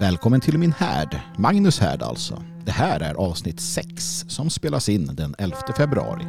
Välkommen 0.00 0.40
till 0.40 0.58
min 0.58 0.72
härd, 0.72 1.20
Magnus 1.38 1.80
härd 1.80 2.02
alltså. 2.02 2.42
Det 2.64 2.72
här 2.72 3.00
är 3.00 3.14
avsnitt 3.14 3.60
6 3.60 4.24
som 4.28 4.50
spelas 4.50 4.88
in 4.88 5.06
den 5.14 5.34
11 5.38 5.56
februari. 5.76 6.24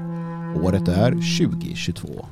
Året 0.63 0.87
är 0.87 1.11
2022. 1.11 2.25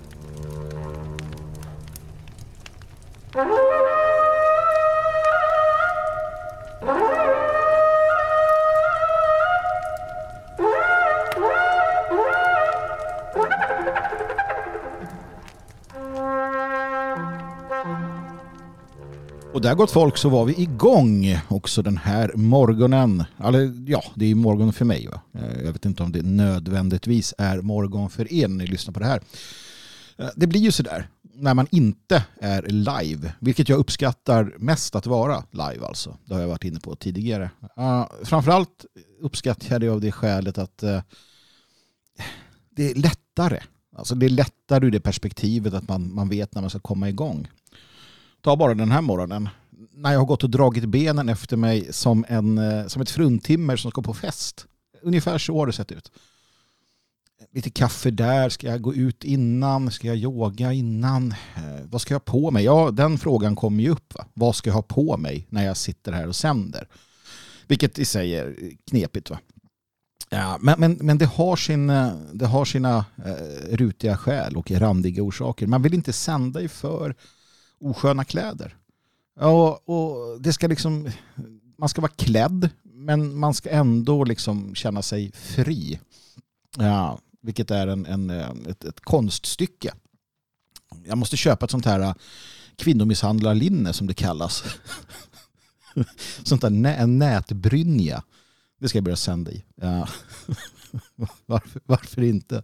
Där 19.65 19.75
gott 19.75 19.91
folk 19.91 20.17
så 20.17 20.29
var 20.29 20.45
vi 20.45 20.61
igång 20.61 21.39
också 21.47 21.81
den 21.81 21.97
här 21.97 22.31
morgonen. 22.35 23.23
Eller 23.43 23.83
ja, 23.87 24.03
det 24.15 24.31
är 24.31 24.35
morgon 24.35 24.73
för 24.73 24.85
mig. 24.85 25.07
Va? 25.07 25.21
Eh, 25.33 25.63
jag 25.65 25.71
vet 25.73 25.85
inte 25.85 26.03
om 26.03 26.11
det 26.11 26.21
nödvändigtvis 26.21 27.33
är 27.37 27.61
morgon 27.61 28.09
för 28.09 28.33
er 28.33 28.47
när 28.47 28.55
ni 28.55 28.67
lyssnar 28.67 28.93
på 28.93 28.99
det 28.99 29.05
här. 29.05 29.21
Eh, 30.17 30.29
det 30.35 30.47
blir 30.47 30.61
ju 30.61 30.71
sådär 30.71 31.07
när 31.21 31.53
man 31.53 31.67
inte 31.71 32.25
är 32.41 32.61
live, 32.61 33.33
vilket 33.39 33.69
jag 33.69 33.79
uppskattar 33.79 34.53
mest 34.57 34.95
att 34.95 35.05
vara 35.05 35.43
live 35.51 35.85
alltså. 35.85 36.17
Det 36.25 36.33
har 36.33 36.41
jag 36.41 36.47
varit 36.47 36.63
inne 36.63 36.79
på 36.79 36.95
tidigare. 36.95 37.49
Uh, 37.79 38.05
framförallt 38.23 38.85
uppskattar 39.21 39.71
jag 39.71 39.81
det 39.81 39.89
av 39.89 40.01
det 40.01 40.11
skälet 40.11 40.57
att 40.57 40.83
uh, 40.83 41.01
det 42.69 42.91
är 42.91 42.95
lättare. 42.95 43.59
Alltså 43.95 44.15
det 44.15 44.25
är 44.25 44.29
lättare 44.29 44.85
ur 44.85 44.91
det 44.91 44.99
perspektivet 44.99 45.73
att 45.73 45.87
man, 45.87 46.13
man 46.13 46.29
vet 46.29 46.55
när 46.55 46.61
man 46.61 46.69
ska 46.69 46.79
komma 46.79 47.09
igång. 47.09 47.47
Ta 48.45 48.55
bara 48.55 48.73
den 48.73 48.91
här 48.91 49.01
morgonen. 49.01 49.49
När 49.91 50.11
jag 50.11 50.19
har 50.19 50.25
gått 50.25 50.43
och 50.43 50.49
dragit 50.49 50.85
benen 50.85 51.29
efter 51.29 51.57
mig 51.57 51.93
som, 51.93 52.25
en, 52.27 52.57
eh, 52.57 52.87
som 52.87 53.01
ett 53.01 53.09
fruntimmer 53.09 53.75
som 53.75 53.91
ska 53.91 54.01
på 54.01 54.13
fest. 54.13 54.65
Ungefär 55.01 55.37
så 55.37 55.57
har 55.57 55.67
det 55.67 55.73
sett 55.73 55.91
ut. 55.91 56.11
Lite 57.51 57.69
kaffe 57.69 58.11
där. 58.11 58.49
Ska 58.49 58.67
jag 58.67 58.81
gå 58.81 58.95
ut 58.95 59.23
innan? 59.23 59.91
Ska 59.91 60.07
jag 60.07 60.17
yoga 60.17 60.73
innan? 60.73 61.31
Eh, 61.31 61.85
vad 61.89 62.01
ska 62.01 62.13
jag 62.13 62.19
ha 62.19 62.25
på 62.25 62.51
mig? 62.51 62.63
Ja, 62.63 62.91
den 62.91 63.17
frågan 63.17 63.55
kommer 63.55 63.83
ju 63.83 63.89
upp. 63.89 64.13
Va? 64.15 64.25
Vad 64.33 64.55
ska 64.55 64.69
jag 64.69 64.75
ha 64.75 64.81
på 64.81 65.17
mig 65.17 65.47
när 65.49 65.65
jag 65.65 65.77
sitter 65.77 66.11
här 66.11 66.27
och 66.27 66.35
sänder? 66.35 66.87
Vilket 67.67 67.99
i 67.99 68.05
sig 68.05 68.35
är 68.35 68.55
knepigt. 68.89 69.29
Va? 69.29 69.39
Ja, 70.29 70.57
men, 70.61 70.79
men, 70.79 70.97
men 71.01 71.17
det 71.17 71.25
har, 71.25 71.55
sin, 71.55 71.89
eh, 71.89 72.13
det 72.33 72.45
har 72.45 72.65
sina 72.65 73.05
eh, 73.25 73.75
rutiga 73.75 74.17
skäl 74.17 74.57
och 74.57 74.71
randiga 74.71 75.23
orsaker. 75.23 75.67
Man 75.67 75.81
vill 75.81 75.93
inte 75.93 76.13
sända 76.13 76.61
i 76.61 76.67
för 76.67 77.15
osköna 77.79 78.23
kläder. 78.23 78.75
Och, 79.39 79.89
och 79.89 80.41
det 80.41 80.53
ska 80.53 80.67
liksom, 80.67 81.09
man 81.77 81.89
ska 81.89 82.01
vara 82.01 82.11
klädd 82.11 82.69
men 82.83 83.37
man 83.37 83.53
ska 83.53 83.69
ändå 83.69 84.23
liksom 84.23 84.75
känna 84.75 85.01
sig 85.01 85.31
fri. 85.31 85.99
Ja, 86.77 87.19
vilket 87.41 87.71
är 87.71 87.87
en, 87.87 88.05
en, 88.05 88.29
ett, 88.65 88.85
ett 88.85 88.99
konststycke. 88.99 89.93
Jag 91.05 91.17
måste 91.17 91.37
köpa 91.37 91.65
ett 91.65 91.71
sånt 91.71 91.85
här 91.85 91.99
äh, 91.99 92.13
kvinnomisshandlarlinne 92.75 93.93
som 93.93 94.07
det 94.07 94.13
kallas. 94.13 94.63
sånt 96.43 96.61
där 96.61 96.69
nä, 96.69 96.95
en 96.95 97.19
nätbrynja. 97.19 98.23
Det 98.79 98.89
ska 98.89 98.97
jag 98.97 99.03
börja 99.03 99.15
sända 99.15 99.51
i. 99.51 99.63
Ja. 99.75 100.07
varför, 101.45 101.81
varför 101.85 102.21
inte? 102.21 102.63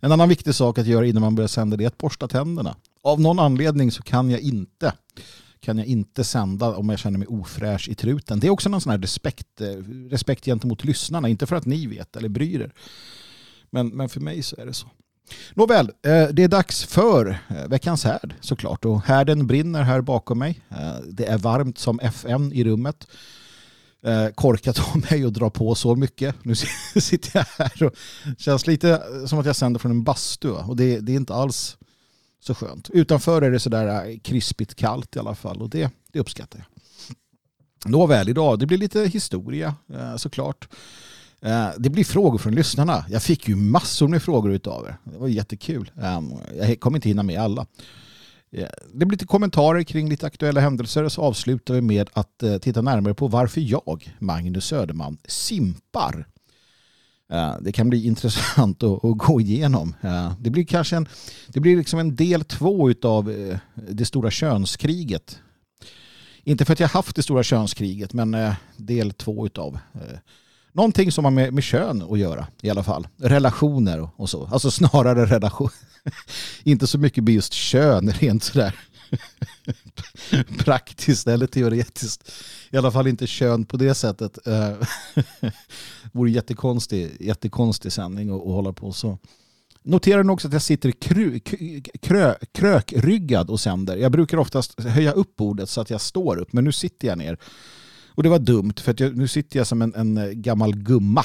En 0.00 0.12
annan 0.12 0.28
viktig 0.28 0.54
sak 0.54 0.78
att 0.78 0.86
göra 0.86 1.06
innan 1.06 1.22
man 1.22 1.34
börjar 1.34 1.48
sända 1.48 1.76
det 1.76 1.84
är 1.84 1.88
att 1.88 1.98
borsta 1.98 2.28
tänderna. 2.28 2.76
Av 3.02 3.20
någon 3.20 3.38
anledning 3.38 3.90
så 3.90 4.02
kan 4.02 4.30
jag 4.30 4.40
inte 4.40 4.92
kan 5.62 5.78
jag 5.78 5.86
inte 5.86 6.24
sända 6.24 6.76
om 6.76 6.88
jag 6.88 6.98
känner 6.98 7.18
mig 7.18 7.28
ofräsch 7.28 7.88
i 7.88 7.94
truten. 7.94 8.40
Det 8.40 8.46
är 8.46 8.50
också 8.50 8.68
någon 8.68 8.80
sån 8.80 8.90
här 8.90 8.98
respekt, 8.98 9.60
eh, 9.60 9.66
respekt 10.10 10.44
gentemot 10.44 10.84
lyssnarna. 10.84 11.28
Inte 11.28 11.46
för 11.46 11.56
att 11.56 11.66
ni 11.66 11.86
vet 11.86 12.16
eller 12.16 12.28
bryr 12.28 12.60
er. 12.60 12.72
Men, 13.70 13.88
men 13.88 14.08
för 14.08 14.20
mig 14.20 14.42
så 14.42 14.56
är 14.56 14.66
det 14.66 14.72
så. 14.72 14.86
Nåväl, 15.54 15.86
eh, 15.86 16.28
det 16.28 16.44
är 16.44 16.48
dags 16.48 16.84
för 16.84 17.38
eh, 17.48 17.68
veckans 17.68 18.04
härd 18.04 18.34
såklart. 18.40 18.84
Och 18.84 19.02
härden 19.02 19.46
brinner 19.46 19.82
här 19.82 20.00
bakom 20.00 20.38
mig. 20.38 20.60
Det 21.10 21.26
är 21.26 21.38
varmt 21.38 21.78
som 21.78 22.00
FN 22.00 22.52
i 22.52 22.64
rummet. 22.64 23.06
Korkat 24.34 24.78
av 24.78 25.10
mig 25.10 25.24
att 25.24 25.34
dra 25.34 25.50
på 25.50 25.74
så 25.74 25.96
mycket. 25.96 26.34
Nu 26.42 26.54
sitter 27.00 27.30
jag 27.38 27.46
här 27.64 27.82
och 27.82 27.94
känns 28.38 28.66
lite 28.66 29.02
som 29.26 29.38
att 29.38 29.46
jag 29.46 29.56
sänder 29.56 29.80
från 29.80 29.92
en 29.92 30.04
bastu. 30.04 30.50
Och 30.50 30.76
det, 30.76 31.00
det 31.00 31.12
är 31.12 31.16
inte 31.16 31.34
alls 31.34 31.76
så 32.44 32.54
skönt. 32.54 32.90
Utanför 32.90 33.42
är 33.42 33.50
det 33.50 33.60
sådär 33.60 34.10
äh, 34.10 34.18
krispigt 34.18 34.74
kallt 34.74 35.16
i 35.16 35.18
alla 35.18 35.34
fall 35.34 35.62
och 35.62 35.70
det, 35.70 35.90
det 36.12 36.20
uppskattar 36.20 36.58
jag. 36.58 36.66
Nåväl, 37.90 38.28
idag 38.28 38.58
det 38.58 38.66
blir 38.66 38.78
lite 38.78 39.00
historia 39.00 39.74
eh, 39.94 40.16
såklart. 40.16 40.68
Eh, 41.40 41.68
det 41.78 41.90
blir 41.90 42.04
frågor 42.04 42.38
från 42.38 42.54
lyssnarna. 42.54 43.04
Jag 43.08 43.22
fick 43.22 43.48
ju 43.48 43.56
massor 43.56 44.08
med 44.08 44.22
frågor 44.22 44.52
utav 44.52 44.86
er. 44.86 44.96
Det 45.04 45.18
var 45.18 45.28
jättekul. 45.28 45.90
Ehm, 46.02 46.32
jag 46.58 46.80
kommer 46.80 46.98
inte 46.98 47.08
hinna 47.08 47.22
med 47.22 47.40
alla. 47.40 47.66
Eh, 48.52 48.68
det 48.92 49.06
blir 49.06 49.10
lite 49.10 49.26
kommentarer 49.26 49.82
kring 49.82 50.08
lite 50.08 50.26
aktuella 50.26 50.60
händelser 50.60 51.08
så 51.08 51.22
avslutar 51.22 51.74
vi 51.74 51.80
med 51.80 52.10
att 52.12 52.42
titta 52.60 52.82
närmare 52.82 53.14
på 53.14 53.28
varför 53.28 53.60
jag, 53.60 54.16
Magnus 54.18 54.66
Söderman, 54.66 55.18
simpar. 55.24 56.26
Eh, 57.32 57.54
det 57.60 57.72
kan 57.72 57.90
bli 57.90 58.06
intressant 58.06 58.82
att, 58.82 59.00
gå 59.02 59.40
igenom. 59.40 59.94
Eh, 60.00 60.32
det 60.40 60.50
blir 60.50 60.64
kanske 60.64 60.96
en, 60.96 61.08
det 61.48 61.60
blir 61.60 61.76
liksom 61.76 61.98
en 61.98 62.16
del 62.16 62.44
två 62.44 62.92
av 63.02 63.30
eh, 63.30 63.58
det 63.74 64.04
stora 64.04 64.30
könskriget. 64.30 65.38
Inte 66.44 66.64
för 66.64 66.72
att 66.72 66.80
jag 66.80 66.88
haft 66.88 67.16
det 67.16 67.22
stora 67.22 67.42
könskriget, 67.42 68.12
men 68.12 68.36
del 68.76 69.12
två 69.12 69.48
av 69.54 69.78
någonting 70.72 71.12
som 71.12 71.24
har 71.24 71.30
med, 71.30 71.54
med 71.54 71.64
kön 71.64 72.02
att 72.10 72.18
göra 72.18 72.46
i 72.62 72.70
alla 72.70 72.82
fall. 72.82 73.08
Relationer 73.16 74.10
och 74.16 74.30
så. 74.30 74.48
Alltså 74.52 74.70
snarare 74.70 75.26
relation. 75.26 75.70
Inte 76.64 76.86
så 76.86 76.98
mycket 76.98 77.24
med 77.24 77.34
just 77.34 77.52
kön 77.52 78.12
rent 78.20 78.42
sådär 78.42 78.74
praktiskt 80.58 81.26
eller 81.26 81.46
teoretiskt. 81.46 82.32
I 82.70 82.76
alla 82.76 82.90
fall 82.90 83.06
inte 83.06 83.26
kön 83.26 83.64
på 83.64 83.76
det 83.76 83.94
sättet. 83.94 84.38
Det 84.44 84.76
eh, 85.40 85.50
vore 86.12 86.30
jättekonstig, 86.30 87.16
jättekonstig 87.20 87.92
sändning 87.92 88.30
att 88.30 88.40
hålla 88.40 88.72
på 88.72 88.92
så. 88.92 89.18
Noterar 89.84 90.24
ni 90.24 90.32
också 90.32 90.48
att 90.48 90.52
jag 90.52 90.62
sitter 90.62 90.90
krö, 90.90 91.38
krö, 92.02 92.34
krökryggad 92.52 93.50
och 93.50 93.60
sänder. 93.60 93.96
Jag 93.96 94.12
brukar 94.12 94.38
oftast 94.38 94.80
höja 94.80 95.12
upp 95.12 95.36
bordet 95.36 95.68
så 95.68 95.80
att 95.80 95.90
jag 95.90 96.00
står 96.00 96.36
upp, 96.36 96.52
men 96.52 96.64
nu 96.64 96.72
sitter 96.72 97.08
jag 97.08 97.18
ner. 97.18 97.38
Och 98.14 98.22
det 98.22 98.28
var 98.28 98.38
dumt, 98.38 98.74
för 98.76 98.92
att 98.92 99.00
jag, 99.00 99.16
nu 99.16 99.28
sitter 99.28 99.58
jag 99.58 99.66
som 99.66 99.82
en, 99.82 99.94
en 99.94 100.42
gammal 100.42 100.76
gumma. 100.76 101.24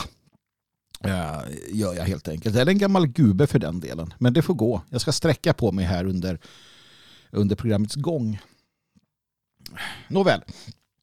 Ja, 0.99 1.43
gör 1.71 1.93
jag 1.93 2.03
helt 2.03 2.27
enkelt. 2.27 2.55
Eller 2.55 2.71
en 2.71 2.77
gammal 2.77 3.07
gube 3.07 3.47
för 3.47 3.59
den 3.59 3.79
delen. 3.79 4.13
Men 4.17 4.33
det 4.33 4.41
får 4.41 4.53
gå. 4.53 4.81
Jag 4.89 5.01
ska 5.01 5.11
sträcka 5.11 5.53
på 5.53 5.71
mig 5.71 5.85
här 5.85 6.05
under 6.05 6.39
under 7.31 7.55
programmets 7.55 7.95
gång. 7.95 8.39
Nåväl, 10.07 10.41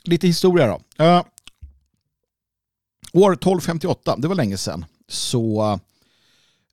lite 0.04 0.26
historia 0.26 0.66
då. 0.66 1.04
Uh, 1.04 1.22
år 3.12 3.32
1258, 3.32 4.16
det 4.18 4.28
var 4.28 4.34
länge 4.34 4.56
sedan, 4.56 4.84
så 5.08 5.72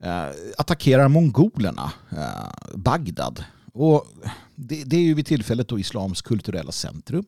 uh, 0.03 0.31
attackerar 0.57 1.07
mongolerna 1.07 1.91
uh, 2.13 2.75
Bagdad. 2.75 3.45
Och 3.73 4.05
det, 4.55 4.83
det, 4.83 4.97
är 4.97 5.01
ju 5.01 5.13
vid 5.13 5.25
tillfället 5.25 5.67
då 5.67 5.79
islams 5.79 6.21
kulturella 6.21 6.71
centrum. 6.71 7.25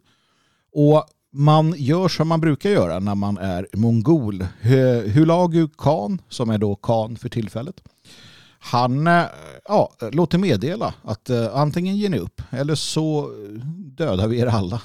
Och 0.71 1.05
man 1.31 1.73
gör 1.77 2.07
som 2.07 2.27
man 2.27 2.41
brukar 2.41 2.69
göra 2.69 2.99
när 2.99 3.15
man 3.15 3.37
är 3.37 3.67
mongol. 3.73 4.47
Hulagu 5.05 5.67
Khan, 5.77 6.21
som 6.29 6.49
är 6.49 6.57
då 6.57 6.75
Khan 6.75 7.17
för 7.17 7.29
tillfället, 7.29 7.81
han 8.63 9.07
eh, 9.07 9.25
ja, 9.65 9.91
låter 10.11 10.37
meddela 10.37 10.93
att 11.01 11.29
eh, 11.29 11.55
antingen 11.55 11.97
ger 11.97 12.09
ni 12.09 12.19
upp 12.19 12.41
eller 12.49 12.75
så 12.75 13.31
dödar 13.77 14.27
vi 14.27 14.39
er 14.39 14.47
alla. 14.47 14.81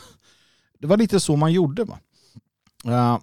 Det 0.78 0.86
var 0.86 0.96
lite 0.96 1.20
så 1.20 1.36
man 1.36 1.52
gjorde. 1.52 1.84
Va? 1.84 1.98
Eh, 2.84 3.18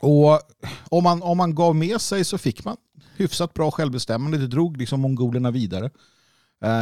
och 0.00 0.40
om 0.88 1.04
man, 1.04 1.22
om 1.22 1.36
man 1.36 1.54
gav 1.54 1.76
med 1.76 2.00
sig 2.00 2.24
så 2.24 2.38
fick 2.38 2.64
man 2.64 2.76
hyfsat 3.16 3.54
bra 3.54 3.70
självbestämmande. 3.70 4.38
Det 4.38 4.46
drog 4.46 4.76
liksom 4.76 5.00
mongolerna 5.00 5.50
vidare. 5.50 5.90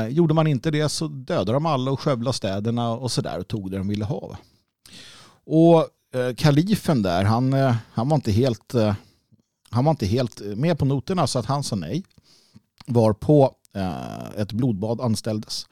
Gjorde 0.08 0.34
man 0.34 0.46
inte 0.46 0.70
det 0.70 0.88
så 0.88 1.08
dödade 1.08 1.52
de 1.52 1.66
alla 1.66 1.90
och 1.90 2.00
skövlade 2.00 2.36
städerna 2.36 2.90
och 2.90 3.12
sådär 3.12 3.38
och 3.38 3.48
tog 3.48 3.70
det 3.70 3.78
de 3.78 3.88
ville 3.88 4.04
ha. 4.04 4.28
Va? 4.28 4.38
Och 5.44 5.88
kalifen 6.36 7.02
där, 7.02 7.24
han, 7.24 7.52
han, 7.92 8.08
var 8.08 8.14
inte 8.14 8.32
helt, 8.32 8.74
han 9.70 9.84
var 9.84 9.90
inte 9.90 10.06
helt 10.06 10.40
med 10.40 10.78
på 10.78 10.84
noterna 10.84 11.26
så 11.26 11.38
att 11.38 11.46
han 11.46 11.64
sa 11.64 11.76
nej 11.76 12.04
varpå 12.92 13.54
eh, 13.74 14.30
ett 14.36 14.52
blodbad 14.52 15.00
anställdes. 15.00 15.66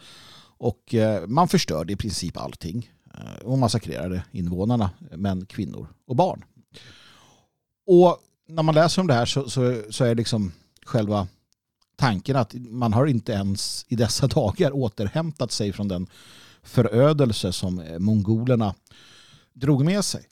Och 0.59 0.95
eh, 0.95 1.27
man 1.27 1.49
förstörde 1.49 1.93
i 1.93 1.97
princip 1.97 2.37
allting 2.37 2.91
eh, 3.15 3.47
och 3.47 3.59
massakrerade 3.59 4.25
invånarna, 4.33 4.91
män, 5.17 5.47
kvinnor 5.47 5.89
och 6.07 6.17
barn. 6.17 6.45
Och 7.87 8.19
när 8.49 8.63
man 8.63 8.75
läser 8.75 9.03
om 9.03 9.09
det 9.09 9.15
här 9.15 9.27
så, 9.27 9.51
så, 9.51 9.83
så 9.91 10.05
är 10.05 10.15
liksom 10.15 10.53
själva 10.87 11.29
tanken 11.97 12.37
att 12.37 12.55
man 12.55 12.93
har 12.93 13.07
inte 13.07 13.33
ens 13.33 13.87
i 13.89 13.97
dessa 13.97 14.27
dagar 14.39 14.77
återhämtat 14.77 15.53
sig 15.53 15.73
från 15.73 15.89
den 15.89 16.07
förödelse 16.63 17.53
som 17.53 17.81
eh, 17.81 17.99
mongolerna 17.99 18.75
drog 19.53 19.85
med 19.85 20.05
sig. 20.05 20.25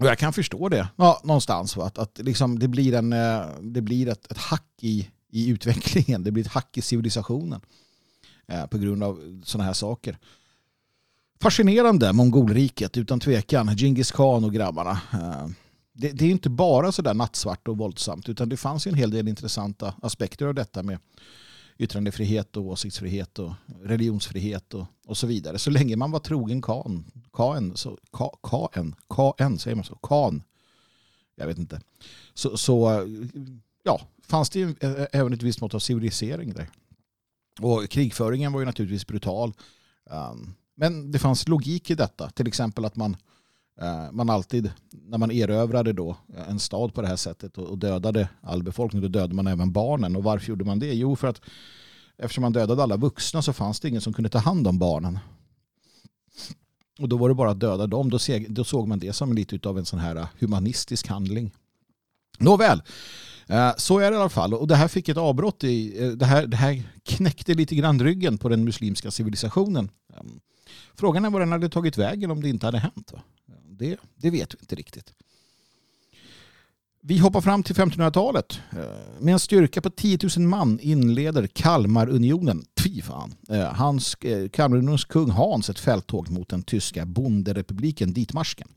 Och 0.00 0.06
jag 0.06 0.18
kan 0.18 0.32
förstå 0.32 0.68
det 0.68 0.88
ja, 0.96 1.20
någonstans. 1.24 1.76
Va? 1.76 1.84
Att, 1.84 1.98
att 1.98 2.18
liksom 2.18 2.58
det 2.58 2.68
blir, 2.68 2.94
en, 2.94 3.12
eh, 3.12 3.46
det 3.60 3.80
blir 3.80 4.08
ett, 4.08 4.32
ett 4.32 4.38
hack 4.38 4.70
i, 4.80 5.08
i 5.30 5.48
utvecklingen. 5.48 6.22
Det 6.22 6.30
blir 6.30 6.44
ett 6.44 6.52
hack 6.52 6.78
i 6.78 6.82
civilisationen 6.82 7.60
eh, 8.46 8.66
på 8.66 8.78
grund 8.78 9.02
av 9.02 9.42
sådana 9.44 9.64
här 9.64 9.72
saker. 9.72 10.18
Fascinerande, 11.40 12.12
mongolriket 12.12 12.96
utan 12.96 13.20
tvekan. 13.20 13.76
Genghis 13.76 14.12
khan 14.12 14.44
och 14.44 14.52
grabbarna. 14.52 15.00
Eh, 15.12 15.48
det, 15.92 16.12
det, 16.12 16.24
är 16.24 16.30
inte 16.30 16.50
bara 16.50 16.92
sådär 16.92 17.14
nattsvart 17.14 17.68
och 17.68 17.78
våldsamt 17.78 18.28
utan 18.28 18.48
det 18.48 18.56
fanns 18.56 18.86
en 18.86 18.94
hel 18.94 19.10
del 19.10 19.28
intressanta 19.28 19.94
aspekter 20.02 20.46
av 20.46 20.54
detta 20.54 20.82
med 20.82 20.98
yttrandefrihet 21.78 22.56
och 22.56 22.64
åsiktsfrihet 22.64 23.38
och 23.38 23.52
religionsfrihet 23.82 24.74
och, 24.74 24.86
och 25.06 25.16
så 25.16 25.26
vidare. 25.26 25.58
Så 25.58 25.70
länge 25.70 25.96
man 25.96 26.10
var 26.10 26.20
trogen 26.20 26.62
kan, 26.62 27.04
kan, 27.32 27.76
så, 27.76 27.98
ka, 28.12 28.68
kan, 28.72 28.94
kan, 29.38 29.58
säger 29.58 29.74
man 29.74 29.84
så, 29.84 29.94
kan, 29.94 30.42
jag 31.36 31.46
vet 31.46 31.58
inte, 31.58 31.80
så, 32.34 32.56
så 32.56 33.06
ja, 33.82 34.00
fanns 34.28 34.50
det 34.50 34.58
ju 34.58 34.74
eh, 34.80 34.92
eh, 34.92 35.06
även 35.12 35.32
ett 35.32 35.42
visst 35.42 35.60
mått 35.60 35.74
av 35.74 35.78
civilisering 35.78 36.52
där. 36.52 36.68
Och 37.60 37.90
krigföringen 37.90 38.52
var 38.52 38.60
ju 38.60 38.66
naturligtvis 38.66 39.06
brutal. 39.06 39.52
Ehm, 40.10 40.54
men 40.76 41.10
det 41.10 41.18
fanns 41.18 41.48
logik 41.48 41.90
i 41.90 41.94
detta. 41.94 42.30
Till 42.30 42.46
exempel 42.46 42.84
att 42.84 42.96
man, 42.96 43.16
eh, 43.80 44.12
man 44.12 44.30
alltid, 44.30 44.72
när 44.90 45.18
man 45.18 45.30
erövrade 45.30 45.92
då 45.92 46.16
en 46.48 46.58
stad 46.58 46.94
på 46.94 47.02
det 47.02 47.08
här 47.08 47.16
sättet 47.16 47.58
och 47.58 47.78
dödade 47.78 48.28
all 48.40 48.62
befolkning, 48.62 49.02
då 49.02 49.08
dödade 49.08 49.34
man 49.34 49.46
även 49.46 49.72
barnen. 49.72 50.16
Och 50.16 50.22
varför 50.22 50.48
gjorde 50.48 50.64
man 50.64 50.78
det? 50.78 50.94
Jo, 50.94 51.16
för 51.16 51.28
att 51.28 51.40
eftersom 52.18 52.42
man 52.42 52.52
dödade 52.52 52.82
alla 52.82 52.96
vuxna 52.96 53.42
så 53.42 53.52
fanns 53.52 53.80
det 53.80 53.88
ingen 53.88 54.00
som 54.00 54.12
kunde 54.12 54.28
ta 54.28 54.38
hand 54.38 54.66
om 54.66 54.78
barnen. 54.78 55.18
Och 56.98 57.08
då 57.08 57.16
var 57.16 57.28
det 57.28 57.34
bara 57.34 57.50
att 57.50 57.60
döda 57.60 57.86
dem. 57.86 58.10
Då, 58.48 58.64
såg 58.64 58.88
man 58.88 58.98
det 58.98 59.12
som 59.12 59.32
lite 59.32 59.68
av 59.68 59.78
en 59.78 59.84
sån 59.84 59.98
här 59.98 60.26
humanistisk 60.38 61.08
handling. 61.08 61.50
Nåväl, 62.38 62.82
Eh, 63.48 63.72
så 63.76 63.98
är 63.98 64.10
det 64.10 64.16
i 64.16 64.20
alla 64.20 64.28
fall. 64.28 64.54
Och 64.54 64.68
det 64.68 64.76
här 64.76 64.88
fick 64.88 65.08
ett 65.08 65.16
avbrott 65.16 65.64
i, 65.64 66.04
eh, 66.04 66.08
det 66.08 66.26
här, 66.26 66.46
det 66.46 66.56
här 66.56 66.82
knäckte 67.04 67.54
lite 67.54 67.74
grann 67.74 68.02
ryggen 68.02 68.38
på 68.38 68.48
den 68.48 68.64
muslimska 68.64 69.10
civilisationen. 69.10 69.90
Ehm, 70.16 70.40
frågan 70.94 71.24
är 71.24 71.30
var 71.30 71.40
den 71.40 71.52
hade 71.52 71.68
tagit 71.68 71.98
vägen 71.98 72.30
om 72.30 72.42
det 72.42 72.48
inte 72.48 72.66
hade 72.66 72.78
hänt. 72.78 73.12
Det, 73.70 73.96
det 74.16 74.30
vet 74.30 74.54
vi 74.54 74.58
inte 74.60 74.74
riktigt. 74.74 75.12
Vi 77.00 77.18
hoppar 77.18 77.40
fram 77.40 77.62
till 77.62 77.74
1500-talet. 77.74 78.60
Eh, 78.72 79.20
med 79.20 79.32
en 79.32 79.38
styrka 79.38 79.80
på 79.80 79.90
10 79.90 80.18
000 80.36 80.46
man 80.46 80.80
inleder 80.80 81.46
Kalmarunionen, 81.46 82.64
fy 82.80 83.02
fan, 83.02 83.34
hans, 83.72 84.16
Kalmarunionens 84.52 85.04
kung 85.04 85.30
Hans 85.30 85.70
ett 85.70 85.78
fälttåg 85.78 86.30
mot 86.30 86.48
den 86.48 86.62
tyska 86.62 87.06
bonderepubliken 87.06 88.12
Ditmarsken 88.12 88.68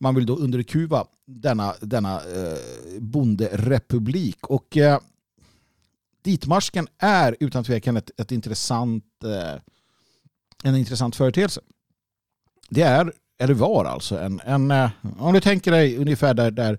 man 0.00 0.14
vill 0.14 0.26
då 0.26 0.36
underkuva 0.36 1.06
denna, 1.26 1.74
denna 1.80 2.14
eh, 2.14 2.58
bonderepublik. 3.00 4.46
Och 4.46 4.76
eh, 4.76 5.00
ditmarsken 6.22 6.88
är 6.98 7.36
utan 7.40 7.64
tvekan 7.64 7.96
ett, 7.96 8.20
ett 8.20 8.32
intressant, 8.32 9.04
eh, 9.24 9.60
en 10.64 10.76
intressant 10.76 11.16
företeelse. 11.16 11.60
Det 12.68 12.82
är, 12.82 13.12
eller 13.38 13.54
var 13.54 13.84
alltså, 13.84 14.18
en, 14.18 14.40
en 14.44 14.70
eh, 14.70 14.90
om 15.18 15.32
du 15.32 15.40
tänker 15.40 15.70
dig 15.70 15.96
ungefär 15.96 16.34
där, 16.34 16.50
där 16.50 16.78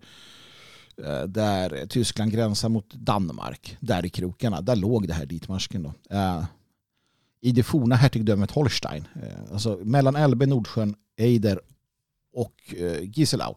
eh, 0.97 1.23
där 1.23 1.85
Tyskland 1.85 2.31
gränsar 2.31 2.69
mot 2.69 2.93
Danmark, 2.93 3.77
där 3.79 4.05
i 4.05 4.09
krokarna, 4.09 4.61
där 4.61 4.75
låg 4.75 5.07
det 5.07 5.13
här 5.13 5.25
ditmarsken. 5.25 5.83
Då. 5.83 5.93
Eh, 6.15 6.43
I 7.41 7.51
det 7.51 7.63
forna 7.63 7.95
hertigdömet 7.95 8.51
Holstein, 8.51 9.07
eh, 9.15 9.53
alltså 9.53 9.79
mellan 9.83 10.15
Elbe, 10.15 10.45
Nordsjön, 10.45 10.95
Eider 11.17 11.59
och 12.33 12.75
eh, 12.77 13.01
Giselau. 13.01 13.55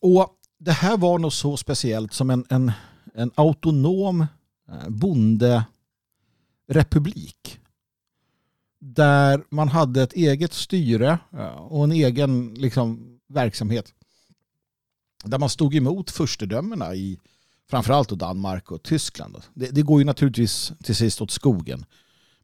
Och 0.00 0.38
det 0.58 0.72
här 0.72 0.96
var 0.96 1.18
nog 1.18 1.32
så 1.32 1.56
speciellt 1.56 2.12
som 2.12 2.30
en, 2.30 2.46
en, 2.48 2.72
en 3.14 3.30
autonom 3.34 4.26
eh, 4.68 4.88
bonderepublik. 4.88 7.60
Där 8.78 9.44
man 9.50 9.68
hade 9.68 10.02
ett 10.02 10.12
eget 10.12 10.52
styre 10.52 11.18
eh, 11.32 11.46
och 11.46 11.84
en 11.84 11.92
egen 11.92 12.54
liksom, 12.54 13.18
verksamhet. 13.28 13.94
Där 15.24 15.38
man 15.38 15.48
stod 15.48 15.74
emot 15.74 16.10
furstedömena 16.10 16.94
i 16.94 17.18
framförallt 17.70 18.08
Danmark 18.08 18.70
och 18.70 18.82
Tyskland. 18.82 19.36
Det, 19.54 19.70
det, 19.70 19.82
går 19.82 20.00
ju 20.00 20.04
naturligtvis 20.04 20.72
till 20.82 20.96
sist 20.96 21.22
åt 21.22 21.30
skogen. 21.30 21.84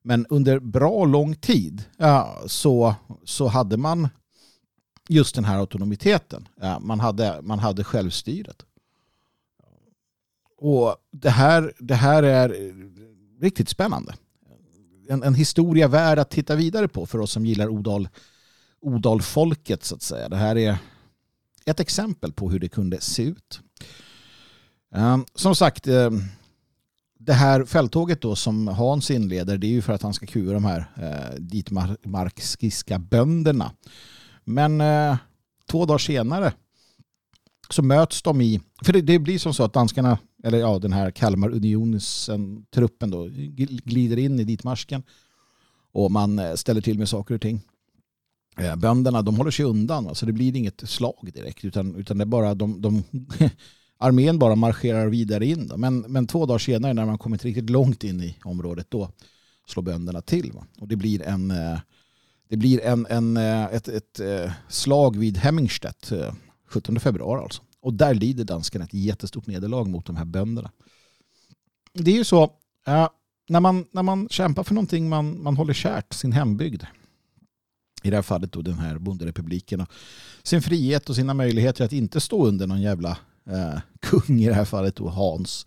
Men 0.03 0.27
under 0.27 0.59
bra 0.59 1.05
lång 1.05 1.35
tid 1.35 1.85
ja, 1.97 2.43
så, 2.47 2.95
så 3.25 3.49
hade 3.49 3.77
man 3.77 4.09
just 5.11 5.35
den 5.35 5.45
här 5.45 5.59
autonomiteten. 5.59 6.49
Man 6.81 7.01
hade, 7.01 7.43
man 7.43 7.59
hade 7.59 7.85
självstyret. 7.85 8.65
Och 10.59 10.97
det 11.11 11.31
här, 11.31 11.73
det 11.79 11.95
här 11.95 12.23
är 12.23 12.75
riktigt 13.41 13.69
spännande. 13.69 14.15
En, 15.09 15.23
en 15.23 15.35
historia 15.35 15.89
värd 15.89 16.19
att 16.19 16.31
titta 16.31 16.57
vidare 16.57 16.89
på 16.89 17.07
för 17.07 17.19
oss 17.19 17.33
som 17.33 17.47
gillar 17.47 17.69
Odal, 17.69 18.09
Odalfolket 18.81 19.85
så 19.85 19.95
att 19.95 20.03
säga. 20.03 20.29
Det 20.29 20.37
här 20.37 20.59
är 20.59 20.79
ett 21.65 21.81
exempel 21.81 22.33
på 22.33 22.51
hur 22.51 22.59
det 22.59 22.69
kunde 22.69 23.01
se 23.01 23.23
ut. 23.23 23.61
Ehm, 24.95 25.25
som 25.35 25.55
sagt, 25.55 25.87
ehm, 25.87 26.23
det 27.19 27.33
här 27.33 27.65
fälttåget 27.65 28.21
då 28.21 28.37
som 28.37 28.69
Hans 28.69 29.11
inleder 29.11 29.59
det 29.59 29.67
är 29.67 29.71
ju 29.71 29.83
för 29.83 29.93
att 29.93 30.03
han 30.03 30.15
ska 30.15 30.27
kuva 30.27 30.53
de 30.53 30.65
här 30.65 30.85
eh, 30.97 31.41
ditmarkiska 31.41 32.99
bönderna 32.99 33.73
men 34.45 34.81
eh, 34.81 35.17
två 35.71 35.87
dagar 35.87 35.99
senare 35.99 36.53
så 37.71 37.83
möts 37.83 38.23
de 38.23 38.41
i, 38.41 38.61
för 38.85 38.93
det, 38.93 39.01
det, 39.01 39.19
blir 39.19 39.39
som 39.39 39.55
så 39.55 39.65
att 39.65 39.73
danskarna, 39.73 40.19
eller 40.45 40.59
ja 40.59 40.79
den 40.79 40.93
här 40.93 41.11
Kalmar 41.11 41.51
Unionsen 41.51 42.57
eh, 42.57 42.63
truppen 42.75 43.11
då, 43.11 43.29
glider 43.85 44.17
in 44.17 44.41
i 44.41 44.45
ditmarsken 44.45 45.03
och 45.93 46.11
man 46.11 46.39
eh, 46.39 46.55
ställer 46.55 46.81
till 46.81 46.99
med 46.99 47.09
saker 47.09 47.35
och 47.35 47.41
ting. 47.41 47.61
Eh, 48.59 48.77
bönderna 48.77 49.23
de 49.23 49.37
håller 49.37 49.51
sig 49.51 49.65
undan, 49.65 50.15
så 50.15 50.27
det 50.27 50.33
blir 50.33 50.57
inget 50.57 50.89
slag 50.89 51.31
direkt 51.35 51.65
utan, 51.65 51.95
utan 51.95 52.19
det 52.19 52.25
är 52.25 52.27
bara 52.27 52.55
de, 52.55 52.83
de 52.83 53.03
armén 53.99 54.39
bara 54.39 54.57
marscherar 54.57 55.07
vidare 55.07 55.47
in. 55.47 55.69
Då. 55.69 55.77
Men, 55.77 56.01
men 56.01 56.27
två 56.27 56.47
dagar 56.47 56.59
senare 56.59 56.95
när 56.95 57.07
man 57.07 57.19
kommit 57.19 57.45
riktigt 57.45 57.71
långt 57.71 58.05
in 58.05 58.23
i 58.23 58.37
området 58.45 58.87
då 58.91 59.11
slår 59.67 59.83
bönderna 59.83 60.23
till. 60.23 60.53
Va? 60.53 60.67
Och 60.79 60.89
det 60.89 60.97
blir 60.97 61.23
en 61.23 61.51
eh, 61.51 61.79
det 62.51 62.57
blir 62.57 62.81
en, 62.81 63.07
en, 63.11 63.37
eh, 63.37 63.65
ett, 63.65 63.89
ett 63.89 64.21
eh, 64.21 64.53
slag 64.69 65.17
vid 65.17 65.37
Hemmingstedt 65.37 66.13
17 66.69 66.97
eh, 66.97 67.01
februari 67.01 67.43
alltså. 67.43 67.63
Och 67.83 67.95
där 67.95 68.15
lider 68.15 68.45
danskarna 68.45 68.85
ett 68.85 68.95
jättestort 68.95 69.47
nederlag 69.47 69.85
mot 69.89 70.07
de 70.07 70.17
här 70.17 70.25
bönderna. 70.25 70.71
Det 71.93 72.11
är 72.11 72.15
ju 72.15 72.25
så, 72.25 72.53
när, 73.49 73.61
man, 73.61 73.87
när 73.93 74.03
man 74.03 74.29
kämpar 74.29 74.63
för 74.63 74.75
någonting 74.75 75.09
man, 75.09 75.43
man 75.43 75.57
håller 75.57 75.75
kärt, 75.75 76.13
sin 76.13 76.33
hembygd, 76.33 76.83
i 78.03 78.11
det 78.11 78.17
här 78.17 78.23
fallet 78.23 78.53
då 78.53 78.63
den 78.63 78.79
här 78.79 78.99
bonderepubliken, 78.99 79.81
och 79.81 79.89
sin 80.43 80.63
frihet 80.63 81.11
och 81.11 81.17
sina 81.17 81.35
möjligheter 81.35 81.85
att 81.85 81.93
inte 81.93 82.21
stå 82.21 82.47
under 82.47 82.67
någon 82.67 82.83
jävla 82.83 83.19
eh, 83.51 83.81
kung, 84.01 84.41
i 84.41 84.47
det 84.47 84.55
här 84.55 84.65
fallet 84.65 84.97
då 84.97 85.09
Hans, 85.09 85.67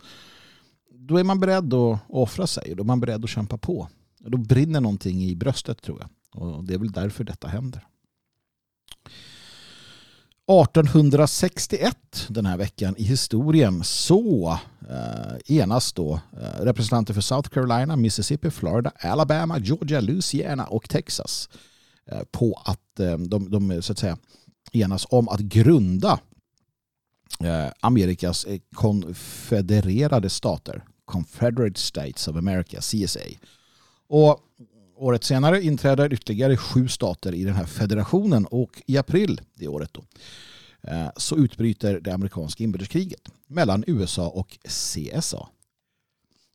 då 0.91 1.17
är 1.17 1.23
man 1.23 1.39
beredd 1.39 1.73
att 1.73 1.99
offra 2.09 2.47
sig 2.47 2.71
och 2.71 2.77
då 2.77 2.83
är 2.83 2.87
man 2.87 2.99
beredd 2.99 3.23
att 3.23 3.29
kämpa 3.29 3.57
på. 3.57 3.87
Då 4.19 4.37
brinner 4.37 4.81
någonting 4.81 5.23
i 5.23 5.35
bröstet 5.35 5.81
tror 5.81 5.99
jag. 5.99 6.09
Och 6.33 6.63
det 6.63 6.73
är 6.73 6.77
väl 6.77 6.91
därför 6.91 7.23
detta 7.23 7.47
händer. 7.47 7.87
1861 10.47 11.97
den 12.27 12.45
här 12.45 12.57
veckan 12.57 12.95
i 12.97 13.03
historien 13.03 13.83
så 13.83 14.59
eh, 14.89 15.57
enas 15.57 15.93
då 15.93 16.13
eh, 16.13 16.63
representanter 16.63 17.13
för 17.13 17.21
South 17.21 17.49
Carolina, 17.49 17.95
Mississippi, 17.95 18.51
Florida, 18.51 18.91
Alabama, 18.99 19.59
Georgia, 19.59 20.01
Louisiana 20.01 20.65
och 20.65 20.89
Texas 20.89 21.49
eh, 22.05 22.21
på 22.31 22.61
att 22.65 22.99
eh, 22.99 23.17
de, 23.17 23.51
de 23.51 23.81
så 23.81 23.91
att 23.91 23.99
säga 23.99 24.17
enas 24.73 25.07
om 25.09 25.29
att 25.29 25.39
grunda 25.39 26.19
eh, 27.39 27.67
Amerikas 27.79 28.45
konfedererade 28.75 30.29
stater, 30.29 30.83
Confederate 31.05 31.79
States 31.79 32.27
of 32.27 32.35
America, 32.35 32.81
CSA. 32.81 33.19
Och 34.07 34.39
Året 34.95 35.23
senare 35.23 35.61
inträder 35.61 36.13
ytterligare 36.13 36.57
sju 36.57 36.87
stater 36.87 37.33
i 37.33 37.43
den 37.43 37.53
här 37.53 37.65
federationen 37.65 38.45
och 38.45 38.81
i 38.85 38.97
april 38.97 39.41
det 39.53 39.67
året 39.67 39.93
då, 39.93 40.03
eh, 40.81 41.09
så 41.17 41.37
utbryter 41.37 41.99
det 41.99 42.13
amerikanska 42.13 42.63
inbördeskriget 42.63 43.29
mellan 43.47 43.83
USA 43.87 44.27
och 44.27 44.57
CSA. 44.63 45.49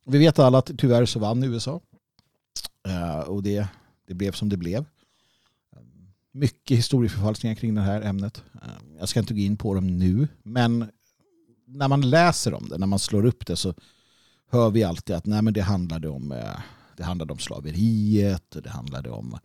Vi 0.05 0.17
vet 0.17 0.39
alla 0.39 0.57
att 0.57 0.71
tyvärr 0.77 1.05
så 1.05 1.19
vann 1.19 1.43
USA 1.43 1.81
eh, 2.87 3.19
och 3.19 3.43
det, 3.43 3.67
det 4.07 4.13
blev 4.13 4.31
som 4.31 4.49
det 4.49 4.57
blev. 4.57 4.85
Mycket 6.31 6.77
historieförfalskningar 6.77 7.55
kring 7.55 7.75
det 7.75 7.81
här 7.81 8.01
ämnet. 8.01 8.43
Eh, 8.55 8.97
jag 8.99 9.09
ska 9.09 9.19
inte 9.19 9.33
gå 9.33 9.39
in 9.39 9.57
på 9.57 9.73
dem 9.73 9.99
nu 9.99 10.27
men 10.43 10.91
när 11.67 11.87
man 11.87 12.09
läser 12.09 12.53
om 12.53 12.69
det, 12.69 12.77
när 12.77 12.87
man 12.87 12.99
slår 12.99 13.25
upp 13.25 13.45
det 13.45 13.55
så 13.55 13.73
hör 14.51 14.69
vi 14.69 14.83
alltid 14.83 15.15
att 15.15 15.25
nej, 15.25 15.41
men 15.41 15.53
det 15.53 15.61
handlade 15.61 16.09
om 16.09 16.31
det 16.99 17.05
handlade 17.05 17.33
om 17.33 17.39
slaveriet, 17.39 18.55
och 18.55 18.61
det 18.61 18.69
handlade 18.69 19.09
om 19.09 19.37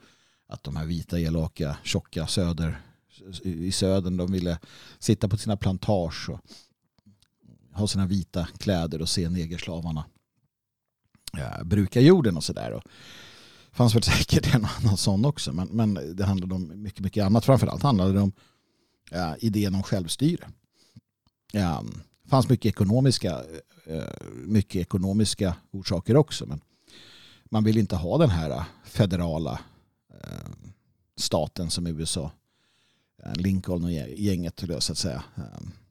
att 0.46 0.64
de 0.64 0.76
här 0.76 0.86
vita, 0.86 1.20
elaka, 1.20 1.76
tjocka 1.82 2.26
söder, 2.26 2.80
i 3.42 3.72
södern 3.72 4.16
de 4.16 4.32
ville 4.32 4.58
sitta 4.98 5.28
på 5.28 5.36
sina 5.36 5.56
plantage 5.56 6.30
och 6.30 6.40
ha 7.72 7.86
sina 7.86 8.06
vita 8.06 8.48
kläder 8.58 9.02
och 9.02 9.08
se 9.08 9.28
negerslavarna 9.28 10.04
ja, 11.32 11.64
bruka 11.64 12.00
jorden 12.00 12.36
och 12.36 12.44
sådär. 12.44 12.70
Det 12.70 13.76
fanns 13.76 13.94
väl 13.94 14.02
säkert 14.12 14.54
en 14.54 14.66
annan 14.78 14.96
sån 14.96 15.24
också 15.24 15.52
men, 15.52 15.68
men 15.68 16.16
det 16.16 16.24
handlade 16.24 16.54
om 16.54 16.82
mycket, 16.82 17.00
mycket 17.00 17.24
annat. 17.24 17.44
Framförallt 17.44 17.82
handlade 17.82 18.12
det 18.12 18.20
om 18.20 18.32
ja, 19.10 19.36
idén 19.36 19.74
om 19.74 19.82
självstyre. 19.82 20.48
Ja, 21.52 21.84
det 22.22 22.28
fanns 22.28 22.48
mycket 22.48 22.66
ekonomiska, 22.66 23.42
mycket 24.34 24.80
ekonomiska 24.80 25.56
orsaker 25.70 26.16
också 26.16 26.46
men 26.46 26.60
man 27.50 27.64
vill 27.64 27.78
inte 27.78 27.96
ha 27.96 28.18
den 28.18 28.30
här 28.30 28.50
eh, 28.50 28.64
federala 28.84 29.60
eh, 30.14 30.50
staten 31.16 31.70
som 31.70 31.86
USA 31.86 32.30
eh, 33.24 33.34
Lincoln 33.34 33.84
och 33.84 33.92
gänget 33.92 34.64
så 34.78 34.92
att 34.92 34.98
säga 34.98 35.24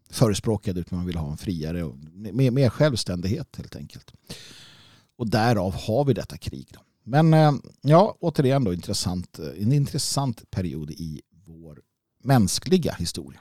förespråkade 0.10 0.80
utan 0.80 0.98
man 0.98 1.06
vill 1.06 1.18
ha 1.18 1.32
en 1.32 1.38
friare 1.38 1.84
och 1.84 1.98
mer, 2.14 2.52
mer 2.52 2.70
självständighet 2.70 3.56
helt 3.58 3.76
enkelt. 3.76 4.14
Och 5.16 5.30
därav 5.30 5.74
har 5.76 6.06
vi 6.06 6.14
detta 6.14 6.38
krig. 6.38 6.68
Då. 6.74 6.80
Men 7.04 7.62
ja, 7.82 8.18
återigen 8.20 8.64
då 8.64 8.74
intressant, 8.74 9.40
en 9.40 9.74
intressant 9.74 10.52
period 10.52 10.92
i 10.92 11.22
vår 11.46 11.82
mänskliga 12.24 12.94
historia. 12.94 13.40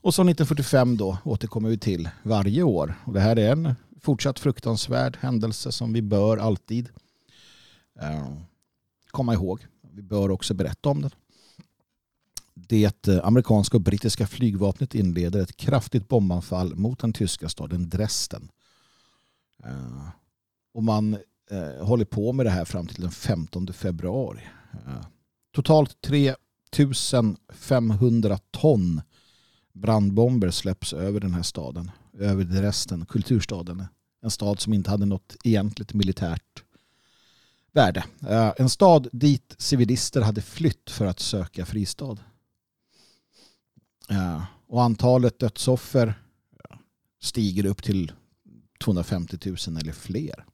Och 0.00 0.14
så 0.14 0.22
1945 0.22 0.96
då 0.96 1.18
återkommer 1.24 1.68
vi 1.68 1.78
till 1.78 2.08
varje 2.22 2.62
år. 2.62 2.94
Och 3.04 3.12
det 3.12 3.20
här 3.20 3.38
är 3.38 3.52
en 3.52 3.74
fortsatt 4.00 4.38
fruktansvärd 4.38 5.16
händelse 5.20 5.72
som 5.72 5.92
vi 5.92 6.02
bör 6.02 6.36
alltid 6.36 6.88
eh, 8.00 8.32
komma 9.10 9.34
ihåg. 9.34 9.66
Vi 9.92 10.02
bör 10.02 10.30
också 10.30 10.54
berätta 10.54 10.88
om 10.88 11.02
den. 11.02 11.10
Det 12.54 13.08
amerikanska 13.22 13.76
och 13.76 13.80
brittiska 13.80 14.26
flygvapnet 14.26 14.94
inleder 14.94 15.40
ett 15.40 15.56
kraftigt 15.56 16.08
bombanfall 16.08 16.74
mot 16.74 16.98
den 16.98 17.12
tyska 17.12 17.48
staden 17.48 17.88
Dresden. 17.88 18.50
Eh, 19.64 20.08
och 20.74 20.82
man 20.82 21.14
eh, 21.50 21.86
håller 21.86 22.04
på 22.04 22.32
med 22.32 22.46
det 22.46 22.50
här 22.50 22.64
fram 22.64 22.86
till 22.86 23.02
den 23.02 23.10
15 23.10 23.72
februari. 23.72 24.40
Totalt 25.52 26.00
3500 26.00 28.38
ton 28.50 29.02
brandbomber 29.72 30.50
släpps 30.50 30.92
över 30.92 31.20
den 31.20 31.34
här 31.34 31.42
staden. 31.42 31.90
Över 32.18 32.44
resten. 32.44 33.06
kulturstaden. 33.06 33.84
En 34.22 34.30
stad 34.30 34.60
som 34.60 34.74
inte 34.74 34.90
hade 34.90 35.06
något 35.06 35.36
egentligt 35.44 35.94
militärt 35.94 36.64
värde. 37.72 38.04
Eh, 38.28 38.52
en 38.56 38.68
stad 38.68 39.08
dit 39.12 39.54
civilister 39.58 40.20
hade 40.20 40.42
flytt 40.42 40.90
för 40.90 41.06
att 41.06 41.20
söka 41.20 41.66
fristad. 41.66 42.16
Eh, 44.10 44.44
och 44.66 44.82
antalet 44.82 45.38
dödsoffer 45.38 46.06
eh, 46.06 46.76
stiger 47.22 47.66
upp 47.66 47.82
till 47.82 48.12
250 48.84 49.38
000 49.44 49.56
eller 49.80 49.92
fler. 49.92 50.44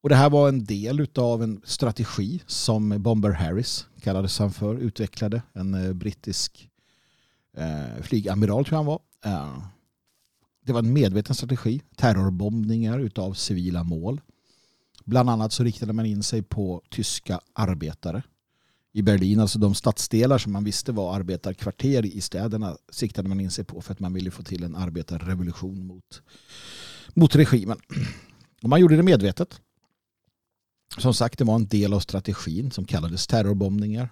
Och 0.00 0.08
det 0.08 0.14
här 0.14 0.30
var 0.30 0.48
en 0.48 0.64
del 0.64 1.06
av 1.14 1.42
en 1.42 1.60
strategi 1.64 2.42
som 2.46 3.02
Bomber 3.02 3.30
Harris 3.30 3.86
kallades 4.00 4.38
han 4.38 4.52
för, 4.52 4.74
utvecklade. 4.74 5.42
En 5.52 5.98
brittisk 5.98 6.70
eh, 7.56 8.02
flygamiral 8.02 8.64
tror 8.64 8.74
jag 8.74 8.78
han 8.78 8.86
var. 8.86 9.00
Eh, 9.24 9.62
det 10.68 10.72
var 10.72 10.82
en 10.82 10.92
medveten 10.92 11.34
strategi. 11.34 11.82
Terrorbombningar 11.96 13.10
av 13.16 13.32
civila 13.32 13.84
mål. 13.84 14.20
Bland 15.04 15.30
annat 15.30 15.52
så 15.52 15.64
riktade 15.64 15.92
man 15.92 16.06
in 16.06 16.22
sig 16.22 16.42
på 16.42 16.82
tyska 16.90 17.40
arbetare 17.52 18.22
i 18.92 19.02
Berlin. 19.02 19.40
Alltså 19.40 19.58
de 19.58 19.74
stadsdelar 19.74 20.38
som 20.38 20.52
man 20.52 20.64
visste 20.64 20.92
var 20.92 21.14
arbetarkvarter 21.16 22.06
i 22.06 22.20
städerna 22.20 22.76
siktade 22.90 23.28
man 23.28 23.40
in 23.40 23.50
sig 23.50 23.64
på 23.64 23.80
för 23.80 23.92
att 23.92 24.00
man 24.00 24.12
ville 24.12 24.30
få 24.30 24.42
till 24.42 24.64
en 24.64 24.76
arbetarrevolution 24.76 25.86
mot, 25.86 26.22
mot 27.14 27.36
regimen. 27.36 27.78
Och 28.62 28.68
man 28.68 28.80
gjorde 28.80 28.96
det 28.96 29.02
medvetet. 29.02 29.60
Som 30.98 31.14
sagt, 31.14 31.38
det 31.38 31.44
var 31.44 31.54
en 31.54 31.66
del 31.66 31.92
av 31.92 32.00
strategin 32.00 32.70
som 32.70 32.84
kallades 32.84 33.26
terrorbombningar. 33.26 34.08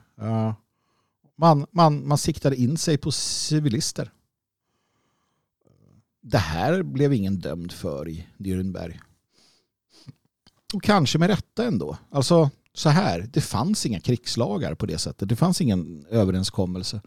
Man, 1.38 1.66
man, 1.70 2.08
man 2.08 2.18
siktade 2.18 2.56
in 2.56 2.76
sig 2.76 2.98
på 2.98 3.12
civilister. 3.12 4.12
Det 6.28 6.38
här 6.38 6.82
blev 6.82 7.12
ingen 7.12 7.38
dömd 7.38 7.72
för 7.72 8.08
i 8.08 8.26
Nürnberg. 8.36 8.98
Och 10.74 10.82
kanske 10.82 11.18
med 11.18 11.30
rätta 11.30 11.64
ändå. 11.64 11.96
Alltså 12.10 12.50
så 12.74 12.88
här, 12.88 13.28
det 13.32 13.40
fanns 13.40 13.86
inga 13.86 14.00
krigslagar 14.00 14.74
på 14.74 14.86
det 14.86 14.98
sättet. 14.98 15.28
Det 15.28 15.36
fanns 15.36 15.60
ingen 15.60 16.06
överenskommelse. 16.10 17.00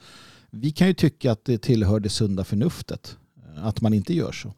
Vi 0.49 0.71
kan 0.71 0.87
ju 0.87 0.93
tycka 0.93 1.31
att 1.31 1.45
det 1.45 1.57
tillhör 1.57 1.99
det 1.99 2.09
sunda 2.09 2.43
förnuftet 2.43 3.17
eh, 3.37 3.65
att 3.65 3.81
man 3.81 3.93
inte 3.93 4.13
gör 4.13 4.31
så. 4.31 4.53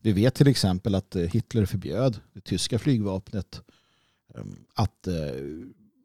Vi 0.00 0.12
vet 0.12 0.34
till 0.34 0.48
exempel 0.48 0.94
att 0.94 1.16
eh, 1.16 1.22
Hitler 1.22 1.66
förbjöd 1.66 2.20
det 2.32 2.40
tyska 2.40 2.78
flygvapnet 2.78 3.60
ehm, 4.34 4.56
att, 4.74 5.06
eh, 5.06 5.14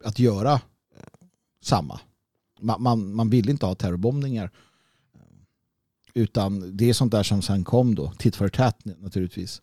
att 0.03 0.19
göra 0.19 0.61
samma 1.61 1.99
man, 2.63 2.81
man, 2.81 3.15
man 3.15 3.29
ville 3.29 3.51
inte 3.51 3.65
ha 3.65 3.75
terrorbombningar. 3.75 4.51
Utan 6.13 6.77
det 6.77 6.89
är 6.89 6.93
sånt 6.93 7.11
där 7.11 7.23
som 7.23 7.41
sen 7.41 7.63
kom 7.63 7.95
då, 7.95 8.13
titt 8.17 8.35
för 8.35 8.49
tätt 8.49 8.85
naturligtvis. 8.85 9.61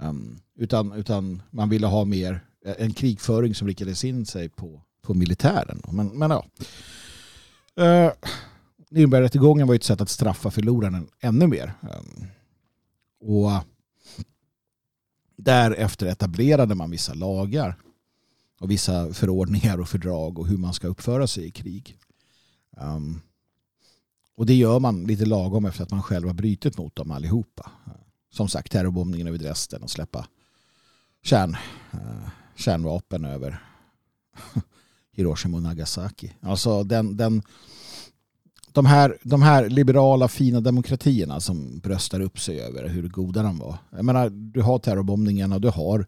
Um, 0.00 0.40
utan, 0.56 0.92
utan 0.92 1.42
man 1.50 1.68
ville 1.68 1.86
ha 1.86 2.04
mer 2.04 2.44
eh, 2.64 2.74
en 2.78 2.92
krigföring 2.92 3.54
som 3.54 3.68
riktades 3.68 4.04
in 4.04 4.26
sig 4.26 4.48
på, 4.48 4.82
på 5.02 5.14
militären. 5.14 5.82
Men, 5.88 6.08
men 6.08 6.30
ja. 6.30 6.44
Uh, 7.80 8.12
Nürnbergrättegången 8.90 9.66
var 9.66 9.74
ett 9.74 9.84
sätt 9.84 10.00
att 10.00 10.08
straffa 10.08 10.50
förloraren 10.50 11.08
ännu 11.20 11.46
mer. 11.46 11.72
Um, 11.82 12.26
och 13.20 13.50
därefter 15.36 16.06
etablerade 16.06 16.74
man 16.74 16.90
vissa 16.90 17.14
lagar 17.14 17.76
och 18.60 18.70
vissa 18.70 19.12
förordningar 19.12 19.80
och 19.80 19.88
fördrag 19.88 20.38
och 20.38 20.46
hur 20.46 20.56
man 20.56 20.74
ska 20.74 20.88
uppföra 20.88 21.26
sig 21.26 21.46
i 21.46 21.50
krig. 21.50 21.98
Um, 22.76 23.20
och 24.36 24.46
det 24.46 24.54
gör 24.54 24.80
man 24.80 25.04
lite 25.04 25.24
lagom 25.24 25.64
efter 25.64 25.82
att 25.82 25.90
man 25.90 26.02
själv 26.02 26.26
har 26.26 26.34
brytit 26.34 26.78
mot 26.78 26.96
dem 26.96 27.10
allihopa. 27.10 27.70
Som 28.32 28.48
sagt, 28.48 28.72
terrorbombningen 28.72 29.26
över 29.26 29.38
Dresden 29.38 29.82
och 29.82 29.90
släppa 29.90 30.26
kärn, 31.22 31.56
eh, 31.92 32.28
kärnvapen 32.56 33.24
över 33.24 33.62
Hiroshima 35.12 35.56
och 35.56 35.62
Nagasaki. 35.62 36.32
Alltså 36.40 36.84
den, 36.84 37.16
den, 37.16 37.42
de, 38.72 38.86
här, 38.86 39.18
de 39.22 39.42
här 39.42 39.68
liberala 39.68 40.28
fina 40.28 40.60
demokratierna 40.60 41.40
som 41.40 41.78
bröstar 41.78 42.20
upp 42.20 42.40
sig 42.40 42.60
över 42.60 42.88
hur 42.88 43.08
goda 43.08 43.42
de 43.42 43.58
var. 43.58 43.76
Jag 43.90 44.04
menar, 44.04 44.30
du 44.30 44.62
har 44.62 44.78
terrorbombningarna 44.78 45.54
och 45.54 45.60
du 45.60 45.68
har 45.68 46.06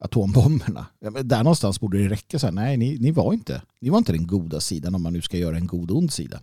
atombomberna. 0.00 0.86
Där 1.22 1.42
någonstans 1.42 1.80
borde 1.80 1.98
det 1.98 2.08
räcka. 2.08 2.38
Så 2.38 2.46
här, 2.46 2.52
nej, 2.52 2.76
ni, 2.76 2.98
ni, 2.98 3.10
var 3.10 3.32
inte, 3.32 3.62
ni 3.80 3.90
var 3.90 3.98
inte 3.98 4.12
den 4.12 4.26
goda 4.26 4.60
sidan 4.60 4.94
om 4.94 5.02
man 5.02 5.12
nu 5.12 5.22
ska 5.22 5.36
göra 5.36 5.56
en 5.56 5.66
god 5.66 5.90
ond 5.90 6.12
sida. 6.12 6.40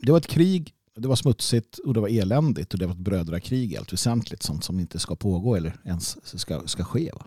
Det 0.00 0.10
var 0.10 0.18
ett 0.18 0.26
krig, 0.26 0.74
det 0.96 1.08
var 1.08 1.16
smutsigt 1.16 1.78
och 1.78 1.94
det 1.94 2.00
var 2.00 2.08
eländigt 2.08 2.72
och 2.72 2.78
det 2.78 2.86
var 2.86 2.94
ett 2.94 3.00
brödrakrig 3.00 3.76
allt 3.76 3.92
väsentligt. 3.92 4.42
Sånt 4.42 4.64
som 4.64 4.80
inte 4.80 4.98
ska 4.98 5.16
pågå 5.16 5.54
eller 5.54 5.80
ens 5.84 6.38
ska, 6.40 6.62
ska 6.66 6.84
ske. 6.84 7.10
Va? 7.14 7.26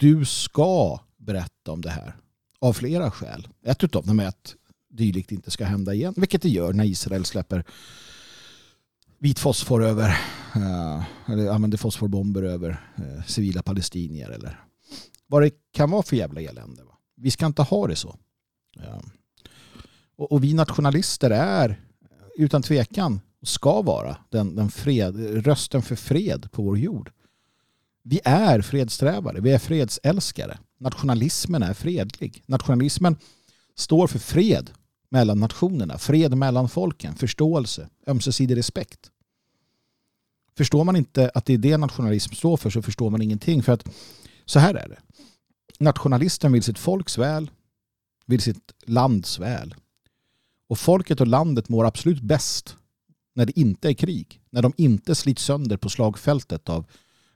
Du 0.01 0.25
ska 0.25 1.00
berätta 1.17 1.72
om 1.72 1.81
det 1.81 1.89
här. 1.89 2.15
Av 2.60 2.74
flera 2.74 3.12
skäl. 3.12 3.48
Ett 3.65 3.96
av 3.96 4.05
dem 4.05 4.20
är 4.20 4.27
att 4.27 4.55
dylikt 4.89 5.31
inte 5.31 5.51
ska 5.51 5.65
hända 5.65 5.93
igen. 5.93 6.13
Vilket 6.17 6.41
det 6.41 6.50
gör 6.50 6.74
när 6.74 6.84
Israel 6.84 7.25
släpper 7.25 7.63
vit 9.20 9.39
fosfor 9.39 9.84
över, 9.84 10.10
eh, 10.55 11.03
eller 11.27 11.50
använder 11.50 11.77
fosforbomber 11.77 12.43
över 12.43 12.70
eh, 12.96 13.25
civila 13.25 13.63
palestinier 13.63 14.29
eller 14.29 14.63
vad 15.27 15.41
det 15.41 15.51
kan 15.72 15.91
vara 15.91 16.03
för 16.03 16.15
jävla 16.15 16.41
elände. 16.41 16.84
Va? 16.84 16.98
Vi 17.15 17.31
ska 17.31 17.46
inte 17.46 17.62
ha 17.62 17.88
det 17.88 17.96
så. 17.96 18.15
Eh, 18.79 19.01
och, 20.15 20.31
och, 20.31 20.43
vi 20.43 20.53
nationalister 20.53 21.29
är 21.29 21.79
utan 22.38 22.62
tvekan 22.62 23.22
ska 23.43 23.81
vara 23.81 24.17
den, 24.29 24.55
den 24.55 24.72
fred, 24.72 25.46
rösten 25.46 25.81
för 25.81 25.96
fred 25.96 26.51
på 26.51 26.63
vår 26.63 26.77
jord. 26.77 27.12
Vi 28.03 28.20
är 28.24 28.62
fredssträvare, 28.62 29.41
vi 29.41 29.51
är 29.51 29.60
fredsälskare. 29.60 30.58
Nationalismen 30.79 31.63
är 31.63 31.74
fredlig. 31.74 32.43
Nationalismen 32.46 33.15
står 33.75 34.08
för 34.08 34.20
fred 34.20 34.72
mellan 35.10 35.39
nationerna, 35.39 35.98
fred 35.98 36.38
mellan 36.38 36.70
folken, 36.70 37.15
förståelse, 37.15 37.89
ömsesidig 38.08 38.58
respekt. 38.58 39.12
Förstår 40.58 40.84
man 40.84 40.96
inte 40.96 41.31
att 41.34 41.46
det 41.46 41.53
är 41.53 41.58
det 41.58 41.77
nationalism 41.77 42.34
står 42.34 42.58
för 42.58 42.70
så 42.70 42.81
förstår 42.81 43.10
man 43.10 43.22
ingenting. 43.22 43.63
För 43.63 43.74
att 43.74 43.86
så 44.46 44.60
här 44.60 44.75
är 44.75 44.89
det. 44.89 45.00
Nationalisten 45.79 46.51
vill 46.51 46.63
sitt 46.63 46.79
folks 46.79 47.17
väl, 47.17 47.51
vill 48.25 48.41
sitt 48.41 48.72
lands 48.86 49.39
väl. 49.39 49.75
Och 50.67 50.79
folket 50.79 51.22
och 51.22 51.27
landet 51.27 51.70
mår 51.70 51.86
absolut 51.86 52.22
bäst 52.22 52.77
när 53.36 53.46
det 53.46 53.60
inte 53.60 53.89
är 53.89 53.93
krig. 53.93 54.41
När 54.50 54.62
de 54.62 54.74
inte 54.77 55.15
slits 55.15 55.43
sönder 55.43 55.77
på 55.77 55.89
slagfältet 55.89 56.70
av 56.70 56.86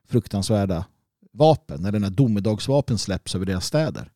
fruktansvärda 0.07 0.85
vapen. 1.31 1.81
När 1.81 1.91
den 1.91 2.03
här 2.03 2.11
domedagsvapen 2.11 2.97
släpps 2.97 3.35
över 3.35 3.45
deras 3.45 3.65
städer 3.65 4.11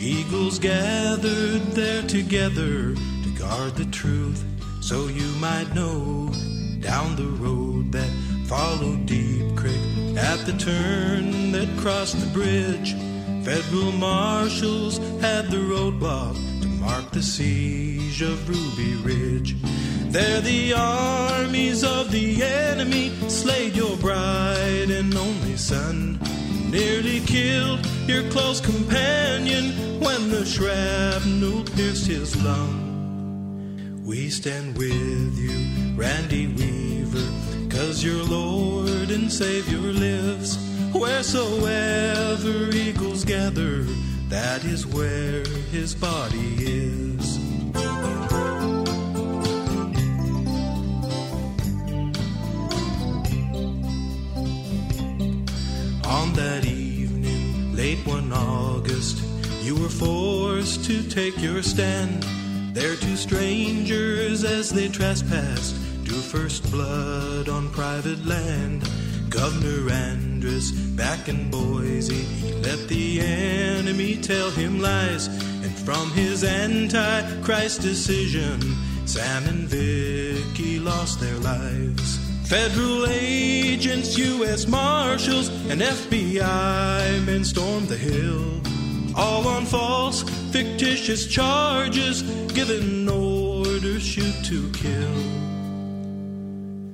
eagles 0.00 0.58
gathered 0.58 1.62
there 1.72 2.02
together 2.02 2.94
to 2.94 3.30
guard 3.38 3.74
the 3.74 3.86
truth 3.86 4.44
so 4.80 5.08
you 5.08 5.28
might 5.40 5.74
know 5.74 6.32
down 6.80 7.16
the 7.16 7.30
road 7.38 7.92
that 7.92 8.10
followed 8.46 9.06
Deep 9.06 9.56
Creek. 9.56 9.80
At 10.16 10.38
the 10.46 10.56
turn 10.58 11.52
that 11.52 11.68
crossed 11.78 12.18
the 12.18 12.26
bridge, 12.32 12.94
federal 13.44 13.92
marshals 13.92 14.98
had 15.20 15.50
the 15.50 15.58
roadblock 15.58 16.34
to 16.62 16.68
mark 16.68 17.10
the 17.10 17.22
siege 17.22 18.22
of 18.22 18.48
Ruby 18.48 18.94
Ridge. 19.02 19.56
There 20.10 20.40
the 20.40 20.74
armies 20.74 21.84
of 21.84 22.10
the 22.10 22.42
enemy 22.42 23.10
slayed 23.28 23.76
your 23.76 23.96
bride 23.98 24.90
and 24.90 25.14
only 25.14 25.56
son. 25.56 26.18
Nearly 26.68 27.20
killed 27.20 27.86
your 28.08 28.28
close 28.30 28.60
companion 28.60 30.00
when 30.00 30.28
the 30.28 30.44
shrapnel 30.44 31.62
pierced 31.76 32.08
his 32.08 32.34
lung. 32.42 34.02
We 34.04 34.30
stand 34.30 34.76
with 34.76 35.38
you, 35.38 35.94
Randy 35.96 36.48
Weaver, 36.48 37.28
cause 37.68 38.02
your 38.02 38.24
Lord 38.24 39.12
and 39.12 39.30
Savior 39.30 39.78
lives. 39.78 40.58
Wheresoever 40.92 42.74
eagles 42.74 43.24
gather, 43.24 43.84
that 44.28 44.64
is 44.64 44.84
where 44.88 45.44
his 45.70 45.94
body 45.94 46.56
is. 46.58 47.39
Forced 60.70 60.84
to 60.84 61.02
take 61.02 61.36
your 61.40 61.62
stand 61.62 62.22
there 62.74 62.94
two 62.94 63.16
strangers 63.16 64.44
as 64.44 64.70
they 64.70 64.88
trespassed 64.88 65.74
drew 66.04 66.20
first 66.20 66.70
blood 66.70 67.48
on 67.48 67.68
private 67.70 68.24
land. 68.24 68.88
Governor 69.28 69.90
Andrus 69.90 70.70
back 70.70 71.28
in 71.28 71.50
Boise, 71.50 72.24
let 72.62 72.88
the 72.88 73.20
enemy 73.20 74.16
tell 74.16 74.50
him 74.50 74.80
lies. 74.80 75.26
And 75.64 75.74
from 75.76 76.10
his 76.12 76.44
anti-Christ 76.44 77.80
decision, 77.80 78.60
Sam 79.06 79.46
and 79.48 79.68
Vicky 79.68 80.78
lost 80.78 81.18
their 81.18 81.38
lives. 81.38 82.18
Federal 82.48 83.06
agents, 83.06 84.16
U.S. 84.18 84.68
Marshals, 84.68 85.48
and 85.68 85.80
FBI 85.80 87.26
men 87.26 87.44
stormed 87.44 87.88
the 87.88 87.96
hill 87.96 88.60
all 89.16 89.46
on 89.48 89.66
false, 89.66 90.22
fictitious 90.52 91.26
charges, 91.26 92.22
giving 92.52 93.08
orders 93.08 94.02
shoot 94.02 94.34
to 94.44 94.70
kill. 94.72 95.14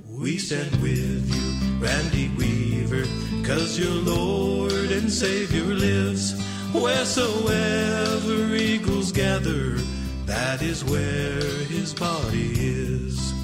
We 0.06 0.38
stand 0.38 0.74
with 0.82 1.24
you, 1.34 1.80
Randy 1.80 2.28
Weaver, 2.36 3.04
cause 3.46 3.78
your 3.78 3.94
Lord 3.94 4.90
and 4.90 5.10
Savior 5.10 5.64
lives. 5.64 6.34
Wheresoever 6.74 8.54
eagles 8.54 9.12
gather, 9.12 9.78
that 10.26 10.60
is 10.60 10.84
where 10.84 11.40
his 11.66 11.94
body 11.94 12.52
is. 12.56 13.35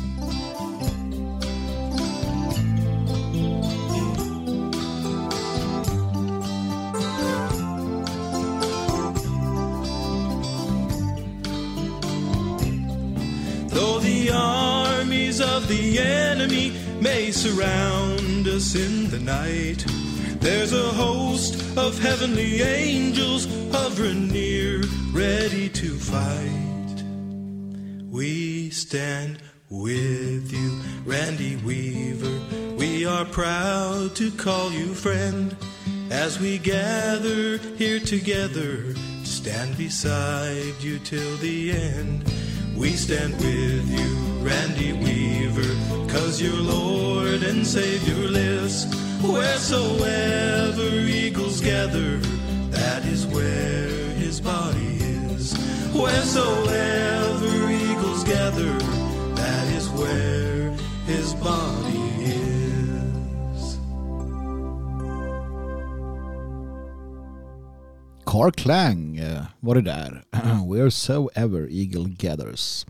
Of 15.42 15.66
the 15.66 15.98
enemy 15.98 16.72
may 17.00 17.30
surround 17.30 18.46
us 18.46 18.74
in 18.74 19.10
the 19.10 19.18
night. 19.18 19.84
There's 20.40 20.72
a 20.72 20.88
host 20.90 21.54
of 21.76 21.98
heavenly 21.98 22.62
angels 22.62 23.46
hovering 23.72 24.28
near, 24.28 24.82
ready 25.12 25.68
to 25.70 25.98
fight. 25.98 27.02
We 28.10 28.70
stand 28.70 29.38
with 29.68 30.52
you, 30.52 30.80
Randy 31.04 31.56
Weaver. 31.56 32.76
We 32.76 33.04
are 33.04 33.24
proud 33.24 34.14
to 34.16 34.30
call 34.30 34.70
you 34.70 34.94
friend 34.94 35.56
as 36.10 36.38
we 36.38 36.58
gather 36.58 37.58
here 37.76 38.00
together. 38.00 38.94
Stand 39.24 39.76
beside 39.76 40.74
you 40.80 40.98
till 40.98 41.36
the 41.38 41.72
end. 41.72 42.24
We 42.76 42.92
stand 42.92 43.34
with 43.34 43.88
you, 43.88 44.16
Randy 44.44 44.92
Weaver, 44.92 46.08
cause 46.08 46.40
your 46.40 46.56
Lord 46.56 47.42
and 47.42 47.66
Savior 47.66 48.28
lives. 48.28 48.86
Wheresoever 49.22 50.90
eagles 51.06 51.60
gather, 51.60 52.18
that 52.70 53.04
is 53.06 53.26
where 53.26 53.88
his 54.14 54.40
body 54.40 54.98
is. 55.00 55.54
Wheresoever 55.94 57.70
eagles 57.70 58.24
gather, 58.24 58.78
that 59.36 59.66
is 59.72 59.88
where 59.90 60.70
his 61.06 61.34
body 61.34 62.01
Car 68.32 68.50
Clang 68.50 69.18
eh, 69.18 69.42
var 69.60 69.74
det 69.74 69.82
där. 69.82 70.24
Wheresoever 70.72 71.68
Eagle 71.70 72.14
Gathers. 72.18 72.86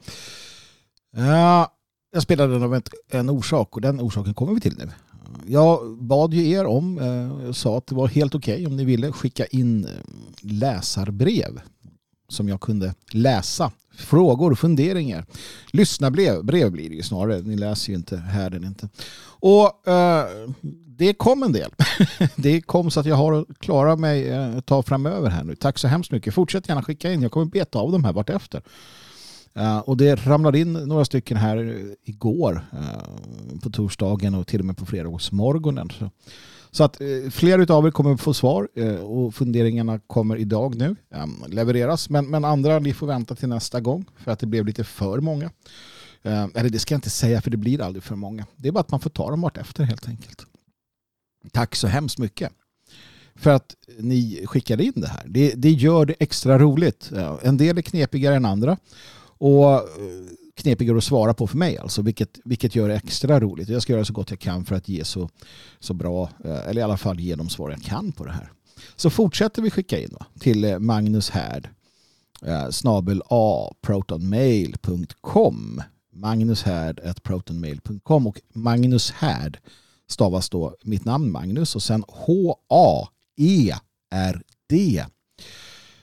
Jag 2.12 2.22
spelade 2.22 2.52
den 2.52 2.62
av 2.62 2.74
ett, 2.74 2.88
en 3.11 3.31
orsak 3.31 3.74
och 3.76 3.81
den 3.81 4.00
orsaken 4.00 4.35
kommer 4.35 4.55
vi 4.55 4.61
till 4.61 4.78
nu. 4.78 4.90
Jag 5.46 5.98
bad 5.98 6.35
ju 6.35 6.50
er 6.50 6.66
om, 6.66 6.98
eh, 6.98 7.46
jag 7.46 7.57
sa 7.57 7.78
att 7.78 7.87
det 7.87 7.94
var 7.94 8.09
helt 8.09 8.35
okej 8.35 8.55
okay 8.55 8.66
om 8.66 8.76
ni 8.76 8.85
ville 8.85 9.12
skicka 9.12 9.46
in 9.46 9.85
eh, 9.85 9.90
läsarbrev 10.40 11.61
som 12.28 12.48
jag 12.48 12.61
kunde 12.61 12.94
läsa. 13.12 13.72
Frågor, 13.96 14.55
funderingar. 14.55 15.26
Lyssnarbrev 15.72 16.44
brev 16.44 16.72
blir 16.72 16.88
det 16.88 16.94
ju 16.94 17.02
snarare. 17.02 17.40
Ni 17.40 17.57
läser 17.57 17.90
ju 17.90 17.96
inte 17.96 18.16
härden 18.16 18.64
inte. 18.64 18.88
Och 19.24 19.88
eh, 19.88 20.26
det 20.87 21.14
kom 21.14 21.42
en 21.42 21.52
del. 21.52 21.70
det 22.37 22.61
kom 22.61 22.90
så 22.90 23.00
att 23.00 23.07
jag 23.07 23.16
har 23.16 23.33
att 23.33 23.59
klara 23.59 23.96
mig 23.96 24.28
eh, 24.28 24.57
ett 24.57 24.66
tag 24.66 24.87
framöver 24.87 25.31
här 25.31 25.44
nu. 25.44 25.55
Tack 25.55 25.78
så 25.78 25.88
hemskt 25.88 26.12
mycket. 26.12 26.35
Fortsätt 26.35 26.68
gärna 26.68 26.83
skicka 26.83 27.12
in. 27.12 27.22
Jag 27.22 27.33
kommer 27.33 27.46
beta 27.46 27.78
av 27.78 27.92
dem 27.92 28.05
här 28.05 28.12
vartefter. 28.12 28.62
Uh, 29.59 29.78
och 29.78 29.96
det 29.96 30.26
ramlade 30.26 30.59
in 30.59 30.72
några 30.72 31.05
stycken 31.05 31.37
här 31.37 31.85
igår 32.05 32.66
uh, 32.72 33.59
på 33.62 33.70
torsdagen 33.70 34.35
och 34.35 34.46
till 34.46 34.61
och 34.61 34.66
med 34.66 34.76
på 34.76 34.87
fredagsmorgonen. 34.87 35.90
Så, 35.90 36.11
så 36.74 36.85
att 36.85 37.00
eh, 37.00 37.06
fler 37.06 37.30
flera 37.30 37.74
av 37.74 37.87
er 37.87 37.90
kommer 37.90 38.16
få 38.16 38.35
svar 38.35 38.68
eh, 38.74 38.94
och 38.94 39.35
funderingarna 39.35 39.98
kommer 39.98 40.37
idag 40.37 40.74
nu 40.74 40.96
ehm, 41.11 41.44
levereras. 41.48 42.11
Men, 42.11 42.30
men 42.30 42.44
andra 42.44 42.78
ni 42.78 42.94
får 42.94 43.06
vänta 43.06 43.35
till 43.35 43.48
nästa 43.48 43.80
gång 43.80 44.04
för 44.16 44.30
att 44.30 44.38
det 44.38 44.46
blev 44.46 44.66
lite 44.66 44.85
för 44.85 45.20
många. 45.20 45.50
Ehm, 46.22 46.50
eller 46.54 46.70
det 46.70 46.78
ska 46.78 46.94
jag 46.94 46.98
inte 46.98 47.11
säga 47.11 47.40
för 47.40 47.50
det 47.50 47.56
blir 47.56 47.80
aldrig 47.80 48.02
för 48.02 48.16
många. 48.16 48.46
Det 48.56 48.68
är 48.68 48.72
bara 48.72 48.80
att 48.80 48.90
man 48.90 49.00
får 49.00 49.11
ta 49.11 49.30
dem 49.30 49.40
vartefter 49.40 49.85
helt 49.85 50.08
enkelt. 50.08 50.46
Tack 51.52 51.74
så 51.76 51.87
hemskt 51.87 52.18
mycket 52.18 52.52
för 53.35 53.50
att 53.50 53.74
ni 53.98 54.46
skickade 54.46 54.85
in 54.85 54.92
det 54.96 55.08
här. 55.08 55.24
Det, 55.26 55.54
det 55.56 55.70
gör 55.70 56.06
det 56.06 56.14
extra 56.18 56.58
roligt. 56.58 57.12
Ehm, 57.12 57.37
en 57.42 57.56
del 57.56 57.78
är 57.78 57.82
knepigare 57.82 58.37
än 58.37 58.44
andra 58.44 58.76
och 59.38 59.74
eh, 59.74 59.82
knepigare 60.55 60.99
att 60.99 61.05
svara 61.05 61.35
på 61.35 61.47
för 61.47 61.59
mig 61.59 61.79
alltså, 61.79 62.03
vilket, 62.03 62.38
vilket 62.45 62.75
gör 62.75 62.88
det 62.88 62.95
extra 62.95 63.41
roligt. 63.41 63.69
Jag 63.69 63.83
ska 63.83 63.93
göra 63.93 64.05
så 64.05 64.12
gott 64.12 64.31
jag 64.31 64.41
kan 64.41 64.65
för 64.65 64.75
att 64.75 64.88
ge 64.88 65.05
så, 65.05 65.29
så 65.81 65.95
bra, 65.95 66.31
eh, 66.45 66.69
eller 66.69 66.81
i 66.81 66.85
alla 66.85 66.97
fall 66.97 67.21
ge 67.21 67.35
de 67.35 67.49
svar 67.49 67.71
jag 67.71 67.83
kan 67.83 68.12
på 68.12 68.25
det 68.25 68.33
här. 68.33 68.53
Så 68.97 69.11
fortsätter 69.11 69.62
vi 69.62 69.71
skicka 69.71 69.99
in 69.99 70.11
va, 70.12 70.27
till 70.38 70.65
eh, 70.65 70.79
Magnus 70.79 71.31
Härd 71.31 71.69
eh, 72.43 72.71
snabel 72.71 73.23
a 73.29 73.75
protonmail.com 73.81 75.83
Magnus 76.15 76.62
Härd 76.62 77.23
protonmail.com 77.23 78.27
och 78.27 78.41
Magnus 78.53 79.11
Härd 79.11 79.59
stavas 80.09 80.51
då 80.51 80.77
mitt 80.83 81.05
namn 81.05 81.31
Magnus 81.31 81.77
och 81.77 81.83
sen 81.83 82.05
H-A-E-R-D 82.09 83.05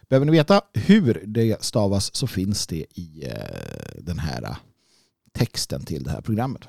Behöver 0.10 0.26
ni 0.26 0.32
veta 0.32 0.62
hur 0.74 1.24
det 1.28 1.64
stavas 1.64 2.16
så 2.16 2.28
finns 2.28 2.68
det 2.68 2.86
i 2.94 3.24
eh, 3.26 4.02
den 4.02 4.20
här 4.20 4.44
eh, 4.44 4.56
texten 5.32 5.86
till 5.86 6.04
det 6.04 6.12
här 6.12 6.22
programmet. 6.22 6.62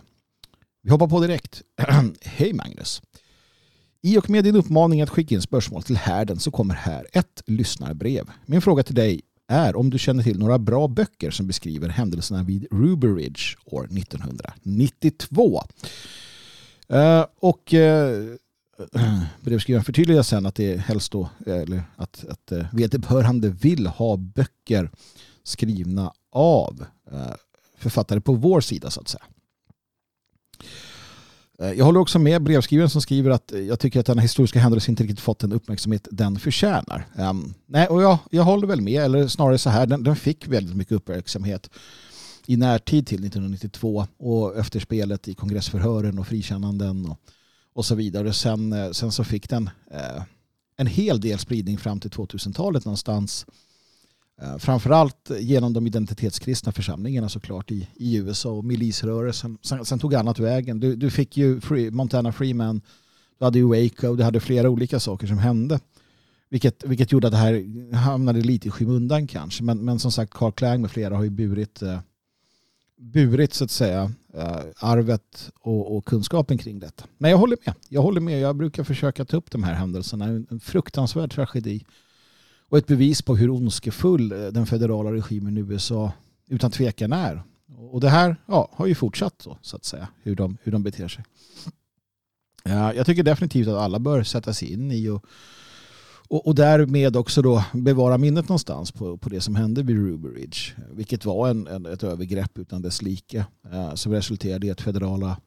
Vi 0.82 0.90
hoppar 0.90 1.08
på 1.08 1.20
direkt. 1.20 1.62
Hej 2.22 2.52
Magnus. 2.52 3.02
I 4.02 4.18
och 4.18 4.30
med 4.30 4.44
din 4.44 4.56
uppmaning 4.56 5.02
att 5.02 5.10
skicka 5.10 5.34
in 5.34 5.42
spörsmål 5.42 5.82
till 5.82 5.96
härden 5.96 6.38
så 6.38 6.50
kommer 6.50 6.74
här 6.74 7.06
ett 7.12 7.42
lyssnarbrev. 7.46 8.30
Min 8.46 8.62
fråga 8.62 8.82
till 8.82 8.94
dig 8.94 9.20
är 9.48 9.76
om 9.76 9.90
du 9.90 9.98
känner 9.98 10.22
till 10.22 10.38
några 10.38 10.58
bra 10.58 10.88
böcker 10.88 11.30
som 11.30 11.46
beskriver 11.46 11.88
händelserna 11.88 12.42
vid 12.42 12.66
Ruby 12.70 13.06
Ridge 13.06 13.42
år 13.64 13.84
1992. 13.84 15.62
Uh, 16.92 16.98
eh, 16.98 17.26
och 17.40 17.72
uh, 17.74 18.36
Eh, 18.94 19.22
brevskrivaren 19.40 19.84
förtydligar 19.84 20.22
sen 20.22 20.46
att 20.46 20.54
det 20.54 20.72
är 20.72 20.78
helst 20.78 21.12
då, 21.12 21.28
eh, 21.46 21.56
eller 21.56 21.82
att, 21.96 22.24
att 22.28 22.52
eh, 22.52 22.66
vederbörande 22.72 23.48
vill 23.48 23.86
ha 23.86 24.16
böcker 24.16 24.90
skrivna 25.42 26.12
av 26.32 26.84
författare 27.78 28.20
på 28.20 28.34
vår 28.34 28.60
sida 28.60 28.90
så 28.90 29.00
att 29.00 29.08
säga. 29.08 29.24
Jag 31.74 31.84
håller 31.84 32.00
också 32.00 32.18
med 32.18 32.42
brevskrivaren 32.42 32.90
som 32.90 33.02
skriver 33.02 33.30
att 33.30 33.52
jag 33.68 33.80
tycker 33.80 34.00
att 34.00 34.06
den 34.06 34.18
historiska 34.18 34.60
händelsen 34.60 34.92
inte 34.92 35.02
riktigt 35.02 35.20
fått 35.20 35.38
den 35.38 35.52
uppmärksamhet 35.52 36.08
den 36.10 36.38
förtjänar. 36.38 37.06
Um, 37.18 37.54
nej, 37.66 37.86
och 37.88 38.02
jag, 38.02 38.18
jag 38.30 38.42
håller 38.42 38.66
väl 38.66 38.80
med, 38.80 39.02
eller 39.02 39.28
snarare 39.28 39.58
så 39.58 39.70
här, 39.70 39.86
den, 39.86 40.04
den 40.04 40.16
fick 40.16 40.48
väldigt 40.48 40.76
mycket 40.76 40.92
uppmärksamhet 40.92 41.70
i 42.46 42.56
närtid 42.56 43.06
till 43.06 43.24
1992 43.24 44.06
och 44.18 44.56
efter 44.56 44.80
spelet 44.80 45.28
i 45.28 45.34
kongressförhören 45.34 46.18
och 46.18 46.26
frikännanden 46.26 47.06
och 47.06 47.18
och 47.72 47.84
så 47.84 47.94
vidare. 47.94 48.32
Sen, 48.32 48.72
eh, 48.72 48.90
sen 48.90 49.12
så 49.12 49.24
fick 49.24 49.48
den 49.48 49.70
eh, 49.90 50.22
en 50.76 50.86
hel 50.86 51.20
del 51.20 51.38
spridning 51.38 51.78
fram 51.78 52.00
till 52.00 52.10
2000-talet 52.10 52.84
någonstans. 52.84 53.46
Eh, 54.42 54.58
framförallt 54.58 55.30
genom 55.38 55.72
de 55.72 55.86
identitetskristna 55.86 56.72
församlingarna 56.72 57.28
såklart 57.28 57.70
i, 57.70 57.88
i 57.94 58.16
USA 58.16 58.50
och 58.50 58.64
milisrörelsen. 58.64 59.58
Sen, 59.62 59.84
sen 59.84 59.98
tog 59.98 60.14
annat 60.14 60.38
vägen. 60.38 60.80
Du, 60.80 60.96
du 60.96 61.10
fick 61.10 61.36
ju 61.36 61.60
Free, 61.60 61.90
Montana 61.90 62.32
Freeman, 62.32 62.80
du 63.38 63.44
hade 63.44 63.58
ju 63.58 63.64
Waco, 63.64 64.14
du 64.16 64.22
hade 64.22 64.40
flera 64.40 64.70
olika 64.70 65.00
saker 65.00 65.26
som 65.26 65.38
hände. 65.38 65.80
Vilket, 66.48 66.84
vilket 66.84 67.12
gjorde 67.12 67.26
att 67.26 67.32
det 67.32 67.38
här 67.38 67.94
hamnade 67.96 68.40
lite 68.40 68.68
i 68.68 68.70
skymundan 68.70 69.26
kanske. 69.26 69.62
Men, 69.62 69.84
men 69.84 69.98
som 69.98 70.12
sagt, 70.12 70.32
Carl 70.32 70.52
Klang 70.52 70.80
med 70.80 70.90
flera 70.90 71.16
har 71.16 71.24
ju 71.24 71.30
burit 71.30 71.82
eh, 71.82 71.98
burit 73.00 73.54
så 73.54 73.64
att 73.64 73.70
säga 73.70 74.12
eh, 74.34 74.60
arvet 74.76 75.50
och, 75.60 75.96
och, 75.96 76.04
kunskapen 76.04 76.58
kring 76.58 76.78
detta. 76.78 77.04
Men 77.18 77.30
jag 77.30 77.38
håller 77.38 77.56
med. 77.66 77.74
Jag 77.88 78.02
håller 78.02 78.20
med. 78.20 78.40
Jag 78.40 78.56
brukar 78.56 78.84
försöka 78.84 79.24
ta 79.24 79.36
upp 79.36 79.50
de 79.50 79.64
här 79.64 79.74
händelserna. 79.74 80.24
En 80.24 80.60
fruktansvärd 80.60 81.32
tragedi 81.32 81.84
och 82.68 82.78
ett 82.78 82.86
bevis 82.86 83.22
på 83.22 83.36
hur 83.36 83.50
ondskefull 83.50 84.32
eh, 84.32 84.38
den 84.38 84.66
federala 84.66 85.12
regimen 85.12 85.56
i 85.56 85.60
USA 85.60 86.12
utan 86.48 86.70
tvekan 86.70 87.12
är. 87.12 87.42
Och 87.76 88.00
det 88.00 88.08
här 88.08 88.36
ja, 88.46 88.68
har 88.72 88.86
ju 88.86 88.94
fortsatt 88.94 89.34
så, 89.42 89.58
så 89.62 89.76
att 89.76 89.84
säga, 89.84 90.08
hur 90.22 90.36
de, 90.36 90.56
hur 90.62 90.72
de 90.72 90.82
beter 90.82 91.08
sig. 91.08 91.24
Eh, 92.64 92.90
jag 92.96 93.06
tycker 93.06 93.22
definitivt 93.22 93.68
att 93.68 93.78
alla 93.78 93.98
bör 93.98 94.22
sätta 94.22 94.54
sig 94.54 94.72
in 94.72 94.92
i 94.92 95.08
och 95.08 95.24
och, 96.30 96.46
och 96.46 96.54
därmed 96.54 97.16
också 97.16 97.42
då 97.42 97.64
bevara 97.72 98.18
minnet 98.18 98.48
någonstans 98.48 98.92
på, 98.92 99.18
på 99.18 99.28
det 99.28 99.40
som 99.40 99.54
hände 99.54 99.82
vid 99.82 99.96
Ruby 99.96 100.28
Ridge. 100.28 100.58
Vilket 100.92 101.24
var 101.24 101.48
en, 101.48 101.66
en 101.66 101.86
ett 101.86 102.04
övergrepp 102.04 102.58
utan 102.58 102.82
dess 102.82 103.02
like. 103.02 103.46
Eh, 103.72 103.94
som 103.94 104.12
resulterade 104.12 104.66
i 104.66 104.70
att 104.70 104.80
federala, 104.80 105.40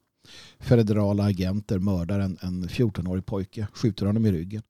federala 0.60 1.24
agenter 1.24 1.80
mördar 1.80 2.20
en, 2.20 2.38
en 2.42 2.68
14-årig 2.68 3.26
pojke. 3.26 3.68
Skjuter 3.74 4.06
honom 4.06 4.26
i 4.26 4.32
ryggen. 4.32 4.62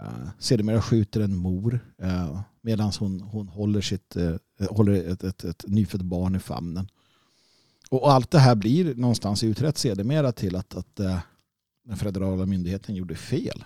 Eh, 0.00 0.28
sedermera 0.38 0.82
skjuter 0.82 1.20
en 1.20 1.36
mor 1.36 1.80
eh, 2.02 2.40
medan 2.60 2.92
hon, 2.98 3.20
hon 3.20 3.48
håller, 3.48 3.80
sitt, 3.80 4.16
eh, 4.16 4.34
håller 4.70 4.92
ett, 5.12 5.24
ett, 5.24 5.44
ett 5.44 5.64
nyfött 5.66 6.02
barn 6.02 6.34
i 6.34 6.38
famnen. 6.38 6.88
Och 7.90 8.12
allt 8.12 8.30
det 8.30 8.38
här 8.38 8.54
blir 8.54 8.94
någonstans 8.94 9.44
utrett 9.44 9.78
sedermera 9.78 10.32
till 10.32 10.56
att, 10.56 10.74
att 10.74 11.00
eh, 11.00 11.18
den 11.84 11.96
federala 11.96 12.46
myndigheten 12.46 12.94
gjorde 12.94 13.14
fel. 13.14 13.64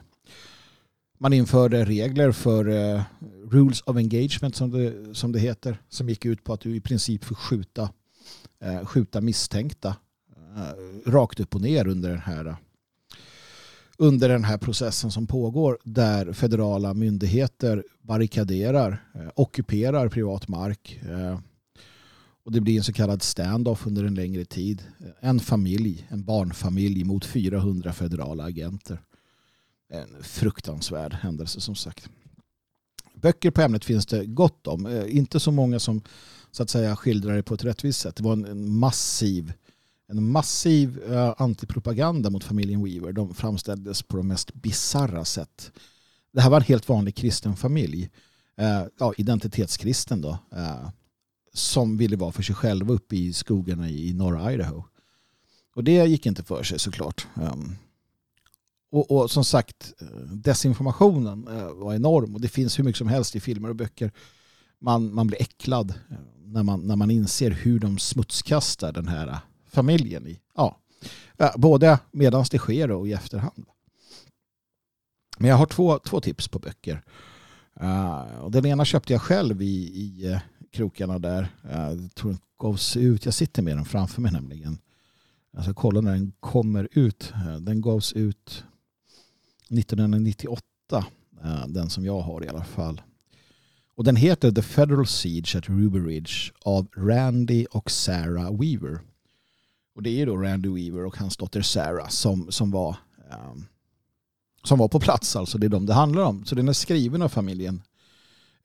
Man 1.19 1.33
införde 1.33 1.85
regler 1.85 2.33
för 2.33 2.69
uh, 2.69 3.03
rules 3.51 3.81
of 3.81 3.97
engagement 3.97 4.57
som 4.57 4.71
det, 4.71 5.15
som 5.15 5.33
det 5.33 5.39
heter. 5.39 5.79
Som 5.89 6.09
gick 6.09 6.25
ut 6.25 6.45
på 6.45 6.53
att 6.53 6.61
du 6.61 6.77
i 6.77 6.81
princip 6.81 7.25
får 7.25 7.35
skjuta, 7.35 7.83
uh, 8.65 8.85
skjuta 8.85 9.21
misstänkta 9.21 9.97
uh, 10.57 11.11
rakt 11.11 11.41
upp 11.41 11.55
och 11.55 11.61
ner 11.61 11.89
under 11.89 12.11
den 12.11 12.19
här 12.19 12.57
under 13.99 14.29
den 14.29 14.45
här 14.45 14.59
processen 14.59 15.11
som 15.11 15.27
pågår 15.27 15.79
där 15.85 16.33
federala 16.33 16.95
myndigheter 16.95 17.85
barrikaderar, 18.03 19.05
ockuperar 19.35 20.09
privat 20.09 20.49
mark 20.49 21.01
och 22.45 22.53
det 22.53 22.61
blir 22.61 22.77
en 22.77 22.85
så 22.85 22.93
kallad 22.93 23.23
standoff 23.23 23.87
under 23.87 24.05
en 24.05 24.15
längre 24.15 24.45
tid. 24.45 24.83
En 25.21 25.41
familj, 25.41 26.07
en 26.09 26.25
barnfamilj 26.25 27.05
mot 27.05 27.25
400 27.25 27.93
federala 27.93 28.45
agenter 28.45 29.01
en 29.95 30.23
fruktansvärd 30.23 31.13
händelse 31.13 31.61
som 31.61 31.75
sagt. 31.75 32.09
Böcker 33.15 33.51
på 33.51 33.63
ämnet 33.63 33.85
finns 33.85 34.07
det 34.07 34.27
gott 34.27 34.67
om. 34.67 34.87
Eh, 34.87 35.17
inte 35.17 35.41
så 35.41 35.51
många 35.51 35.79
som 35.79 36.03
så 36.51 36.63
att 36.63 36.71
säga 36.71 36.97
skildrar 36.97 37.37
det 37.37 37.43
på 37.43 37.55
ett 37.55 37.65
rättvist 37.65 38.01
sätt. 38.01 38.17
Det 38.17 38.23
var 38.23 38.33
en 38.33 38.79
massiv 38.79 39.53
en 40.07 40.31
massiv 40.31 40.99
uh, 40.99 41.35
antipropaganda 41.37 42.31
mot 42.31 42.45
familjen 42.45 42.85
Weaver. 42.85 43.13
De 43.13 43.35
framställdes 43.35 44.03
på 44.03 44.17
de 44.17 44.29
mest 44.29 44.55
bizarra 44.55 45.25
sätt. 45.25 45.73
Det 46.33 46.41
här 46.41 46.51
var 46.51 46.57
en 46.57 46.67
helt 46.67 46.89
vanlig 46.89 47.15
kristen 47.15 47.57
familj. 47.57 48.11
Uh, 48.61 48.87
ja, 48.99 49.15
identitetskristen 49.17 50.21
då. 50.21 50.39
Uh, 50.57 50.89
som 51.53 51.97
ville 51.97 52.17
vara 52.17 52.33
för 52.33 52.43
sig 52.43 52.55
själva 52.55 52.95
uppe 52.95 53.17
i 53.17 53.33
skogarna 53.33 53.91
i, 53.91 54.09
i 54.09 54.13
norra 54.13 54.53
Idaho. 54.53 54.85
Och 55.75 55.85
det 55.85 56.07
gick 56.07 56.27
inte 56.27 56.43
för 56.43 56.63
sig 56.63 56.79
såklart. 56.79 57.27
Um, 57.35 57.77
och, 58.95 59.11
och, 59.11 59.31
som 59.31 59.45
sagt, 59.45 59.93
desinformationen 60.33 61.49
eh, 61.49 61.73
var 61.73 61.95
enorm 61.95 62.35
och 62.35 62.41
det 62.41 62.49
finns 62.49 62.79
hur 62.79 62.85
mycket 62.85 62.99
som 62.99 63.09
helst 63.09 63.37
i 63.37 63.41
filmer 63.41 63.69
och 63.69 63.77
böcker. 63.77 64.13
Man, 64.81 65.15
man 65.15 65.27
blir 65.27 65.43
äcklad 65.43 65.91
eh, 66.11 66.17
när 66.45 66.63
man, 66.63 66.81
när 66.81 66.97
man 66.97 67.11
inser 67.11 67.51
hur 67.51 67.79
de 67.79 67.99
smutskastar 67.99 68.93
den 68.93 69.09
här 69.09 69.27
eh, 69.29 69.39
familjen 69.67 70.27
i. 70.27 70.41
Ja, 70.57 70.79
både 71.57 71.99
medan 72.11 72.45
det 72.51 72.59
sker 72.59 72.91
och 72.91 73.09
i 73.09 73.13
efterhand. 73.13 73.67
Men 75.39 75.51
jag 75.51 75.57
har 75.57 75.67
två, 75.67 75.99
två 75.99 76.21
tips 76.21 76.49
på 76.49 76.59
böcker. 76.59 77.03
Uh, 77.83 78.39
och 78.41 78.51
den 78.51 78.67
ena 78.67 78.85
köpte 78.85 79.13
jag 79.13 79.23
själv 79.23 79.63
i, 79.63 79.67
i 79.95 80.31
uh, 80.33 80.39
krokarna 80.73 81.19
där. 81.19 81.43
Uh, 81.65 82.03
jag 82.03 82.15
tror 82.15 82.31
den 82.31 82.41
gavs 82.59 82.97
ut, 82.97 83.25
jag 83.25 83.35
sitter 83.35 83.63
med 83.63 83.77
den 83.77 83.85
framför 83.85 84.21
mig 84.21 84.33
nämligen. 84.33 84.79
Jag 85.53 85.65
ska 85.65 85.75
kolla 85.75 86.01
när 86.01 86.13
den 86.13 86.33
kommer 86.41 86.89
ut. 86.93 87.33
den 87.61 87.81
gavs 87.81 88.13
ut 88.13 88.65
1998. 89.79 90.63
Eh, 91.45 91.67
den 91.67 91.91
som 91.91 92.05
jag 92.05 92.21
har 92.21 92.45
i 92.45 92.49
alla 92.49 92.65
fall. 92.65 93.03
Och 93.97 94.05
den 94.05 94.17
heter 94.17 94.51
The 94.51 94.63
Federal 94.63 95.07
Siege 95.07 95.57
at 95.57 95.69
Ruby 95.69 95.99
Ridge 95.99 96.33
av 96.65 96.87
Randy 96.97 97.67
och 97.71 97.91
Sarah 97.91 98.61
Weaver. 98.61 99.01
Och 99.95 100.03
det 100.03 100.21
är 100.21 100.27
då 100.27 100.37
Randy 100.37 100.69
Weaver 100.69 101.05
och 101.05 101.17
hans 101.17 101.37
dotter 101.37 101.63
Sarah 101.63 102.09
som, 102.09 102.53
som, 102.53 102.71
var, 102.71 102.97
um, 103.51 103.67
som 104.65 104.79
var 104.79 104.89
på 104.89 105.01
plats. 105.01 105.37
Alltså 105.37 105.59
det 105.59 105.67
är 105.67 105.69
de 105.69 105.87
det 105.87 105.95
handlar 105.95 106.23
om. 106.23 106.45
Så 106.45 106.55
den 106.55 106.69
är 106.69 106.73
skriven 106.73 107.23
av 107.23 107.29
familjen. 107.29 107.83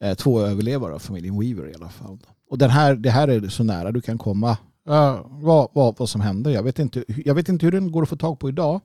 Eh, 0.00 0.14
två 0.14 0.40
överlevare 0.40 0.94
av 0.94 0.98
familjen 0.98 1.40
Weaver 1.40 1.70
i 1.70 1.74
alla 1.74 1.88
fall. 1.88 2.18
Och 2.50 2.58
den 2.58 2.70
här, 2.70 2.94
det 2.94 3.10
här 3.10 3.28
är 3.28 3.48
så 3.48 3.64
nära 3.64 3.92
du 3.92 4.00
kan 4.00 4.18
komma 4.18 4.50
uh, 4.88 5.26
vad, 5.28 5.68
vad, 5.72 5.98
vad 5.98 6.08
som 6.08 6.20
händer. 6.20 6.50
Jag 6.50 6.62
vet, 6.62 6.78
inte, 6.78 7.04
jag 7.24 7.34
vet 7.34 7.48
inte 7.48 7.66
hur 7.66 7.72
den 7.72 7.92
går 7.92 8.02
att 8.02 8.08
få 8.08 8.16
tag 8.16 8.38
på 8.38 8.48
idag. 8.48 8.80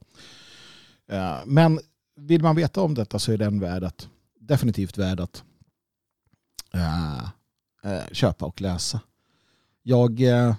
Uh, 1.13 1.39
men 1.45 1.79
vill 2.15 2.43
man 2.43 2.55
veta 2.55 2.81
om 2.81 2.93
detta 2.93 3.19
så 3.19 3.31
är 3.31 3.37
den 3.37 3.59
värd 3.59 3.83
att, 3.83 4.09
definitivt 4.39 4.97
värd 4.97 5.19
att 5.19 5.43
äh, 6.73 7.29
köpa 8.11 8.45
och 8.45 8.61
läsa. 8.61 8.99
Jag 9.83 10.21
eh, 10.21 10.55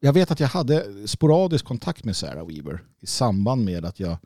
jag 0.00 0.12
vet 0.12 0.30
att 0.30 0.40
jag 0.40 0.48
hade 0.48 1.08
sporadisk 1.08 1.64
kontakt 1.64 2.04
med 2.04 2.16
Sarah 2.16 2.46
Weaver 2.46 2.82
i 3.00 3.06
samband 3.06 3.64
med 3.64 3.84
att 3.84 4.00
jag 4.00 4.18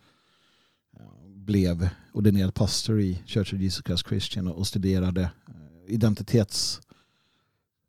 blev 1.45 1.89
ordinerad 2.13 2.55
pastor 2.55 3.01
i 3.01 3.23
Church 3.27 3.55
of 3.55 3.61
Jesus 3.61 3.85
Christ 3.85 4.09
Christian 4.09 4.49
och 4.49 4.67
studerade 4.67 5.31
identitets... 5.87 6.81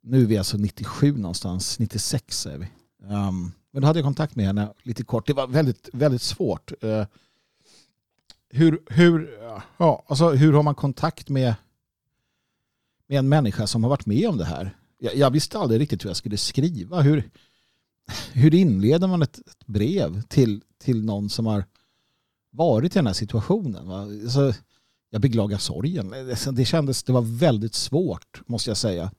Nu 0.01 0.21
är 0.21 0.25
vi 0.25 0.37
alltså 0.37 0.57
97 0.57 1.17
någonstans, 1.17 1.79
96 1.79 2.45
är 2.45 2.57
vi. 2.57 2.67
Um, 2.99 3.51
men 3.71 3.81
då 3.81 3.87
hade 3.87 3.99
jag 3.99 4.05
kontakt 4.05 4.35
med 4.35 4.45
henne 4.45 4.73
lite 4.83 5.03
kort. 5.03 5.27
Det 5.27 5.33
var 5.33 5.47
väldigt, 5.47 5.89
väldigt 5.93 6.21
svårt. 6.21 6.71
Hur, 8.49 8.83
hur, 8.87 9.39
ja, 9.77 10.05
alltså, 10.07 10.29
hur 10.29 10.53
har 10.53 10.63
man 10.63 10.75
kontakt 10.75 11.29
med, 11.29 11.55
med 13.07 13.19
en 13.19 13.29
människa 13.29 13.67
som 13.67 13.83
har 13.83 13.89
varit 13.89 14.05
med 14.05 14.29
om 14.29 14.37
det 14.37 14.45
här? 14.45 14.77
Jag, 14.99 15.15
jag 15.15 15.31
visste 15.31 15.59
aldrig 15.59 15.81
riktigt 15.81 16.03
hur 16.03 16.09
jag 16.09 16.17
skulle 16.17 16.37
skriva. 16.37 17.01
Hur, 17.01 17.29
hur 18.33 18.53
inleder 18.53 19.07
man 19.07 19.21
ett, 19.21 19.39
ett, 19.39 19.65
brev 19.65 20.21
till, 20.21 20.63
till 20.77 21.05
någon 21.05 21.29
som 21.29 21.45
har 21.45 21.65
varit 22.51 22.95
i 22.95 22.99
den 22.99 23.07
här 23.07 23.13
situationen? 23.13 23.91
Alltså, 23.91 24.53
jag 25.09 25.21
beklagar 25.21 25.57
sorgen. 25.57 26.13
Alltså, 26.13 26.51
det 26.51 26.65
kändes, 26.65 27.03
det 27.03 27.13
var 27.13 27.37
väldigt 27.39 27.75
svårt 27.75 28.41
måste 28.45 28.69
jag 28.69 28.77
säga. 28.77 29.11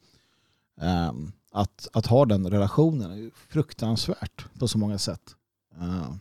Um, 0.81 1.33
att, 1.53 1.89
att 1.93 2.07
ha 2.07 2.25
den 2.25 2.51
relationen. 2.51 3.31
Fruktansvärt 3.49 4.45
på 4.59 4.69
så 4.69 4.79
många 4.79 4.99
sätt. 4.99 5.37
Uh. 5.81 6.15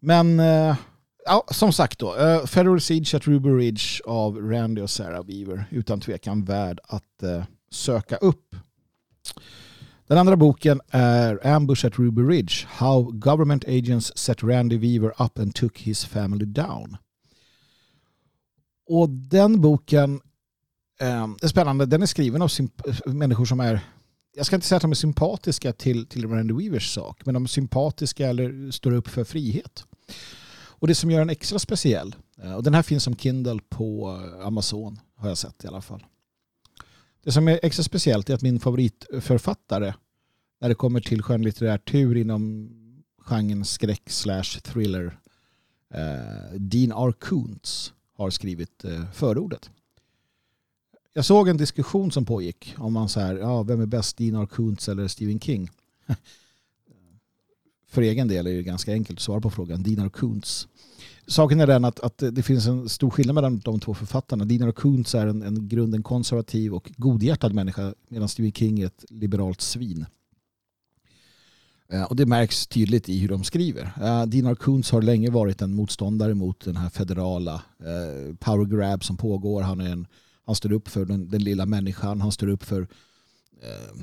Men 0.00 0.40
eh, 0.40 0.76
ja, 1.24 1.44
som 1.50 1.72
sagt 1.72 1.98
då. 1.98 2.16
Eh, 2.16 2.46
Federal 2.46 2.80
Siege 2.80 3.14
at 3.14 3.26
Ruby 3.26 3.48
Ridge 3.48 4.02
av 4.04 4.36
Randy 4.36 4.82
och 4.82 4.90
Sarah 4.90 5.24
Weaver. 5.24 5.64
Utan 5.70 6.00
tvekan 6.00 6.44
värd 6.44 6.80
att 6.84 7.22
eh, 7.22 7.44
söka 7.70 8.16
upp. 8.16 8.56
Den 10.06 10.18
andra 10.18 10.36
boken 10.36 10.80
är 10.90 11.46
Ambush 11.46 11.86
at 11.86 11.98
Ruby 11.98 12.22
Ridge. 12.22 12.66
How 12.68 13.02
government 13.02 13.64
agents 13.64 14.18
set 14.18 14.42
Randy 14.42 14.78
Weaver 14.78 15.22
up 15.22 15.38
and 15.38 15.54
took 15.54 15.78
his 15.78 16.04
family 16.04 16.44
down. 16.44 16.96
Och 18.86 19.10
den 19.10 19.60
boken 19.60 20.20
eh, 21.00 21.26
är 21.42 21.48
spännande. 21.48 21.86
Den 21.86 22.02
är 22.02 22.06
skriven 22.06 22.42
av 22.42 22.50
människor 23.06 23.44
som 23.44 23.60
är 23.60 23.80
jag 24.38 24.46
ska 24.46 24.56
inte 24.56 24.66
säga 24.66 24.76
att 24.76 24.82
de 24.82 24.90
är 24.90 24.94
sympatiska 24.94 25.72
till, 25.72 26.06
till 26.06 26.28
Randy 26.28 26.54
Weavers 26.54 26.94
sak, 26.94 27.22
men 27.24 27.34
de 27.34 27.44
är 27.44 27.48
sympatiska 27.48 28.28
eller 28.28 28.70
står 28.70 28.92
upp 28.92 29.08
för 29.08 29.24
frihet. 29.24 29.84
Och 30.80 30.88
det 30.88 30.94
som 30.94 31.10
gör 31.10 31.18
den 31.18 31.30
extra 31.30 31.58
speciell, 31.58 32.14
eh, 32.42 32.54
och 32.54 32.62
den 32.62 32.74
här 32.74 32.82
finns 32.82 33.04
som 33.04 33.16
Kindle 33.16 33.60
på 33.68 34.20
eh, 34.24 34.46
Amazon 34.46 35.00
har 35.14 35.28
jag 35.28 35.38
sett 35.38 35.64
i 35.64 35.66
alla 35.66 35.80
fall. 35.80 36.06
Det 37.24 37.32
som 37.32 37.48
är 37.48 37.60
extra 37.62 37.82
speciellt 37.82 38.30
är 38.30 38.34
att 38.34 38.42
min 38.42 38.60
favoritförfattare 38.60 39.94
när 40.60 40.68
det 40.68 40.74
kommer 40.74 41.00
till 41.00 41.22
skönlitteratur 41.22 42.16
inom 42.16 42.70
genren 43.18 43.64
skräck 43.64 44.10
slash 44.10 44.60
thriller 44.62 45.18
eh, 45.94 46.58
Dean 46.58 47.08
R. 47.08 47.12
Koontz 47.12 47.92
har 48.16 48.30
skrivit 48.30 48.84
förordet. 49.14 49.70
Jag 51.12 51.24
såg 51.24 51.48
en 51.48 51.56
diskussion 51.56 52.10
som 52.10 52.24
pågick 52.24 52.74
om 52.78 52.92
man 52.92 53.08
så 53.08 53.20
här, 53.20 53.36
ja, 53.36 53.62
vem 53.62 53.80
är 53.80 53.86
bäst, 53.86 54.16
Dean 54.16 54.42
R. 54.42 54.46
Koontz 54.46 54.88
eller 54.88 55.08
Stephen 55.08 55.40
King? 55.40 55.70
För 57.88 58.02
egen 58.02 58.28
del 58.28 58.46
är 58.46 58.54
det 58.54 58.62
ganska 58.62 58.92
enkelt 58.92 59.18
att 59.18 59.22
svara 59.22 59.40
på 59.40 59.50
frågan, 59.50 59.82
Dinar 59.82 60.08
Kuntz. 60.08 60.68
Saken 61.26 61.60
är 61.60 61.66
den 61.66 61.84
att, 61.84 62.00
att 62.00 62.22
det 62.32 62.42
finns 62.42 62.66
en 62.66 62.88
stor 62.88 63.10
skillnad 63.10 63.34
mellan 63.34 63.58
de 63.58 63.80
två 63.80 63.94
författarna. 63.94 64.44
Dinar 64.44 64.72
Kuntz 64.72 65.14
är 65.14 65.26
en, 65.26 65.42
en 65.42 65.68
grunden 65.68 66.02
konservativ 66.02 66.74
och 66.74 66.92
godhjärtad 66.96 67.54
människa 67.54 67.94
medan 68.08 68.28
Stephen 68.28 68.52
King 68.52 68.80
är 68.80 68.86
ett 68.86 69.04
liberalt 69.08 69.60
svin. 69.60 70.06
Eh, 71.92 72.02
och 72.02 72.16
det 72.16 72.26
märks 72.26 72.66
tydligt 72.66 73.08
i 73.08 73.18
hur 73.18 73.28
de 73.28 73.44
skriver. 73.44 73.92
Eh, 74.00 74.20
uh, 74.20 74.26
Dinar 74.26 74.54
Kuntz 74.54 74.90
har 74.90 75.02
länge 75.02 75.30
varit 75.30 75.62
en 75.62 75.74
motståndare 75.74 76.34
mot 76.34 76.64
den 76.64 76.76
här 76.76 76.88
federala 76.88 77.54
uh, 77.54 78.34
power 78.36 78.64
grab 78.64 79.04
som 79.04 79.16
pågår. 79.16 79.62
Han, 79.62 79.80
är 79.80 79.92
en, 79.92 80.06
han 80.46 80.54
står 80.54 80.72
upp 80.72 80.88
för 80.88 81.04
den, 81.04 81.28
den 81.28 81.44
lilla 81.44 81.66
människan. 81.66 82.20
Han 82.20 82.32
står 82.32 82.48
upp 82.48 82.62
för 82.62 82.80
uh, 82.80 84.02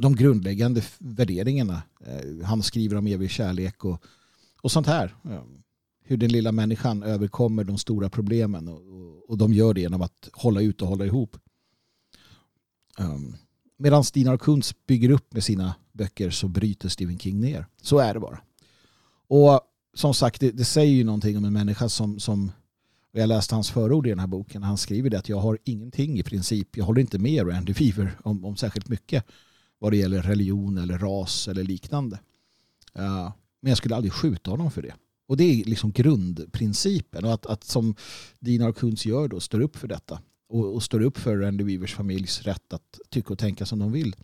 de, 0.00 0.16
grundläggande 0.16 0.82
värderingarna. 0.98 1.82
Eh, 2.06 2.44
han 2.46 2.62
skriver 2.62 2.96
om 2.96 3.06
evig 3.06 3.30
kärlek 3.30 3.84
och, 3.84 4.02
och 4.62 4.72
sånt 4.72 4.86
här 4.86 5.14
hur 6.04 6.16
den 6.16 6.32
lilla 6.32 6.52
människan 6.52 7.02
överkommer 7.02 7.64
de 7.64 7.78
stora 7.78 8.10
problemen 8.10 8.68
och, 8.68 8.80
och, 8.80 9.30
och 9.30 9.38
de 9.38 9.52
gör 9.52 9.74
det 9.74 9.80
genom 9.80 10.02
att 10.02 10.28
hålla 10.32 10.60
ut 10.60 10.82
och 10.82 10.88
hålla 10.88 11.06
ihop. 11.06 11.36
Um, 12.98 13.36
Medan 13.78 14.04
Stina 14.04 14.38
Kuntz 14.38 14.74
bygger 14.86 15.10
upp 15.10 15.34
med 15.34 15.44
sina 15.44 15.74
böcker 15.92 16.30
så 16.30 16.48
bryter 16.48 16.88
Stephen 16.88 17.18
King 17.18 17.40
ner. 17.40 17.66
Så 17.82 17.98
är 17.98 18.14
det 18.14 18.20
bara. 18.20 18.40
Och 19.28 19.60
som 19.94 20.14
sagt, 20.14 20.40
det, 20.40 20.50
det 20.50 20.64
säger 20.64 20.92
ju 20.92 21.04
någonting 21.04 21.36
om 21.36 21.44
en 21.44 21.52
människa 21.52 21.88
som, 21.88 22.20
som 22.20 22.52
jag 23.12 23.28
läste 23.28 23.54
hans 23.54 23.70
förord 23.70 24.06
i 24.06 24.10
den 24.10 24.18
här 24.18 24.26
boken. 24.26 24.62
Han 24.62 24.78
skriver 24.78 25.10
det 25.10 25.18
att 25.18 25.28
jag 25.28 25.38
har 25.38 25.58
ingenting 25.64 26.18
i 26.18 26.22
princip. 26.22 26.76
Jag 26.76 26.84
håller 26.84 27.00
inte 27.00 27.18
med 27.18 27.48
Randy 27.48 27.74
Fever 27.74 28.18
om, 28.24 28.44
om 28.44 28.56
särskilt 28.56 28.88
mycket 28.88 29.24
vad 29.82 29.92
det 29.92 29.96
gäller 29.96 30.22
religion 30.22 30.78
eller 30.78 30.98
ras 30.98 31.48
eller 31.48 31.62
liknande. 31.62 32.18
Men 33.60 33.70
jag 33.70 33.76
skulle 33.76 33.96
aldrig 33.96 34.12
skjuta 34.12 34.50
honom 34.50 34.70
för 34.70 34.82
det. 34.82 34.94
Och 35.26 35.36
det 35.36 35.44
är 35.44 35.64
liksom 35.64 35.92
grundprincipen. 35.92 37.24
Och 37.24 37.32
att, 37.32 37.46
att 37.46 37.64
som 37.64 37.94
Dinar 38.40 38.72
Kunz 38.72 39.06
gör 39.06 39.28
då, 39.28 39.40
står 39.40 39.60
upp 39.60 39.76
för 39.76 39.88
detta. 39.88 40.20
Och, 40.48 40.74
och 40.74 40.82
står 40.82 41.00
upp 41.02 41.18
för 41.18 41.36
Randy 41.36 41.64
Weavers 41.64 41.94
familjs 41.94 42.42
rätt 42.42 42.72
att 42.72 43.00
tycka 43.10 43.32
och 43.32 43.38
tänka 43.38 43.66
som 43.66 43.78
de 43.78 43.92
vill. 43.92 44.16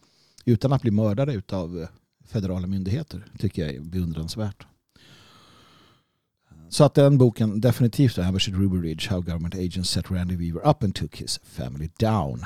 Utan 0.44 0.72
att 0.72 0.82
bli 0.82 0.90
mördade 0.90 1.42
av 1.52 1.80
eh, 1.82 1.88
federala 2.24 2.66
myndigheter. 2.66 3.24
Tycker 3.38 3.62
jag 3.62 3.74
är 3.74 3.80
beundransvärt. 3.80 4.66
Så 6.68 6.84
att 6.84 6.94
den 6.94 7.18
boken 7.18 7.60
definitivt 7.60 8.18
är 8.18 8.22
Ambush 8.22 8.50
Ruby 8.50 8.88
Ridge 8.88 9.10
How 9.10 9.20
Government 9.20 9.54
Agents 9.54 9.90
Set 9.90 10.10
Randy 10.10 10.36
Weaver 10.36 10.70
Up 10.70 10.82
and 10.82 10.94
Took 10.94 11.16
His 11.16 11.40
Family 11.44 11.90
Down. 11.98 12.44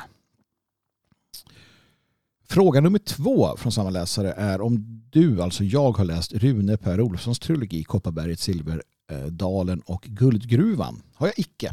Fråga 2.53 2.81
nummer 2.81 2.99
två 2.99 3.57
från 3.57 3.73
samma 3.73 3.91
läsare 3.91 4.33
är 4.33 4.61
om 4.61 5.03
du, 5.11 5.43
alltså 5.43 5.65
jag, 5.65 5.93
har 5.93 6.05
läst 6.05 6.33
Rune 6.33 6.77
Per 6.77 7.01
Olofssons 7.01 7.39
trilogi 7.39 7.85
Kopparberget 7.85 8.41
Silverdalen 8.41 9.81
och 9.81 10.03
Guldgruvan. 10.03 11.03
Har 11.15 11.27
jag 11.27 11.39
icke. 11.39 11.73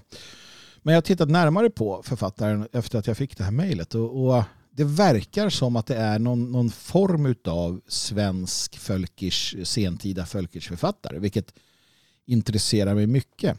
Men 0.82 0.94
jag 0.94 0.98
har 0.98 1.02
tittat 1.02 1.30
närmare 1.30 1.70
på 1.70 2.04
författaren 2.04 2.68
efter 2.72 3.00
att 3.00 3.08
jag 3.08 3.18
fick 3.18 3.38
det 3.38 3.44
här 3.44 3.52
mejlet. 3.52 3.96
Och, 3.96 4.28
och, 4.28 4.44
det 4.72 4.84
verkar 4.84 5.50
som 5.50 5.76
att 5.76 5.86
det 5.86 5.96
är 5.96 6.20
någon, 6.20 6.52
någon 6.52 6.70
form 6.70 7.36
av 7.46 7.82
svensk 7.88 8.78
fölkish, 8.78 9.56
sentida 9.64 10.26
Fölkers-författare. 10.26 11.20
Vilket 11.20 11.54
intresserar 12.26 12.96
mig 12.96 13.08
mycket. 13.08 13.58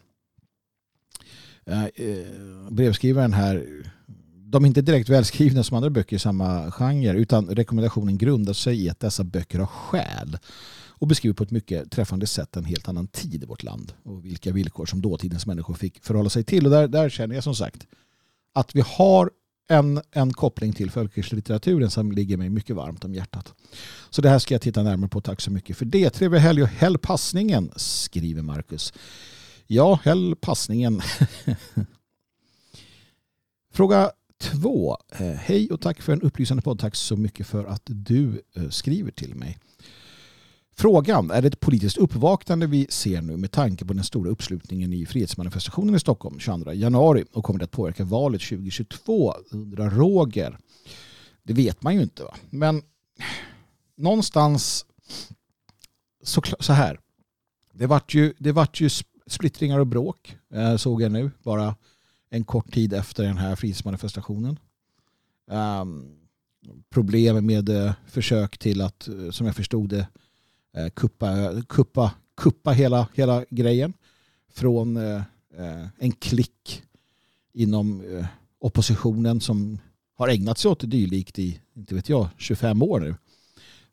Uh, 1.69 2.71
brevskrivaren 2.71 3.33
här 3.33 3.67
de 4.51 4.65
är 4.65 4.69
inte 4.69 4.83
direkt 4.83 5.09
välskrivna 5.09 5.65
som 5.65 5.77
andra 5.77 5.91
böcker 5.91 6.17
i 6.17 6.19
samma 6.19 6.71
genre 6.71 7.13
utan 7.13 7.47
rekommendationen 7.47 8.19
grundar 8.19 8.53
sig 8.53 8.85
i 8.85 8.91
att 8.91 9.01
dessa 9.01 9.25
böcker 9.25 9.59
har 9.59 9.67
själ 9.67 10.39
och 10.89 11.07
beskriver 11.07 11.35
på 11.35 11.43
ett 11.43 11.51
mycket 11.51 11.91
träffande 11.91 12.27
sätt 12.27 12.57
en 12.57 12.65
helt 12.65 12.89
annan 12.89 13.07
tid 13.07 13.43
i 13.43 13.47
vårt 13.47 13.63
land 13.63 13.93
och 14.03 14.25
vilka 14.25 14.53
villkor 14.53 14.87
som 14.87 15.03
dåtidens 15.03 15.47
människor 15.47 15.75
fick 15.75 16.05
förhålla 16.05 16.31
sig 16.31 16.45
till. 16.45 16.65
Och 16.65 16.71
där, 16.71 16.89
där 16.89 17.09
känner 17.09 17.35
jag 17.35 17.45
som 17.45 17.55
sagt 17.55 17.87
att 18.55 18.75
vi 18.75 18.83
har 18.87 19.31
en, 19.69 20.01
en 20.13 20.33
koppling 20.33 20.73
till 20.73 20.91
folklitteraturen 20.91 21.91
som 21.91 22.13
ligger 22.13 22.37
mig 22.37 22.49
mycket 22.49 22.77
varmt 22.77 23.05
om 23.05 23.15
hjärtat. 23.15 23.55
Så 24.11 24.23
det 24.23 24.29
här 24.29 24.39
ska 24.39 24.55
jag 24.55 24.63
titta 24.63 24.83
närmare 24.83 25.09
på. 25.09 25.21
Tack 25.21 25.41
så 25.41 25.51
mycket 25.51 25.77
för 25.77 25.85
det. 25.85 26.11
Trevlig 26.11 26.41
helg 26.41 26.63
och 26.63 26.69
häll 26.69 26.99
passningen, 26.99 27.73
skriver 27.77 28.43
Marcus. 28.43 28.93
Ja, 29.67 30.01
häll 30.05 30.37
passningen. 30.41 31.03
Fråga 33.73 34.11
två. 34.41 34.97
Eh, 35.13 35.27
hej 35.27 35.71
och 35.71 35.81
tack 35.81 36.03
för 36.03 36.13
en 36.13 36.23
upplysande 36.23 36.63
podd. 36.63 36.79
Tack 36.79 36.97
så 36.97 37.17
mycket 37.17 37.47
för 37.47 37.65
att 37.65 37.83
du 37.85 38.43
eh, 38.57 38.69
skriver 38.69 39.11
till 39.11 39.35
mig. 39.35 39.59
Frågan, 40.77 41.31
är 41.31 41.43
det 41.43 41.49
ett 41.49 41.61
politiskt 41.61 41.99
uppvaknande 41.99 42.67
vi 42.67 42.87
ser 42.91 43.23
nu 43.23 43.37
med 43.37 43.51
tanke 43.51 43.85
på 43.85 43.93
den 43.93 44.05
stora 44.05 44.31
uppslutningen 44.31 44.93
i 44.93 45.07
frihetsmanifestationen 45.07 45.95
i 45.95 46.01
Stockholm 46.01 46.39
22 46.39 46.73
januari 46.73 47.25
och 47.33 47.45
kommer 47.45 47.59
det 47.59 47.65
att 47.65 47.71
påverka 47.71 48.05
valet 48.05 48.41
2022? 48.41 49.35
undrar 49.51 49.91
Roger. 49.91 50.59
Det 51.43 51.53
vet 51.53 51.83
man 51.83 51.95
ju 51.95 52.03
inte 52.03 52.23
va? 52.23 52.35
Men 52.51 52.83
någonstans 53.97 54.87
så, 56.23 56.43
så 56.61 56.73
här. 56.73 57.01
Det 57.73 57.87
vart 57.87 58.15
ju, 58.15 58.35
det 58.39 58.53
vart 58.53 58.81
ju 58.81 58.89
splittringar 59.27 59.79
och 59.79 59.87
bråk 59.87 60.37
eh, 60.55 60.77
såg 60.77 61.03
jag 61.03 61.13
nu 61.13 61.31
bara 61.43 61.75
en 62.31 62.45
kort 62.45 62.73
tid 62.73 62.93
efter 62.93 63.25
den 63.25 63.39
här 63.39 63.57
frihetsmanifestationen. 63.57 64.59
Um, 65.47 66.17
problem 66.91 67.47
med 67.47 67.69
eh, 67.69 67.93
försök 68.07 68.59
till 68.59 68.81
att, 68.81 69.09
eh, 69.09 69.31
som 69.31 69.47
jag 69.47 69.57
förstod 69.57 69.89
det, 69.89 70.09
eh, 70.77 70.89
kuppa, 70.89 71.63
kuppa, 71.69 72.15
kuppa 72.37 72.71
hela, 72.71 73.09
hela 73.15 73.45
grejen 73.51 73.93
från 74.53 74.97
en 75.99 76.13
klick 76.13 76.83
inom 77.53 78.03
oppositionen 78.59 79.41
som 79.41 79.79
har 80.15 80.29
ägnat 80.29 80.59
sig 80.59 80.71
åt 80.71 80.91
dylikt 80.91 81.39
i, 81.39 81.61
inte 81.75 81.95
vet 81.95 82.09
jag, 82.09 82.29
25 82.37 82.83
år 82.83 83.01
nu. 83.01 83.15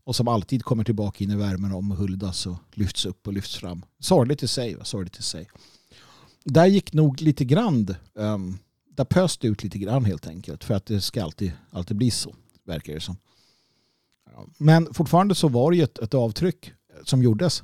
Och 0.04 0.16
som 0.16 0.28
alltid 0.28 0.64
kommer 0.64 0.84
tillbaka 0.84 1.24
in 1.24 1.32
i 1.32 1.36
värmen 1.36 1.72
om 1.72 1.92
huldas 1.92 2.46
och 2.46 2.58
lyfts 2.72 3.06
upp 3.06 3.28
och 3.28 3.34
lyfts 3.34 3.56
fram. 3.56 3.86
Sorgligt 4.00 4.44
i 4.44 4.48
sig. 4.48 4.78
Sorgligt 4.84 5.20
i 5.20 5.24
sig 5.24 5.50
där 6.52 6.66
gick 6.66 6.94
nog 6.94 7.22
lite 7.22 7.46
grann, 7.46 7.96
um, 8.14 8.60
där 8.90 9.40
det 9.42 9.48
ut 9.48 9.64
lite 9.64 9.78
grann 9.78 10.06
helt 10.06 10.28
enkelt. 10.28 10.64
För 10.64 10.74
att 10.74 10.86
det 10.86 11.02
ska 11.02 11.24
alltid, 11.24 11.52
alltid 11.72 11.98
bli 11.98 12.12
så, 12.12 12.36
verkar 12.66 12.94
det 12.94 13.00
som. 13.00 13.18
Men 14.58 14.94
fortfarande 14.94 15.36
så 15.36 15.48
var 15.48 15.72
det 15.72 15.82
ett, 15.82 15.98
ett 15.98 16.14
avtryck 16.14 16.72
som 17.04 17.24
gjordes, 17.24 17.64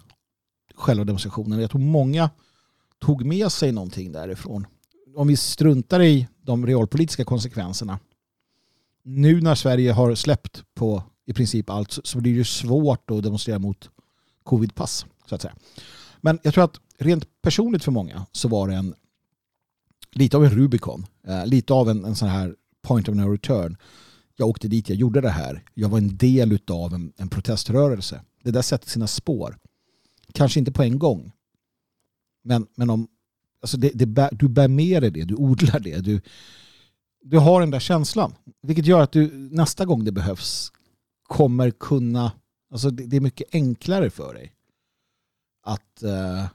själva 0.76 1.04
demonstrationen. 1.04 1.60
Jag 1.60 1.72
tror 1.72 1.82
många 1.82 2.30
tog 3.00 3.26
med 3.26 3.52
sig 3.52 3.72
någonting 3.72 4.12
därifrån. 4.12 4.68
Om 5.16 5.28
vi 5.28 5.38
struntar 5.38 6.02
i 6.02 6.28
de 6.42 6.66
realpolitiska 6.68 7.26
konsekvenserna. 7.26 8.00
Nu 9.04 9.42
när 9.42 9.56
Sverige 9.56 9.92
har 9.92 10.16
släppt 10.16 10.64
på 10.74 11.04
i 11.26 11.34
princip 11.34 11.70
allt 11.70 12.00
så 12.04 12.22
blir 12.22 12.38
det 12.38 12.46
svårt 12.46 13.12
att 13.12 13.24
demonstrera 13.24 13.60
mot 13.60 13.90
covidpass. 14.44 15.06
Så 15.30 15.36
att 15.36 15.42
säga. 15.42 15.56
Men 16.22 16.40
jag 16.44 16.54
tror 16.54 16.64
att 16.64 16.80
rent 17.04 17.42
personligt 17.42 17.84
för 17.84 17.92
många 17.92 18.26
så 18.32 18.48
var 18.48 18.68
det 18.68 18.76
en 18.76 18.96
lite 20.12 20.38
av 20.38 20.46
en 20.46 20.52
Rubicon. 20.52 21.06
Eh, 21.28 21.46
lite 21.46 21.74
av 21.74 21.90
en, 21.90 22.06
en 22.06 22.16
sån 22.16 22.30
här 22.30 22.56
point 22.82 23.10
of 23.10 23.16
no 23.16 23.32
return. 23.32 23.78
Jag 24.36 24.50
åkte 24.50 24.68
dit, 24.68 24.90
jag 24.90 24.98
gjorde 24.98 25.22
det 25.22 25.30
här. 25.30 25.64
Jag 25.74 25.90
var 25.90 25.98
en 25.98 26.18
del 26.18 26.60
av 26.68 26.94
en, 26.94 27.14
en 27.18 27.30
proteströrelse. 27.30 28.22
Det 28.44 28.52
där 28.52 28.62
sätter 28.62 28.90
sina 28.90 29.08
spår. 29.08 29.58
Kanske 30.34 30.60
inte 30.60 30.72
på 30.72 30.84
en 30.84 31.00
gång. 31.00 31.32
Men, 32.44 32.68
men 32.76 32.90
om, 32.90 33.08
alltså 33.62 33.78
det, 33.78 33.92
det 33.94 34.06
bär, 34.06 34.30
du 34.32 34.48
bär 34.48 34.68
med 34.68 35.04
dig 35.04 35.12
det, 35.12 35.24
du 35.24 35.36
odlar 35.36 35.80
det. 35.80 36.00
Du, 36.00 36.22
du 37.22 37.40
har 37.40 37.60
den 37.60 37.72
där 37.72 37.80
känslan. 37.80 38.36
Vilket 38.62 38.86
gör 38.86 39.02
att 39.02 39.12
du 39.12 39.32
nästa 39.34 39.86
gång 39.86 40.04
det 40.04 40.12
behövs 40.12 40.72
kommer 41.24 41.72
kunna, 41.72 42.32
alltså 42.72 42.90
det, 42.90 43.06
det 43.06 43.18
är 43.18 43.22
mycket 43.22 43.48
enklare 43.52 44.10
för 44.10 44.34
dig 44.34 44.54
att 45.64 46.04
uh, 46.04 46.46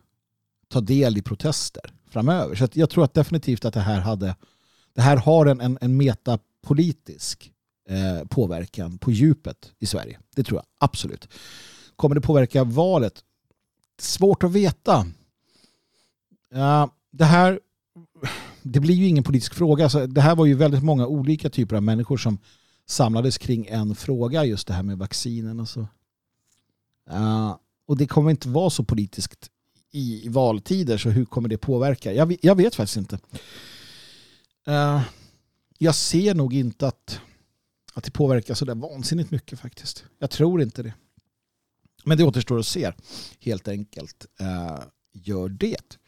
ta 0.68 0.80
del 0.80 1.16
i 1.16 1.22
protester 1.22 1.82
framöver. 2.10 2.54
Så 2.54 2.68
jag 2.72 2.90
tror 2.90 3.04
att 3.04 3.14
definitivt 3.14 3.64
att 3.64 3.74
det 3.74 3.80
här 3.80 4.00
hade 4.00 4.36
det 4.94 5.02
här 5.02 5.16
har 5.16 5.46
en, 5.46 5.60
en, 5.60 5.78
en 5.80 5.96
metapolitisk 5.96 7.52
eh, 7.88 8.26
påverkan 8.28 8.98
på 8.98 9.10
djupet 9.10 9.72
i 9.78 9.86
Sverige. 9.86 10.18
Det 10.36 10.42
tror 10.42 10.58
jag 10.58 10.66
absolut. 10.78 11.28
Kommer 11.96 12.14
det 12.14 12.20
påverka 12.20 12.64
valet? 12.64 13.24
Svårt 14.00 14.44
att 14.44 14.52
veta. 14.52 15.06
Uh, 16.54 16.86
det 17.10 17.24
här 17.24 17.60
det 18.62 18.80
blir 18.80 18.94
ju 18.94 19.06
ingen 19.06 19.24
politisk 19.24 19.54
fråga. 19.54 19.88
Så 19.88 20.06
det 20.06 20.20
här 20.20 20.36
var 20.36 20.46
ju 20.46 20.54
väldigt 20.54 20.82
många 20.82 21.06
olika 21.06 21.50
typer 21.50 21.76
av 21.76 21.82
människor 21.82 22.16
som 22.16 22.38
samlades 22.86 23.38
kring 23.38 23.66
en 23.66 23.94
fråga, 23.94 24.44
just 24.44 24.66
det 24.66 24.74
här 24.74 24.82
med 24.82 24.98
vaccinen 24.98 25.60
och 25.60 25.68
så. 25.68 25.80
Uh, 27.10 27.56
och 27.86 27.96
det 27.96 28.06
kommer 28.06 28.30
inte 28.30 28.48
vara 28.48 28.70
så 28.70 28.84
politiskt 28.84 29.50
i 29.90 30.28
valtider 30.28 30.98
så 30.98 31.10
hur 31.10 31.24
kommer 31.24 31.48
det 31.48 31.58
påverka? 31.58 32.12
Jag, 32.12 32.36
jag 32.42 32.54
vet 32.54 32.74
faktiskt 32.74 32.96
inte. 32.96 33.18
Uh, 34.68 35.02
jag 35.78 35.94
ser 35.94 36.34
nog 36.34 36.54
inte 36.54 36.86
att, 36.86 37.20
att 37.94 38.04
det 38.04 38.10
påverkar 38.10 38.54
så 38.54 38.64
där 38.64 38.74
vansinnigt 38.74 39.30
mycket 39.30 39.60
faktiskt. 39.60 40.04
Jag 40.18 40.30
tror 40.30 40.62
inte 40.62 40.82
det. 40.82 40.94
Men 42.04 42.18
det 42.18 42.24
återstår 42.24 42.58
att 42.58 42.66
se 42.66 42.92
helt 43.40 43.68
enkelt. 43.68 44.26
Uh, 44.40 44.82
gör 45.12 45.48
det. 45.48 45.98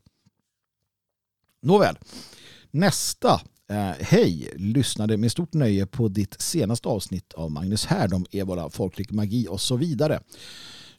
Nåväl. 1.63 1.99
Nästa. 2.71 3.41
Uh, 3.71 3.93
Hej, 4.01 4.53
lyssnade 4.57 5.17
med 5.17 5.33
stort 5.33 5.53
nöje 5.53 5.87
på 5.87 6.09
ditt 6.09 6.41
senaste 6.41 6.89
avsnitt 6.89 7.33
av 7.33 7.51
Magnus 7.51 7.87
Härd 7.87 8.13
om 8.13 8.27
ebola, 8.31 8.71
folklig 8.71 9.13
magi 9.13 9.47
och 9.49 9.61
så 9.61 9.77
vidare. 9.77 10.21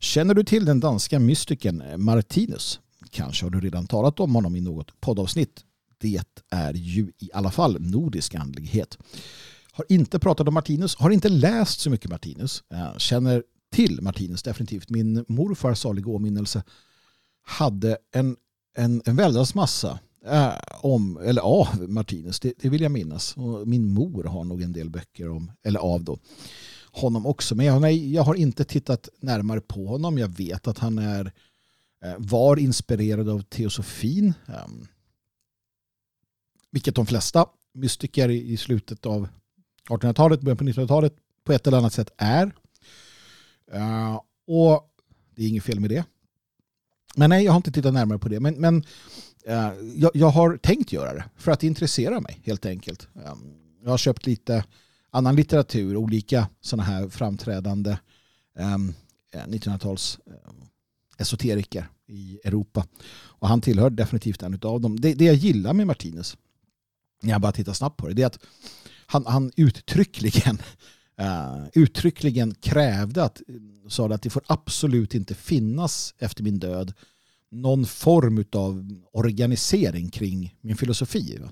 Känner 0.02 0.34
du 0.34 0.44
till 0.44 0.66
den 0.66 0.80
danska 0.80 1.20
mystikern 1.20 2.04
Martinus? 2.04 2.80
Kanske 3.10 3.46
har 3.46 3.50
du 3.50 3.60
redan 3.60 3.88
talat 3.88 4.20
om 4.20 4.36
honom 4.36 4.56
i 4.56 4.62
något 4.62 5.02
poddavsnitt. 5.02 5.66
Det 5.98 6.24
är 6.50 6.74
ju 6.74 7.12
i 7.20 7.30
alla 7.34 7.52
fall 7.52 7.78
nordisk 7.80 8.36
andlighet. 8.36 8.98
Har 9.72 9.86
inte 9.90 10.20
pratat 10.20 10.48
om 10.48 10.54
Martinus, 10.54 10.96
har 10.96 11.10
inte 11.10 11.30
läst 11.30 11.80
så 11.80 11.90
mycket 11.90 12.12
Martinus. 12.12 12.64
Eh, 12.74 12.98
känner 12.98 13.44
till 13.72 14.02
Martinus 14.02 14.44
definitivt. 14.44 14.90
Min 14.90 15.26
morfar, 15.28 15.74
salig 15.74 16.08
åminnelse, 16.08 16.64
hade 17.44 17.98
en, 18.12 18.36
en, 18.78 19.02
en 19.06 19.16
väldans 19.16 19.56
massa 19.56 20.00
äh, 20.26 20.54
om, 20.82 21.18
eller 21.18 21.42
av 21.42 21.90
Martinus. 21.90 22.40
Det, 22.40 22.54
det, 22.58 22.70
vill 22.70 22.82
jag 22.82 22.92
minnas. 22.92 23.38
Och 23.38 23.68
min 23.68 23.94
mor 23.94 24.24
har 24.24 24.44
nog 24.44 24.62
en 24.62 24.74
del 24.74 24.90
böcker 24.90 25.30
om, 25.30 25.52
eller 25.64 25.80
av 25.80 26.04
då 26.04 26.20
honom 26.92 27.26
också. 27.26 27.56
Men 27.56 27.66
jag, 27.66 27.94
jag 27.94 28.24
har 28.24 28.36
inte 28.36 28.64
tittat 28.64 29.10
närmare 29.20 29.62
på 29.62 29.88
honom. 29.88 30.18
Jag 30.18 30.38
vet 30.38 30.68
att 30.68 30.78
han 30.78 30.98
är, 30.98 31.32
eh, 32.04 32.16
var 32.18 32.58
inspirerad 32.58 33.30
av 33.30 33.42
teosofin. 33.42 34.34
Ehm, 34.48 34.88
vilket 36.72 36.96
de 36.96 37.06
flesta 37.06 37.46
mystiker 37.74 38.30
i 38.30 38.58
slutet 38.58 39.06
av 39.06 39.28
1800-talet, 39.90 40.42
början 40.42 40.58
på 40.58 40.64
1900-talet 40.64 41.14
på 41.44 41.54
ett 41.54 41.68
eller 41.68 41.78
annat 41.78 41.94
sätt 41.94 42.14
är. 42.18 42.52
Eh, 43.72 44.22
och 44.48 44.94
det 45.36 45.44
är 45.44 45.48
inget 45.48 45.64
fel 45.64 45.80
med 45.80 45.90
det. 45.90 46.06
Men 47.16 47.30
nej, 47.30 47.46
jag 47.46 47.52
har 47.52 47.58
inte 47.58 47.72
tittat 47.72 47.94
närmare 47.94 48.20
på 48.20 48.30
det. 48.30 48.40
Men, 48.40 48.54
men 48.54 48.84
eh, 49.46 49.72
jag, 49.96 50.12
jag, 50.14 50.30
har 50.30 50.58
tänkt 50.58 50.92
göra 50.92 51.14
det 51.14 51.24
för 51.38 51.52
att 51.52 51.60
det 51.60 51.68
intresserar 51.68 52.20
mig 52.20 52.40
helt 52.44 52.66
enkelt. 52.66 53.08
Ehm, 53.16 53.54
jag 53.84 53.90
har 53.90 53.98
köpt 53.98 54.26
lite 54.26 54.64
annan 55.12 55.36
litteratur, 55.36 55.98
olika 55.98 56.48
sådana 56.62 56.84
här 56.84 57.10
framträdande 57.10 57.98
um, 58.60 58.94
1900-tals 59.34 60.20
um, 60.26 60.66
esoteriker 61.18 61.88
i 62.08 62.40
Europa. 62.44 62.86
Och 63.14 63.48
han 63.48 63.62
tillhör 63.62 63.90
definitivt 63.90 64.44
en 64.44 64.60
av 64.64 64.82
dem. 64.82 65.00
Det, 65.00 65.14
det 65.14 65.26
jag 65.26 65.36
gillar 65.36 65.74
med 65.74 65.88
Martinus, 65.88 66.38
när 67.22 67.32
jag 67.32 67.42
bara 67.42 67.52
tittar 67.52 67.74
snabbt 67.74 67.98
på 67.98 68.08
det, 68.08 68.14
det 68.14 68.22
är 68.22 68.28
att 68.28 68.40
han, 69.06 69.26
han 69.26 69.52
uttryckligen, 69.56 70.62
uh, 71.22 71.68
uttryckligen 71.74 72.54
krävde 72.54 73.24
att, 73.24 73.42
sa 73.90 74.14
att 74.14 74.22
det 74.22 74.30
får 74.30 74.44
absolut 74.48 75.16
inte 75.16 75.36
finnas 75.36 76.14
efter 76.18 76.44
min 76.44 76.60
död 76.60 76.94
någon 77.52 77.86
form 77.86 78.46
av 78.52 79.02
organisering 79.12 80.10
kring 80.10 80.56
min 80.62 80.78
filosofi. 80.78 81.38
Va? 81.42 81.50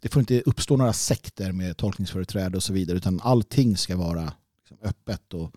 Det 0.00 0.08
får 0.08 0.20
inte 0.20 0.40
uppstå 0.40 0.76
några 0.76 0.92
sekter 0.92 1.52
med 1.52 1.76
tolkningsföreträde 1.76 2.56
och 2.56 2.62
så 2.62 2.72
vidare 2.72 2.96
utan 2.96 3.20
allting 3.22 3.76
ska 3.76 3.96
vara 3.96 4.32
liksom 4.58 4.78
öppet 4.82 5.34
och, 5.34 5.54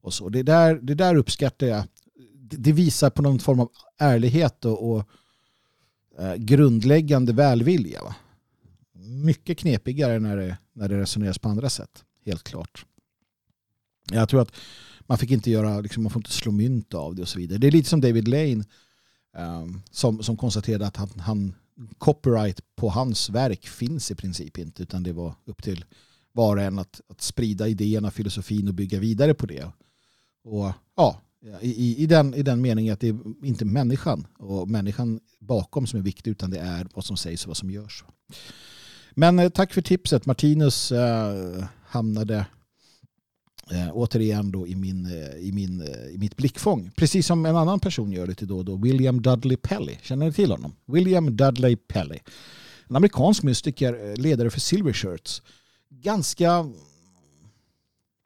och 0.00 0.14
så. 0.14 0.28
Det 0.28 0.42
där, 0.42 0.74
det 0.74 0.94
där 0.94 1.14
uppskattar 1.14 1.66
jag. 1.66 1.84
Det 2.34 2.72
visar 2.72 3.10
på 3.10 3.22
någon 3.22 3.38
form 3.38 3.60
av 3.60 3.70
ärlighet 3.98 4.64
och, 4.64 4.90
och 4.90 5.04
eh, 6.18 6.34
grundläggande 6.34 7.32
välvilja. 7.32 8.02
Va? 8.02 8.14
Mycket 9.24 9.58
knepigare 9.58 10.18
när 10.18 10.36
det, 10.36 10.58
när 10.72 10.88
det 10.88 11.00
resoneras 11.00 11.38
på 11.38 11.48
andra 11.48 11.70
sätt. 11.70 12.04
Helt 12.24 12.42
klart. 12.42 12.86
Jag 14.10 14.28
tror 14.28 14.42
att 14.42 14.52
man 15.00 15.18
fick 15.18 15.30
inte 15.30 15.50
göra, 15.50 15.80
liksom, 15.80 16.02
man 16.02 16.12
får 16.12 16.20
inte 16.20 16.30
slå 16.30 16.52
mynt 16.52 16.94
av 16.94 17.14
det 17.14 17.22
och 17.22 17.28
så 17.28 17.38
vidare. 17.38 17.58
Det 17.58 17.66
är 17.66 17.70
lite 17.70 17.88
som 17.88 18.00
David 18.00 18.28
Lane 18.28 18.64
um, 19.36 19.82
som, 19.90 20.22
som 20.22 20.36
konstaterade 20.36 20.86
att 20.86 20.96
han, 20.96 21.08
han, 21.20 21.54
copyright 21.98 22.60
på 22.76 22.88
hans 22.88 23.30
verk 23.30 23.66
finns 23.68 24.10
i 24.10 24.14
princip 24.14 24.58
inte 24.58 24.82
utan 24.82 25.02
det 25.02 25.12
var 25.12 25.34
upp 25.44 25.62
till 25.62 25.84
var 26.32 26.56
och 26.56 26.62
en 26.62 26.78
att, 26.78 27.00
att 27.08 27.20
sprida 27.20 27.68
idéerna, 27.68 28.10
filosofin 28.10 28.68
och 28.68 28.74
bygga 28.74 28.98
vidare 28.98 29.34
på 29.34 29.46
det. 29.46 29.66
Och 30.44 30.72
ja, 30.96 31.20
i, 31.60 32.02
i, 32.02 32.06
den, 32.06 32.34
i 32.34 32.42
den 32.42 32.60
meningen 32.60 32.92
att 32.92 33.00
det 33.00 33.08
är 33.08 33.46
inte 33.46 33.64
människan 33.64 34.26
och 34.38 34.68
människan 34.68 35.20
bakom 35.38 35.86
som 35.86 35.98
är 35.98 36.02
viktig 36.02 36.30
utan 36.30 36.50
det 36.50 36.58
är 36.58 36.86
vad 36.94 37.04
som 37.04 37.16
sägs 37.16 37.44
och 37.44 37.48
vad 37.48 37.56
som 37.56 37.70
görs. 37.70 38.04
Men 39.10 39.38
eh, 39.38 39.48
tack 39.48 39.72
för 39.72 39.82
tipset. 39.82 40.26
Martinus 40.26 40.92
eh, 40.92 41.64
hamnade 41.84 42.46
eh, 43.70 43.90
återigen 43.92 44.52
då 44.52 44.66
i, 44.66 44.74
min, 44.74 45.06
eh, 45.06 45.36
i, 45.36 45.52
min, 45.52 45.80
eh, 45.80 46.14
i 46.14 46.18
mitt 46.18 46.36
blickfång. 46.36 46.90
Precis 46.96 47.26
som 47.26 47.46
en 47.46 47.56
annan 47.56 47.80
person 47.80 48.12
gör 48.12 48.26
lite 48.26 48.46
då 48.46 48.58
och 48.58 48.64
då. 48.64 48.76
William 48.76 49.22
Dudley 49.22 49.56
Pelly. 49.56 49.98
Känner 50.02 50.26
ni 50.26 50.32
till 50.32 50.50
honom? 50.50 50.74
William 50.84 51.36
Dudley 51.36 51.76
Pelly. 51.76 52.18
En 52.88 52.96
amerikansk 52.96 53.42
mystiker, 53.42 54.08
eh, 54.10 54.16
ledare 54.16 54.50
för 54.50 54.60
Silver 54.60 54.92
Shirts. 54.92 55.42
Ganska, 55.88 56.70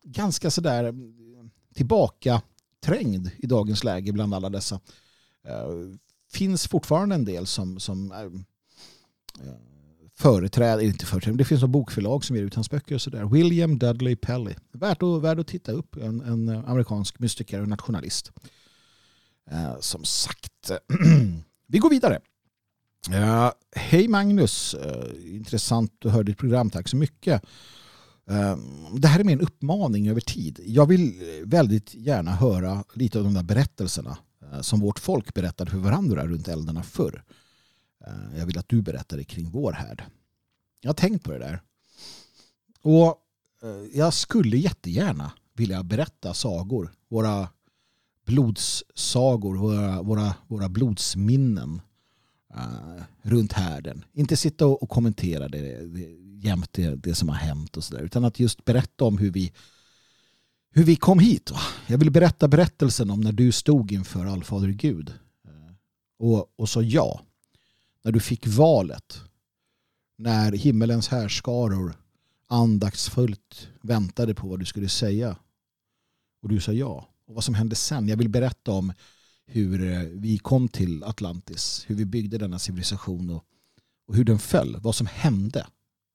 ganska 0.05 0.51
sådär 0.51 0.85
mm, 0.85 1.51
tillbaka 1.75 2.43
trängd 2.85 3.31
i 3.39 3.47
dagens 3.47 3.85
läge 3.85 4.13
bland 4.13 4.35
alla 4.35 4.51
dessa. 4.51 4.81
Eh, 5.47 5.71
finns 6.33 6.69
fortfarande 6.69 7.15
en 7.15 7.25
del 7.25 7.47
som, 7.47 7.81
som 7.81 8.13
eh, 8.13 8.31
Företrädare, 10.19 10.85
inte 10.85 11.07
företräder, 11.07 11.39
det 11.39 11.45
finns 11.45 11.63
något 11.63 11.71
bokförlag 11.71 12.25
som 12.25 12.37
ger 12.37 12.43
ut 12.43 12.55
hans 12.55 12.71
böcker 12.71 12.95
och 12.95 13.03
sådär. 13.03 13.25
William 13.25 13.79
Dudley 13.79 14.17
Pelly. 14.17 14.55
Värt 14.73 15.03
att, 15.03 15.23
värt 15.23 15.39
att 15.39 15.47
titta 15.47 15.73
upp. 15.73 15.97
En, 15.97 16.21
en 16.21 16.49
amerikansk 16.49 17.19
mystiker 17.19 17.61
och 17.61 17.69
nationalist. 17.69 18.33
Eh, 19.51 19.81
som 19.81 20.05
sagt, 20.05 20.71
vi 21.67 21.79
går 21.79 21.91
vidare. 21.91 22.21
Eh, 23.13 23.51
Hej 23.77 24.09
Magnus, 24.09 24.75
eh, 24.75 25.35
intressant 25.37 26.07
att 26.07 26.13
höra 26.13 26.23
ditt 26.23 26.39
program, 26.39 26.71
tack 26.71 26.89
så 26.89 26.97
mycket. 26.97 27.43
Eh, 28.31 28.57
det 28.93 29.09
här 29.09 29.21
är 29.21 29.25
mer 29.25 29.33
en 29.33 29.41
uppmaning 29.41 30.09
över 30.09 30.21
tid. 30.21 30.61
Jag 30.67 30.87
vill 30.87 31.15
väldigt 31.45 31.95
gärna 31.95 32.31
höra 32.31 32.85
lite 32.95 33.19
av 33.19 33.25
de 33.25 33.35
där 33.35 33.43
berättelserna 33.43 34.19
eh, 34.53 34.61
som 34.61 34.81
vårt 34.81 34.99
folk 34.99 35.35
berättade 35.35 35.71
för 35.71 35.79
varandra 35.79 36.27
runt 36.27 36.49
eldarna 36.49 36.83
förr. 36.83 37.23
Eh, 38.07 38.39
jag 38.39 38.47
vill 38.47 38.59
att 38.59 38.69
du 38.69 38.83
berättar 38.83 39.17
det 39.17 39.25
kring 39.25 39.51
vår 39.51 39.73
härd. 39.73 40.03
Jag 40.81 40.89
har 40.89 40.95
tänkt 40.95 41.25
på 41.25 41.33
det 41.33 41.39
där. 41.39 41.63
Och 42.83 43.21
eh, 43.63 43.99
jag 43.99 44.15
skulle 44.15 44.57
jättegärna 44.57 45.33
vilja 45.55 45.83
berätta 45.83 46.35
sagor. 46.35 46.93
Våra 47.09 47.49
blodssagor, 48.27 49.57
våra, 49.57 50.03
våra, 50.03 50.35
våra 50.47 50.69
blodsminnen 50.69 51.81
uh, 52.57 53.03
runt 53.23 53.53
härden. 53.53 54.05
Inte 54.13 54.37
sitta 54.37 54.67
och, 54.67 54.83
och 54.83 54.89
kommentera 54.89 55.49
det, 55.49 55.87
det 55.87 56.09
jämt 56.47 56.73
det, 56.73 56.95
det 56.95 57.15
som 57.15 57.29
har 57.29 57.37
hänt 57.37 57.77
och 57.77 57.85
sådär. 57.85 58.03
Utan 58.03 58.25
att 58.25 58.41
just 58.41 58.65
berätta 58.65 59.05
om 59.05 59.19
hur 59.19 59.31
vi, 59.31 59.53
hur 60.71 60.85
vi 60.85 60.97
kom 60.97 61.19
hit. 61.19 61.53
Jag 61.87 61.99
vill 61.99 62.11
berätta 62.11 62.49
berättelsen 62.49 63.11
om 63.11 63.21
när 63.21 63.33
du 63.33 63.53
stod 63.53 63.93
inför 63.93 64.27
allfader 64.27 64.69
Gud. 64.69 65.09
Uh, 65.49 65.73
och, 66.19 66.53
och 66.57 66.69
sa 66.69 66.83
ja 66.83 67.26
när 68.07 68.13
du 68.13 68.21
fick 68.21 68.47
valet, 68.47 69.21
när 70.19 70.53
himmelens 70.53 71.09
härskaror 71.09 71.97
andaktsfullt 72.49 73.69
väntade 73.83 74.35
på 74.35 74.49
vad 74.49 74.59
du 74.59 74.65
skulle 74.65 74.89
säga 74.89 75.37
och 76.43 76.49
du 76.49 76.61
sa 76.61 76.73
ja. 76.73 77.09
Och 77.27 77.35
vad 77.35 77.45
som 77.45 77.55
hände 77.55 77.77
sen. 77.77 78.09
Jag 78.09 78.17
vill 78.17 78.29
berätta 78.29 78.73
om 78.73 78.93
hur 79.47 79.93
eh, 79.93 80.01
vi 80.01 80.39
kom 80.39 80.69
till 80.69 81.05
Atlantis, 81.05 81.85
hur 81.87 81.95
vi 81.95 82.05
byggde 82.05 82.39
denna 82.39 82.59
civilisation 82.59 83.31
och, 83.31 83.45
och 84.09 84.15
hur 84.15 84.25
den 84.25 84.39
föll, 84.39 84.77
vad 84.81 84.95
som 84.95 85.07
hände. 85.07 85.67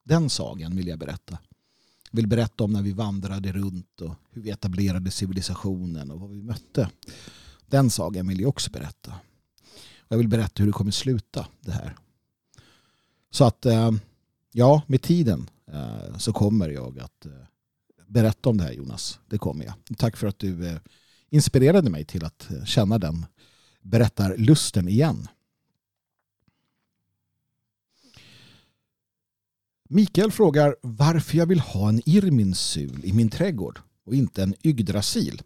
Den 0.05 0.29
sagan 0.29 0.75
vill 0.75 0.87
jag 0.87 0.99
berätta. 0.99 1.37
Jag 2.11 2.17
vill 2.17 2.27
berätta 2.27 2.63
om 2.63 2.73
när 2.73 2.81
vi 2.81 2.93
vandrade 2.93 3.51
runt 3.51 4.01
och 4.01 4.15
hur 4.29 4.41
vi 4.41 4.49
etablerade 4.49 5.11
civilisationen 5.11 6.11
och 6.11 6.19
vad 6.19 6.29
vi 6.29 6.41
mötte. 6.41 6.89
Den 7.65 7.89
sagan 7.89 8.27
vill 8.27 8.39
jag 8.39 8.49
också 8.49 8.71
berätta. 8.71 9.13
Jag 10.11 10.17
vill 10.17 10.27
berätta 10.27 10.53
hur 10.63 10.65
det 10.65 10.73
kommer 10.73 10.91
sluta 10.91 11.47
det 11.61 11.71
här. 11.71 11.95
Så 13.29 13.45
att 13.45 13.65
eh, 13.65 13.91
ja, 14.51 14.81
med 14.87 15.01
tiden 15.01 15.49
eh, 15.71 16.17
så 16.17 16.33
kommer 16.33 16.69
jag 16.69 16.99
att 16.99 17.25
eh, 17.25 17.31
berätta 18.07 18.49
om 18.49 18.57
det 18.57 18.63
här 18.63 18.71
Jonas. 18.71 19.19
Det 19.27 19.37
kommer 19.37 19.65
jag. 19.65 19.73
Tack 19.97 20.17
för 20.17 20.27
att 20.27 20.39
du 20.39 20.79
inspirerade 21.29 21.89
mig 21.89 22.05
till 22.05 22.25
att 22.25 22.49
känna 22.65 22.97
den 22.97 23.25
berättarlusten 23.81 24.87
igen. 24.87 25.27
Mikael 29.89 30.31
frågar 30.31 30.75
varför 30.81 31.37
jag 31.37 31.45
vill 31.45 31.59
ha 31.59 31.89
en 31.89 32.01
irminsul 32.09 33.05
i 33.05 33.13
min 33.13 33.29
trädgård 33.29 33.79
och 34.05 34.15
inte 34.15 34.43
en 34.43 34.55
Yggdrasil. 34.63 35.41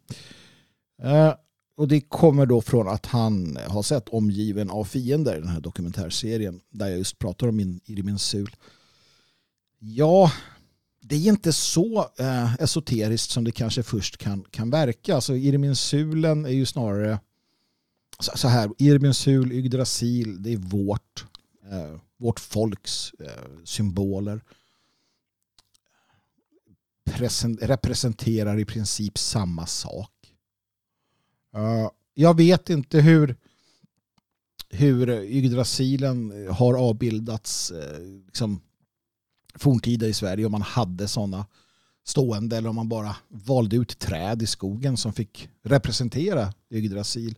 Och 1.76 1.88
det 1.88 2.01
kommer 2.01 2.45
då 2.45 2.61
från 2.61 2.88
att 2.88 3.05
han 3.05 3.57
har 3.67 3.84
sett 3.84 4.09
Omgiven 4.09 4.69
av 4.69 4.84
fiender, 4.84 5.39
den 5.39 5.47
här 5.47 5.59
dokumentärserien, 5.59 6.61
där 6.69 6.88
jag 6.88 6.97
just 6.97 7.19
pratar 7.19 7.47
om 7.47 7.55
min 7.55 7.80
Irminsul. 7.86 8.55
Ja, 9.80 10.32
det 11.01 11.15
är 11.15 11.28
inte 11.30 11.53
så 11.53 12.09
eh, 12.17 12.55
esoteriskt 12.55 13.32
som 13.32 13.43
det 13.43 13.51
kanske 13.51 13.84
först 13.84 14.17
kan, 14.17 14.43
kan 14.51 14.69
verka. 14.69 15.15
Alltså 15.15 15.36
Irminsulen 15.36 16.45
är 16.45 16.49
ju 16.49 16.65
snarare 16.65 17.19
så, 18.19 18.38
så 18.38 18.47
här, 18.47 18.69
Irminsul, 18.78 19.51
Yggdrasil, 19.51 20.43
det 20.43 20.53
är 20.53 20.57
vårt, 20.57 21.26
eh, 21.71 21.99
vårt 22.17 22.39
folks 22.39 23.11
eh, 23.19 23.63
symboler. 23.63 24.41
Present, 27.11 27.61
representerar 27.61 28.59
i 28.59 28.65
princip 28.65 29.17
samma 29.17 29.65
sak 29.65 30.14
Eh, 31.55 31.89
jag 32.13 32.37
vet 32.37 32.69
inte 32.69 33.01
hur, 33.01 33.35
hur 34.69 35.23
Yggdrasilen 35.23 36.45
eh, 36.45 36.53
har 36.53 36.73
avbildats 36.73 37.71
eh, 37.71 37.99
liksom, 38.25 38.61
forntida 39.55 40.07
i 40.07 40.13
Sverige 40.13 40.45
om 40.45 40.51
man 40.51 40.61
hade 40.61 41.07
sådana 41.07 41.45
stående 42.03 42.57
eller 42.57 42.69
om 42.69 42.75
man 42.75 42.89
bara 42.89 43.15
valde 43.29 43.75
ut 43.75 43.99
träd 43.99 44.41
i 44.41 44.47
skogen 44.47 44.97
som 44.97 45.13
fick 45.13 45.49
representera 45.63 46.53
Yggdrasil. 46.69 47.37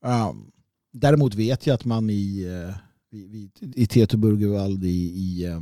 Um, 0.00 0.52
däremot 0.92 1.34
vet 1.34 1.66
jag 1.66 1.74
att 1.74 1.84
man 1.84 2.10
i, 2.10 2.46
i, 3.10 3.50
i 3.60 3.86
Teteburgerwald 3.86 4.84
i, 4.84 4.88
i, 4.88 5.60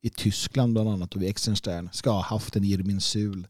i 0.00 0.10
Tyskland 0.10 0.72
bland 0.72 0.88
annat 0.88 1.14
och 1.14 1.22
vid 1.22 1.28
Exenstern 1.28 1.88
ska 1.92 2.10
ha 2.10 2.22
haft 2.22 2.56
en 2.56 2.64
Irminsul 2.64 3.46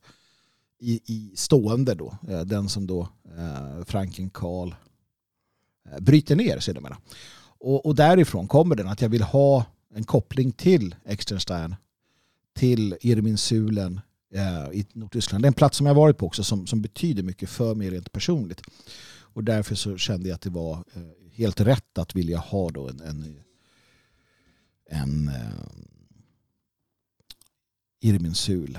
i, 0.79 1.01
i 1.05 1.33
stående 1.37 1.95
då. 1.95 2.19
Eh, 2.29 2.41
den 2.41 2.69
som 2.69 2.87
då 2.87 3.09
eh, 3.39 3.85
Franken 3.85 4.31
Karl 4.31 4.75
eh, 5.91 6.01
bryter 6.01 6.37
ner 6.37 6.59
sedermera. 6.59 6.99
Och, 7.59 7.87
och 7.87 7.95
därifrån 7.95 8.49
kommer 8.49 8.77
den 8.77 8.89
att 8.89 9.03
jag 9.03 9.09
vill 9.09 9.23
ha 9.23 9.65
en 9.95 10.05
koppling 10.05 10.53
till 10.53 10.95
Externstein 11.05 11.77
till 12.55 12.97
Irminsulen 13.01 14.01
eh, 14.35 14.79
i 14.79 14.87
Nordtyskland. 14.93 15.45
Det 15.45 15.47
är 15.47 15.51
en 15.51 15.55
plats 15.55 15.77
som 15.77 15.87
jag 15.87 15.95
varit 15.95 16.19
på 16.19 16.27
också 16.27 16.45
som, 16.45 16.67
som 16.67 16.83
betyder 16.83 17.23
mycket 17.23 17.51
för 17.51 17.75
mig 17.75 17.91
rent 17.91 18.13
personligt. 18.13 18.63
Och 19.21 19.45
därför 19.45 19.75
så 19.75 19.97
kände 19.97 20.29
jag 20.29 20.35
att 20.35 20.41
det 20.41 20.51
var 20.51 20.73
eh, 20.73 21.03
helt 21.33 21.61
rätt 21.61 21.99
att 21.99 22.17
vilja 22.17 22.39
ha 22.39 22.71
då 22.71 22.89
en, 22.89 23.01
en, 23.01 23.41
en 24.91 25.29
eh, 25.29 25.35
Irminsul 28.01 28.79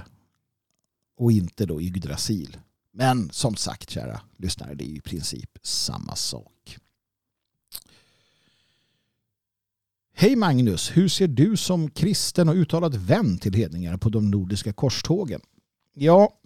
och 1.20 1.32
inte 1.32 1.66
då 1.66 1.82
Yggdrasil. 1.82 2.58
Men 2.92 3.30
som 3.32 3.56
sagt, 3.56 3.90
kära 3.90 4.22
lyssnare, 4.38 4.76
det 4.76 4.84
är 4.84 4.96
i 4.96 5.02
princip 5.02 5.58
samma 5.62 6.16
sak. 6.16 6.78
Hej 10.14 10.36
Magnus, 10.36 10.98
hur 10.98 11.08
ser 11.08 11.28
du 11.28 11.58
som 11.58 11.92
kristen 11.92 12.50
och 12.50 12.56
uttalad 12.56 12.96
vän 12.96 13.38
till 13.38 13.54
hedningar 13.54 13.98
på 13.98 14.10
de 14.10 14.32
nordiska 14.32 14.74
korstågen? 14.74 15.42
Ja, 15.94 16.40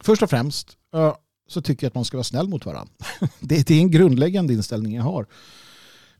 först 0.00 0.22
och 0.22 0.30
främst 0.30 0.76
så 1.48 1.62
tycker 1.62 1.84
jag 1.86 1.90
att 1.90 1.94
man 1.94 2.04
ska 2.04 2.16
vara 2.16 2.24
snäll 2.24 2.48
mot 2.48 2.66
varandra. 2.66 2.94
Det, 3.40 3.70
är 3.70 3.80
en 3.80 3.90
grundläggande 3.90 4.52
inställning 4.52 4.94
jag 4.94 5.02
har. 5.02 5.26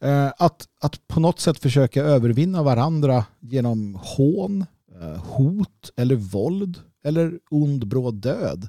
Eh, 0.01 0.33
att, 0.39 0.69
att 0.81 1.09
på 1.09 1.21
något 1.21 1.41
sätt 1.41 1.59
försöka 1.59 2.03
övervinna 2.03 2.63
varandra 2.63 3.25
genom 3.41 3.99
hån, 4.03 4.67
hot 5.07 5.91
eller 5.97 6.17
våld 6.17 6.83
eller 7.03 7.41
ond 7.51 7.87
bråd 7.87 8.15
död. 8.15 8.69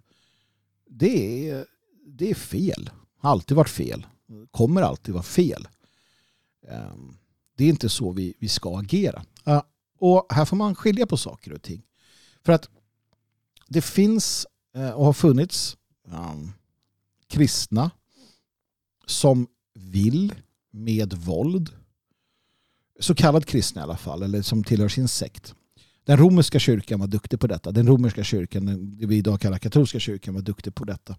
Det 0.90 1.50
är, 1.50 1.66
det 2.08 2.30
är 2.30 2.36
fel. 2.36 2.90
Har 3.18 3.32
alltid 3.32 3.58
varit 3.58 3.70
fel. 3.70 4.06
Kommer 4.52 4.82
alltid 4.82 5.14
vara 5.14 5.24
fel. 5.24 5.68
Eh, 6.68 6.96
det 7.58 7.64
är 7.64 7.70
inte 7.70 7.90
så 7.90 8.12
vi, 8.12 8.34
vi 8.40 8.50
ska 8.50 8.80
agera. 8.80 9.26
Och 10.00 10.26
här 10.30 10.46
får 10.46 10.58
man 10.58 10.76
skilja 10.76 11.08
på 11.08 11.18
saker 11.18 11.54
och 11.54 11.62
ting. 11.62 11.84
För 12.44 12.54
att 12.54 12.70
det 13.68 13.82
finns 13.82 14.48
och 14.96 15.06
har 15.06 15.14
funnits 15.14 15.78
um, 16.06 16.52
kristna 17.28 17.92
som 19.06 19.48
vill 19.74 20.34
med 20.72 21.14
våld. 21.14 21.70
Så 23.00 23.16
kallad 23.16 23.46
kristna 23.46 23.82
i 23.82 23.84
alla 23.84 23.98
fall, 23.98 24.24
eller 24.24 24.42
som 24.42 24.64
tillhör 24.64 24.90
sin 24.90 25.08
sekt. 25.08 25.56
Den 26.06 26.18
romerska 26.18 26.60
kyrkan 26.60 27.00
var 27.00 27.08
duktig 27.08 27.40
på 27.40 27.48
detta. 27.48 27.72
Den 27.72 27.88
romerska 27.88 28.24
kyrkan, 28.24 28.96
det 28.98 29.06
vi 29.06 29.18
idag 29.18 29.42
kallar 29.42 29.58
katolska 29.58 30.00
kyrkan, 30.00 30.34
var 30.34 30.42
duktig 30.42 30.76
på 30.76 30.86
detta. 30.86 31.18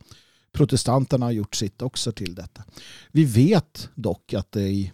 Protestanterna 0.52 1.26
har 1.26 1.32
gjort 1.32 1.54
sitt 1.54 1.82
också 1.82 2.12
till 2.12 2.34
detta. 2.34 2.64
Vi 3.12 3.24
vet 3.24 3.88
dock 3.94 4.34
att 4.34 4.52
det 4.52 4.68
i, 4.68 4.92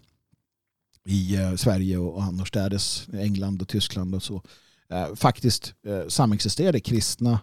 i 1.04 1.36
eh, 1.36 1.54
Sverige 1.54 1.98
och 1.98 2.22
annorstädes, 2.22 3.08
England 3.12 3.62
och 3.62 3.68
Tyskland 3.68 4.14
och 4.14 4.22
så, 4.22 4.42
eh, 4.88 5.14
faktiskt 5.14 5.74
eh, 5.86 6.08
samexisterade 6.08 6.80
kristna, 6.80 7.40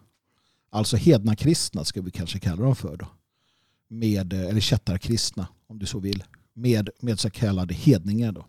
alltså 0.69 0.97
hedna 0.97 1.35
kristna 1.35 1.85
ska 1.85 2.01
vi 2.01 2.11
kanske 2.11 2.39
kalla 2.39 2.63
dem 2.63 2.75
för 2.75 2.97
då, 2.97 3.07
med, 3.87 4.33
eh, 4.33 4.49
eller 4.49 4.61
kättarkristna 4.61 5.47
om 5.67 5.79
du 5.79 5.85
så 5.85 5.99
vill, 5.99 6.23
med, 6.53 6.89
med 6.99 7.19
så 7.19 7.29
kallade 7.29 7.73
hedningar. 7.73 8.31
Då. 8.31 8.45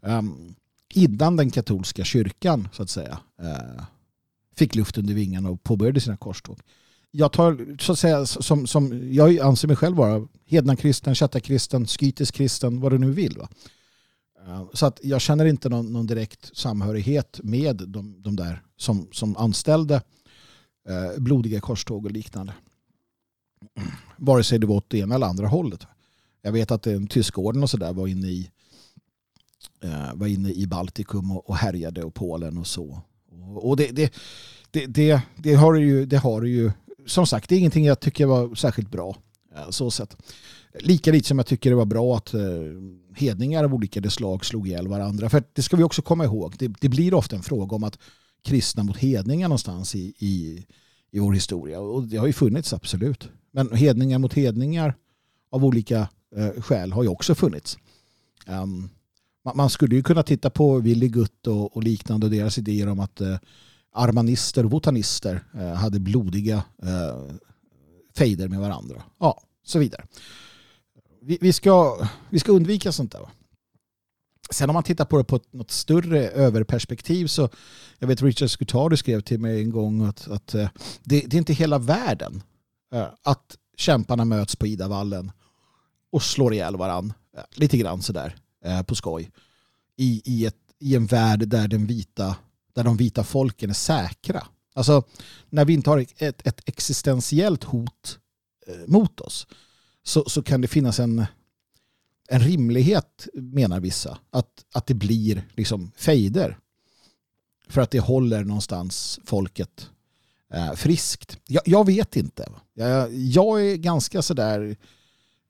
Um, 0.00 0.54
innan 0.92 1.36
den 1.36 1.50
katolska 1.50 2.04
kyrkan 2.04 2.68
så 2.72 2.82
att 2.82 2.90
säga 2.90 3.18
eh, 3.42 3.84
fick 4.56 4.74
luft 4.74 4.98
under 4.98 5.14
vingarna 5.14 5.50
och 5.50 5.62
påbörjade 5.62 6.00
sina 6.00 6.16
korståg. 6.16 6.58
Jag 7.10 7.32
tar 7.32 7.76
så 7.80 7.92
att 7.92 7.98
säga 7.98 8.26
som, 8.26 8.66
som 8.66 9.12
jag 9.12 9.38
anser 9.38 9.68
mig 9.68 9.76
själv 9.76 9.96
vara 9.96 10.28
hednakristen, 10.46 11.14
kristen, 11.14 11.86
skytisk 11.86 12.34
kristen, 12.34 12.80
vad 12.80 12.92
du 12.92 12.98
nu 12.98 13.10
vill. 13.10 13.38
Va? 13.38 13.48
Eh, 14.46 14.64
så 14.72 14.86
att 14.86 15.00
jag 15.02 15.20
känner 15.20 15.44
inte 15.44 15.68
någon, 15.68 15.92
någon 15.92 16.06
direkt 16.06 16.56
samhörighet 16.56 17.40
med 17.42 17.76
de, 17.76 18.22
de 18.22 18.36
där 18.36 18.62
som, 18.76 19.08
som 19.12 19.36
anställde 19.36 20.02
eh, 20.88 21.20
blodiga 21.20 21.60
korståg 21.60 22.04
och 22.04 22.10
liknande. 22.10 22.54
Vare 24.16 24.44
sig 24.44 24.58
det 24.58 24.66
var 24.66 24.76
åt 24.76 24.90
det 24.90 24.98
ena 24.98 25.14
eller 25.14 25.26
andra 25.26 25.46
hållet. 25.46 25.86
Jag 26.42 26.52
vet 26.52 26.70
att 26.70 26.82
den 26.82 27.06
tyska 27.06 27.40
orden 27.40 27.62
och 27.62 27.70
sådär 27.70 27.92
var 27.92 28.06
inne 28.06 28.28
i 28.28 28.50
Eh, 29.82 30.14
var 30.14 30.26
inne 30.26 30.50
i 30.50 30.66
Baltikum 30.66 31.36
och 31.36 31.56
härjade 31.56 32.04
och 32.04 32.14
Polen 32.14 32.58
och 32.58 32.66
så. 32.66 33.02
Och 33.56 33.76
det, 33.76 33.90
det, 33.90 34.14
det, 34.70 34.86
det, 34.86 35.20
det 35.36 35.54
har 35.54 35.74
ju, 35.74 36.06
det 36.06 36.16
har 36.16 36.42
ju, 36.42 36.70
som 37.06 37.26
sagt, 37.26 37.48
det 37.48 37.54
är 37.54 37.58
ingenting 37.58 37.84
jag 37.84 38.00
tycker 38.00 38.26
var 38.26 38.54
särskilt 38.54 38.90
bra. 38.90 39.16
Eh, 39.54 39.70
så 39.70 39.90
sett. 39.90 40.16
Lika 40.80 41.12
lite 41.12 41.28
som 41.28 41.38
jag 41.38 41.46
tycker 41.46 41.70
det 41.70 41.76
var 41.76 41.84
bra 41.84 42.16
att 42.16 42.34
eh, 42.34 42.40
hedningar 43.16 43.64
av 43.64 43.74
olika 43.74 44.10
slag 44.10 44.44
slog 44.44 44.68
ihjäl 44.68 44.88
varandra. 44.88 45.30
För 45.30 45.44
det 45.52 45.62
ska 45.62 45.76
vi 45.76 45.82
också 45.82 46.02
komma 46.02 46.24
ihåg. 46.24 46.54
Det, 46.58 46.68
det 46.80 46.88
blir 46.88 47.14
ofta 47.14 47.36
en 47.36 47.42
fråga 47.42 47.76
om 47.76 47.84
att 47.84 47.98
kristna 48.44 48.82
mot 48.82 48.96
hedningar 48.96 49.48
någonstans 49.48 49.94
i, 49.94 50.14
i, 50.18 50.66
i 51.10 51.18
vår 51.18 51.32
historia. 51.32 51.80
Och 51.80 52.02
det 52.02 52.16
har 52.16 52.26
ju 52.26 52.32
funnits, 52.32 52.72
absolut. 52.72 53.28
Men 53.50 53.72
hedningar 53.76 54.18
mot 54.18 54.34
hedningar 54.34 54.94
av 55.50 55.64
olika 55.64 56.08
eh, 56.36 56.62
skäl 56.62 56.92
har 56.92 57.02
ju 57.02 57.08
också 57.08 57.34
funnits. 57.34 57.78
Um, 58.46 58.90
man 59.54 59.70
skulle 59.70 59.94
ju 59.94 60.02
kunna 60.02 60.22
titta 60.22 60.50
på 60.50 60.78
Willy 60.78 61.08
Gutt 61.08 61.46
och, 61.46 61.76
och 61.76 61.82
liknande 61.82 62.26
och 62.26 62.30
deras 62.30 62.58
idéer 62.58 62.88
om 62.88 63.00
att 63.00 63.20
eh, 63.20 63.36
armanister 63.92 64.64
och 64.64 64.70
botanister 64.70 65.44
eh, 65.54 65.72
hade 65.72 66.00
blodiga 66.00 66.64
eh, 66.82 67.36
fejder 68.16 68.48
med 68.48 68.60
varandra. 68.60 69.02
Ja, 69.18 69.42
så 69.64 69.78
vidare. 69.78 70.06
Vi, 71.22 71.38
vi, 71.40 71.52
ska, 71.52 72.06
vi 72.30 72.38
ska 72.38 72.52
undvika 72.52 72.92
sånt 72.92 73.12
där. 73.12 73.28
Sen 74.50 74.70
om 74.70 74.74
man 74.74 74.82
tittar 74.82 75.04
på 75.04 75.18
det 75.18 75.24
på 75.24 75.36
ett, 75.36 75.52
något 75.52 75.70
större 75.70 76.28
överperspektiv 76.28 77.26
så 77.26 77.48
jag 77.98 78.08
vet 78.08 78.22
Richard 78.22 78.50
Scutari 78.50 78.96
skrev 78.96 79.20
till 79.20 79.40
mig 79.40 79.62
en 79.62 79.70
gång 79.70 80.04
att, 80.04 80.28
att 80.28 80.54
eh, 80.54 80.68
det, 81.02 81.20
det, 81.26 81.36
är 81.36 81.38
inte 81.38 81.52
hela 81.52 81.78
världen 81.78 82.42
eh, 82.94 83.08
att 83.22 83.58
kämparna 83.76 84.24
möts 84.24 84.56
på 84.56 84.66
Idavallen 84.66 85.32
och 86.12 86.22
slår 86.22 86.54
ihjäl 86.54 86.76
varandra. 86.76 87.14
Eh, 87.36 87.42
lite 87.54 87.76
grann 87.76 88.02
sådär 88.02 88.36
eh, 88.64 88.82
på 88.82 88.94
skoj. 88.94 89.30
I, 89.96 90.22
i, 90.24 90.46
ett, 90.46 90.56
I 90.78 90.96
en 90.96 91.06
värld 91.06 91.48
där, 91.48 91.68
den 91.68 91.86
vita, 91.86 92.36
där 92.72 92.84
de 92.84 92.96
vita 92.96 93.24
folken 93.24 93.70
är 93.70 93.74
säkra. 93.74 94.46
Alltså 94.74 95.02
när 95.50 95.64
vi 95.64 95.72
inte 95.72 95.90
har 95.90 96.06
ett, 96.18 96.46
ett 96.46 96.68
existentiellt 96.68 97.64
hot 97.64 98.18
eh, 98.66 98.86
mot 98.86 99.20
oss 99.20 99.46
så, 100.02 100.24
så 100.24 100.42
kan 100.42 100.60
det 100.60 100.68
finnas 100.68 101.00
en, 101.00 101.26
en 102.28 102.40
rimlighet, 102.40 103.28
menar 103.34 103.80
vissa, 103.80 104.18
att, 104.30 104.64
att 104.74 104.86
det 104.86 104.94
blir 104.94 105.48
liksom 105.56 105.92
fejder. 105.96 106.58
För 107.68 107.80
att 107.80 107.90
det 107.90 108.00
håller 108.00 108.44
någonstans 108.44 109.20
folket 109.24 109.90
eh, 110.52 110.72
friskt. 110.72 111.38
Jag, 111.46 111.62
jag, 111.66 111.86
vet 111.86 112.16
inte. 112.16 112.48
Jag, 112.74 113.14
jag 113.14 113.66
är 113.66 113.76
ganska 113.76 114.22
sådär 114.22 114.76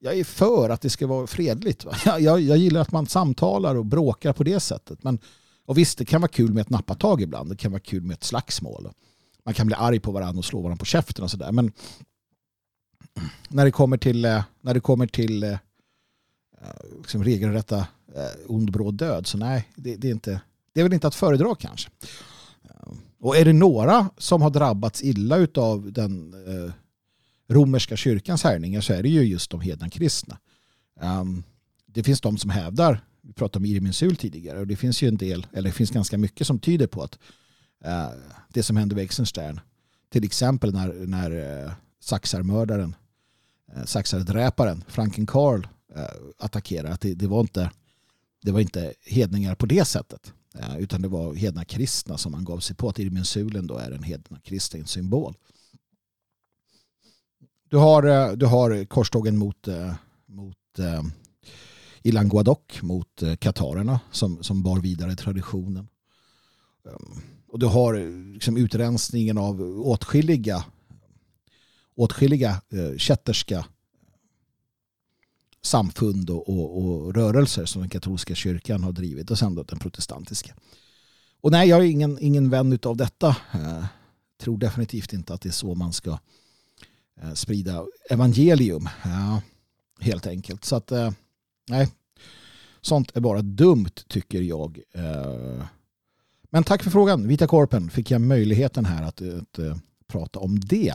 jag 0.05 0.19
är 0.19 0.25
för 0.25 0.71
att 0.71 0.81
det 0.81 0.91
ska 0.91 1.07
vara 1.07 1.27
fredligt. 1.27 1.87
Jag, 2.05 2.21
jag, 2.21 2.41
jag, 2.41 2.57
gillar 2.57 2.81
att 2.81 2.93
man 2.93 3.07
samtalar 3.07 3.75
och 3.75 3.87
bråkar 3.87 4.33
på 4.33 4.45
det 4.45 4.61
sättet. 4.61 5.05
Men, 5.05 5.19
och 5.67 5.79
visst, 5.79 5.99
det 5.99 6.05
kan 6.05 6.21
vara 6.21 6.29
kul 6.29 6.53
med 6.53 6.61
ett 6.61 6.71
nappatag 6.71 7.21
ibland. 7.21 7.51
Det 7.51 7.57
kan 7.57 7.73
vara 7.73 7.81
kul 7.81 8.03
med 8.03 8.15
ett 8.15 8.25
slagsmål. 8.25 8.89
Man 9.45 9.55
kan 9.55 9.67
bli 9.67 9.77
arg 9.77 10.01
på 10.01 10.13
varandra 10.13 10.39
och 10.39 10.45
slå 10.45 10.61
varandra 10.61 10.79
på 10.79 10.85
käften 10.85 11.25
och 11.25 11.31
sådär. 11.31 11.53
Men 11.53 11.73
när 13.49 13.65
det 13.65 13.71
kommer 13.71 13.97
till, 13.97 14.25
eh, 14.25 14.43
när 14.61 14.75
det 14.75 14.81
kommer 14.81 15.07
till 15.07 15.43
eh, 15.43 15.51
eh, 15.53 15.59
liksom 16.99 17.25
regelrätta 17.25 17.87
ond 18.47 18.73
bråd 18.73 18.95
död 18.95 19.27
så 19.27 19.39
nej, 19.39 19.69
det, 19.75 19.97
det, 19.97 20.09
är 20.09 20.13
inte, 20.13 20.41
det 20.73 20.81
är 20.81 20.85
väl 20.85 20.93
inte 20.93 21.07
att 21.07 21.15
föredra 21.15 21.55
kanske. 21.55 21.91
Och 23.21 23.37
är 23.37 23.45
det 23.45 23.53
några 23.53 24.09
som 24.19 24.43
har 24.43 24.51
drabbats 24.51 25.03
illa 25.03 25.47
av 25.55 25.93
den 25.93 26.35
romerska 27.53 27.97
kyrkans 27.97 28.45
härningar 28.45 28.81
så 28.81 28.93
är 28.93 29.03
det 29.03 29.09
ju 29.09 29.23
just 29.23 29.51
de 29.51 29.61
hedna 29.61 29.91
kristna. 29.91 30.39
Um, 31.01 31.45
det 31.87 32.03
finns 32.03 32.21
de 32.21 32.39
som 32.39 32.51
hävdar, 32.51 33.05
vi 33.23 33.33
pratade 33.33 33.59
om 33.59 33.65
Irminsul 33.65 34.17
tidigare, 34.17 34.59
och 34.59 34.67
det 34.67 34.77
finns 34.77 35.03
ju 35.03 35.09
en 35.09 35.17
del, 35.17 35.47
eller 35.53 35.69
det 35.69 35.75
finns 35.75 35.91
ganska 35.91 36.19
mycket 36.19 36.47
som 36.47 36.59
tyder 36.59 36.87
på 36.87 37.03
att 37.03 37.19
uh, 37.87 38.09
det 38.49 38.63
som 38.63 38.77
hände 38.77 38.95
vid 38.95 39.05
Exenstern, 39.05 39.61
till 40.11 40.25
exempel 40.25 40.73
när, 40.73 41.07
när 41.07 41.31
uh, 41.65 41.73
saxarmördaren, 42.01 42.97
uh, 43.77 43.85
saxardräparen 43.85 44.85
Franken 44.89 45.27
Karl 45.27 45.67
uh, 45.97 46.05
attackerar, 46.39 46.91
att 46.91 47.01
det, 47.01 47.15
det, 47.15 47.27
var 47.27 47.41
inte, 47.41 47.71
det 48.43 48.53
var 48.53 48.61
inte 48.61 48.95
hedningar 49.07 49.55
på 49.55 49.67
det 49.67 49.85
sättet, 49.85 50.33
utan 50.79 51.03
det 51.03 51.09
var 51.09 51.35
hedna 51.35 51.65
kristna 51.65 52.19
som 52.19 52.33
man 52.33 52.45
gav 52.45 52.61
sig 52.61 52.77
på, 52.77 52.89
att 52.89 52.99
Irminsulen 52.99 53.67
då 53.67 53.79
är 53.79 53.91
en 53.91 54.03
hedna 54.03 54.41
kristen 54.41 54.87
symbol. 54.87 55.35
Du 57.73 57.79
har, 57.79 58.03
eh, 58.03 58.33
du 58.33 58.47
har 58.47 58.85
korstågen 58.85 59.39
mot, 59.39 59.69
eh, 59.69 59.95
mot 60.27 60.79
eh, 60.79 61.03
i 62.03 62.13
mot 62.83 63.23
eh, 63.23 63.37
katarerna 63.37 64.01
som, 64.11 64.43
som 64.43 64.63
bar 64.63 64.81
vidare 64.81 65.17
traditionen. 65.17 65.89
Ehm, 66.87 67.23
och 67.49 67.59
du 67.59 67.67
har 67.67 67.95
liksom 68.35 68.57
utrensningen 68.57 69.39
av 69.39 69.63
åtskilliga 69.63 70.65
åtskilliga 71.95 72.61
kätterska 72.97 73.67
samfund 75.63 76.31
och, 76.31 76.49
och, 76.49 76.77
och, 76.77 77.15
rörelser 77.15 77.65
som 77.65 77.83
den 77.83 77.91
katolska 77.91 78.35
kyrkan 78.35 78.85
har 78.85 78.93
drivit 78.93 79.31
och 79.31 79.39
sen 79.39 79.55
då 79.55 79.63
den 79.63 79.79
protestantiska. 79.79 80.55
Och 81.41 81.51
nej, 81.51 81.69
jag 81.69 81.81
är 81.81 81.85
ingen, 81.85 82.19
ingen 82.21 82.51
vän 82.51 82.79
av 82.83 82.97
detta. 82.97 83.37
Jag 83.53 83.87
tror 84.41 84.59
definitivt 84.59 85.13
inte 85.13 85.35
att 85.35 85.41
det 85.41 85.49
är 85.49 85.53
så 85.53 85.75
man 85.75 85.93
ska 85.93 86.11
Eh, 86.11 86.19
Eh, 87.23 87.35
sprida 87.35 87.87
evangelium. 88.11 88.89
Ja, 89.05 89.43
helt 90.01 90.27
enkelt. 90.27 90.65
Så 90.65 90.77
att, 90.77 90.93
eh, 90.93 91.11
nej, 91.69 91.89
sånt 92.81 93.17
är 93.17 93.21
bara 93.21 93.43
dumt 93.43 93.95
tycker 94.09 94.41
jag. 94.41 94.81
Eh. 94.95 95.65
Men 96.51 96.65
tack 96.65 96.83
för 96.83 96.91
frågan. 96.91 97.29
Vita 97.29 97.47
Korpen 97.47 97.91
fick 97.91 98.11
jag 98.11 98.21
möjligheten 98.21 98.85
här 98.85 99.03
att, 99.03 99.23
att, 99.23 99.59
att 99.59 99.79
prata 100.07 100.39
om 100.39 100.61
det. 100.61 100.95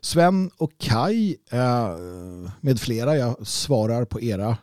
Sven 0.00 0.50
och 0.56 0.72
Kai 0.78 1.36
med 2.60 2.80
flera, 2.80 3.16
jag 3.16 3.46
svarar 3.46 4.04
på 4.04 4.20
era 4.20 4.56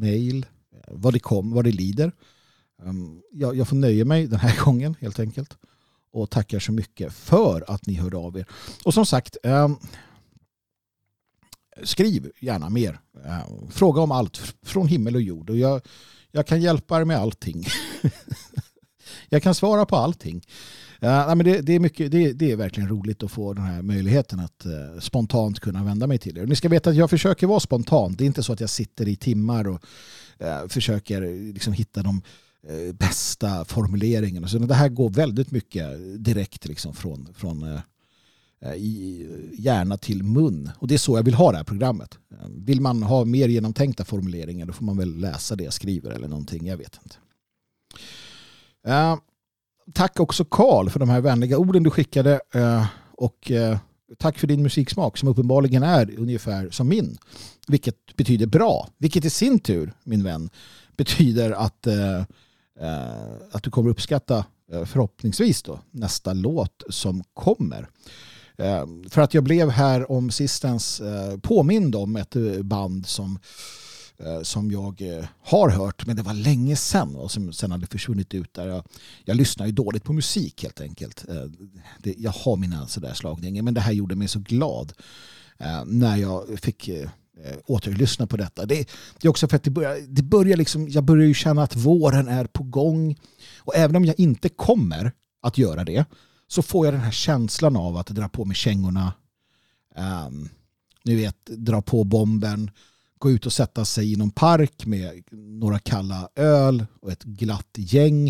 mejl 0.00 0.46
vad 0.88 1.12
det 1.12 1.18
kom, 1.18 1.50
vad 1.50 1.64
det 1.64 1.72
lider. 1.72 2.12
Mm, 2.82 3.22
jag, 3.32 3.56
jag 3.56 3.68
får 3.68 3.76
nöja 3.76 4.04
mig 4.04 4.26
den 4.26 4.40
här 4.40 4.60
gången 4.64 4.96
helt 5.00 5.20
enkelt 5.20 5.58
och 6.12 6.30
tackar 6.30 6.58
så 6.58 6.72
mycket 6.72 7.12
för 7.12 7.70
att 7.70 7.86
ni 7.86 7.94
hörde 7.94 8.16
av 8.16 8.38
er. 8.38 8.46
Och 8.84 8.94
som 8.94 9.06
sagt, 9.06 9.36
eh, 9.42 9.68
skriv 11.82 12.30
gärna 12.40 12.68
mer. 12.68 13.00
Eh, 13.24 13.70
fråga 13.70 14.00
om 14.00 14.12
allt 14.12 14.54
från 14.62 14.88
himmel 14.88 15.14
och 15.14 15.22
jord. 15.22 15.50
Och 15.50 15.56
jag, 15.56 15.80
jag 16.30 16.46
kan 16.46 16.60
hjälpa 16.60 17.00
er 17.00 17.04
med 17.04 17.16
allting. 17.16 17.64
jag 19.28 19.42
kan 19.42 19.54
svara 19.54 19.86
på 19.86 19.96
allting. 19.96 20.42
Ehm, 21.00 21.10
ja, 21.10 21.34
men 21.34 21.46
det, 21.46 21.60
det, 21.60 21.72
är 21.72 21.80
mycket, 21.80 22.10
det, 22.10 22.32
det, 22.32 22.52
är 22.52 22.56
verkligen 22.56 22.88
roligt 22.88 23.22
att 23.22 23.30
få 23.30 23.52
den 23.52 23.64
här 23.64 23.82
möjligheten 23.82 24.40
att 24.40 24.66
eh, 24.66 25.00
spontant 25.00 25.60
kunna 25.60 25.84
vända 25.84 26.06
mig 26.06 26.18
till 26.18 26.38
er. 26.38 26.46
Ni 26.46 26.56
ska 26.56 26.68
veta 26.68 26.90
att 26.90 26.96
jag 26.96 27.10
försöker 27.10 27.46
vara 27.46 27.60
spontan. 27.60 28.14
Det 28.16 28.24
är 28.24 28.26
inte 28.26 28.42
så 28.42 28.52
att 28.52 28.60
jag 28.60 28.70
sitter 28.70 29.08
i 29.08 29.16
timmar 29.16 29.68
och 29.68 29.82
eh, 30.38 30.68
försöker 30.68 31.52
liksom, 31.52 31.72
hitta 31.72 32.02
de 32.02 32.22
Eh, 32.68 32.92
bästa 32.92 33.64
formuleringen. 33.64 34.48
Så 34.48 34.58
det 34.58 34.74
här 34.74 34.88
går 34.88 35.10
väldigt 35.10 35.50
mycket 35.50 35.84
direkt 36.24 36.66
liksom, 36.66 36.94
från, 36.94 37.28
från 37.34 37.62
eh, 37.62 37.80
eh, 38.60 38.74
hjärna 39.58 39.96
till 39.96 40.22
mun. 40.22 40.70
Och 40.78 40.88
det 40.88 40.94
är 40.94 40.98
så 40.98 41.18
jag 41.18 41.22
vill 41.22 41.34
ha 41.34 41.50
det 41.50 41.56
här 41.56 41.64
programmet. 41.64 42.18
Vill 42.48 42.80
man 42.80 43.02
ha 43.02 43.24
mer 43.24 43.48
genomtänkta 43.48 44.04
formuleringar 44.04 44.66
då 44.66 44.72
får 44.72 44.84
man 44.84 44.96
väl 44.96 45.20
läsa 45.20 45.56
det 45.56 45.64
jag 45.64 45.72
skriver 45.72 46.10
eller 46.10 46.28
någonting. 46.28 46.66
Jag 46.66 46.76
vet 46.76 46.98
inte 47.02 47.16
tack 49.92 50.20
också 50.20 50.44
Karl 50.44 50.88
för 50.88 51.00
de 51.00 51.08
här 51.08 51.20
vänliga 51.20 51.58
orden 51.58 51.82
du 51.82 51.90
skickade. 51.90 52.40
Eh, 52.54 52.86
och 53.12 53.50
eh, 53.50 53.78
tack 54.18 54.38
för 54.38 54.46
din 54.46 54.62
musiksmak 54.62 55.18
som 55.18 55.28
uppenbarligen 55.28 55.82
är 55.82 56.18
ungefär 56.18 56.70
som 56.70 56.88
min. 56.88 57.18
Vilket 57.68 58.16
betyder 58.16 58.46
bra. 58.46 58.88
Vilket 58.98 59.24
i 59.24 59.30
sin 59.30 59.58
tur, 59.58 59.92
min 60.04 60.24
vän, 60.24 60.50
betyder 60.96 61.50
att, 61.50 61.86
eh, 61.86 62.22
Eh, 62.80 63.32
att 63.52 63.62
du 63.62 63.70
kommer 63.70 63.90
uppskatta 63.90 64.44
eh, 64.72 64.84
förhoppningsvis 64.84 65.62
då, 65.62 65.80
nästa 65.90 66.32
låt 66.32 66.82
som 66.88 67.24
kommer. 67.34 67.88
Eh, 68.56 68.86
för 69.10 69.20
att 69.20 69.34
jag 69.34 69.44
blev 69.44 69.70
här 69.70 70.10
om 70.12 70.30
sistens 70.30 71.02
påmind 71.42 71.96
om 71.96 72.16
ett 72.16 72.36
band 72.62 73.06
som 73.06 73.38
Eh, 74.18 74.42
som 74.42 74.70
jag 74.70 75.02
eh, 75.02 75.24
har 75.42 75.70
hört, 75.70 76.06
men 76.06 76.16
det 76.16 76.22
var 76.22 76.34
länge 76.34 76.76
sedan 76.76 77.16
och 77.16 77.30
som 77.30 77.52
sen 77.52 77.70
hade 77.70 77.86
försvunnit 77.86 78.34
ut 78.34 78.54
där. 78.54 78.68
Jag, 78.68 78.84
jag 79.24 79.36
lyssnar 79.36 79.66
ju 79.66 79.72
dåligt 79.72 80.04
på 80.04 80.12
musik 80.12 80.62
helt 80.62 80.80
enkelt. 80.80 81.28
Eh, 81.28 81.44
det, 81.98 82.14
jag 82.18 82.30
har 82.30 82.56
mina 82.56 82.86
sådär 82.86 83.14
slagningar, 83.14 83.62
men 83.62 83.74
det 83.74 83.80
här 83.80 83.92
gjorde 83.92 84.16
mig 84.16 84.28
så 84.28 84.38
glad 84.38 84.92
när 85.86 86.16
jag 86.16 86.58
fick 86.60 86.90
Eh, 87.44 87.56
återlyssna 87.66 88.26
på 88.26 88.36
detta. 88.36 88.66
Det, 88.66 88.88
det, 89.20 89.26
är 89.26 89.28
också 89.28 89.48
för 89.48 89.56
att 89.56 89.62
det 89.62 89.70
börjar, 89.70 89.98
det 90.08 90.22
börjar 90.22 90.56
liksom, 90.56 90.88
jag 90.88 91.04
börjar 91.04 91.26
ju 91.26 91.34
känna 91.34 91.62
att 91.62 91.76
våren 91.76 92.28
är 92.28 92.44
på 92.44 92.62
gång. 92.62 93.16
Och 93.58 93.76
även 93.76 93.96
om 93.96 94.04
jag 94.04 94.20
inte 94.20 94.48
kommer 94.48 95.12
att 95.42 95.58
göra 95.58 95.84
det 95.84 96.04
så 96.48 96.62
får 96.62 96.86
jag 96.86 96.94
den 96.94 97.00
här 97.00 97.10
känslan 97.10 97.76
av 97.76 97.96
att 97.96 98.06
dra 98.06 98.28
på 98.28 98.44
mig 98.44 98.56
kängorna. 98.56 99.12
Um, 100.26 100.48
ni 101.04 101.14
vet, 101.14 101.46
dra 101.46 101.82
på 101.82 102.04
bomben 102.04 102.70
gå 103.18 103.30
ut 103.30 103.46
och 103.46 103.52
sätta 103.52 103.84
sig 103.84 104.12
i 104.12 104.16
någon 104.16 104.30
park 104.30 104.86
med 104.86 105.22
några 105.32 105.78
kalla 105.78 106.28
öl 106.34 106.86
och 107.00 107.12
ett 107.12 107.22
glatt 107.22 107.70
gäng 107.76 108.28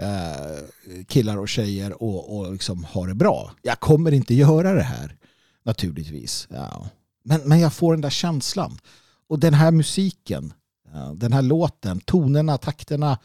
uh, 0.00 1.04
killar 1.08 1.36
och 1.36 1.48
tjejer 1.48 2.02
och, 2.02 2.38
och 2.38 2.52
liksom 2.52 2.84
ha 2.84 3.06
det 3.06 3.14
bra. 3.14 3.52
Jag 3.62 3.80
kommer 3.80 4.12
inte 4.12 4.34
göra 4.34 4.72
det 4.72 4.82
här 4.82 5.16
naturligtvis. 5.62 6.48
Ja. 6.50 6.90
Men, 7.22 7.40
men 7.44 7.60
jag 7.60 7.72
får 7.72 7.92
den 7.92 8.00
där 8.00 8.10
känslan. 8.10 8.78
Och 9.28 9.38
den 9.38 9.54
här 9.54 9.70
musiken, 9.70 10.52
eh, 10.94 11.12
den 11.12 11.32
här 11.32 11.42
låten, 11.42 12.00
tonerna, 12.00 12.58
takterna, 12.58 13.18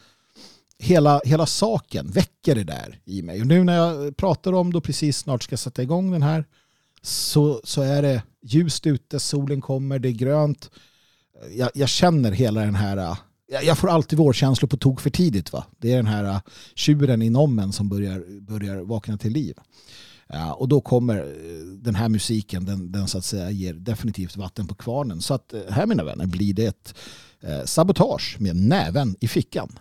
hela, 0.78 1.20
hela 1.24 1.46
saken 1.46 2.10
väcker 2.10 2.54
det 2.54 2.64
där 2.64 3.00
i 3.04 3.22
mig. 3.22 3.40
Och 3.40 3.46
nu 3.46 3.64
när 3.64 3.76
jag 3.76 4.16
pratar 4.16 4.52
om 4.52 4.72
då 4.72 4.80
precis 4.80 5.18
snart 5.18 5.42
ska 5.42 5.56
sätta 5.56 5.82
igång 5.82 6.10
den 6.10 6.22
här 6.22 6.44
så, 7.02 7.60
så 7.64 7.82
är 7.82 8.02
det 8.02 8.22
ljust 8.42 8.86
ute, 8.86 9.20
solen 9.20 9.60
kommer, 9.60 9.98
det 9.98 10.08
är 10.08 10.12
grönt. 10.12 10.70
Eh, 11.42 11.56
jag, 11.58 11.70
jag 11.74 11.88
känner 11.88 12.32
hela 12.32 12.60
den 12.60 12.74
här 12.74 12.96
eh, 12.96 13.16
jag 13.48 13.78
får 13.78 13.88
alltid 13.88 14.18
vårkänslor 14.18 14.68
på 14.68 14.76
tok 14.76 15.00
för 15.00 15.10
tidigt. 15.10 15.52
Va? 15.52 15.64
Det 15.78 15.92
är 15.92 15.96
den 15.96 16.06
här 16.06 16.40
tjuren 16.74 17.22
inom 17.22 17.58
en 17.58 17.72
som 17.72 17.88
börjar, 17.88 18.40
börjar 18.40 18.76
vakna 18.76 19.18
till 19.18 19.32
liv. 19.32 19.54
Ja, 20.28 20.52
och 20.52 20.68
då 20.68 20.80
kommer 20.80 21.16
eh, 21.18 21.66
den 21.82 21.94
här 21.94 22.08
musiken, 22.08 22.64
den, 22.64 22.92
den 22.92 23.08
så 23.08 23.18
att 23.18 23.24
säga 23.24 23.50
ger 23.50 23.74
definitivt 23.74 24.36
vatten 24.36 24.66
på 24.66 24.74
kvarnen. 24.74 25.20
Så 25.20 25.34
att 25.34 25.52
eh, 25.52 25.60
här 25.70 25.86
mina 25.86 26.04
vänner 26.04 26.26
blir 26.26 26.54
det 26.54 26.66
ett 26.66 26.94
eh, 27.40 27.64
sabotage 27.64 28.36
med 28.40 28.56
näven 28.56 29.16
i 29.20 29.28
fickan. 29.28 29.78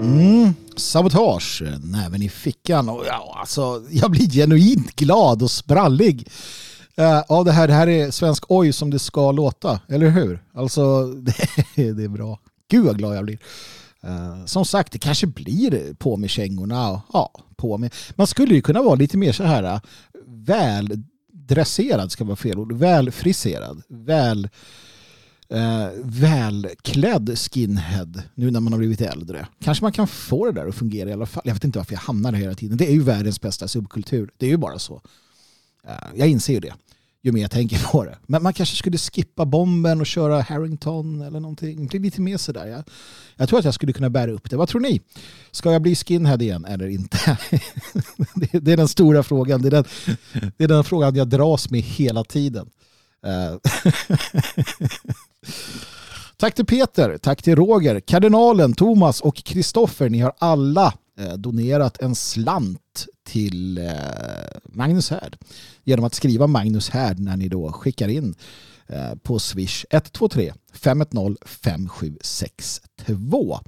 Mm. 0.00 0.54
Sabotage, 0.76 1.62
näven 1.82 2.22
i 2.22 2.28
fickan. 2.28 2.88
Och 2.88 3.04
ja, 3.06 3.36
alltså, 3.40 3.82
jag 3.90 4.10
blir 4.10 4.30
genuint 4.30 4.96
glad 4.96 5.42
och 5.42 5.50
sprallig 5.50 6.28
uh, 7.00 7.20
av 7.28 7.44
det 7.44 7.52
här. 7.52 7.68
Det 7.68 7.74
här 7.74 7.88
är 7.88 8.10
svensk 8.10 8.44
oj 8.48 8.72
som 8.72 8.90
det 8.90 8.98
ska 8.98 9.32
låta, 9.32 9.80
eller 9.88 10.10
hur? 10.10 10.42
Alltså, 10.54 11.06
det, 11.74 11.92
det 11.92 12.04
är 12.04 12.08
bra. 12.08 12.38
Gud 12.70 12.84
vad 12.84 12.98
glad 12.98 13.16
jag 13.16 13.24
blir. 13.24 13.38
Uh, 14.04 14.44
som 14.46 14.64
sagt, 14.64 14.92
det 14.92 14.98
kanske 14.98 15.26
blir 15.26 15.94
på 15.94 16.16
med 16.16 16.30
kängorna. 16.30 17.02
Ja, 17.12 17.32
på 17.56 17.78
med. 17.78 17.94
Man 18.14 18.26
skulle 18.26 18.54
ju 18.54 18.62
kunna 18.62 18.82
vara 18.82 18.94
lite 18.94 19.16
mer 19.16 19.32
så 19.32 19.44
här 19.44 19.62
eh, 19.62 19.72
uh, 19.72 19.80
väldresserad, 20.26 22.12
ska 22.12 22.24
vara 22.24 22.36
fel 22.36 22.58
ord. 22.58 22.72
Välfriserad. 22.72 23.82
Väl 23.88 24.48
eh, 25.50 25.88
välklädd 26.02 27.38
skinhead 27.38 28.12
nu 28.34 28.50
när 28.50 28.60
man 28.60 28.72
har 28.72 28.78
blivit 28.78 29.00
äldre. 29.00 29.46
Kanske 29.62 29.84
man 29.84 29.92
kan 29.92 30.08
få 30.08 30.46
det 30.46 30.52
där 30.52 30.66
att 30.66 30.74
fungera 30.74 31.10
i 31.10 31.12
alla 31.12 31.26
fall. 31.26 31.42
Jag 31.46 31.54
vet 31.54 31.64
inte 31.64 31.78
varför 31.78 31.92
jag 31.92 32.00
hamnar 32.00 32.32
där 32.32 32.38
hela 32.38 32.54
tiden. 32.54 32.76
Det 32.76 32.86
är 32.86 32.92
ju 32.92 33.02
världens 33.02 33.40
bästa 33.40 33.68
subkultur. 33.68 34.30
Det 34.36 34.46
är 34.46 34.50
ju 34.50 34.56
bara 34.56 34.78
så. 34.78 35.02
Eh, 35.84 35.92
jag 36.14 36.28
inser 36.28 36.52
ju 36.52 36.60
det 36.60 36.72
ju 37.22 37.32
mer 37.32 37.40
jag 37.42 37.50
tänker 37.50 37.90
på 37.92 38.04
det. 38.04 38.18
Men 38.26 38.42
man 38.42 38.52
kanske 38.52 38.76
skulle 38.76 38.98
skippa 38.98 39.44
bomben 39.44 40.00
och 40.00 40.06
köra 40.06 40.40
Harrington 40.40 41.20
eller 41.22 41.40
någonting. 41.40 41.86
Bli 41.86 41.98
lite 41.98 42.20
mer 42.20 42.36
sådär. 42.36 42.66
Jag, 42.66 42.84
jag 43.36 43.48
tror 43.48 43.58
att 43.58 43.64
jag 43.64 43.74
skulle 43.74 43.92
kunna 43.92 44.10
bära 44.10 44.30
upp 44.30 44.50
det. 44.50 44.56
Vad 44.56 44.68
tror 44.68 44.80
ni? 44.80 45.00
Ska 45.50 45.72
jag 45.72 45.82
bli 45.82 45.94
skinhead 45.94 46.42
igen 46.42 46.64
eller 46.64 46.88
inte? 46.88 47.18
det, 48.52 48.72
är 48.72 48.76
den 48.76 48.88
stora 48.88 49.22
frågan. 49.22 49.62
Det 49.62 49.68
är 49.68 49.70
den, 49.70 49.84
det 50.56 50.64
är 50.64 50.68
den 50.68 50.84
frågan 50.84 51.14
jag 51.14 51.28
dras 51.28 51.70
med 51.70 51.80
hela 51.80 52.24
tiden. 52.24 52.70
Eh, 53.26 53.56
tack 56.36 56.54
till 56.54 56.66
Peter, 56.66 57.18
tack 57.18 57.42
till 57.42 57.56
Roger, 57.56 58.00
kardinalen, 58.00 58.72
Thomas 58.72 59.20
och 59.20 59.36
Kristoffer. 59.36 60.08
Ni 60.08 60.20
har 60.20 60.32
alla 60.38 60.94
eh, 61.18 61.32
donerat 61.32 62.02
en 62.02 62.14
slant 62.14 63.06
till 63.26 63.78
eh, 63.78 63.84
Magnus 64.64 65.10
Härd 65.10 65.38
genom 65.84 66.04
att 66.04 66.14
skriva 66.14 66.46
Magnus 66.46 66.90
Härd 66.90 67.18
när 67.18 67.36
ni 67.36 67.48
då 67.48 67.72
skickar 67.72 68.08
in 68.08 68.34
på 69.22 69.38
Swish 69.38 69.84
123 69.90 70.52
510 70.72 71.36
5762. 71.46 73.60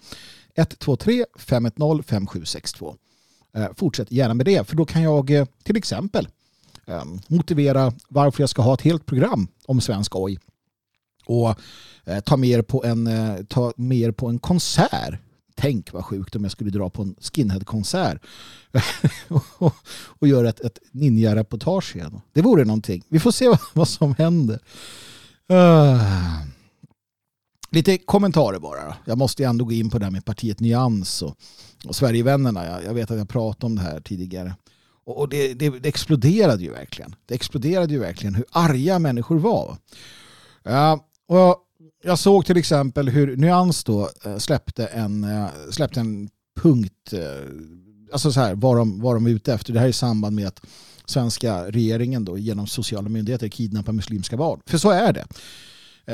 123 0.54 1.24
510 1.38 2.02
5762. 2.02 2.96
Fortsätt 3.76 4.12
gärna 4.12 4.34
med 4.34 4.46
det 4.46 4.68
för 4.68 4.76
då 4.76 4.84
kan 4.84 5.02
jag 5.02 5.46
till 5.64 5.76
exempel 5.76 6.28
Ehm, 6.86 7.20
motivera 7.28 7.92
varför 8.08 8.42
jag 8.42 8.50
ska 8.50 8.62
ha 8.62 8.74
ett 8.74 8.82
helt 8.82 9.06
program 9.06 9.48
om 9.66 9.80
svensk 9.80 10.16
oj 10.16 10.38
och 11.26 11.54
eh, 12.04 12.20
ta 12.20 12.36
mer 12.36 12.62
på 12.62 12.84
en, 12.84 13.06
eh, 13.06 13.70
med 13.76 14.16
på 14.16 14.28
en 14.28 14.38
konsert. 14.38 15.14
Tänk 15.54 15.92
vad 15.92 16.04
sjukt 16.04 16.36
om 16.36 16.42
jag 16.42 16.52
skulle 16.52 16.70
dra 16.70 16.90
på 16.90 17.02
en 17.02 17.14
skinhead-konsert 17.20 18.22
och, 19.58 19.74
och 20.18 20.28
göra 20.28 20.48
ett, 20.48 20.60
ett 20.60 20.78
ninja-reportage 20.90 21.96
igen. 21.96 22.20
Det 22.32 22.42
vore 22.42 22.64
någonting. 22.64 23.02
Vi 23.08 23.20
får 23.20 23.30
se 23.30 23.48
vad, 23.48 23.58
vad 23.72 23.88
som 23.88 24.14
händer. 24.18 24.58
Uh. 25.52 26.02
Lite 27.70 27.98
kommentarer 27.98 28.58
bara. 28.58 28.96
Jag 29.04 29.18
måste 29.18 29.44
ändå 29.44 29.64
gå 29.64 29.72
in 29.72 29.90
på 29.90 29.98
det 29.98 30.04
här 30.04 30.12
med 30.12 30.24
partiet 30.24 30.60
Nyans 30.60 31.22
och, 31.22 31.36
och 31.84 31.96
Sverigevännerna. 31.96 32.66
Jag, 32.66 32.84
jag 32.84 32.94
vet 32.94 33.10
att 33.10 33.18
jag 33.18 33.28
pratade 33.28 33.66
om 33.66 33.76
det 33.76 33.82
här 33.82 34.00
tidigare. 34.00 34.54
Och 35.04 35.28
det, 35.28 35.54
det, 35.54 35.70
det, 35.70 35.88
exploderade 35.88 36.62
ju 36.62 36.70
verkligen. 36.70 37.14
Det 37.26 37.34
exploderade 37.34 37.92
ju 37.92 37.98
verkligen 37.98 38.34
hur 38.34 38.44
arga 38.50 38.98
människor 38.98 39.38
var. 39.38 39.76
Uh, 40.68 40.96
och 41.28 41.58
jag 42.02 42.18
såg 42.18 42.46
till 42.46 42.56
exempel 42.56 43.08
hur 43.08 43.36
Nyans 43.36 43.84
då 43.84 44.10
uh, 44.26 44.38
släppte 44.38 44.86
en, 44.86 45.24
uh, 45.24 45.48
släppte 45.70 46.00
en 46.00 46.30
punkt, 46.60 47.12
eh, 47.12 47.20
alltså 48.12 48.32
så 48.32 48.40
här, 48.40 48.54
vad 48.54 48.76
de, 48.76 49.00
vad 49.00 49.16
de 49.16 49.26
är 49.26 49.30
ute 49.30 49.54
efter. 49.54 49.72
Det 49.72 49.78
här 49.78 49.86
är 49.86 49.90
i 49.90 49.92
samband 49.92 50.36
med 50.36 50.46
att 50.46 50.60
svenska 51.06 51.64
regeringen 51.70 52.24
då 52.24 52.38
genom 52.38 52.66
sociala 52.66 53.08
myndigheter 53.08 53.48
kidnappar 53.48 53.92
muslimska 53.92 54.36
barn. 54.36 54.60
För 54.66 54.78
så 54.78 54.90
är 54.90 55.12
det. 55.12 55.26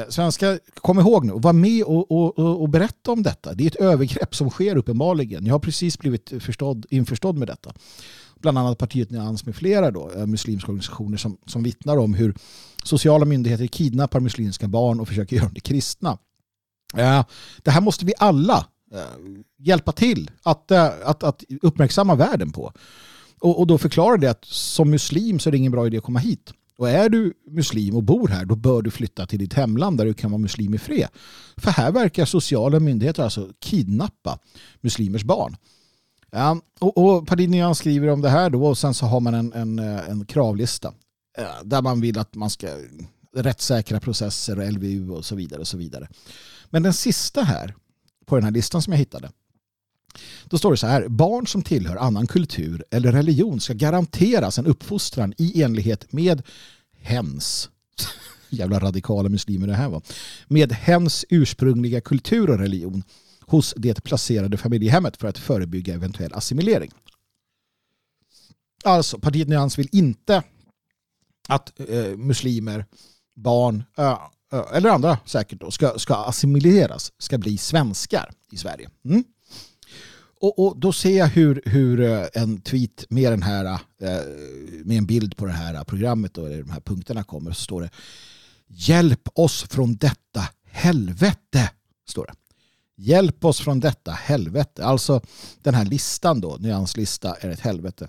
Svenska, 0.08 0.58
kom 0.74 0.98
ihåg 0.98 1.24
nu, 1.24 1.32
var 1.36 1.52
med 1.52 1.84
och, 1.84 2.10
och, 2.10 2.60
och, 2.60 2.68
berätta 2.68 3.12
om 3.12 3.22
detta. 3.22 3.54
Det 3.54 3.64
är 3.64 3.66
ett 3.66 3.76
övergrepp 3.76 4.34
som 4.34 4.50
sker 4.50 4.76
uppenbarligen. 4.76 5.46
Jag 5.46 5.54
har 5.54 5.58
precis 5.58 5.98
blivit 5.98 6.32
förstådd, 6.40 6.86
införstådd 6.90 7.38
med 7.38 7.48
detta 7.48 7.72
bland 8.40 8.58
annat 8.58 8.78
partiet 8.78 9.10
Nyans 9.10 9.46
med 9.46 9.56
flera 9.56 9.90
då, 9.90 10.10
eh, 10.16 10.26
muslimska 10.26 10.72
organisationer 10.72 11.16
som, 11.16 11.38
som 11.46 11.62
vittnar 11.62 11.96
om 11.96 12.14
hur 12.14 12.34
sociala 12.84 13.24
myndigheter 13.24 13.66
kidnappar 13.66 14.20
muslimska 14.20 14.68
barn 14.68 15.00
och 15.00 15.08
försöker 15.08 15.36
göra 15.36 15.46
dem 15.46 15.54
till 15.54 15.62
kristna. 15.62 16.18
Eh, 16.96 17.24
det 17.62 17.70
här 17.70 17.80
måste 17.80 18.04
vi 18.04 18.12
alla 18.18 18.66
eh, 18.94 19.00
hjälpa 19.58 19.92
till 19.92 20.30
att, 20.42 20.72
att, 20.72 21.22
att 21.22 21.44
uppmärksamma 21.62 22.14
världen 22.14 22.52
på. 22.52 22.72
Och, 23.40 23.58
och 23.58 23.66
då 23.66 23.78
förklarar 23.78 24.18
det 24.18 24.30
att 24.30 24.44
som 24.44 24.90
muslim 24.90 25.38
så 25.38 25.48
är 25.48 25.50
det 25.50 25.58
ingen 25.58 25.72
bra 25.72 25.86
idé 25.86 25.98
att 25.98 26.04
komma 26.04 26.18
hit. 26.18 26.52
Och 26.78 26.90
är 26.90 27.08
du 27.08 27.34
muslim 27.50 27.96
och 27.96 28.02
bor 28.02 28.28
här 28.28 28.44
då 28.44 28.56
bör 28.56 28.82
du 28.82 28.90
flytta 28.90 29.26
till 29.26 29.38
ditt 29.38 29.54
hemland 29.54 29.98
där 29.98 30.04
du 30.04 30.14
kan 30.14 30.30
vara 30.30 30.38
muslim 30.38 30.74
i 30.74 30.78
fred. 30.78 31.08
För 31.56 31.70
här 31.70 31.92
verkar 31.92 32.24
sociala 32.24 32.80
myndigheter 32.80 33.22
alltså 33.22 33.48
kidnappa 33.60 34.38
muslimers 34.80 35.24
barn. 35.24 35.56
Ja, 36.30 36.60
och, 36.78 36.98
och 36.98 37.26
Padinian 37.26 37.74
skriver 37.74 38.08
om 38.08 38.20
det 38.20 38.30
här 38.30 38.50
då 38.50 38.66
och 38.66 38.78
sen 38.78 38.94
så 38.94 39.06
har 39.06 39.20
man 39.20 39.34
en, 39.34 39.52
en, 39.52 39.78
eh, 39.78 40.08
en 40.08 40.26
kravlista 40.26 40.92
eh, 41.38 41.44
där 41.64 41.82
man 41.82 42.00
vill 42.00 42.18
att 42.18 42.34
man 42.34 42.50
ska 42.50 42.68
rättssäkra 43.36 44.00
processer 44.00 44.58
och 44.58 44.72
LVU 44.72 45.10
och 45.10 45.24
så 45.24 45.36
vidare. 45.36 45.60
och 45.60 45.68
så 45.68 45.76
vidare. 45.76 46.08
Men 46.70 46.82
den 46.82 46.94
sista 46.94 47.42
här 47.42 47.74
på 48.26 48.34
den 48.34 48.44
här 48.44 48.50
listan 48.50 48.82
som 48.82 48.92
jag 48.92 48.98
hittade 48.98 49.30
då 50.44 50.58
står 50.58 50.70
det 50.70 50.76
så 50.76 50.86
här, 50.86 51.08
barn 51.08 51.46
som 51.46 51.62
tillhör 51.62 51.96
annan 51.96 52.26
kultur 52.26 52.84
eller 52.90 53.12
religion 53.12 53.60
ska 53.60 53.72
garanteras 53.72 54.58
en 54.58 54.66
uppfostran 54.66 55.34
i 55.36 55.62
enlighet 55.62 56.12
med 56.12 56.42
hens 57.00 57.70
jävla 58.48 58.78
radikala 58.78 59.28
muslimer 59.28 59.66
det 59.66 59.74
här 59.74 59.88
var 59.88 60.02
med 60.46 60.72
hens 60.72 61.24
ursprungliga 61.28 62.00
kultur 62.00 62.50
och 62.50 62.58
religion 62.58 63.02
hos 63.48 63.74
det 63.76 64.04
placerade 64.04 64.56
familjehemmet 64.56 65.16
för 65.16 65.28
att 65.28 65.38
förebygga 65.38 65.94
eventuell 65.94 66.34
assimilering. 66.34 66.90
Alltså, 68.84 69.18
partiet 69.18 69.48
Nyans 69.48 69.78
vill 69.78 69.88
inte 69.92 70.42
att 71.48 71.80
eh, 71.80 72.16
muslimer, 72.16 72.86
barn 73.36 73.84
äh, 73.98 74.18
eller 74.74 74.90
andra 74.90 75.18
säkert 75.24 75.60
då, 75.60 75.70
ska, 75.70 75.98
ska 75.98 76.14
assimileras, 76.14 77.12
ska 77.18 77.38
bli 77.38 77.58
svenskar 77.58 78.30
i 78.52 78.56
Sverige. 78.56 78.90
Mm. 79.04 79.24
Och, 80.40 80.58
och, 80.58 80.80
då 80.80 80.92
ser 80.92 81.18
jag 81.18 81.26
hur, 81.26 81.62
hur 81.64 82.00
eh, 82.00 82.26
en 82.34 82.60
tweet 82.60 83.04
med, 83.08 83.32
den 83.32 83.42
här, 83.42 83.64
eh, 84.02 84.24
med 84.84 84.98
en 84.98 85.06
bild 85.06 85.36
på 85.36 85.46
det 85.46 85.52
här 85.52 85.84
programmet 85.84 86.38
och 86.38 86.48
de 86.48 86.70
här 86.70 86.80
punkterna 86.80 87.24
kommer 87.24 87.52
så 87.52 87.62
står 87.62 87.80
det 87.80 87.90
Hjälp 88.70 89.28
oss 89.34 89.62
från 89.62 89.96
detta 89.96 90.48
helvete. 90.64 91.70
Står 92.08 92.26
det. 92.26 92.32
Hjälp 93.00 93.44
oss 93.44 93.60
från 93.60 93.80
detta 93.80 94.10
helvete. 94.10 94.84
Alltså 94.84 95.20
den 95.62 95.74
här 95.74 95.84
listan 95.84 96.40
då, 96.40 96.56
nyanslista 96.60 97.34
är 97.34 97.50
ett 97.50 97.60
helvete. 97.60 98.08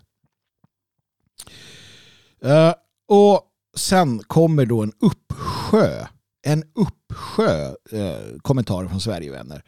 Uh, 2.45 2.73
och 3.07 3.41
sen 3.75 4.19
kommer 4.19 4.65
då 4.65 4.83
en 4.83 4.93
uppsjö, 5.01 6.05
en 6.41 6.63
uppsjö 6.75 7.71
uh, 7.93 8.39
kommentarer 8.41 8.87
från 8.87 9.01
Sverigevänner 9.01 9.63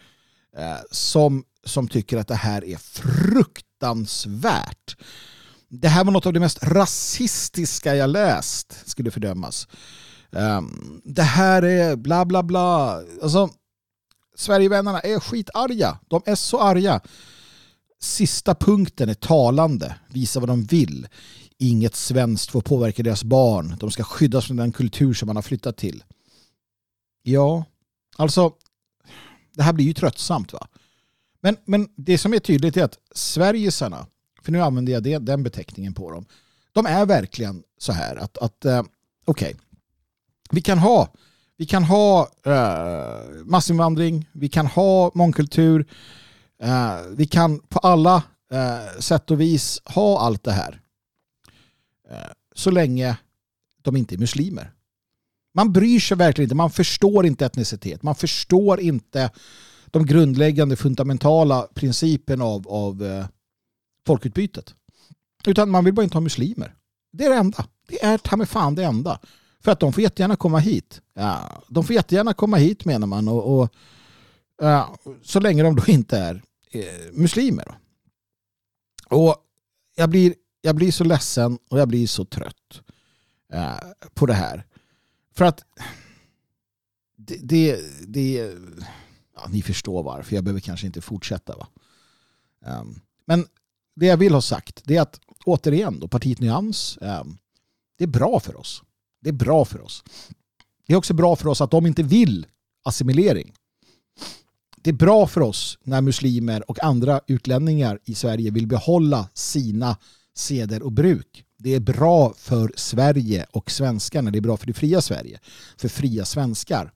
uh, 0.58 0.64
eh, 0.64 0.78
som, 0.92 1.44
som 1.64 1.88
tycker 1.88 2.18
att 2.18 2.28
det 2.28 2.36
här 2.36 2.66
är 2.66 2.78
fruktansvärt. 2.78 4.98
Det 5.70 5.88
här 5.88 6.04
var 6.04 6.12
något 6.12 6.26
av 6.26 6.34
det 6.34 6.40
mest 6.40 6.64
rasistiska 6.64 7.96
jag 7.96 8.10
läst, 8.10 8.78
skulle 8.86 9.12
fördömas. 9.12 9.68
Um, 10.32 11.02
det 11.06 11.24
här 11.24 11.64
är 11.64 11.96
bla 11.96 12.26
bla 12.26 12.44
bla. 12.44 13.02
Alltså, 13.22 13.50
Sverigevännerna 14.42 15.00
är 15.00 15.20
skitarga. 15.20 16.00
De 16.08 16.22
är 16.26 16.36
så 16.36 16.60
arga. 16.60 17.02
Sista 18.00 18.56
punkten 18.56 19.10
är 19.10 19.14
talande. 19.14 19.96
Visa 20.08 20.40
vad 20.40 20.50
de 20.50 20.64
vill. 20.64 21.08
Inget 21.58 21.96
svenskt 21.96 22.52
får 22.52 22.62
påverka 22.62 23.04
deras 23.04 23.24
barn. 23.24 23.76
De 23.80 23.92
ska 23.92 24.04
skyddas 24.04 24.46
från 24.46 24.58
den 24.58 24.72
kultur 24.72 25.14
som 25.14 25.28
man 25.28 25.36
har 25.36 25.44
flyttat 25.44 25.78
till. 25.78 26.04
Ja, 27.24 27.66
alltså 28.18 28.54
det 29.56 29.64
här 29.64 29.74
blir 29.74 29.86
ju 29.86 29.94
tröttsamt 29.94 30.54
va. 30.54 30.68
Men, 31.42 31.58
men 31.66 31.90
det 31.96 32.18
som 32.18 32.34
är 32.34 32.40
tydligt 32.40 32.78
är 32.78 32.84
att 32.84 32.98
Sverigesarna, 33.12 34.08
för 34.42 34.52
nu 34.52 34.62
använder 34.62 34.94
jag 34.94 35.04
det, 35.04 35.18
den 35.18 35.44
beteckningen 35.44 35.94
på 35.94 36.12
dem, 36.12 36.26
de 36.74 36.86
är 36.86 37.06
verkligen 37.06 37.64
så 37.78 37.92
här 37.92 38.16
att, 38.16 38.38
att 38.38 38.66
eh, 38.66 38.80
okej, 38.80 38.90
okay, 39.26 39.54
vi 40.52 40.62
kan 40.62 40.78
ha 40.78 41.14
vi 41.62 41.66
kan 41.66 41.84
ha 41.84 42.28
uh, 42.48 43.44
massinvandring, 43.46 44.30
vi 44.32 44.50
kan 44.50 44.68
ha 44.68 45.12
mångkultur, 45.14 45.86
uh, 46.64 47.16
vi 47.16 47.26
kan 47.26 47.60
på 47.60 47.80
alla 47.80 48.16
uh, 48.54 49.00
sätt 49.00 49.32
och 49.32 49.42
vis 49.42 49.82
ha 49.86 50.20
allt 50.20 50.44
det 50.44 50.52
här. 50.52 50.82
så 52.56 52.72
länge 52.72 53.18
de 53.82 53.96
inte 53.96 54.16
är 54.16 54.18
muslimer. 54.18 54.72
Man 55.54 55.74
bryr 55.74 56.00
sig 56.00 56.18
verkligen 56.18 56.46
inte, 56.46 56.56
man 56.56 56.72
förstår 56.72 57.26
inte 57.26 57.46
etnicitet, 57.46 58.04
man 58.04 58.16
förstår 58.16 58.80
inte 58.80 59.32
de 59.86 60.06
grundläggande 60.06 60.76
fundamentala 60.76 61.68
principerna 61.74 62.46
av, 62.46 62.68
av 62.68 63.26
folkutbytet. 64.08 64.76
Utan 65.46 65.70
man 65.70 65.86
vill 65.86 65.94
bara 65.94 66.04
inte 66.04 66.16
ha 66.16 66.22
muslimer. 66.22 66.76
Det 67.14 67.26
är 67.26 67.30
det 67.30 67.36
enda. 67.36 67.66
Det 67.88 68.04
är 68.04 68.18
ta 68.18 68.38
mig 68.38 68.48
fan 68.48 68.76
det 68.76 68.84
enda. 68.84 69.20
För 69.62 69.72
att 69.72 69.80
de 69.80 69.94
får 69.94 70.04
jättegärna 70.04 70.36
komma 70.36 70.60
hit. 70.60 71.02
Ja, 71.14 71.64
de 71.68 71.84
får 71.84 71.96
jättegärna 71.96 72.34
komma 72.34 72.58
hit 72.58 72.86
menar 72.86 73.08
man. 73.08 73.28
Och, 73.28 73.60
och 73.60 73.70
ja, 74.62 74.96
så 75.24 75.40
länge 75.40 75.64
de 75.64 75.76
då 75.76 75.84
inte 75.88 76.18
är 76.18 76.42
eh, 76.72 77.12
muslimer. 77.14 77.66
Då. 77.66 77.76
Och 79.18 79.36
jag 79.96 80.10
blir, 80.10 80.34
jag 80.62 80.76
blir 80.76 80.92
så 80.92 81.04
ledsen 81.04 81.58
och 81.70 81.80
jag 81.80 81.88
blir 81.88 82.08
så 82.08 82.26
trött 82.26 82.82
eh, 83.54 83.76
på 84.14 84.26
det 84.26 84.34
här. 84.34 84.66
För 85.34 85.46
att 85.46 85.64
det, 87.18 87.38
det, 87.42 87.80
det 88.08 88.54
ja, 89.36 89.48
ni 89.50 89.62
förstår 89.62 90.04
varför. 90.04 90.36
Jag 90.36 90.44
behöver 90.44 90.60
kanske 90.60 90.88
inte 90.88 91.02
fortsätta. 91.02 91.56
Va? 91.58 91.68
Um, 92.66 93.02
men 93.26 93.46
det 93.96 94.06
jag 94.06 94.18
vill 94.18 94.34
ha 94.34 94.42
sagt 94.42 94.82
det 94.86 94.98
är 94.98 95.02
att 95.02 95.20
återigen 95.46 96.00
då, 96.00 96.08
partiet 96.08 96.40
Nyans, 96.40 96.98
um, 97.02 97.38
det 97.98 98.04
är 98.04 98.08
bra 98.08 98.40
för 98.40 98.56
oss. 98.56 98.84
Det 99.22 99.30
är 99.30 99.34
bra 99.34 99.66
för 99.66 99.82
oss. 99.82 100.04
Det 100.88 100.94
är 100.94 100.98
också 100.98 101.14
bra 101.14 101.36
för 101.36 101.48
oss 101.48 101.62
att 101.62 101.72
de 101.72 101.86
inte 101.86 102.04
vill 102.04 102.46
assimilering. 102.84 103.54
Det 104.82 104.90
är 104.90 104.94
bra 104.94 105.28
för 105.28 105.42
oss 105.42 105.78
när 105.84 106.02
muslimer 106.02 106.70
och 106.70 106.84
andra 106.84 107.22
utlänningar 107.28 108.00
i 108.06 108.16
Sverige 108.16 108.52
vill 108.52 108.68
behålla 108.68 109.30
sina 109.34 109.98
seder 110.36 110.84
och 110.84 110.92
bruk. 110.92 111.46
Det 111.58 111.76
är 111.76 111.80
bra 111.80 112.34
för 112.38 112.74
Sverige 112.76 113.46
och 113.52 113.72
svenskarna. 113.72 114.32
Det 114.32 114.40
är 114.40 114.42
bra 114.42 114.58
för 114.58 114.68
det 114.68 114.74
fria 114.74 115.02
Sverige. 115.02 115.40
För 115.78 115.88
fria 115.88 116.26
svenskar. 116.26 116.94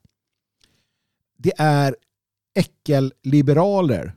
Det 1.37 1.53
är 1.57 1.95
äckel-liberaler 2.55 4.15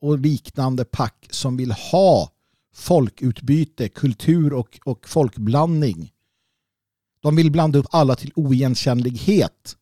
och 0.00 0.18
liknande 0.18 0.84
pack 0.84 1.26
som 1.30 1.56
vill 1.56 1.72
ha 1.72 2.30
folkutbyte, 2.74 3.88
kultur 3.88 4.52
och, 4.52 4.78
och 4.84 5.08
folkblandning. 5.08 6.12
De 7.22 7.36
vill 7.36 7.50
blanda 7.50 7.78
upp 7.78 7.86
alla 7.90 8.16
till 8.16 8.32
oigenkännlighet. 8.34 9.76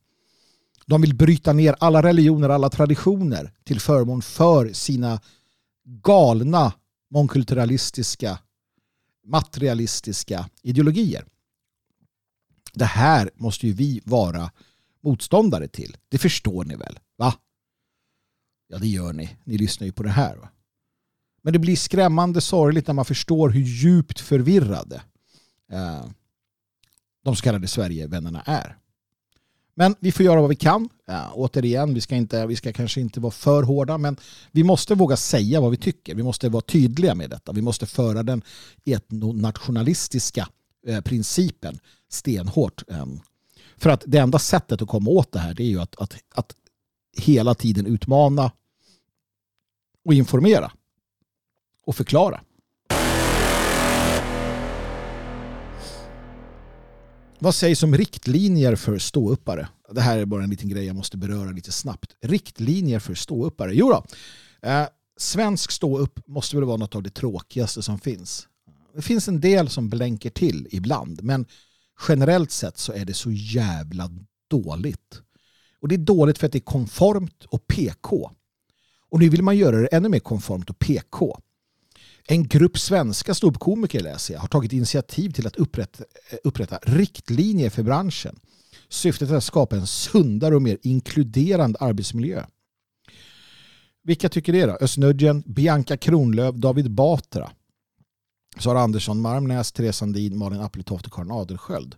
De 0.87 1.03
vill 1.03 1.15
bryta 1.15 1.53
ner 1.53 1.77
alla 1.81 2.03
religioner, 2.03 2.49
alla 2.49 2.71
traditioner 2.71 3.53
till 3.65 3.81
förmån 3.81 4.23
för 4.23 4.73
sina 4.73 5.21
galna 5.85 6.73
mångkulturalistiska, 7.11 8.39
materialistiska 9.27 10.51
ideologier. 10.63 11.25
Det 12.73 12.85
här 12.85 13.31
måste 13.35 13.67
ju 13.67 13.73
vi 13.73 14.01
vara 14.05 14.51
motståndare 15.03 15.69
till. 15.69 15.97
Det 16.09 16.19
förstår 16.19 16.65
ni 16.65 16.77
väl? 16.77 16.99
Va? 17.17 17.35
Ja, 18.69 18.79
det 18.79 18.89
gör 18.89 19.13
ni. 19.13 19.37
Ni 19.45 19.59
lyssnar 19.59 19.87
ju 19.87 19.93
på 19.93 20.03
det 20.03 20.11
här. 20.11 20.37
Va? 20.37 20.49
Men 21.43 21.53
det 21.53 21.59
blir 21.59 21.77
skrämmande 21.77 22.41
sorgligt 22.41 22.87
när 22.87 22.95
man 22.95 23.05
förstår 23.05 23.49
hur 23.49 23.61
djupt 23.61 24.21
förvirrade 24.21 25.03
eh, 25.73 26.05
de 27.25 27.37
så 27.37 27.43
kallade 27.43 27.69
Sverigevännerna 27.69 28.43
är. 28.47 28.77
Men 29.75 29.95
vi 30.01 30.13
får 30.13 30.27
göra 30.27 30.41
vad 30.41 30.51
vi 30.51 30.57
kan. 30.57 30.89
Ja, 31.07 31.33
återigen, 31.35 31.95
vi 31.95 32.01
ska, 32.01 32.17
inte, 32.17 32.47
vi 32.47 32.57
ska 32.57 32.73
kanske 32.73 33.01
inte 33.01 33.21
vara 33.21 33.31
för 33.31 33.63
hårda, 33.63 33.99
men 33.99 34.17
vi 34.51 34.65
måste 34.65 34.95
våga 34.95 35.17
säga 35.17 35.61
vad 35.61 35.71
vi 35.71 35.77
tycker. 35.77 36.15
Vi 36.15 36.23
måste 36.23 36.49
vara 36.49 36.63
tydliga 36.63 37.15
med 37.15 37.31
detta. 37.31 37.53
Vi 37.53 37.63
måste 37.63 37.87
föra 37.87 38.23
den 38.23 38.43
etnonationalistiska 38.85 40.49
eh, 40.87 41.01
principen 41.01 41.79
stenhårt. 42.09 42.91
Eh, 42.91 43.07
för 43.77 43.91
att 43.91 44.05
det 44.07 44.19
enda 44.19 44.39
sättet 44.39 44.83
att 44.83 44.89
komma 44.89 45.11
åt 45.11 45.33
det 45.33 45.39
här 45.39 45.55
det 45.55 45.63
är 45.63 45.69
ju 45.69 45.81
att, 45.81 45.97
att, 45.97 46.17
att 46.35 46.55
hela 47.17 47.55
tiden 47.55 47.87
utmana 47.87 48.53
och 50.05 50.15
informera 50.15 50.73
och 51.87 51.97
förklara. 51.97 52.41
Vad 57.43 57.55
sägs 57.55 57.83
om 57.83 57.97
riktlinjer 57.97 58.77
för 58.77 58.99
ståuppare? 58.99 59.69
Det 59.91 60.01
här 60.01 60.19
är 60.19 60.25
bara 60.25 60.45
en 60.45 60.51
liten 60.51 60.69
grej 60.69 60.87
jag 60.87 60.97
måste 60.97 61.17
beröra 61.17 61.51
lite 61.51 61.73
snabbt. 61.73 62.17
Riktlinjer 62.21 62.99
för 62.99 63.15
ståuppare? 63.15 63.75
Jo 63.75 63.89
då. 63.89 64.05
Eh, 64.69 64.87
svensk 65.17 65.71
ståupp 65.71 66.27
måste 66.27 66.57
väl 66.57 66.65
vara 66.65 66.77
något 66.77 66.95
av 66.95 67.03
det 67.03 67.11
tråkigaste 67.11 67.83
som 67.83 67.99
finns. 67.99 68.49
Det 68.95 69.03
finns 69.03 69.29
en 69.29 69.41
del 69.41 69.69
som 69.69 69.89
blänker 69.89 70.31
till 70.31 70.69
ibland, 70.71 71.23
men 71.23 71.47
generellt 72.09 72.51
sett 72.51 72.79
så 72.79 72.93
är 72.93 73.05
det 73.05 73.15
så 73.15 73.31
jävla 73.31 74.11
dåligt. 74.51 75.23
Och 75.81 75.89
det 75.89 75.95
är 75.95 75.99
dåligt 75.99 76.39
för 76.39 76.47
att 76.47 76.53
det 76.53 76.59
är 76.59 76.61
konformt 76.61 77.45
och 77.45 77.67
PK. 77.67 78.31
Och 79.11 79.21
nu 79.21 79.29
vill 79.29 79.43
man 79.43 79.57
göra 79.57 79.77
det 79.77 79.87
ännu 79.87 80.09
mer 80.09 80.21
konformt 80.21 80.71
och 80.71 80.79
PK. 80.79 81.41
En 82.31 82.49
grupp 82.49 82.79
svenska 82.79 83.35
ståuppkomiker 83.35 84.01
läser 84.01 84.35
jag 84.35 84.41
har 84.41 84.49
tagit 84.49 84.73
initiativ 84.73 85.31
till 85.31 85.47
att 85.47 85.57
upprätta, 85.57 86.05
eh, 86.31 86.39
upprätta 86.45 86.79
riktlinjer 86.83 87.71
för 87.71 87.83
branschen. 87.83 88.41
Syftet 88.89 89.31
är 89.31 89.35
att 89.35 89.45
skapa 89.45 89.77
en 89.77 89.87
sundare 89.87 90.57
och 90.57 90.63
mer 90.63 90.79
inkluderande 90.83 91.79
arbetsmiljö. 91.79 92.45
Vilka 94.03 94.29
tycker 94.29 94.53
det 94.53 94.67
då? 94.67 94.79
Ösnudgen, 94.81 95.43
Bianca 95.47 95.97
Kronlöf, 95.97 96.55
David 96.55 96.91
Batra, 96.91 97.51
Sara 98.59 98.81
Andersson, 98.81 99.21
Marmnäs, 99.21 99.73
Therese 99.73 99.97
Sandin, 99.97 100.39
Malin 100.39 100.61
Appeltoft 100.61 101.07
och 101.07 101.13
Karin 101.13 101.31
Adelsköld. 101.31 101.97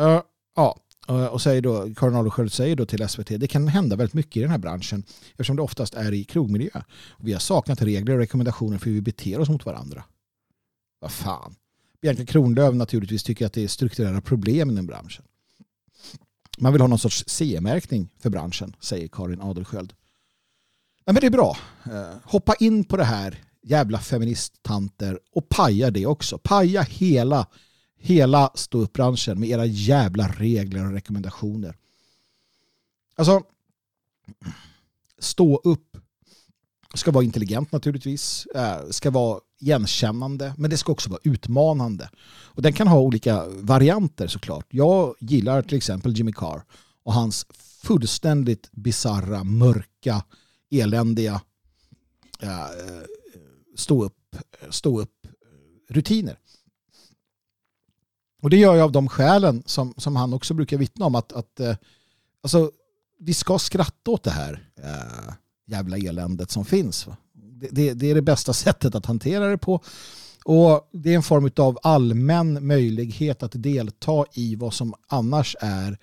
Uh, 0.00 0.20
ja, 0.56 0.80
Eh, 1.08 1.26
och 1.26 1.42
säger 1.42 1.62
då, 1.62 1.94
Karin 1.94 2.16
Adelsköld 2.16 2.52
säger 2.52 2.76
då 2.76 2.86
till 2.86 3.08
SVT 3.08 3.28
det 3.28 3.46
kan 3.46 3.68
hända 3.68 3.96
väldigt 3.96 4.14
mycket 4.14 4.36
i 4.36 4.40
den 4.40 4.50
här 4.50 4.58
branschen 4.58 5.04
eftersom 5.30 5.56
det 5.56 5.62
oftast 5.62 5.94
är 5.94 6.14
i 6.14 6.24
krogmiljö. 6.24 6.82
Vi 7.18 7.32
har 7.32 7.40
saknat 7.40 7.82
regler 7.82 8.14
och 8.14 8.18
rekommendationer 8.18 8.78
för 8.78 8.86
hur 8.86 8.94
vi 8.94 9.00
beter 9.00 9.40
oss 9.40 9.48
mot 9.48 9.66
varandra. 9.66 10.04
Vad 11.00 11.12
fan. 11.12 11.54
Bianca 12.00 12.26
Kronlöf 12.26 12.74
naturligtvis 12.74 13.22
tycker 13.22 13.46
att 13.46 13.52
det 13.52 13.64
är 13.64 13.68
strukturella 13.68 14.20
problem 14.20 14.70
i 14.70 14.74
den 14.74 14.86
branschen. 14.86 15.24
Man 16.58 16.72
vill 16.72 16.80
ha 16.80 16.88
någon 16.88 16.98
sorts 16.98 17.24
CE-märkning 17.26 18.08
för 18.18 18.30
branschen, 18.30 18.76
säger 18.80 19.08
Karin 19.08 19.40
Adelsköld. 19.40 19.92
Ja, 21.04 21.12
men 21.12 21.20
det 21.20 21.26
är 21.26 21.30
bra. 21.30 21.56
Eh, 21.84 22.16
hoppa 22.24 22.54
in 22.54 22.84
på 22.84 22.96
det 22.96 23.04
här 23.04 23.42
jävla 23.62 23.98
feministtanter 23.98 25.18
och 25.32 25.48
paja 25.48 25.90
det 25.90 26.06
också. 26.06 26.38
Paja 26.38 26.82
hela 26.82 27.46
hela 28.06 28.50
ståuppbranschen 28.54 29.40
med 29.40 29.48
era 29.48 29.66
jävla 29.66 30.28
regler 30.28 30.86
och 30.86 30.92
rekommendationer. 30.92 31.76
Alltså, 33.16 33.42
stå 35.18 35.56
upp 35.64 35.96
ska 36.94 37.10
vara 37.10 37.24
intelligent 37.24 37.72
naturligtvis, 37.72 38.46
eh, 38.46 38.88
ska 38.90 39.10
vara 39.10 39.40
igenkännande, 39.60 40.54
men 40.58 40.70
det 40.70 40.76
ska 40.76 40.92
också 40.92 41.10
vara 41.10 41.20
utmanande. 41.24 42.10
Och 42.26 42.62
den 42.62 42.72
kan 42.72 42.88
ha 42.88 43.00
olika 43.00 43.44
varianter 43.48 44.26
såklart. 44.26 44.66
Jag 44.70 45.14
gillar 45.20 45.62
till 45.62 45.76
exempel 45.76 46.16
Jimmy 46.16 46.32
Carr 46.32 46.64
och 47.02 47.12
hans 47.12 47.46
fullständigt 47.82 48.72
bizarra, 48.72 49.44
mörka, 49.44 50.24
eländiga 50.70 51.40
eh, 52.40 52.60
eh, 52.60 53.02
stå 53.76 54.04
upp, 54.04 54.36
stå 54.70 55.00
upp 55.00 55.26
rutiner. 55.88 56.38
Och 58.46 58.50
det 58.50 58.56
gör 58.56 58.74
jag 58.76 58.84
av 58.84 58.92
de 58.92 59.08
skälen 59.08 59.62
som, 59.66 59.94
som 59.96 60.16
han 60.16 60.32
också 60.32 60.54
brukar 60.54 60.76
vittna 60.76 61.06
om 61.06 61.14
att, 61.14 61.32
att 61.32 61.60
eh, 61.60 61.76
alltså, 62.42 62.70
vi 63.18 63.34
ska 63.34 63.58
skratta 63.58 64.10
åt 64.10 64.22
det 64.22 64.30
här 64.30 64.68
eh, 64.82 65.32
jävla 65.66 65.96
eländet 65.96 66.50
som 66.50 66.64
finns. 66.64 67.06
Det, 67.32 67.68
det, 67.70 67.92
det, 67.92 68.10
är 68.10 68.14
det 68.14 68.22
bästa 68.22 68.52
sättet 68.52 68.94
att 68.94 69.06
hantera 69.06 69.48
det 69.48 69.58
på. 69.58 69.80
Och 70.44 70.88
det 70.92 71.12
är 71.12 71.16
en 71.16 71.22
form 71.22 71.50
av 71.56 71.78
allmän 71.82 72.66
möjlighet 72.66 73.42
att 73.42 73.52
delta 73.54 74.24
i 74.32 74.56
vad 74.56 74.74
som 74.74 74.94
annars 75.08 75.56
är 75.60 75.98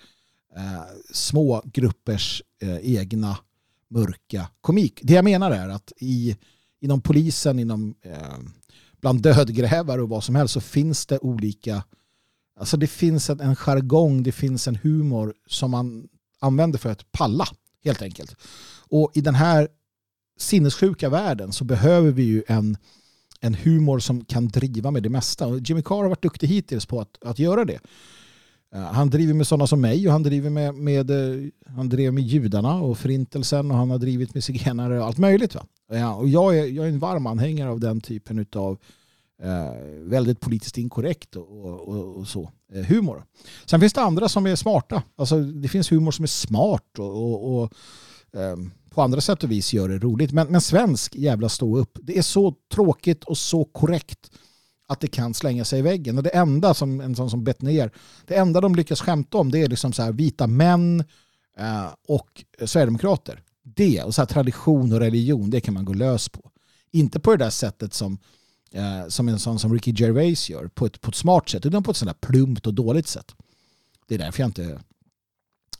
eh, 0.55 0.83
små 1.13 1.61
gruppers 1.65 2.43
eh, 2.61 2.77
egna 2.77 3.37
mörka 3.89 4.47
komik. 4.61 4.99
Det 5.03 5.13
jag 5.13 5.25
menar 5.25 5.51
är 5.51 5.69
att 5.69 5.91
i, 5.97 6.37
inom 6.79 7.01
polisen, 7.01 7.59
inom, 7.59 7.95
eh, 8.01 8.37
bland 9.01 9.21
dödgrävare 9.21 10.01
och 10.01 10.09
vad 10.09 10.23
som 10.23 10.35
helst 10.35 10.53
så 10.53 10.61
finns 10.61 11.05
det 11.05 11.19
olika 11.19 11.83
Alltså 12.59 12.77
det 12.77 12.87
finns 12.87 13.29
en, 13.29 13.39
en 13.39 13.55
jargong, 13.55 14.23
det 14.23 14.31
finns 14.31 14.67
en 14.67 14.75
humor 14.75 15.33
som 15.47 15.71
man 15.71 16.07
använder 16.39 16.79
för 16.79 16.89
att 16.89 17.11
palla 17.11 17.47
helt 17.83 18.01
enkelt. 18.01 18.35
Och 18.89 19.11
i 19.13 19.21
den 19.21 19.35
här 19.35 19.67
sinnessjuka 20.37 21.09
världen 21.09 21.51
så 21.51 21.63
behöver 21.63 22.11
vi 22.11 22.23
ju 22.23 22.43
en, 22.47 22.77
en 23.39 23.53
humor 23.53 23.99
som 23.99 24.25
kan 24.25 24.47
driva 24.47 24.91
med 24.91 25.03
det 25.03 25.09
mesta. 25.09 25.47
Och 25.47 25.59
Jimmy 25.59 25.81
Carr 25.81 26.01
har 26.01 26.09
varit 26.09 26.21
duktig 26.21 26.47
hittills 26.47 26.85
på 26.85 27.01
att, 27.01 27.23
att 27.25 27.39
göra 27.39 27.65
det. 27.65 27.79
Eh, 28.73 28.81
han 28.81 29.09
driver 29.09 29.33
med 29.33 29.47
sådana 29.47 29.67
som 29.67 29.81
mig 29.81 30.07
och 30.07 30.13
han 30.13 30.23
driver 30.23 30.49
med, 30.49 30.75
med, 30.75 31.09
eh, 31.09 31.49
han 31.67 31.89
drev 31.89 32.13
med 32.13 32.23
judarna 32.23 32.81
och 32.81 32.97
förintelsen 32.97 33.71
och 33.71 33.77
han 33.77 33.89
har 33.89 33.97
drivit 33.97 34.33
med 34.33 34.43
zigenare 34.43 34.99
och 34.99 35.05
allt 35.05 35.17
möjligt. 35.17 35.55
Va? 35.55 35.65
Ja, 35.91 36.15
och 36.15 36.29
jag 36.29 36.57
är, 36.57 36.65
jag 36.65 36.85
är 36.85 36.89
en 36.89 36.99
varm 36.99 37.27
anhängare 37.27 37.69
av 37.69 37.79
den 37.79 38.01
typen 38.01 38.45
av 38.55 38.79
Eh, 39.43 39.73
väldigt 39.99 40.39
politiskt 40.39 40.77
inkorrekt 40.77 41.35
och, 41.35 41.87
och, 41.87 42.17
och, 42.17 42.27
så. 42.27 42.51
Eh, 42.73 42.85
humor. 42.85 43.25
Sen 43.65 43.79
finns 43.79 43.93
det 43.93 44.01
andra 44.01 44.29
som 44.29 44.45
är 44.45 44.55
smarta. 44.55 45.03
Alltså, 45.15 45.39
det 45.39 45.67
finns 45.67 45.91
humor 45.91 46.11
som 46.11 46.23
är 46.23 46.27
smart 46.27 46.99
och, 46.99 47.55
och 47.55 47.73
eh, 48.33 48.55
på 48.89 49.01
andra 49.01 49.21
sätt 49.21 49.43
och 49.43 49.51
vis 49.51 49.73
gör 49.73 49.89
det 49.89 49.97
roligt. 49.97 50.31
Men, 50.31 50.47
men 50.47 50.61
svensk 50.61 51.15
jävla 51.15 51.49
stå 51.49 51.77
upp. 51.77 51.97
Det 52.01 52.17
är 52.17 52.21
så 52.21 52.55
tråkigt 52.73 53.23
och 53.23 53.37
så 53.37 53.65
korrekt 53.65 54.31
att 54.87 54.99
det 54.99 55.07
kan 55.07 55.33
slänga 55.33 55.65
sig 55.65 55.79
i 55.79 55.81
väggen. 55.81 56.17
Och 56.17 56.23
det 56.23 56.29
enda 56.29 56.73
som 56.73 57.01
en 57.01 57.15
sån 57.15 57.29
som 57.29 57.53
ner, 57.59 57.91
det 58.27 58.35
enda 58.35 58.61
de 58.61 58.75
lyckas 58.75 59.01
skämta 59.01 59.37
om 59.37 59.51
det 59.51 59.61
är 59.61 59.67
liksom 59.67 59.93
så 59.93 60.03
här 60.03 60.11
vita 60.11 60.47
män 60.47 61.03
eh, 61.57 61.87
och 62.07 62.43
sverigedemokrater. 62.65 63.41
Det 63.63 64.03
och 64.03 64.15
så 64.15 64.21
här 64.21 64.25
tradition 64.25 64.93
och 64.93 64.99
religion, 64.99 65.49
det 65.49 65.61
kan 65.61 65.73
man 65.73 65.85
gå 65.85 65.93
lös 65.93 66.29
på. 66.29 66.51
Inte 66.91 67.19
på 67.19 67.31
det 67.31 67.43
där 67.43 67.49
sättet 67.49 67.93
som, 67.93 68.17
eh, 68.73 69.07
som 69.07 69.27
en 69.29 69.39
sån 69.39 69.59
som 69.59 69.73
Ricky 69.73 69.91
Gervais 69.91 70.49
gör, 70.49 70.67
på 70.67 70.85
ett, 70.85 71.01
på 71.01 71.09
ett 71.09 71.15
smart 71.15 71.49
sätt, 71.49 71.65
utan 71.65 71.83
på 71.83 71.91
ett 71.91 71.97
sånt 71.97 72.11
där 72.21 72.27
plumpt 72.27 72.67
och 72.67 72.73
dåligt 72.73 73.07
sätt. 73.07 73.35
Det 74.07 74.15
är 74.15 74.19
därför 74.19 74.39
jag 74.39 74.47
inte 74.47 74.79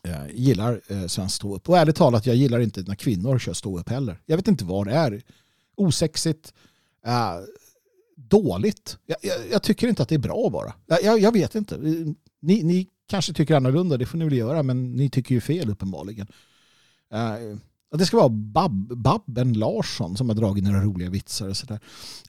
eh, 0.03 0.27
gillar 0.33 0.81
eh, 0.87 1.07
svensk 1.07 1.35
ståupp. 1.35 1.69
Och 1.69 1.77
ärligt 1.77 1.95
talat, 1.95 2.25
jag 2.25 2.35
gillar 2.35 2.59
inte 2.59 2.81
när 2.81 2.95
kvinnor 2.95 3.39
kör 3.39 3.53
ståupp 3.53 3.89
heller. 3.89 4.19
Jag 4.25 4.37
vet 4.37 4.47
inte 4.47 4.65
vad 4.65 4.87
det 4.87 4.93
är. 4.93 5.21
Osexigt, 5.75 6.53
eh, 7.05 7.35
dåligt. 8.15 8.97
Jag, 9.05 9.17
jag, 9.21 9.37
jag, 9.51 9.63
tycker 9.63 9.87
inte 9.87 10.03
att 10.03 10.09
det 10.09 10.15
är 10.15 10.19
bra 10.19 10.49
bara. 10.49 10.73
Jag, 11.03 11.19
jag 11.19 11.31
vet 11.31 11.55
inte. 11.55 11.77
Ni, 11.77 12.63
ni, 12.63 12.87
kanske 13.07 13.33
tycker 13.33 13.55
annorlunda, 13.55 13.97
det 13.97 14.05
får 14.05 14.17
ni 14.17 14.25
väl 14.25 14.33
göra, 14.33 14.63
men 14.63 14.91
ni 14.91 15.09
tycker 15.09 15.35
ju 15.35 15.41
fel 15.41 15.69
uppenbarligen. 15.69 16.27
Uh, 17.13 17.57
det 17.97 18.05
ska 18.05 18.17
vara 18.17 18.29
Bab, 18.29 18.97
Babben 18.97 19.53
Larsson 19.53 20.17
som 20.17 20.29
har 20.29 20.35
dragit 20.35 20.63
några 20.63 20.83
roliga 20.83 21.09
vitsar 21.09 21.49
och 21.49 21.57
sådär. 21.57 21.79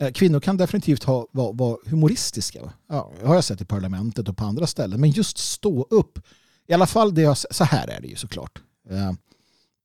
Eh, 0.01 0.13
kvinnor 0.13 0.41
kan 0.41 0.57
definitivt 0.57 1.05
ha, 1.05 1.27
vara, 1.33 1.53
vara 1.53 1.77
humoristiska. 1.87 2.63
Va? 2.63 2.73
Ja, 2.89 3.13
har 3.25 3.35
jag 3.35 3.45
sett 3.45 3.61
i 3.61 3.65
parlamentet 3.65 4.29
och 4.29 4.37
på 4.37 4.45
andra 4.45 4.67
ställen. 4.67 5.01
Men 5.01 5.11
just 5.11 5.39
stå 5.39 5.87
upp. 5.91 6.19
I 6.67 6.73
alla 6.73 6.87
fall, 6.87 7.15
det 7.15 7.23
jag, 7.23 7.37
så 7.39 7.65
här 7.65 7.89
är 7.89 8.01
det 8.01 8.09
ju 8.09 8.17
såklart. 8.17 8.63
Eh, 8.91 9.13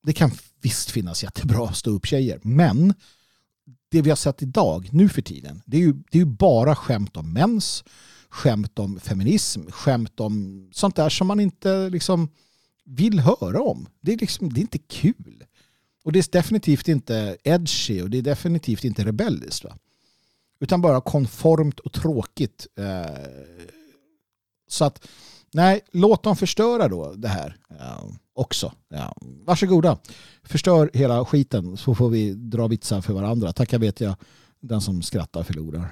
det 0.03 0.13
kan 0.13 0.31
visst 0.61 0.91
finnas 0.91 1.23
jättebra 1.23 1.73
stå 1.73 1.91
upp 1.91 2.05
tjejer. 2.05 2.39
Men 2.43 2.93
det 3.89 4.01
vi 4.01 4.09
har 4.09 4.17
sett 4.17 4.41
idag, 4.41 4.89
nu 4.91 5.09
för 5.09 5.21
tiden, 5.21 5.61
det 5.65 5.77
är 5.77 5.81
ju, 5.81 5.93
det 5.93 6.17
är 6.17 6.19
ju 6.19 6.25
bara 6.25 6.75
skämt 6.75 7.17
om 7.17 7.33
mens, 7.33 7.83
skämt 8.29 8.79
om 8.79 8.99
feminism, 8.99 9.61
skämt 9.69 10.19
om 10.19 10.67
sånt 10.73 10.95
där 10.95 11.09
som 11.09 11.27
man 11.27 11.39
inte 11.39 11.89
liksom 11.89 12.29
vill 12.85 13.19
höra 13.19 13.61
om. 13.61 13.87
Det 14.01 14.13
är, 14.13 14.17
liksom, 14.17 14.53
det 14.53 14.59
är 14.59 14.61
inte 14.61 14.77
kul. 14.77 15.43
Och 16.09 16.13
det 16.13 16.19
är 16.19 16.31
definitivt 16.31 16.87
inte 16.87 17.37
edgy 17.43 18.01
och 18.01 18.09
det 18.09 18.17
är 18.17 18.21
definitivt 18.21 18.83
inte 18.83 19.05
rebelliskt. 19.05 19.63
Va? 19.63 19.77
Utan 20.59 20.81
bara 20.81 21.01
konformt 21.01 21.79
och 21.79 21.93
tråkigt. 21.93 22.67
Eh, 22.79 23.25
så 24.67 24.85
att, 24.85 25.07
nej, 25.53 25.81
låt 25.91 26.23
dem 26.23 26.35
förstöra 26.35 26.87
då 26.87 27.13
det 27.13 27.27
här 27.27 27.57
eh, 27.79 28.03
också. 28.33 28.73
Ja, 28.87 29.15
varsågoda, 29.21 29.97
förstör 30.43 30.89
hela 30.93 31.25
skiten 31.25 31.77
så 31.77 31.95
får 31.95 32.09
vi 32.09 32.33
dra 32.33 32.67
vitsar 32.67 33.01
för 33.01 33.13
varandra. 33.13 33.53
Tackar 33.53 33.79
vet 33.79 34.01
jag, 34.01 34.15
den 34.59 34.81
som 34.81 35.01
skrattar 35.01 35.43
förlorar. 35.43 35.91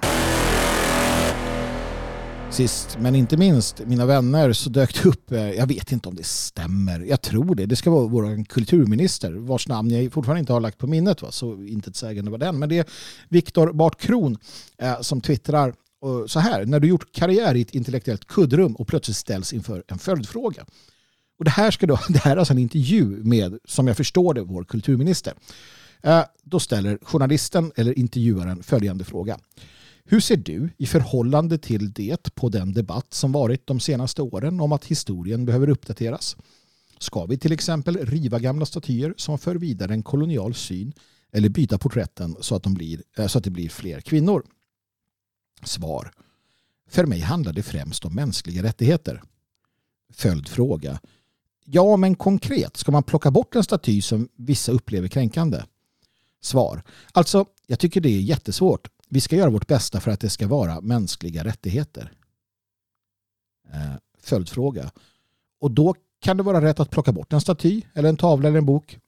Sist 2.52 2.98
men 3.00 3.16
inte 3.16 3.38
minst, 3.38 3.80
mina 3.86 4.06
vänner, 4.06 4.54
så 4.54 4.70
dök 4.70 5.04
det 5.04 5.10
upp, 5.10 5.32
eh, 5.32 5.52
jag 5.52 5.68
vet 5.68 5.92
inte 5.92 6.10
om 6.10 6.16
det 6.16 6.26
stämmer, 6.26 7.00
jag 7.00 7.22
tror 7.22 7.56
det, 7.56 7.66
det 7.66 7.76
ska 7.76 7.92
vara 7.92 8.08
vår 8.08 8.46
kulturminister 8.46 9.32
vars 9.32 9.68
namn 9.68 9.92
jag 9.92 10.14
fortfarande 10.14 10.40
inte 10.40 10.54
har 10.54 10.60
lagt 10.60 10.78
på 10.78 10.88
minnet, 10.88 11.22
va? 11.22 11.32
så 11.32 11.64
inte 11.64 11.90
ett 11.90 11.96
sägande 11.96 12.32
var 12.32 12.38
den, 12.38 12.60
men 12.60 12.70
det 12.70 12.78
är 12.78 12.86
Viktor 13.30 13.74
Bart 13.74 14.02
Kron 14.02 14.38
eh, 14.78 15.02
som 15.02 15.22
twittrar 15.22 15.74
så 16.28 16.40
här, 16.40 16.66
när 16.66 16.80
du 16.80 16.88
gjort 16.88 17.12
karriär 17.12 17.56
i 17.56 17.62
ett 17.62 17.76
intellektuellt 17.76 18.28
kuddrum 18.28 18.76
och 18.76 18.88
plötsligt 18.88 19.18
ställs 19.18 19.54
inför 19.54 19.84
en 19.88 20.00
följdfråga. 20.00 20.66
Och 21.40 21.46
det 21.46 21.52
här, 21.52 21.72
ska 21.72 21.88
då, 21.88 22.00
det 22.10 22.20
här 22.20 22.32
är 22.32 22.38
alltså 22.38 22.54
en 22.54 22.60
intervju 22.60 23.06
med, 23.06 23.58
som 23.66 23.88
jag 23.88 23.98
förstår 23.98 24.34
det, 24.34 24.42
vår 24.42 24.64
kulturminister. 24.64 25.34
Eh, 26.04 26.24
då 26.44 26.60
ställer 26.60 27.00
journalisten 27.02 27.72
eller 27.76 28.00
intervjuaren 28.00 28.64
följande 28.64 29.04
fråga. 29.04 29.38
Hur 30.10 30.20
ser 30.20 30.38
du 30.38 30.70
i 30.78 30.86
förhållande 30.86 31.58
till 31.58 31.94
det 31.94 32.36
på 32.36 32.50
den 32.50 32.74
debatt 32.74 33.14
som 33.14 33.32
varit 33.32 33.68
de 33.68 33.80
senaste 33.80 34.22
åren 34.22 34.60
om 34.60 34.72
att 34.72 34.86
historien 34.86 35.46
behöver 35.46 35.70
uppdateras? 35.70 36.38
Ska 37.00 37.26
vi 37.26 37.38
till 37.38 37.52
exempel 37.52 37.98
riva 37.98 38.40
gamla 38.40 38.66
statyer 38.66 39.14
som 39.18 39.40
för 39.40 39.56
vidare 39.56 39.94
en 39.94 40.04
kolonial 40.04 40.54
syn 40.54 40.94
eller 41.32 41.50
byta 41.50 41.78
porträtten 41.78 42.36
så 42.40 42.56
att, 42.56 42.64
de 42.64 42.74
blir, 42.74 43.04
eh, 43.18 43.28
så 43.28 43.38
att 43.38 43.44
det 43.44 43.50
blir 43.50 43.70
fler 43.70 44.02
kvinnor? 44.02 44.46
Svar. 45.64 46.12
För 46.90 47.06
mig 47.06 47.20
handlar 47.20 47.54
det 47.54 47.64
främst 47.64 48.06
om 48.06 48.16
mänskliga 48.16 48.64
rättigheter. 48.64 49.24
Följdfråga. 50.14 51.00
Ja, 51.66 51.98
men 51.98 52.16
konkret, 52.16 52.78
ska 52.78 52.92
man 52.92 53.04
plocka 53.04 53.32
bort 53.32 53.56
en 53.56 53.64
staty 53.64 54.02
som 54.02 54.30
vissa 54.36 54.72
upplever 54.72 55.08
kränkande? 55.08 55.64
Svar. 56.42 56.84
Alltså, 57.12 57.46
jag 57.66 57.80
tycker 57.80 58.02
det 58.02 58.10
är 58.10 58.22
jättesvårt 58.22 58.88
vi 59.10 59.22
ska 59.22 59.36
göra 59.36 59.50
vårt 59.50 59.68
bästa 59.68 60.00
för 60.00 60.12
att 60.12 60.20
det 60.20 60.30
ska 60.30 60.48
vara 60.48 60.82
mänskliga 60.82 61.44
rättigheter. 61.44 62.12
Eh, 63.74 63.94
följdfråga. 64.20 64.92
Och 65.60 65.72
då 65.72 65.96
kan 66.20 66.38
det 66.38 66.44
vara 66.44 66.62
rätt 66.62 66.80
att 66.80 66.90
plocka 66.90 67.12
bort 67.12 67.34
en 67.34 67.42
staty 67.42 67.82
eller 67.94 68.10
en 68.10 68.18
tavla 68.18 68.48
eller 68.48 68.58
en 68.58 68.66
bok? 68.66 69.00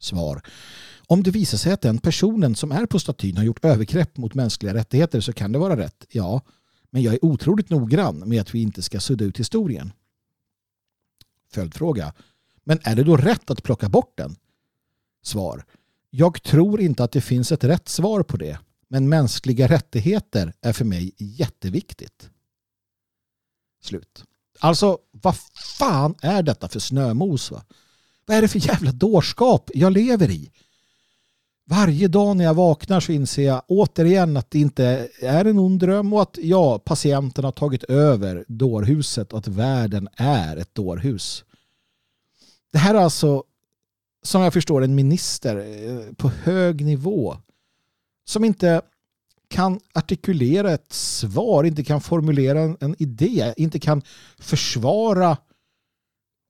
Svar. 0.00 0.42
Om 1.06 1.22
det 1.22 1.30
visar 1.30 1.58
sig 1.58 1.72
att 1.72 1.80
den 1.80 1.98
personen 1.98 2.54
som 2.54 2.72
är 2.72 2.86
på 2.86 2.98
statyn 2.98 3.36
har 3.36 3.44
gjort 3.44 3.64
övergrepp 3.64 4.16
mot 4.16 4.34
mänskliga 4.34 4.74
rättigheter 4.74 5.20
så 5.20 5.32
kan 5.32 5.52
det 5.52 5.58
vara 5.58 5.76
rätt, 5.76 6.06
ja. 6.10 6.40
Men 6.90 7.02
jag 7.02 7.14
är 7.14 7.24
otroligt 7.24 7.70
noggrann 7.70 8.28
med 8.28 8.40
att 8.40 8.54
vi 8.54 8.62
inte 8.62 8.82
ska 8.82 9.00
sudda 9.00 9.24
ut 9.24 9.38
historien. 9.40 9.92
Följdfråga. 11.52 12.12
Men 12.64 12.78
är 12.82 12.96
det 12.96 13.04
då 13.04 13.16
rätt 13.16 13.50
att 13.50 13.62
plocka 13.62 13.88
bort 13.88 14.12
den? 14.16 14.36
Svar. 15.22 15.64
Jag 16.10 16.42
tror 16.42 16.80
inte 16.80 17.04
att 17.04 17.12
det 17.12 17.20
finns 17.20 17.52
ett 17.52 17.64
rätt 17.64 17.88
svar 17.88 18.22
på 18.22 18.36
det. 18.36 18.58
Men 18.92 19.08
mänskliga 19.08 19.68
rättigheter 19.68 20.52
är 20.60 20.72
för 20.72 20.84
mig 20.84 21.14
jätteviktigt. 21.18 22.30
Slut. 23.82 24.24
Alltså, 24.58 24.98
vad 25.10 25.36
fan 25.78 26.14
är 26.22 26.42
detta 26.42 26.68
för 26.68 26.80
snömos? 26.80 27.50
Va? 27.50 27.62
Vad 28.26 28.36
är 28.36 28.42
det 28.42 28.48
för 28.48 28.68
jävla 28.68 28.92
dårskap 28.92 29.70
jag 29.74 29.92
lever 29.92 30.30
i? 30.30 30.50
Varje 31.64 32.08
dag 32.08 32.36
när 32.36 32.44
jag 32.44 32.54
vaknar 32.54 33.00
så 33.00 33.12
inser 33.12 33.42
jag 33.42 33.62
återigen 33.66 34.36
att 34.36 34.50
det 34.50 34.58
inte 34.58 35.08
är 35.20 35.44
en 35.44 35.58
ond 35.58 35.80
dröm 35.80 36.12
och 36.12 36.22
att 36.22 36.38
ja, 36.42 36.78
patienten 36.78 37.44
har 37.44 37.52
tagit 37.52 37.84
över 37.84 38.44
dårhuset 38.48 39.32
och 39.32 39.38
att 39.38 39.48
världen 39.48 40.08
är 40.16 40.56
ett 40.56 40.74
dårhus. 40.74 41.44
Det 42.72 42.78
här 42.78 42.94
är 42.94 42.98
alltså, 42.98 43.44
som 44.22 44.42
jag 44.42 44.52
förstår, 44.52 44.84
en 44.84 44.94
minister 44.94 45.56
eh, 45.56 46.14
på 46.14 46.28
hög 46.28 46.84
nivå 46.84 47.36
som 48.24 48.44
inte 48.44 48.82
kan 49.48 49.80
artikulera 49.92 50.72
ett 50.72 50.92
svar, 50.92 51.64
inte 51.64 51.84
kan 51.84 52.00
formulera 52.00 52.76
en, 52.80 52.96
idé, 52.98 53.54
inte 53.56 53.78
kan 53.78 54.02
försvara 54.38 55.36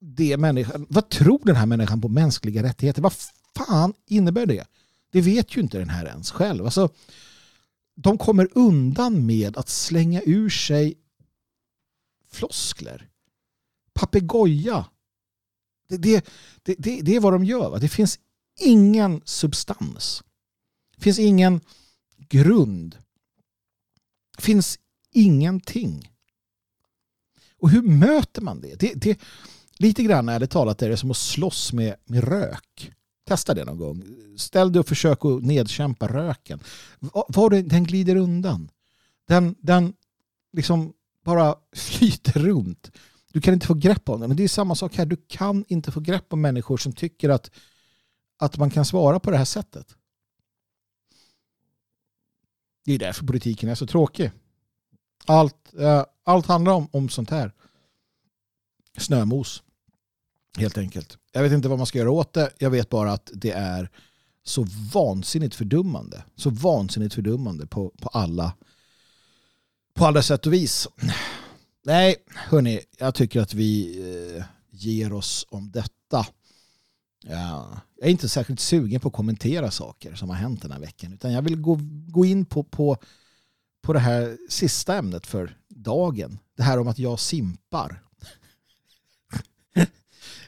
det 0.01 0.37
människan. 0.37 0.87
Vad 0.89 1.09
tror 1.09 1.41
den 1.45 1.57
här 1.57 1.67
människan 1.67 2.01
på 2.01 2.09
mänskliga 2.09 2.63
rättigheter? 2.63 3.03
Vad 3.03 3.15
fan 3.57 3.95
innebär 4.07 4.47
det? 4.47 4.67
Det 5.13 5.21
vet 5.21 5.57
ju 5.57 5.61
inte 5.61 5.79
den 5.79 5.89
här 5.89 6.07
ens 6.07 6.31
själv. 6.31 6.65
Alltså, 6.65 6.89
de 7.97 8.19
kommer 8.19 8.49
undan 8.53 9.27
med 9.27 9.57
att 9.57 9.69
slänga 9.69 10.23
ur 10.27 10.51
sig 10.51 10.95
floskler. 12.31 13.09
Papegoja. 13.93 14.87
Det, 15.89 15.97
det, 15.97 16.27
det, 16.63 17.01
det, 17.03 17.17
är 17.17 17.21
vad 17.21 17.33
de 17.33 17.45
gör. 17.45 17.71
Va? 17.71 17.79
Det 17.79 17.89
finns 17.89 18.19
ingen 18.61 19.21
substans. 19.25 20.23
Det 21.01 21.05
finns 21.05 21.19
ingen 21.19 21.61
grund. 22.19 22.99
Det 24.37 24.43
finns 24.43 24.79
ingenting. 25.13 26.11
Och 27.59 27.71
hur 27.71 27.83
möter 27.83 28.43
man 28.43 28.61
det? 28.61 28.81
det, 28.81 28.95
det 28.95 29.21
lite 29.79 30.03
grann 30.03 30.29
ärligt 30.29 30.51
talat 30.51 30.83
är 30.83 30.89
det 30.89 30.97
som 30.97 31.11
att 31.11 31.17
slåss 31.17 31.73
med, 31.73 31.97
med 32.05 32.25
rök. 32.25 32.93
Testa 33.29 33.55
det 33.55 33.65
någon 33.65 33.79
gång. 33.79 34.05
Ställ 34.37 34.73
dig 34.73 34.81
och 34.81 34.89
försök 34.89 35.25
att 35.25 35.43
nedkämpa 35.43 36.09
röken. 36.09 36.61
Var 37.29 37.51
det, 37.51 37.63
den 37.63 37.85
glider 37.85 38.17
undan. 38.17 38.71
Den, 39.29 39.55
den 39.59 39.93
liksom 40.53 40.93
bara 41.25 41.55
flyter 41.77 42.41
runt. 42.41 42.91
Du 43.33 43.41
kan 43.41 43.55
inte 43.55 43.67
få 43.67 43.75
grepp 43.75 44.09
om 44.09 44.21
den. 44.21 44.31
Men 44.31 44.37
det 44.37 44.45
är 44.45 44.49
samma 44.49 44.75
sak 44.75 44.97
här. 44.97 45.07
Du 45.07 45.17
kan 45.29 45.65
inte 45.69 45.93
få 45.93 46.01
grepp 46.01 46.33
om 46.33 46.41
människor 46.41 46.77
som 46.77 46.93
tycker 46.93 47.29
att, 47.29 47.51
att 48.39 48.57
man 48.57 48.71
kan 48.71 48.85
svara 48.85 49.21
på 49.21 49.31
det 49.31 49.37
här 49.37 49.45
sättet. 49.45 49.97
Det 52.85 52.93
är 52.93 52.99
därför 52.99 53.27
politiken 53.27 53.69
är 53.69 53.75
så 53.75 53.87
tråkig. 53.87 54.31
Allt, 55.27 55.75
eh, 55.79 56.05
allt 56.25 56.47
handlar 56.47 56.73
om, 56.73 56.89
om 56.93 57.09
sånt 57.09 57.31
här. 57.31 57.53
Snömos. 58.99 59.63
Helt 60.59 60.79
enkelt. 60.79 61.19
Jag 61.33 61.43
vet 61.43 61.53
inte 61.53 61.69
vad 61.69 61.79
man 61.79 61.87
ska 61.87 61.99
göra 61.99 62.11
åt 62.11 62.33
det. 62.33 62.51
Jag 62.59 62.71
vet 62.71 62.89
bara 62.89 63.13
att 63.13 63.31
det 63.35 63.51
är 63.51 63.91
så 64.45 64.67
vansinnigt 64.95 65.55
fördummande. 65.55 66.25
Så 66.37 66.51
vansinnigt 66.51 67.15
fördummande 67.15 67.67
på, 67.67 67.93
på 68.01 68.09
alla 68.09 68.53
på 69.95 70.07
alla 70.07 70.23
sätt 70.23 70.47
och 70.47 70.53
vis. 70.53 70.89
Nej, 71.85 72.17
hörni, 72.27 72.81
jag 72.99 73.15
tycker 73.15 73.41
att 73.41 73.55
vi 73.55 74.01
eh, 74.37 74.45
ger 74.71 75.13
oss 75.13 75.47
om 75.51 75.71
detta. 75.71 76.27
Ja, 77.25 77.81
jag 77.97 78.07
är 78.07 78.11
inte 78.11 78.29
särskilt 78.29 78.61
sugen 78.61 79.01
på 79.01 79.09
att 79.09 79.15
kommentera 79.15 79.71
saker 79.71 80.15
som 80.15 80.29
har 80.29 80.37
hänt 80.37 80.63
den 80.63 80.73
här 80.73 80.81
veckan. 80.81 81.13
Utan 81.13 81.33
jag 81.33 81.43
vill 81.43 81.61
gå, 81.61 81.79
gå 82.09 82.25
in 82.25 82.45
på, 82.45 82.63
på, 82.63 82.97
på 83.83 83.93
det 83.93 83.99
här 83.99 84.39
sista 84.49 84.97
ämnet 84.97 85.27
för 85.27 85.57
dagen. 85.69 86.39
Det 86.57 86.63
här 86.63 86.79
om 86.79 86.89
att 86.89 86.99
jag 86.99 87.21
simpar. 87.21 88.03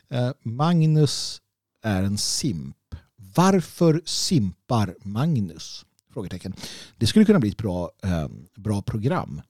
Eh, 0.09 0.33
Magnus 0.43 1.43
är 1.83 2.03
en 2.03 2.18
simp. 2.18 2.77
Varför 3.16 4.03
simpar 4.05 4.95
Magnus? 5.03 5.85
Frågetecken. 6.12 6.55
Det 6.97 7.07
skulle 7.07 7.25
kunna 7.25 7.41
bli 7.41 7.49
ett 7.49 7.57
bra, 7.57 7.91
eh, 8.03 8.29
bra 8.55 8.83
program. 8.83 9.43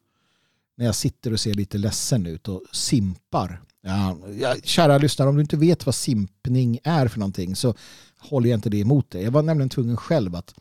När 0.76 0.86
jag 0.86 0.94
sitter 0.94 1.32
och 1.32 1.40
ser 1.40 1.54
lite 1.54 1.78
ledsen 1.78 2.26
ut 2.26 2.48
och 2.48 2.62
simpar. 2.72 3.62
Ja, 3.82 4.16
kära 4.62 4.98
lyssnare, 4.98 5.28
om 5.28 5.34
du 5.34 5.40
inte 5.40 5.56
vet 5.56 5.86
vad 5.86 5.94
simpning 5.94 6.78
är 6.84 7.08
för 7.08 7.18
någonting 7.18 7.56
så 7.56 7.74
håller 8.18 8.50
jag 8.50 8.56
inte 8.56 8.70
det 8.70 8.78
emot 8.80 9.10
dig. 9.10 9.22
Jag 9.22 9.30
var 9.30 9.42
nämligen 9.42 9.68
tvungen 9.68 9.96
själv 9.96 10.34
att, 10.34 10.54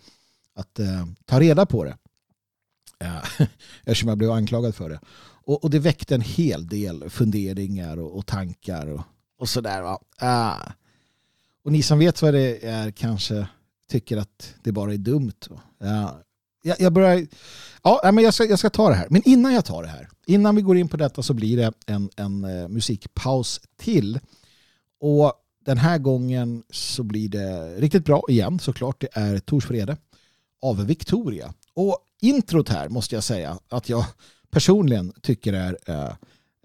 att 0.55 0.79
uh, 0.79 1.05
ta 1.25 1.39
reda 1.39 1.65
på 1.65 1.83
det. 1.83 1.97
Uh, 3.03 3.47
eftersom 3.83 4.09
jag 4.09 4.17
blev 4.17 4.31
anklagad 4.31 4.75
för 4.75 4.89
det. 4.89 4.99
Och, 5.43 5.63
och, 5.63 5.69
det 5.69 5.79
väckte 5.79 6.15
en 6.15 6.21
hel 6.21 6.67
del 6.67 7.09
funderingar 7.09 7.97
och, 7.99 8.17
och 8.17 8.25
tankar 8.25 8.87
och, 8.87 9.01
och 9.39 9.49
sådär. 9.49 9.81
Va? 9.81 9.99
Uh. 10.23 10.71
Och 11.63 11.71
ni 11.71 11.83
som 11.83 11.99
vet 11.99 12.21
vad 12.21 12.33
det 12.33 12.65
är 12.65 12.91
kanske 12.91 13.47
tycker 13.89 14.17
att 14.17 14.53
det 14.63 14.71
bara 14.71 14.93
är 14.93 14.97
dumt. 14.97 15.33
Ja, 15.79 16.21
jag, 16.61 16.81
jag 16.81 16.93
börjar... 16.93 17.27
Ja, 17.83 18.11
men 18.13 18.23
jag 18.23 18.33
ska, 18.33 18.45
jag 18.45 18.59
ska 18.59 18.69
ta 18.69 18.89
det 18.89 18.95
här. 18.95 19.07
Men 19.09 19.21
innan 19.25 19.53
jag 19.53 19.65
tar 19.65 19.83
det 19.83 19.89
här, 19.89 20.09
innan 20.25 20.55
vi 20.55 20.61
går 20.61 20.77
in 20.77 20.87
på 20.87 20.97
detta 20.97 21.23
så 21.23 21.33
blir 21.33 21.57
det 21.57 21.73
en, 21.85 22.09
en 22.15 22.45
uh, 22.45 22.67
musikpaus 22.67 23.61
till. 23.77 24.19
Och 24.99 25.33
den 25.65 25.77
här 25.77 25.97
gången 25.97 26.63
så 26.69 27.03
blir 27.03 27.29
det 27.29 27.75
riktigt 27.75 28.05
bra 28.05 28.23
igen 28.29 28.59
såklart. 28.59 29.01
Det 29.01 29.07
är 29.13 29.39
Torsfrede 29.39 29.97
av 30.61 30.85
Victoria. 30.85 31.53
Och 31.73 31.97
introt 32.21 32.69
här 32.69 32.89
måste 32.89 33.15
jag 33.15 33.23
säga 33.23 33.59
att 33.69 33.89
jag 33.89 34.05
personligen 34.51 35.13
tycker 35.21 35.53
är 35.53 35.77
uh, 35.89 36.13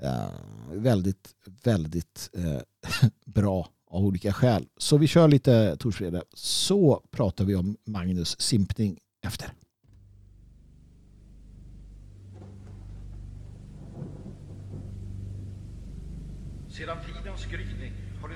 uh, 0.03 0.31
väldigt, 0.73 1.29
väldigt 1.63 2.31
bra 3.25 3.69
av 3.91 4.05
olika 4.05 4.33
skäl. 4.33 4.67
Så 4.77 4.97
vi 4.97 5.07
kör 5.07 5.29
lite 5.29 5.77
Torsfrede 5.77 6.23
så 6.35 7.03
pratar 7.11 7.45
vi 7.45 7.55
om 7.55 7.77
Magnus 7.85 8.41
simpning 8.41 8.99
efter. 9.27 9.53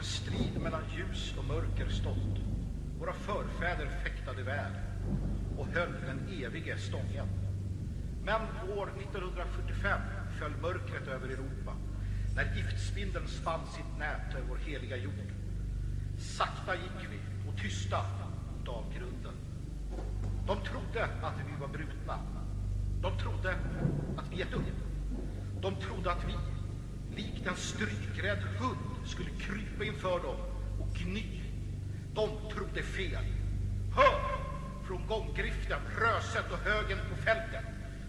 En 0.00 0.06
strid 0.06 0.60
mellan 0.60 0.82
ljus 0.96 1.34
och 1.38 1.44
mörker 1.44 1.88
stått. 1.88 2.36
Våra 2.98 3.12
förfäder 3.12 3.88
fäktade 4.04 4.42
väl 4.42 4.72
och 5.56 5.66
höll 5.66 5.92
den 5.92 6.44
evige 6.44 6.78
stången. 6.78 7.28
Men 8.24 8.42
år 8.78 8.90
1945 8.98 10.00
föll 10.38 10.56
mörkret 10.62 11.08
över 11.08 11.28
Europa 11.28 11.74
när 12.36 12.56
giftspindeln 12.56 13.28
spann 13.28 13.66
sitt 13.66 13.98
nät 13.98 14.34
över 14.34 14.48
vår 14.48 14.56
heliga 14.56 14.96
jord. 14.96 15.32
Sakta 16.18 16.74
gick 16.74 17.10
vi 17.10 17.18
och 17.48 17.56
tysta 17.58 18.04
mot 18.58 18.68
avgrunden. 18.68 19.34
De 20.46 20.56
trodde 20.56 21.04
att 21.04 21.40
vi 21.46 21.60
var 21.60 21.68
brutna. 21.68 22.18
De 23.02 23.18
trodde 23.18 23.54
att 24.16 24.32
vi 24.32 24.36
gett 24.36 24.52
upp. 24.52 24.80
De 25.62 25.74
trodde 25.74 26.12
att 26.12 26.24
vi, 26.28 26.34
likt 27.16 27.46
en 27.46 27.56
strykrädd 27.56 28.42
hund, 28.58 29.06
skulle 29.06 29.30
krypa 29.30 29.84
inför 29.84 30.20
dem 30.20 30.36
och 30.78 30.94
gny. 30.94 31.40
De 32.14 32.30
trodde 32.54 32.82
fel. 32.82 33.24
Hör! 33.96 34.40
Från 34.86 35.06
gånggriften, 35.06 35.78
röset 35.98 36.52
och 36.52 36.58
högen 36.58 36.98
på 37.10 37.16
fältet. 37.16 37.64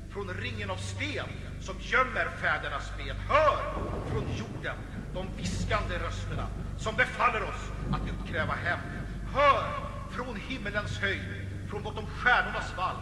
Från 0.10 0.34
ringen 0.34 0.70
av 0.70 0.76
sten 0.78 1.28
som 1.60 1.76
gömmer 1.80 2.30
fädernas 2.42 2.92
ben. 2.98 3.16
Hör! 3.28 3.74
Från 4.12 4.24
jorden, 4.38 4.78
de 5.14 5.28
viskande 5.38 6.00
rösterna 6.00 6.48
som 6.78 6.96
befaller 6.96 7.44
oss 7.44 7.72
att 7.92 8.02
utkräva 8.08 8.54
hämnd. 8.54 8.92
Hör 9.34 9.92
från 10.12 10.36
himmelens 10.36 10.98
höjd, 10.98 11.48
från 11.70 11.84
bortom 11.84 12.06
stjärnornas 12.06 12.78
vall. 12.78 12.96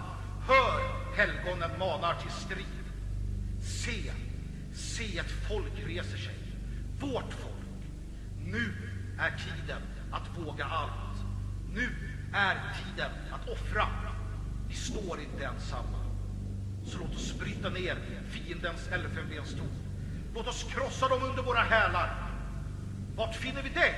Hör 0.47 0.81
helgonen 1.17 1.79
manar 1.79 2.15
till 2.21 2.31
strid. 2.31 2.65
Se, 3.61 4.11
se 4.79 5.17
ett 5.17 5.31
folk 5.47 5.73
reser 5.87 6.17
sig. 6.17 6.35
Vårt 6.99 7.33
folk. 7.33 7.83
Nu 8.45 8.73
är 9.19 9.31
tiden 9.31 9.81
att 10.11 10.37
våga 10.37 10.65
allt. 10.65 11.19
Nu 11.73 11.89
är 12.33 12.55
tiden 12.55 13.11
att 13.31 13.49
offra. 13.49 13.87
Vi 14.67 14.75
står 14.75 15.19
inte 15.19 15.45
ensamma. 15.45 15.99
Så 16.85 16.97
låt 16.97 17.15
oss 17.15 17.39
bryta 17.39 17.69
ner 17.69 17.97
fiendens 18.29 18.87
elfenbenstorn. 18.87 19.67
Låt 20.35 20.47
oss 20.47 20.63
krossa 20.63 21.07
dem 21.07 21.23
under 21.23 21.43
våra 21.43 21.61
hälar. 21.61 22.29
Vart 23.15 23.35
finner 23.35 23.63
vi 23.63 23.69
dig? 23.69 23.93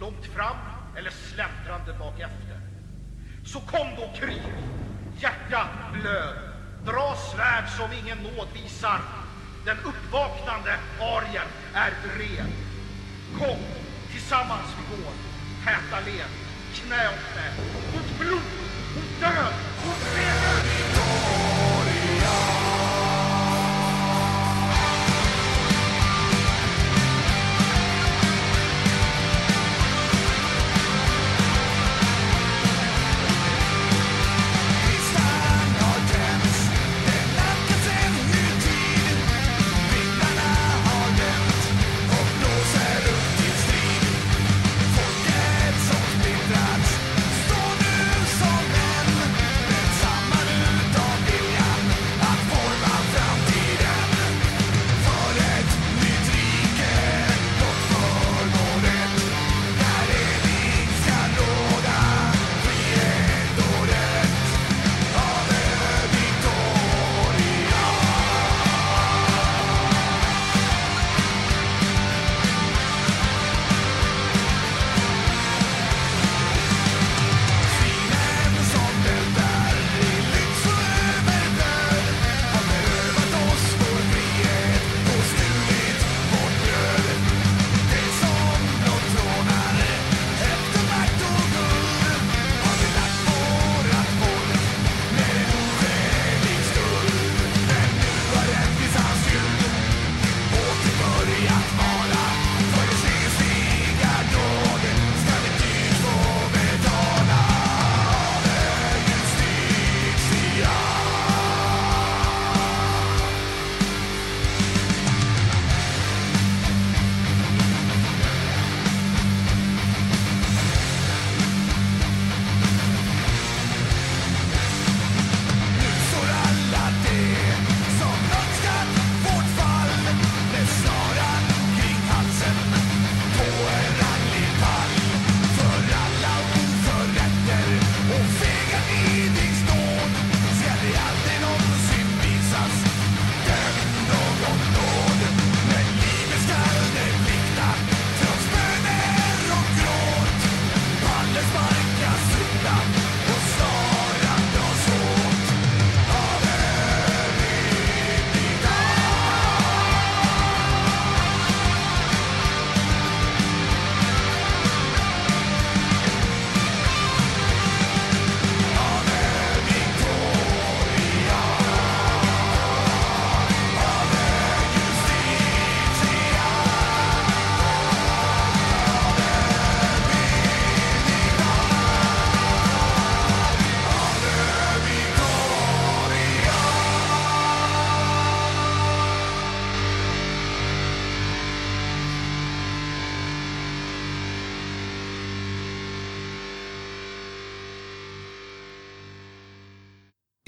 Långt 0.00 0.26
fram 0.26 0.56
eller 0.96 1.10
släntrande 1.10 1.98
bak 1.98 2.20
efter? 2.20 2.60
Så 3.44 3.60
kom 3.60 3.88
då 3.96 4.12
krig, 4.20 4.42
hjärta 5.20 5.68
blöd, 5.92 6.36
dra 6.84 7.16
svärd 7.16 7.68
som 7.68 7.92
ingen 7.92 8.18
nåd 8.18 8.48
visar. 8.54 9.00
Den 9.64 9.76
uppvaknande 9.84 10.74
arien 11.00 11.48
är 11.74 11.92
bred. 12.02 12.46
Kom, 13.38 13.62
tillsammans 14.12 14.68
vi 14.78 14.96
går, 14.96 15.12
täta 15.64 16.00
led, 16.00 16.30
knä 16.74 17.08
åt 17.08 17.24
knä, 17.32 17.48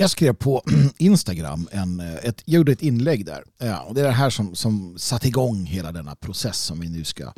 jag 0.00 0.10
skrev 0.10 0.32
på 0.32 0.62
Instagram, 0.98 1.68
en, 1.72 2.00
eh, 2.00 2.14
ett, 2.14 2.42
gjorde 2.46 2.72
ett 2.72 2.82
inlägg 2.82 3.26
där. 3.26 3.44
Ja, 3.58 3.80
och 3.80 3.94
det 3.94 4.00
är 4.00 4.04
det 4.04 4.10
här 4.10 4.30
som, 4.30 4.54
som 4.54 4.98
satte 4.98 5.28
igång 5.28 5.64
hela 5.64 5.92
denna 5.92 6.14
process 6.14 6.58
som 6.58 6.80
vi 6.80 6.88
nu 6.88 7.04
ska, 7.04 7.32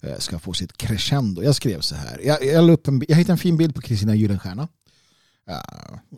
eh, 0.00 0.18
ska 0.18 0.38
få 0.38 0.52
sitt 0.52 0.76
crescendo. 0.76 1.42
Jag 1.42 1.54
skrev 1.54 1.80
så 1.80 1.94
här. 1.94 2.20
Jag, 2.24 2.44
jag, 2.44 2.70
upp 2.70 2.88
en, 2.88 3.02
jag 3.08 3.16
hittade 3.16 3.32
en 3.32 3.38
fin 3.38 3.56
bild 3.56 3.74
på 3.74 3.80
Kristina 3.80 4.14
Gyllenstierna. 4.14 4.68
Ja, 5.46 5.62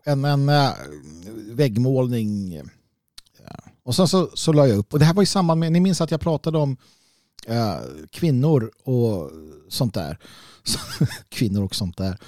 en, 0.04 0.24
en 0.24 0.48
eh, 0.48 0.72
väggmålning. 1.50 2.56
Ja. 3.46 3.56
Och 3.82 3.96
sen 3.96 4.08
så, 4.08 4.30
så 4.34 4.52
la 4.52 4.66
jag 4.66 4.78
upp, 4.78 4.92
och 4.92 4.98
det 4.98 5.04
här 5.04 5.14
var 5.14 5.22
i 5.22 5.26
samband 5.26 5.60
med, 5.60 5.72
ni 5.72 5.80
minns 5.80 6.00
att 6.00 6.10
jag 6.10 6.20
pratade 6.20 6.58
om 6.58 6.76
äh, 7.46 7.76
kvinnor 8.10 8.70
och 8.84 9.30
sånt 9.68 9.94
där. 9.94 10.18
kvinnor 11.28 11.64
och 11.64 11.74
sånt 11.74 11.96
där 11.96 12.18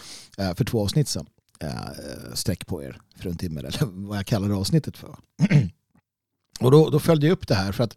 för 0.54 0.64
två 0.64 0.82
avsnitt 0.82 1.08
sedan 1.08 1.26
eh, 1.62 2.34
sträck 2.34 2.66
på 2.66 2.82
er 2.82 3.00
för 3.16 3.30
en 3.30 3.36
timme 3.36 3.60
eller 3.60 4.08
vad 4.08 4.18
jag 4.18 4.26
kallar 4.26 4.48
det 4.48 4.54
avsnittet 4.54 4.96
för. 4.96 5.16
och 6.60 6.70
då, 6.70 6.90
då 6.90 6.98
följde 6.98 7.26
jag 7.26 7.32
upp 7.32 7.48
det 7.48 7.54
här 7.54 7.72
för 7.72 7.84
att 7.84 7.96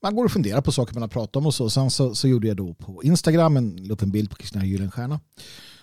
man 0.00 0.16
går 0.16 0.24
och 0.24 0.32
funderar 0.32 0.60
på 0.60 0.72
saker 0.72 0.94
man 0.94 1.02
har 1.02 1.08
pratat 1.08 1.36
om 1.36 1.46
och 1.46 1.54
så. 1.54 1.70
Sen 1.70 1.90
så, 1.90 2.14
så 2.14 2.28
gjorde 2.28 2.48
jag 2.48 2.56
då 2.56 2.74
på 2.74 3.02
Instagram 3.02 3.56
en, 3.56 3.90
upp 3.90 4.02
en 4.02 4.10
bild 4.10 4.30
på 4.30 4.36
Kristina 4.36 4.64
Gyllenstierna 4.64 5.20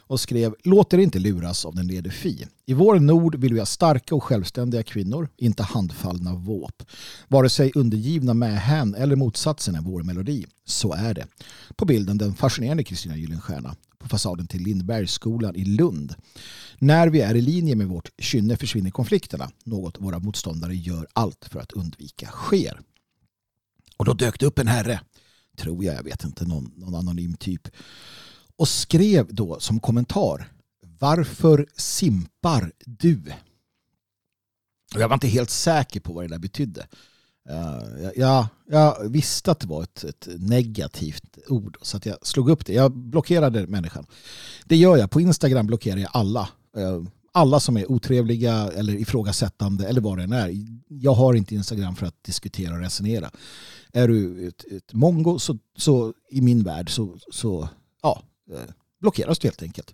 och 0.08 0.20
skrev 0.20 0.56
Låt 0.64 0.94
er 0.94 0.98
inte 0.98 1.20
luras 1.20 1.66
av 1.66 1.76
den 1.76 1.88
lede 1.88 2.10
Fi. 2.10 2.48
I 2.66 2.74
vår 2.74 3.00
nord 3.00 3.36
vill 3.36 3.54
vi 3.54 3.60
ha 3.60 3.66
starka 3.66 4.16
och 4.16 4.24
självständiga 4.24 4.84
kvinnor, 4.84 5.30
inte 5.38 5.64
handfallna 5.64 6.36
våp. 6.36 6.84
Vare 7.28 7.50
sig 7.50 7.72
undergivna 7.76 8.34
med 8.34 8.62
hän 8.62 8.95
eller 8.95 9.16
motsatsen 9.16 9.76
är 9.76 9.82
vår 9.82 10.04
melodi. 10.04 10.45
Så 10.66 10.94
är 10.94 11.14
det. 11.14 11.28
På 11.76 11.86
bilden 11.86 12.18
den 12.18 12.34
fascinerande 12.34 12.84
Kristina 12.84 13.18
Gyllenstierna 13.18 13.76
på 14.03 14.09
fasaden 14.09 14.47
till 14.47 14.61
Lindbergsskolan 14.63 15.55
i 15.55 15.65
Lund. 15.65 16.15
När 16.80 17.07
vi 17.07 17.21
är 17.21 17.35
i 17.35 17.41
linje 17.41 17.75
med 17.75 17.88
vårt 17.88 18.09
kynne 18.17 18.57
försvinner 18.57 18.91
konflikterna, 18.91 19.51
något 19.63 19.99
våra 19.99 20.19
motståndare 20.19 20.75
gör 20.75 21.07
allt 21.13 21.45
för 21.51 21.59
att 21.59 21.71
undvika 21.71 22.27
sker. 22.27 22.80
Och 23.97 24.05
då 24.05 24.13
dök 24.13 24.39
det 24.39 24.45
upp 24.45 24.59
en 24.59 24.67
herre, 24.67 25.01
tror 25.57 25.85
jag, 25.85 25.95
jag 25.95 26.03
vet 26.03 26.23
inte, 26.23 26.45
någon, 26.45 26.73
någon 26.75 26.95
anonym 26.95 27.34
typ, 27.34 27.67
och 28.55 28.67
skrev 28.67 29.34
då 29.34 29.59
som 29.59 29.80
kommentar 29.80 30.51
Varför 30.99 31.67
simpar 31.75 32.71
du? 32.85 33.34
Jag 34.95 35.07
var 35.07 35.13
inte 35.13 35.27
helt 35.27 35.49
säker 35.49 35.99
på 35.99 36.13
vad 36.13 36.23
det 36.23 36.27
där 36.27 36.39
betydde. 36.39 36.88
Uh, 37.49 38.10
jag, 38.15 38.48
jag, 38.70 39.10
visste 39.10 39.52
att 39.52 39.60
det 39.60 39.68
var 39.68 39.84
ett, 39.84 40.03
ett, 40.03 40.28
negativt 40.38 41.38
ord 41.48 41.78
så 41.82 41.98
att 41.98 42.06
jag 42.06 42.18
slog 42.22 42.49
upp 42.49 42.65
det. 42.65 42.74
Jag 42.74 42.91
blockerade 42.91 43.68
människan. 43.68 44.06
Det 44.65 44.76
gör 44.76 44.98
jag. 44.98 45.11
På 45.11 45.22
Instagram 45.22 45.68
blockerar 45.68 45.98
jag 45.98 46.10
alla. 46.14 46.49
Uh, 46.78 47.03
alla 47.32 47.60
som 47.60 47.78
är 47.78 47.91
otrevliga 47.91 48.72
eller 48.72 48.94
ifrågasättande 48.94 49.88
eller 49.88 50.02
vad 50.02 50.18
det 50.18 50.24
än 50.24 50.34
är. 50.34 50.52
Jag 50.88 51.14
har 51.14 51.34
inte 51.34 51.56
Instagram 51.56 51.95
för 51.95 52.06
att 52.06 52.24
diskutera 52.24 52.74
och 52.74 52.80
resonera. 52.80 53.32
Är 53.94 54.07
du 54.07 54.48
ett, 54.48 54.72
ett 54.72 54.94
mongo 54.94 55.40
så, 55.40 55.57
så 55.78 56.14
i 56.30 56.41
min 56.41 56.64
värld 56.64 56.90
så, 56.90 57.18
så 57.32 57.70
ja, 58.02 58.22
eh, 58.52 58.74
blockeras 59.03 59.39
du 59.39 59.47
helt 59.47 59.63
enkelt. 59.63 59.93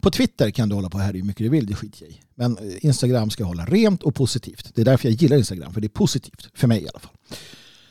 På 0.00 0.10
Twitter 0.10 0.50
kan 0.50 0.68
du 0.68 0.74
hålla 0.74 0.90
på 0.90 0.98
här 0.98 1.12
hur 1.12 1.22
mycket 1.22 1.44
du 1.44 1.48
vill, 1.48 1.66
det 1.66 1.74
skiter 1.74 2.02
jag 2.02 2.10
i. 2.10 2.20
Men 2.34 2.58
eh, 2.58 2.84
Instagram 2.84 3.30
ska 3.30 3.44
hålla 3.44 3.64
rent 3.64 4.02
och 4.02 4.14
positivt. 4.14 4.74
Det 4.74 4.80
är 4.80 4.84
därför 4.84 5.08
jag 5.08 5.22
gillar 5.22 5.36
Instagram, 5.36 5.72
för 5.72 5.80
det 5.80 5.86
är 5.86 5.88
positivt. 5.88 6.48
För 6.54 6.68
mig 6.68 6.82
i 6.82 6.88
alla 6.88 6.98
fall. 6.98 7.12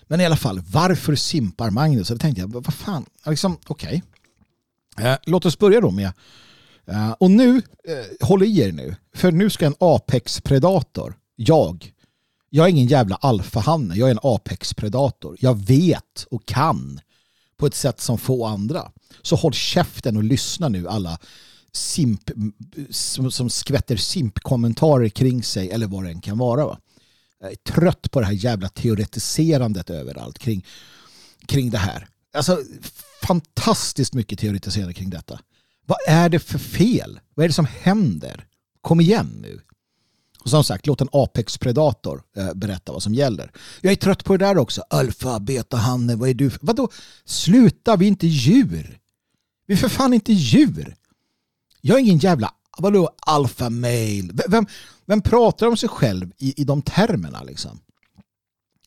Men 0.08 0.22
i 0.22 0.26
alla 0.26 0.38
fall, 0.38 0.62
varför 0.68 1.16
simpar 1.16 1.70
Magnus? 1.70 2.08
Så 2.08 2.14
då 2.14 2.18
tänkte 2.18 2.42
jag, 2.42 2.48
vad 2.48 2.74
fan, 2.74 3.06
liksom, 3.26 3.58
okej. 3.68 4.04
Okay. 4.96 5.08
Eh, 5.08 5.18
låt 5.24 5.46
oss 5.46 5.60
börja 5.60 5.82
då 5.82 5.92
med, 5.92 6.12
eh, 6.88 7.12
och 7.12 7.32
nu, 7.32 7.58
eh, 7.58 8.28
håll 8.28 8.44
i 8.44 8.60
er 8.60 8.72
nu, 8.72 8.96
för 9.16 9.32
nu 9.32 9.50
ska 9.50 9.66
en 9.66 9.76
Apex-predator, 9.80 11.18
jag, 11.36 11.94
jag 12.50 12.66
är 12.66 12.70
ingen 12.70 12.88
jävla 12.88 13.16
alfahanne, 13.16 13.96
jag 13.96 14.08
är 14.10 14.12
en 14.12 14.20
Apex-predator. 14.24 15.38
Jag 15.40 15.66
vet 15.68 16.26
och 16.32 16.46
kan 16.46 17.00
på 17.58 17.66
ett 17.66 17.76
sätt 17.76 18.02
som 18.02 18.18
få 18.18 18.46
andra. 18.46 18.92
Så 19.22 19.36
håll 19.36 19.54
käften 19.54 20.18
och 20.18 20.24
lyssna 20.24 20.70
nu 20.70 20.88
alla 20.88 21.20
simp, 21.72 22.32
som, 22.90 23.32
som 23.32 23.50
skvätter 23.50 23.98
simpkommentarer 23.98 25.10
kring 25.10 25.44
sig 25.44 25.72
eller 25.72 25.88
vad 25.88 26.04
det 26.04 26.10
än 26.10 26.22
kan 26.22 26.38
vara. 26.38 26.66
Va? 26.66 26.80
Jag 27.42 27.52
är 27.52 27.56
trött 27.56 28.12
på 28.12 28.20
det 28.20 28.26
här 28.26 28.34
jävla 28.34 28.70
teoretiserandet 28.70 29.90
överallt 29.90 30.40
kring, 30.40 30.66
kring 31.46 31.70
det 31.70 31.78
här. 31.78 32.08
Alltså 32.34 32.64
fantastiskt 33.22 34.14
mycket 34.14 34.40
teoretiserande 34.40 34.94
kring 34.94 35.10
detta. 35.10 35.40
Vad 35.86 35.98
är 36.08 36.30
det 36.30 36.40
för 36.40 36.60
fel? 36.60 37.20
Vad 37.34 37.44
är 37.44 37.48
det 37.48 37.54
som 37.54 37.68
händer? 37.80 38.46
Kom 38.82 39.00
igen 39.00 39.40
nu. 39.42 39.62
Och 40.50 40.52
som 40.52 40.64
sagt, 40.64 40.88
låt 40.88 41.02
en 41.02 41.10
Apex-predator 41.12 42.22
eh, 42.38 42.54
berätta 42.54 42.92
vad 42.92 43.04
som 43.04 43.14
gäller. 43.14 43.52
Jag 43.82 43.92
är 43.92 43.96
trött 43.96 44.24
på 44.24 44.38
det 44.38 44.46
där 44.46 44.58
också. 44.58 44.82
Alfa, 44.90 45.40
beta, 45.40 45.78
hanne, 45.78 46.16
vad 46.16 46.30
är 46.30 46.34
du 46.34 46.50
för... 46.50 46.60
Vadå? 46.62 46.90
Sluta, 47.26 47.96
vi 47.96 48.06
är 48.06 48.08
inte 48.08 48.28
djur. 48.28 49.00
Vi 49.68 49.74
är 49.74 49.78
för 49.78 49.90
fan 49.90 50.14
inte 50.14 50.34
djur. 50.34 50.96
Jag 51.82 51.96
är 51.96 52.00
ingen 52.00 52.18
jävla 52.18 52.54
vadå 52.78 53.10
alfa 53.20 53.70
male. 53.70 54.30
Vem, 54.48 54.66
vem 55.06 55.22
pratar 55.22 55.68
om 55.68 55.78
sig 55.78 55.90
själv 55.90 56.32
i, 56.38 56.62
i 56.62 56.64
de 56.64 56.82
termerna 56.82 57.44
liksom? 57.44 57.80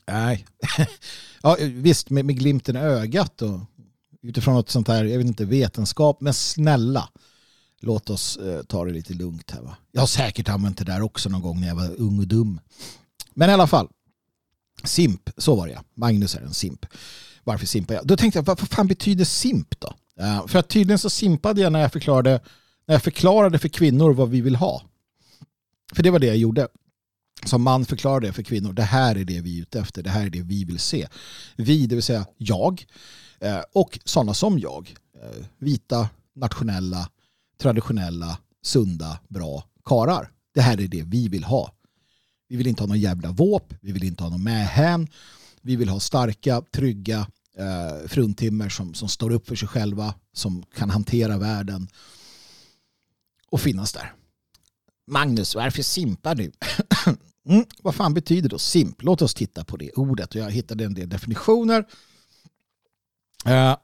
Nej. 0.07 0.47
ja, 1.43 1.57
visst, 1.61 2.11
med, 2.11 2.25
med 2.25 2.39
glimten 2.39 2.77
i 2.77 2.79
ögat 2.79 3.43
och 3.43 3.61
utifrån 4.23 4.55
något 4.55 4.71
sånt 4.71 4.89
här, 4.89 5.05
jag 5.05 5.19
vet 5.19 5.27
inte, 5.27 5.45
vetenskap. 5.45 6.21
Men 6.21 6.35
snälla, 6.35 7.09
låt 7.83 8.11
oss 8.11 8.37
eh, 8.37 8.63
ta 8.63 8.85
det 8.85 8.93
lite 8.93 9.15
lugnt 9.15 9.51
här 9.51 9.61
va. 9.61 9.77
Jag 9.93 10.03
har 10.03 10.07
säkert 10.07 10.49
använt 10.49 10.79
det 10.79 10.85
där 10.85 11.03
också 11.03 11.29
någon 11.29 11.43
gång 11.43 11.61
när 11.61 11.69
jag 11.69 11.75
var 11.75 12.01
ung 12.01 12.19
och 12.19 12.29
dum. 12.29 12.61
Men 13.35 13.51
i 13.51 13.53
alla 13.53 13.67
fall, 13.67 13.89
simp, 14.85 15.31
så 15.37 15.57
var 15.57 15.67
det 15.67 15.73
ja. 15.73 15.85
Magnus 15.95 16.35
är 16.35 16.41
en 16.41 16.55
simp. 16.55 16.87
Varför 17.45 17.67
simpar 17.67 17.95
jag? 17.95 18.07
Då 18.07 18.17
tänkte 18.17 18.39
jag, 18.39 18.45
vad 18.45 18.59
fan 18.59 18.87
betyder 18.87 19.25
simp 19.25 19.81
då? 19.81 19.95
Uh, 20.21 20.47
för 20.47 20.59
att 20.59 20.69
tydligen 20.69 20.99
så 20.99 21.11
simpade 21.11 21.61
jag 21.61 21.73
när 21.73 21.81
jag 21.81 21.93
förklarade 21.93 22.41
när 22.87 22.95
jag 22.95 23.03
förklarade 23.03 23.59
för 23.59 23.69
kvinnor 23.69 24.13
vad 24.13 24.31
vi 24.31 24.41
vill 24.41 24.57
ha. 24.57 24.83
För 25.93 26.03
det 26.03 26.11
var 26.11 26.19
det 26.19 26.27
jag 26.27 26.37
gjorde. 26.37 26.69
Som 27.45 27.63
man 27.63 27.85
förklarade 27.85 28.27
jag 28.27 28.35
för 28.35 28.43
kvinnor. 28.43 28.73
Det 28.73 28.83
här 28.83 29.17
är 29.17 29.25
det 29.25 29.41
vi 29.41 29.59
är 29.59 29.63
ute 29.63 29.81
efter. 29.81 30.03
Det 30.03 30.11
här 30.11 30.27
är 30.27 30.31
det 30.31 30.43
vi 30.43 30.65
vill 30.65 30.79
se. 30.79 31.09
Vi, 31.57 31.87
det 31.87 31.95
vill 31.95 32.03
säga 32.03 32.27
jag 32.37 32.87
eh, 33.41 33.61
och 33.73 33.99
sådana 34.05 34.35
som 34.35 34.59
jag. 34.59 34.95
Eh, 35.23 35.45
vita, 35.59 36.09
nationella, 36.35 37.09
traditionella, 37.63 38.39
sunda, 38.63 39.19
bra 39.29 39.65
karar. 39.85 40.31
Det 40.55 40.61
här 40.61 40.81
är 40.81 40.89
det 40.89 41.03
vi 41.03 41.29
vill 41.29 41.45
ha. 41.45 41.73
Vi 42.49 42.57
vill 42.57 42.67
inte 42.67 42.83
ha 42.83 42.89
någon 42.89 43.01
jävla 43.01 43.31
våp. 43.31 43.75
Vi 43.81 43.93
vill 43.93 44.05
inte 44.05 44.23
ha 44.23 44.31
någon 44.31 44.43
mähän. 44.43 45.09
Vi 45.61 45.77
vill 45.77 45.89
ha 45.89 46.01
starka, 46.01 46.63
trygga 46.73 47.27
eh, 47.57 48.09
fruntimmer 48.09 48.69
som, 48.69 48.95
som 48.95 49.09
står 49.09 49.31
upp 49.31 49.49
för 49.49 49.57
sig 49.57 49.69
själva, 49.69 50.15
som 50.33 50.63
kan 50.75 50.91
hantera 50.91 51.39
världen 51.39 51.89
och 53.51 53.61
finnas 53.61 53.93
där. 53.93 54.13
Magnus, 55.07 55.55
varför 55.55 55.83
simpar 55.83 56.35
du? 56.35 56.53
mm, 57.49 57.65
vad 57.83 57.95
fan 57.95 58.15
betyder 58.15 58.49
då 58.49 58.59
simp? 58.59 59.03
Låt 59.03 59.23
oss 59.23 59.35
titta 59.35 59.65
på 59.65 59.77
det 59.77 59.91
ordet. 59.93 60.35
Jag 60.35 60.51
hittade 60.51 60.85
en 60.85 60.95
del 60.95 61.09
definitioner. 61.09 61.85
Eh, 63.45 63.77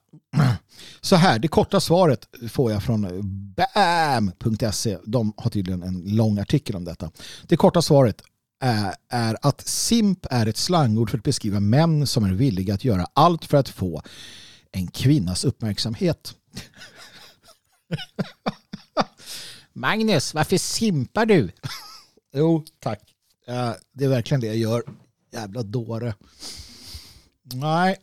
så 1.01 1.17
här, 1.17 1.39
det 1.39 1.49
korta 1.49 1.81
svaret 1.81 2.29
får 2.51 2.73
jag 2.73 2.83
från 2.83 3.07
bam.se. 3.55 4.99
De 5.05 5.33
har 5.37 5.51
tydligen 5.51 5.83
en 5.83 6.17
lång 6.17 6.39
artikel 6.39 6.77
om 6.77 6.85
detta. 6.85 7.11
Det 7.47 7.57
korta 7.57 7.83
svaret 7.83 8.23
är, 8.61 8.95
är 9.09 9.37
att 9.43 9.67
simp 9.67 10.27
är 10.31 10.47
ett 10.47 10.57
slangord 10.57 11.11
för 11.11 11.19
att 11.19 11.25
beskriva 11.25 11.61
män 11.61 12.07
som 12.07 12.25
är 12.25 12.33
villiga 12.33 12.75
att 12.75 12.85
göra 12.85 13.07
allt 13.13 13.45
för 13.45 13.57
att 13.57 13.69
få 13.69 14.03
en 14.73 14.87
kvinnas 14.87 15.45
uppmärksamhet. 15.45 16.35
Magnus, 19.73 20.35
varför 20.35 20.59
simpar 20.59 21.27
du? 21.27 21.51
jo, 22.35 22.65
tack. 22.81 23.01
det 23.93 24.05
är 24.05 24.09
verkligen 24.09 24.41
det 24.41 24.47
jag 24.47 24.57
gör. 24.57 24.83
Jävla 25.33 25.63
dåre. 25.63 26.15
Nej, 27.43 27.97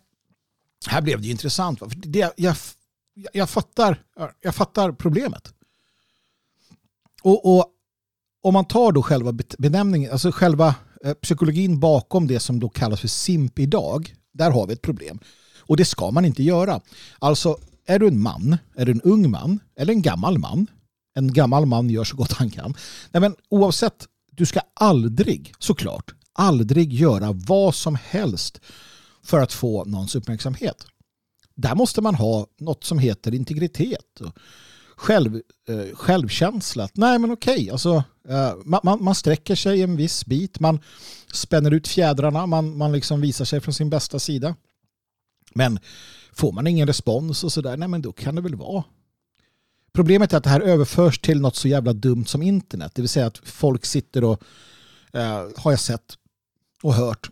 här 0.91 1.01
blev 1.01 1.21
det 1.21 1.25
ju 1.25 1.31
intressant. 1.31 1.79
För 1.79 1.89
det, 1.95 2.33
jag, 2.37 2.55
jag, 3.33 3.49
fattar, 3.49 4.03
jag 4.41 4.55
fattar 4.55 4.91
problemet. 4.91 5.53
Och, 7.21 7.57
och 7.57 7.65
om 8.41 8.53
man 8.53 8.65
tar 8.65 8.91
då 8.91 9.03
själva 9.03 9.33
benämningen, 9.57 10.11
alltså 10.11 10.31
själva 10.31 10.75
eh, 11.03 11.13
psykologin 11.13 11.79
bakom 11.79 12.27
det 12.27 12.39
som 12.39 12.59
då 12.59 12.69
kallas 12.69 12.99
för 12.99 13.07
simp 13.07 13.59
idag, 13.59 14.15
där 14.33 14.51
har 14.51 14.67
vi 14.67 14.73
ett 14.73 14.81
problem. 14.81 15.19
Och 15.59 15.77
det 15.77 15.85
ska 15.85 16.11
man 16.11 16.25
inte 16.25 16.43
göra. 16.43 16.81
Alltså, 17.19 17.57
är 17.85 17.99
du 17.99 18.07
en 18.07 18.21
man, 18.21 18.57
är 18.75 18.85
du 18.85 18.91
en 18.91 19.01
ung 19.01 19.31
man 19.31 19.59
eller 19.75 19.93
en 19.93 20.01
gammal 20.01 20.37
man 20.37 20.67
en 21.15 21.33
gammal 21.33 21.65
man 21.65 21.89
gör 21.89 22.03
så 22.03 22.15
gott 22.15 22.31
han 22.31 22.49
kan. 22.49 22.73
Nej, 23.11 23.21
men 23.21 23.35
oavsett, 23.49 24.07
du 24.31 24.45
ska 24.45 24.59
aldrig, 24.73 25.53
såklart, 25.59 26.13
aldrig 26.33 26.93
göra 26.93 27.31
vad 27.31 27.75
som 27.75 27.97
helst 28.03 28.61
för 29.25 29.39
att 29.39 29.53
få 29.53 29.85
någons 29.85 30.15
uppmärksamhet. 30.15 30.85
Där 31.55 31.75
måste 31.75 32.01
man 32.01 32.15
ha 32.15 32.47
något 32.59 32.83
som 32.83 32.99
heter 32.99 33.35
integritet. 33.35 34.21
Själv, 34.95 35.41
eh, 35.67 35.95
självkänsla. 35.95 36.89
Nej 36.93 37.19
men 37.19 37.31
okej, 37.31 37.69
alltså, 37.69 38.03
Eh, 38.29 38.55
man, 38.65 38.79
man, 38.83 39.03
man 39.03 39.15
sträcker 39.15 39.55
sig 39.55 39.81
en 39.81 39.95
viss 39.95 40.25
bit, 40.25 40.59
man 40.59 40.79
spänner 41.31 41.71
ut 41.71 41.87
fjädrarna, 41.87 42.45
man, 42.45 42.77
man 42.77 42.91
liksom 42.91 43.21
visar 43.21 43.45
sig 43.45 43.61
från 43.61 43.73
sin 43.73 43.89
bästa 43.89 44.19
sida. 44.19 44.55
Men 45.53 45.79
får 46.33 46.51
man 46.51 46.67
ingen 46.67 46.87
respons 46.87 47.43
och 47.43 47.51
sådär, 47.51 47.77
nej 47.77 47.87
men 47.87 48.01
då 48.01 48.11
kan 48.11 48.35
det 48.35 48.41
väl 48.41 48.55
vara. 48.55 48.83
Problemet 49.93 50.33
är 50.33 50.37
att 50.37 50.43
det 50.43 50.49
här 50.49 50.61
överförs 50.61 51.19
till 51.19 51.41
något 51.41 51.55
så 51.55 51.67
jävla 51.67 51.93
dumt 51.93 52.25
som 52.25 52.41
internet. 52.41 52.91
Det 52.95 53.01
vill 53.01 53.09
säga 53.09 53.25
att 53.25 53.37
folk 53.37 53.85
sitter 53.85 54.23
och, 54.23 54.43
eh, 55.13 55.47
har 55.55 55.71
jag 55.71 55.79
sett 55.79 56.17
och 56.83 56.93
hört, 56.93 57.29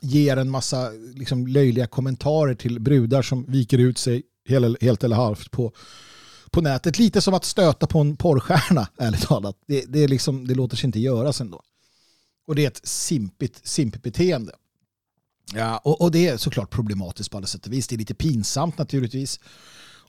ger 0.00 0.36
en 0.36 0.50
massa 0.50 0.90
liksom, 1.14 1.46
löjliga 1.46 1.86
kommentarer 1.86 2.54
till 2.54 2.80
brudar 2.80 3.22
som 3.22 3.44
viker 3.44 3.78
ut 3.78 3.98
sig 3.98 4.22
helt 4.80 5.04
eller 5.04 5.16
halvt 5.16 5.50
på, 5.50 5.72
på 6.50 6.60
nätet. 6.60 6.98
Lite 6.98 7.20
som 7.20 7.34
att 7.34 7.44
stöta 7.44 7.86
på 7.86 7.98
en 7.98 8.16
porrstjärna, 8.16 8.88
ärligt 8.98 9.22
talat. 9.22 9.56
Det, 9.66 9.84
det, 9.88 10.04
är 10.04 10.08
liksom, 10.08 10.46
det 10.46 10.54
låter 10.54 10.76
sig 10.76 10.86
inte 10.86 11.00
göras 11.00 11.40
ändå. 11.40 11.62
Och 12.46 12.54
det 12.54 12.64
är 12.64 12.68
ett 12.68 12.86
simpigt, 12.86 13.66
simpigt 13.66 14.04
beteende. 14.04 14.52
Ja, 15.54 15.78
och, 15.78 16.00
och, 16.00 16.10
det 16.10 16.28
är 16.28 16.36
såklart 16.36 16.70
problematiskt 16.70 17.30
på 17.30 17.36
alla 17.36 17.46
sätt 17.46 17.66
och 17.66 17.72
vis. 17.72 17.88
Det 17.88 17.96
är 17.96 17.98
lite 17.98 18.14
pinsamt 18.14 18.78
naturligtvis. 18.78 19.40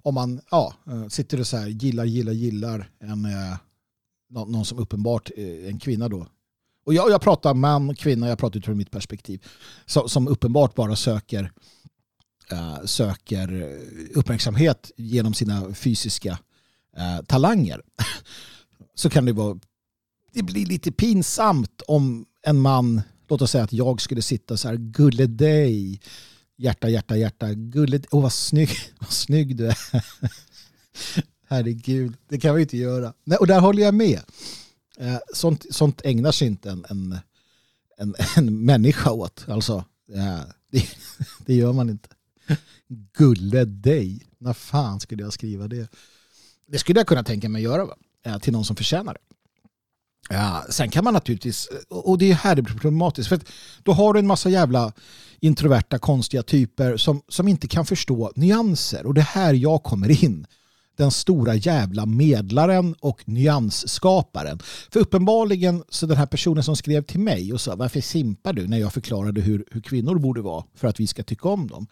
Om 0.02 0.14
man 0.16 0.42
ja, 0.52 0.74
eh, 0.88 1.08
sitter 1.08 1.40
och 1.40 1.48
så 1.48 1.58
här, 1.58 1.68
gillar, 1.68 2.06
gillar, 2.06 2.34
gillar 2.34 2.90
en, 3.00 3.26
eh, 3.26 3.58
någon 4.30 4.66
som 4.66 4.80
uppenbart 4.80 5.30
är 5.36 5.70
en 5.70 5.80
kvinna 5.80 6.10
då. 6.10 6.28
Och 6.86 6.94
jag, 6.94 7.12
jag 7.12 7.22
pratar 7.22 7.54
man, 7.54 7.96
kvinna, 7.96 8.30
jag 8.30 8.40
pratar 8.40 8.58
utifrån 8.58 8.78
mitt 8.78 8.92
perspektiv. 8.92 9.46
Som, 9.86 10.10
som 10.10 10.28
uppenbart 10.28 10.76
bara 10.76 10.96
söker, 10.96 11.52
uh, 12.54 12.86
söker 12.86 13.78
uppmärksamhet 14.14 14.92
genom 14.98 15.34
sina 15.34 15.74
fysiska 15.74 16.40
uh, 16.98 17.26
talanger. 17.26 17.82
så 18.96 19.10
kan 19.10 19.26
det 19.26 19.34
vara, 19.34 19.60
det 20.34 20.44
blir 20.44 20.66
lite 20.66 20.92
pinsamt 20.92 21.82
om 21.88 22.26
en 22.42 22.62
man 22.62 23.02
Låt 23.30 23.42
oss 23.42 23.52
säga 23.52 23.64
att 23.64 23.74
jag 23.74 24.02
skulle 24.02 24.22
sitta 24.22 24.58
så 24.58 24.68
här, 24.68 24.76
gulle 24.76 25.26
dig, 25.26 26.02
hjärta, 26.58 26.90
hjärta, 26.90 27.18
hjärta, 27.18 27.54
gulle, 27.54 28.00
åh 28.12 28.20
oh, 28.20 28.24
vad 28.24 28.34
snygg, 28.34 28.70
vad 29.00 29.12
snygg 29.12 29.56
du 29.56 29.68
är. 29.68 29.78
Herregud, 31.50 32.14
det 32.30 32.40
kan 32.40 32.56
vi 32.56 32.62
inte 32.62 32.78
göra. 32.78 33.14
Nej, 33.24 33.38
och 33.38 33.48
där 33.48 33.60
håller 33.60 33.84
jag 33.84 33.94
med. 33.94 34.20
Eh, 35.00 35.18
sånt, 35.34 35.66
sånt 35.70 36.02
ägnar 36.04 36.32
sig 36.32 36.48
inte 36.48 36.70
en, 36.70 36.86
en, 36.90 37.20
en, 37.98 38.16
en 38.36 38.66
människa 38.66 39.12
åt. 39.12 39.46
Alltså, 39.48 39.86
det, 40.72 40.84
det 41.46 41.54
gör 41.54 41.74
man 41.74 41.90
inte. 41.90 42.10
Gulle 43.18 43.66
dig. 43.66 44.26
När 44.38 44.54
fan 44.54 45.00
skulle 45.00 45.24
jag 45.24 45.34
skriva 45.34 45.68
det? 45.68 45.88
Det 46.68 46.80
skulle 46.80 47.00
jag 47.00 47.08
kunna 47.08 47.24
tänka 47.24 47.50
mig 47.50 47.60
att 47.60 47.72
göra 47.72 47.86
va? 47.86 47.96
Eh, 48.26 48.40
till 48.40 48.54
någon 48.54 48.66
som 48.66 48.76
förtjänar 48.76 49.14
det. 49.14 49.20
Ja, 50.30 50.66
sen 50.70 50.90
kan 50.90 51.04
man 51.04 51.14
naturligtvis, 51.14 51.70
och 51.90 52.18
det 52.18 52.32
är 52.32 52.36
här 52.36 52.56
det 52.56 52.62
blir 52.62 52.74
problematiskt, 52.76 53.30
för 53.30 53.40
då 53.84 53.94
har 53.94 54.14
du 54.14 54.20
en 54.20 54.28
massa 54.28 54.50
jävla 54.50 54.94
introverta 55.40 56.00
konstiga 56.00 56.44
typer 56.44 56.98
som, 56.98 57.22
som 57.28 57.48
inte 57.48 57.68
kan 57.68 57.86
förstå 57.86 58.32
nyanser. 58.36 59.06
Och 59.06 59.14
det 59.14 59.22
är 59.22 59.26
här 59.26 59.54
jag 59.54 59.84
kommer 59.84 60.24
in. 60.24 60.48
Den 61.00 61.12
stora 61.12 61.56
jävla 61.56 62.06
medlaren 62.06 62.96
och 63.00 63.30
nyansskaparen. 63.30 64.60
För 64.92 65.00
uppenbarligen 65.00 65.84
så 65.90 66.06
den 66.06 66.18
här 66.18 66.26
personen 66.26 66.64
som 66.64 66.76
skrev 66.76 67.04
till 67.04 67.20
mig 67.20 67.54
och 67.54 67.62
sa 67.62 67.76
varför 67.76 68.02
simpar 68.02 68.54
du 68.54 68.68
när 68.68 68.78
jag 68.78 68.94
förklarade 68.94 69.42
hur, 69.42 69.66
hur 69.72 69.82
kvinnor 69.82 70.16
borde 70.16 70.42
vara 70.42 70.64
för 70.76 70.88
att 70.88 71.00
vi 71.00 71.08
ska 71.08 71.24
tycka 71.24 71.50
om 71.50 71.68
dem. 71.68 71.88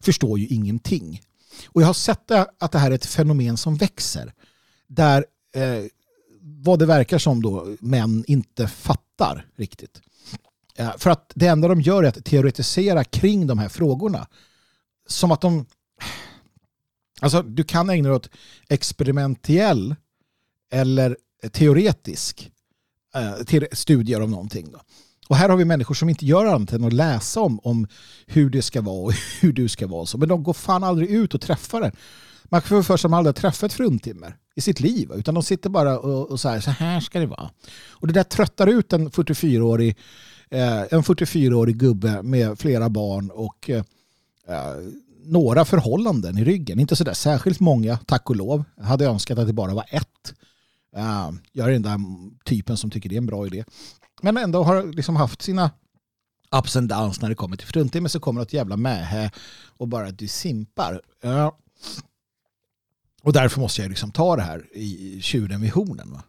Förstår 0.00 0.38
ju 0.38 0.46
ingenting. 0.46 1.20
Och 1.66 1.82
jag 1.82 1.86
har 1.86 1.94
sett 1.94 2.30
att 2.58 2.72
det 2.72 2.78
här 2.78 2.90
är 2.90 2.94
ett 2.94 3.06
fenomen 3.06 3.56
som 3.56 3.76
växer. 3.76 4.32
Där 4.86 5.24
eh, 5.54 5.84
vad 6.40 6.78
det 6.78 6.86
verkar 6.86 7.18
som 7.18 7.42
då 7.42 7.76
män 7.80 8.24
inte 8.26 8.68
fattar 8.68 9.46
riktigt. 9.56 10.00
Eh, 10.76 10.96
för 10.98 11.10
att 11.10 11.32
det 11.34 11.46
enda 11.46 11.68
de 11.68 11.80
gör 11.80 12.02
är 12.02 12.08
att 12.08 12.24
teoretisera 12.24 13.04
kring 13.04 13.46
de 13.46 13.58
här 13.58 13.68
frågorna. 13.68 14.26
Som 15.08 15.32
att 15.32 15.40
de... 15.40 15.66
Alltså 17.20 17.42
du 17.42 17.64
kan 17.64 17.90
ägna 17.90 18.08
dig 18.08 18.16
åt 18.16 18.30
experimentell 18.68 19.96
eller 20.72 21.16
teoretisk 21.52 22.50
eh, 23.14 23.44
till 23.44 23.66
studier 23.72 24.20
av 24.20 24.30
någonting. 24.30 24.72
Då. 24.72 24.80
Och 25.28 25.36
här 25.36 25.48
har 25.48 25.56
vi 25.56 25.64
människor 25.64 25.94
som 25.94 26.08
inte 26.08 26.26
gör 26.26 26.46
annat 26.46 26.72
än 26.72 26.84
att 26.84 26.92
läsa 26.92 27.40
om, 27.40 27.60
om 27.62 27.86
hur 28.26 28.50
det 28.50 28.62
ska 28.62 28.80
vara 28.80 29.00
och 29.04 29.12
hur 29.40 29.52
du 29.52 29.68
ska 29.68 29.86
vara. 29.86 30.06
Men 30.18 30.28
de 30.28 30.42
går 30.42 30.52
fan 30.52 30.84
aldrig 30.84 31.10
ut 31.10 31.34
och 31.34 31.40
träffar 31.40 31.80
den. 31.80 31.92
Man 32.44 32.62
får 32.62 32.82
för 32.82 32.96
sig 32.96 33.08
att 33.08 33.10
de 33.10 33.14
aldrig 33.14 33.34
har 33.36 33.40
träffat 33.40 33.72
fruntimmer 33.72 34.36
i 34.54 34.60
sitt 34.60 34.80
liv. 34.80 35.10
Utan 35.14 35.34
de 35.34 35.42
sitter 35.42 35.70
bara 35.70 35.98
och, 35.98 36.30
och 36.30 36.40
så, 36.40 36.48
här, 36.48 36.60
så 36.60 36.70
här 36.70 37.00
ska 37.00 37.20
det 37.20 37.26
vara. 37.26 37.50
Och 37.88 38.06
det 38.06 38.12
där 38.12 38.22
tröttar 38.22 38.66
ut 38.66 38.92
en 38.92 39.10
44-årig 39.10 39.96
eh, 40.50 40.82
en 40.90 41.02
44 41.02 41.64
gubbe 41.64 42.22
med 42.22 42.58
flera 42.58 42.88
barn 42.88 43.30
och 43.30 43.70
eh, 43.70 43.84
några 45.24 45.64
förhållanden 45.64 46.38
i 46.38 46.44
ryggen. 46.44 46.80
Inte 46.80 46.96
så 46.96 47.04
där 47.04 47.12
särskilt 47.12 47.60
många, 47.60 47.96
tack 47.96 48.30
och 48.30 48.36
lov. 48.36 48.64
Jag 48.76 48.84
hade 48.84 49.06
önskat 49.06 49.38
att 49.38 49.46
det 49.46 49.52
bara 49.52 49.74
var 49.74 49.84
ett. 49.88 50.34
Eh, 50.96 51.30
jag 51.52 51.68
är 51.68 51.72
den 51.72 51.82
där 51.82 51.98
typen 52.44 52.76
som 52.76 52.90
tycker 52.90 53.08
det 53.08 53.14
är 53.14 53.18
en 53.18 53.26
bra 53.26 53.46
idé. 53.46 53.64
Men 54.22 54.36
ändå 54.36 54.62
har 54.62 54.92
liksom 54.92 55.16
haft 55.16 55.42
sina 55.42 55.70
ups 56.56 56.76
and 56.76 56.88
downs 56.88 57.20
när 57.20 57.28
det 57.28 57.34
kommer 57.34 57.56
till 57.56 57.66
fruntimmer 57.66 58.08
så 58.08 58.20
kommer 58.20 58.40
något 58.40 58.52
jävla 58.52 58.76
mähä 58.76 59.30
och 59.76 59.88
bara 59.88 60.10
du 60.10 60.28
simpar. 60.28 61.00
Eh, 61.22 61.50
och 63.22 63.32
därför 63.32 63.60
måste 63.60 63.82
jag 63.82 63.88
liksom 63.88 64.12
ta 64.12 64.36
det 64.36 64.42
här 64.42 64.76
i 64.76 65.20
tjuren 65.22 65.60
vid 65.60 65.72
hornen. 65.72 66.12
Va? 66.12 66.22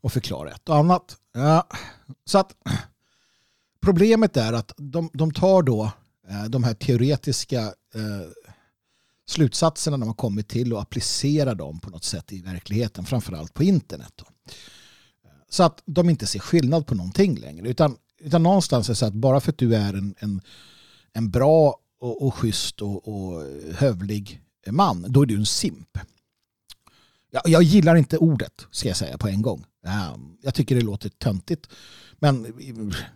Och 0.00 0.12
förklara 0.12 0.50
ett 0.50 0.68
och 0.68 0.76
annat. 0.76 1.16
Eh, 1.36 1.62
så 2.24 2.38
att 2.38 2.56
problemet 3.80 4.36
är 4.36 4.52
att 4.52 4.72
de, 4.76 5.10
de 5.12 5.32
tar 5.32 5.62
då 5.62 5.90
Eh, 6.28 6.44
de 6.44 6.64
här 6.64 6.74
teoretiska 6.74 7.62
eh, 7.94 8.28
slutsatserna 9.26 9.96
de 9.96 10.08
har 10.08 10.14
kommit 10.14 10.48
till 10.48 10.72
och 10.72 10.82
applicerar 10.82 11.54
dem 11.54 11.80
på 11.80 11.90
något 11.90 12.04
sätt 12.04 12.32
i 12.32 12.42
verkligheten, 12.42 13.04
framförallt 13.04 13.54
på 13.54 13.64
internet. 13.64 14.12
Då. 14.16 14.24
Eh, 15.24 15.30
så 15.48 15.62
att 15.62 15.82
de 15.86 16.10
inte 16.10 16.26
ser 16.26 16.38
skillnad 16.38 16.86
på 16.86 16.94
någonting 16.94 17.36
längre. 17.38 17.68
Utan, 17.68 17.96
utan 18.20 18.42
någonstans 18.42 18.88
är 18.88 18.92
det 18.92 18.96
så 18.96 19.06
att 19.06 19.14
bara 19.14 19.40
för 19.40 19.52
att 19.52 19.58
du 19.58 19.76
är 19.76 19.94
en, 19.94 20.14
en, 20.18 20.40
en 21.12 21.30
bra 21.30 21.80
och, 22.00 22.22
och 22.26 22.34
schysst 22.34 22.82
och, 22.82 23.08
och 23.08 23.42
hövlig 23.74 24.42
man, 24.70 25.06
då 25.08 25.22
är 25.22 25.26
du 25.26 25.36
en 25.36 25.46
simp. 25.46 25.98
Jag, 27.30 27.42
jag 27.46 27.62
gillar 27.62 27.96
inte 27.96 28.18
ordet, 28.18 28.66
ska 28.70 28.88
jag 28.88 28.96
säga 28.96 29.18
på 29.18 29.28
en 29.28 29.42
gång. 29.42 29.64
Ehm, 29.86 30.36
jag 30.42 30.54
tycker 30.54 30.74
det 30.74 30.80
låter 30.80 31.08
töntigt. 31.08 31.68
Men 32.18 32.54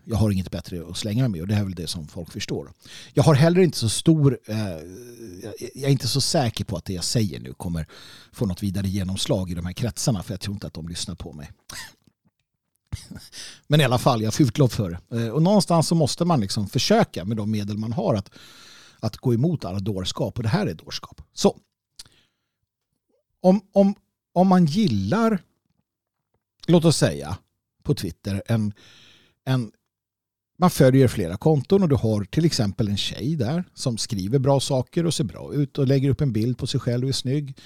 jag 0.05 0.17
har 0.17 0.31
inget 0.31 0.51
bättre 0.51 0.83
att 0.91 0.97
slänga 0.97 1.23
mig 1.23 1.31
med 1.31 1.41
och 1.41 1.49
det 1.49 1.55
är 1.55 1.65
väl 1.65 1.75
det 1.75 1.87
som 1.87 2.09
folk 2.09 2.33
förstår. 2.33 2.73
Jag 3.15 3.23
har 3.23 3.35
heller 3.35 3.61
inte 3.61 3.79
så 3.79 3.89
stor, 3.89 4.39
eh, 4.47 4.57
jag 5.75 5.89
är 5.89 5.93
inte 5.93 6.09
så 6.09 6.21
säker 6.21 6.65
på 6.65 6.77
att 6.77 6.85
det 6.85 6.93
jag 6.93 7.05
säger 7.05 7.41
nu 7.41 7.53
kommer 7.53 7.87
få 8.33 8.47
något 8.47 8.63
vidare 8.63 8.89
genomslag 8.89 9.51
i 9.51 9.55
de 9.55 9.67
här 9.67 9.73
kretsarna 9.73 10.23
för 10.23 10.33
jag 10.33 10.41
tror 10.41 10.55
inte 10.55 10.67
att 10.67 10.75
de 10.75 10.89
lyssnar 10.89 11.15
på 11.15 11.33
mig. 11.33 11.51
Men 13.67 13.81
i 13.81 13.85
alla 13.85 13.99
fall, 13.99 14.21
jag 14.21 14.27
har 14.27 14.33
fyllt 14.33 14.59
lov 14.59 14.69
för 14.69 15.01
det. 15.09 15.25
Eh, 15.25 15.29
och 15.29 15.43
någonstans 15.43 15.89
så 15.89 15.95
måste 15.95 16.25
man 16.25 16.41
liksom 16.41 16.69
försöka 16.69 17.25
med 17.25 17.37
de 17.37 17.51
medel 17.51 17.79
man 17.79 17.93
har 17.93 18.15
att 18.15 18.31
att 19.01 19.17
gå 19.17 19.35
emot 19.35 19.65
alla 19.65 19.79
dårskap 19.79 20.37
och 20.37 20.43
det 20.43 20.49
här 20.49 20.67
är 20.67 20.75
dårskap. 20.75 21.23
Så 21.33 21.57
om, 23.41 23.61
om, 23.73 23.95
om 24.33 24.49
man 24.49 24.67
gillar, 24.67 25.43
låt 26.71 26.85
oss 26.85 26.97
säga 26.97 27.39
på 27.83 27.95
Twitter, 27.95 28.43
en, 28.47 28.73
en, 29.45 29.73
man 30.59 30.71
följer 30.71 31.09
flera 31.09 31.37
konton 31.37 31.83
och 31.83 31.89
du 31.89 31.95
har 31.95 32.25
till 32.25 32.45
exempel 32.45 32.89
en 32.89 32.97
tjej 32.97 33.37
där 33.37 33.65
som 33.75 33.99
skriver 33.99 34.39
bra 34.39 34.61
saker 34.61 35.07
och 35.07 35.15
ser 35.15 35.25
bra 35.25 35.55
ut 35.55 35.79
och 35.79 35.87
lägger 35.87 36.11
upp 36.11 36.21
en 36.21 36.33
bild 36.33 36.59
på 36.59 36.67
sig 36.67 36.81
själv 36.81 37.05
och 37.05 37.09
är 37.09 37.13
snygg. 37.13 37.59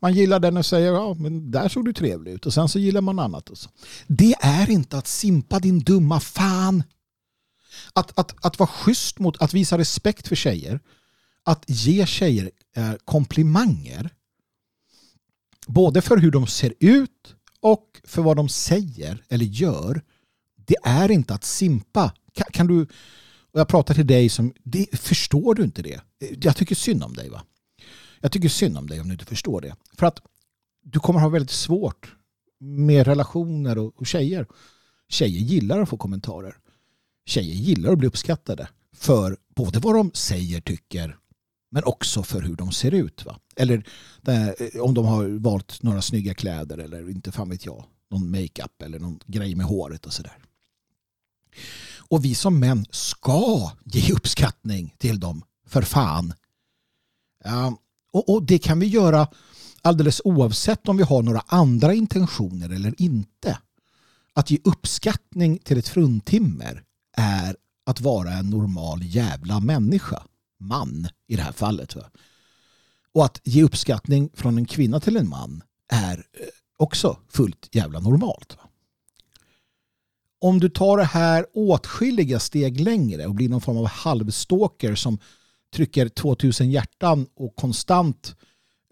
Man 0.00 0.14
gillar 0.14 0.40
den 0.40 0.56
och 0.56 0.66
säger 0.66 0.92
ja 0.92 1.14
men 1.14 1.50
där 1.50 1.68
såg 1.68 1.84
du 1.84 1.92
trevlig 1.92 2.32
ut 2.32 2.46
och 2.46 2.54
sen 2.54 2.68
så 2.68 2.78
gillar 2.78 3.00
man 3.00 3.18
annat. 3.18 3.50
Och 3.50 3.58
så. 3.58 3.70
Det 4.06 4.34
är 4.40 4.70
inte 4.70 4.98
att 4.98 5.06
simpa 5.06 5.58
din 5.58 5.78
dumma 5.78 6.20
fan. 6.20 6.82
Att, 7.92 8.18
att, 8.18 8.46
att 8.46 8.58
vara 8.58 8.66
schysst 8.66 9.18
mot, 9.18 9.42
att 9.42 9.54
visa 9.54 9.78
respekt 9.78 10.28
för 10.28 10.36
tjejer, 10.36 10.80
att 11.44 11.64
ge 11.66 12.06
tjejer 12.06 12.50
eh, 12.76 12.92
komplimanger, 13.04 14.10
både 15.66 16.02
för 16.02 16.16
hur 16.16 16.30
de 16.30 16.46
ser 16.46 16.74
ut 16.80 17.36
och 17.62 18.00
för 18.04 18.22
vad 18.22 18.36
de 18.36 18.48
säger 18.48 19.24
eller 19.28 19.44
gör, 19.44 20.02
det 20.56 20.76
är 20.84 21.10
inte 21.10 21.34
att 21.34 21.44
simpa. 21.44 22.14
Kan, 22.32 22.46
kan 22.52 22.66
du, 22.66 22.82
och 23.52 23.60
jag 23.60 23.68
pratar 23.68 23.94
till 23.94 24.06
dig 24.06 24.28
som, 24.28 24.52
det, 24.62 24.98
förstår 24.98 25.54
du 25.54 25.62
inte 25.62 25.82
det? 25.82 26.00
Jag 26.42 26.56
tycker 26.56 26.74
synd 26.74 27.04
om 27.04 27.14
dig 27.14 27.28
va? 27.28 27.42
Jag 28.20 28.32
tycker 28.32 28.48
synd 28.48 28.78
om 28.78 28.86
dig 28.86 29.00
om 29.00 29.06
du 29.08 29.12
inte 29.12 29.24
förstår 29.24 29.60
det. 29.60 29.76
För 29.98 30.06
att 30.06 30.18
du 30.82 31.00
kommer 31.00 31.20
ha 31.20 31.28
väldigt 31.28 31.50
svårt 31.50 32.14
med 32.60 33.06
relationer 33.06 33.78
och, 33.78 34.00
och 34.00 34.06
tjejer. 34.06 34.46
Tjejer 35.08 35.40
gillar 35.40 35.80
att 35.80 35.88
få 35.88 35.96
kommentarer 35.96 36.56
tjejer 37.24 37.54
gillar 37.54 37.92
att 37.92 37.98
bli 37.98 38.08
uppskattade 38.08 38.68
för 38.96 39.36
både 39.54 39.78
vad 39.78 39.94
de 39.94 40.10
säger, 40.14 40.60
tycker 40.60 41.18
men 41.72 41.84
också 41.84 42.22
för 42.22 42.42
hur 42.42 42.56
de 42.56 42.72
ser 42.72 42.94
ut. 42.94 43.24
Va? 43.24 43.38
Eller 43.56 43.84
eh, 44.26 44.80
om 44.80 44.94
de 44.94 45.06
har 45.06 45.24
valt 45.38 45.82
några 45.82 46.02
snygga 46.02 46.34
kläder 46.34 46.78
eller 46.78 47.10
inte 47.10 47.32
fan 47.32 47.50
vet 47.50 47.66
jag. 47.66 47.84
någon 48.10 48.30
makeup 48.30 48.82
eller 48.82 48.98
någon 48.98 49.20
grej 49.26 49.54
med 49.54 49.66
håret 49.66 50.06
och 50.06 50.12
sådär. 50.12 50.38
Och 51.96 52.24
vi 52.24 52.34
som 52.34 52.60
män 52.60 52.86
ska 52.90 53.70
ge 53.84 54.12
uppskattning 54.14 54.94
till 54.98 55.20
dem, 55.20 55.44
för 55.66 55.82
fan. 55.82 56.34
Ja, 57.44 57.78
och, 58.12 58.28
och 58.28 58.42
det 58.42 58.58
kan 58.58 58.80
vi 58.80 58.86
göra 58.86 59.28
alldeles 59.82 60.20
oavsett 60.24 60.88
om 60.88 60.96
vi 60.96 61.02
har 61.02 61.22
några 61.22 61.42
andra 61.46 61.94
intentioner 61.94 62.70
eller 62.70 62.94
inte. 63.02 63.58
Att 64.34 64.50
ge 64.50 64.58
uppskattning 64.64 65.58
till 65.58 65.78
ett 65.78 65.88
fruntimmer 65.88 66.82
är 67.16 67.56
att 67.86 68.00
vara 68.00 68.32
en 68.32 68.50
normal 68.50 69.02
jävla 69.02 69.60
människa. 69.60 70.22
Man 70.62 71.08
i 71.28 71.36
det 71.36 71.42
här 71.42 71.52
fallet. 71.52 71.96
Va? 71.96 72.10
Och 73.14 73.24
att 73.24 73.40
ge 73.44 73.62
uppskattning 73.62 74.30
från 74.34 74.58
en 74.58 74.64
kvinna 74.64 75.00
till 75.00 75.16
en 75.16 75.28
man 75.28 75.62
är 75.92 76.16
eh, 76.16 76.46
också 76.76 77.18
fullt 77.28 77.68
jävla 77.72 78.00
normalt. 78.00 78.56
Va? 78.56 78.68
Om 80.40 80.60
du 80.60 80.68
tar 80.68 80.96
det 80.96 81.04
här 81.04 81.46
åtskilliga 81.54 82.40
steg 82.40 82.80
längre 82.80 83.26
och 83.26 83.34
blir 83.34 83.48
någon 83.48 83.60
form 83.60 83.76
av 83.76 83.86
halvstalker 83.86 84.94
som 84.94 85.18
trycker 85.74 86.08
2000 86.08 86.70
hjärtan 86.70 87.26
och 87.34 87.56
konstant 87.56 88.36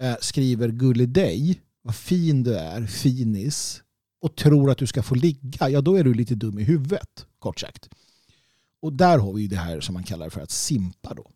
eh, 0.02 0.16
skriver 0.20 0.68
gullig 0.68 1.08
dig, 1.08 1.60
vad 1.82 1.94
fin 1.94 2.42
du 2.42 2.56
är, 2.56 2.86
finis 2.86 3.82
och 4.20 4.36
tror 4.36 4.70
att 4.70 4.78
du 4.78 4.86
ska 4.86 5.02
få 5.02 5.14
ligga, 5.14 5.68
ja 5.68 5.80
då 5.80 5.96
är 5.96 6.04
du 6.04 6.14
lite 6.14 6.34
dum 6.34 6.58
i 6.58 6.62
huvudet, 6.62 7.26
kort 7.38 7.60
sagt. 7.60 7.88
Och 8.82 8.92
där 8.92 9.18
har 9.18 9.32
vi 9.32 9.46
det 9.46 9.56
här 9.56 9.80
som 9.80 9.92
man 9.92 10.04
kallar 10.04 10.30
för 10.30 10.40
att 10.40 10.50
simpa 10.50 11.14
då. 11.14 11.30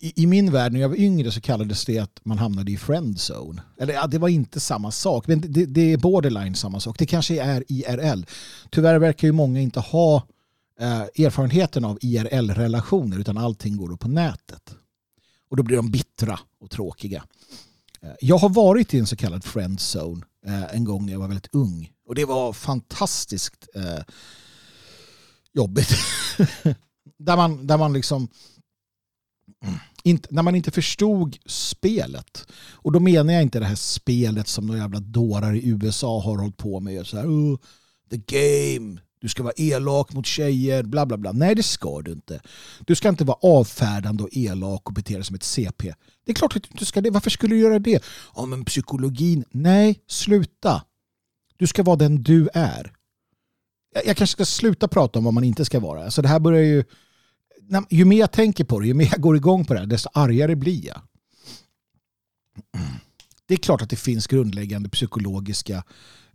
I, 0.00 0.22
I, 0.22 0.26
min 0.26 0.52
värld 0.52 0.72
när 0.72 0.80
jag 0.80 0.88
var 0.88 0.96
yngre 0.96 1.32
så 1.32 1.40
kallades 1.40 1.84
det 1.84 1.98
att 1.98 2.20
man 2.22 2.38
hamnade 2.38 2.72
i 2.72 2.76
friendzone. 2.76 3.62
Eller 3.78 3.94
ja, 3.94 4.06
det 4.06 4.18
var 4.18 4.28
inte 4.28 4.60
samma 4.60 4.90
sak, 4.90 5.26
men 5.26 5.40
det, 5.40 5.66
det, 5.66 5.92
är 5.92 5.96
borderline 5.96 6.54
samma 6.54 6.80
sak. 6.80 6.98
Det 6.98 7.06
kanske 7.06 7.42
är 7.42 7.64
IRL. 7.68 8.24
Tyvärr 8.70 8.98
verkar 8.98 9.28
ju 9.28 9.32
många 9.32 9.60
inte 9.60 9.80
ha 9.80 10.26
eh, 10.80 11.00
erfarenheten 11.00 11.84
av 11.84 11.98
IRL-relationer 12.00 13.18
utan 13.18 13.38
allting 13.38 13.76
går 13.76 13.88
då 13.88 13.96
på 13.96 14.08
nätet. 14.08 14.74
Och 15.50 15.56
då 15.56 15.62
blir 15.62 15.76
de 15.76 15.90
bittra 15.90 16.40
och 16.60 16.70
tråkiga. 16.70 17.24
Eh, 18.02 18.10
jag 18.20 18.38
har 18.38 18.48
varit 18.48 18.94
i 18.94 18.98
en 18.98 19.06
så 19.06 19.16
kallad 19.16 19.44
friendzone 19.44 20.22
eh, 20.46 20.74
en 20.74 20.84
gång 20.84 21.06
när 21.06 21.12
jag 21.12 21.20
var 21.20 21.28
väldigt 21.28 21.54
ung. 21.54 21.92
Och 22.08 22.14
det 22.14 22.24
var 22.24 22.52
fantastiskt 22.52 23.68
eh, 23.74 24.02
jobbigt. 25.52 25.90
där, 27.18 27.36
man, 27.36 27.66
där 27.66 27.78
man 27.78 27.92
liksom 27.92 28.28
inte, 30.10 30.28
när 30.30 30.42
man 30.42 30.54
inte 30.54 30.70
förstod 30.70 31.36
spelet. 31.46 32.46
Och 32.72 32.92
då 32.92 33.00
menar 33.00 33.32
jag 33.32 33.42
inte 33.42 33.58
det 33.58 33.66
här 33.66 33.74
spelet 33.74 34.48
som 34.48 34.66
några 34.66 34.80
jävla 34.80 35.00
dårar 35.00 35.54
i 35.54 35.68
USA 35.68 36.20
har 36.20 36.36
hållit 36.36 36.56
på 36.56 36.80
med. 36.80 37.06
Så 37.06 37.16
här, 37.16 37.26
oh, 37.26 37.58
the 38.10 38.16
game, 38.16 39.00
du 39.20 39.28
ska 39.28 39.42
vara 39.42 39.52
elak 39.56 40.12
mot 40.12 40.26
tjejer, 40.26 40.82
bla 40.82 41.06
bla 41.06 41.16
bla. 41.16 41.32
Nej, 41.32 41.54
det 41.54 41.62
ska 41.62 42.02
du 42.02 42.12
inte. 42.12 42.40
Du 42.86 42.94
ska 42.94 43.08
inte 43.08 43.24
vara 43.24 43.38
avfärdande 43.42 44.22
och 44.22 44.28
elak 44.32 44.86
och 44.86 44.92
bete 44.92 45.14
dig 45.14 45.24
som 45.24 45.36
ett 45.36 45.42
CP. 45.42 45.94
Det 46.24 46.32
är 46.32 46.34
klart 46.34 46.56
att 46.56 46.62
du 46.62 46.68
inte 46.72 46.86
ska 46.86 47.00
det. 47.00 47.10
Varför 47.10 47.30
skulle 47.30 47.54
du 47.54 47.60
göra 47.60 47.78
det? 47.78 48.04
Ja, 48.36 48.46
men 48.46 48.64
psykologin. 48.64 49.44
Nej, 49.50 50.00
sluta. 50.06 50.82
Du 51.56 51.66
ska 51.66 51.82
vara 51.82 51.96
den 51.96 52.22
du 52.22 52.48
är. 52.54 52.92
Jag, 53.94 54.06
jag 54.06 54.16
kanske 54.16 54.32
ska 54.32 54.44
sluta 54.44 54.88
prata 54.88 55.18
om 55.18 55.24
vad 55.24 55.34
man 55.34 55.44
inte 55.44 55.64
ska 55.64 55.80
vara. 55.80 56.04
Alltså 56.04 56.22
det 56.22 56.28
här 56.28 56.40
börjar 56.40 56.62
ju... 56.62 56.84
Ju 57.90 58.04
mer 58.04 58.18
jag 58.18 58.32
tänker 58.32 58.64
på 58.64 58.80
det, 58.80 58.86
ju 58.86 58.94
mer 58.94 59.08
jag 59.10 59.20
går 59.20 59.36
igång 59.36 59.64
på 59.64 59.74
det 59.74 59.80
här, 59.80 59.86
desto 59.86 60.08
argare 60.12 60.56
blir 60.56 60.86
jag. 60.86 61.00
Det 63.46 63.54
är 63.54 63.58
klart 63.58 63.82
att 63.82 63.90
det 63.90 63.96
finns 63.96 64.26
grundläggande 64.26 64.88
psykologiska 64.88 65.84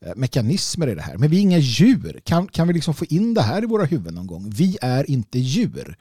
eh, 0.02 0.16
mekanismer 0.16 0.88
i 0.88 0.96
det 0.96 1.02
här. 1.02 1.18
Men 1.18 1.30
vi 1.30 1.38
är 1.38 1.42
inga 1.42 1.58
djur. 1.58 2.22
Kan, 2.24 2.48
kan 2.48 2.68
vi 2.68 2.74
liksom 2.74 2.94
få 2.94 3.06
in 3.06 3.34
det 3.34 3.42
här 3.42 3.64
i 3.64 3.66
våra 3.66 3.86
huvuden 3.86 4.16
någon 4.16 4.28
gång? 4.28 4.50
Vi 4.50 4.78
är 4.82 5.10
inte 5.10 5.40
djur. 5.40 5.98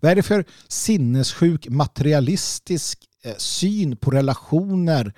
Vad 0.00 0.10
är 0.10 0.16
det 0.16 0.22
för 0.22 0.44
sinnessjuk 0.68 1.68
materialistisk 1.68 2.98
eh, 3.24 3.34
syn 3.36 3.96
på 3.96 4.10
relationer, 4.10 5.12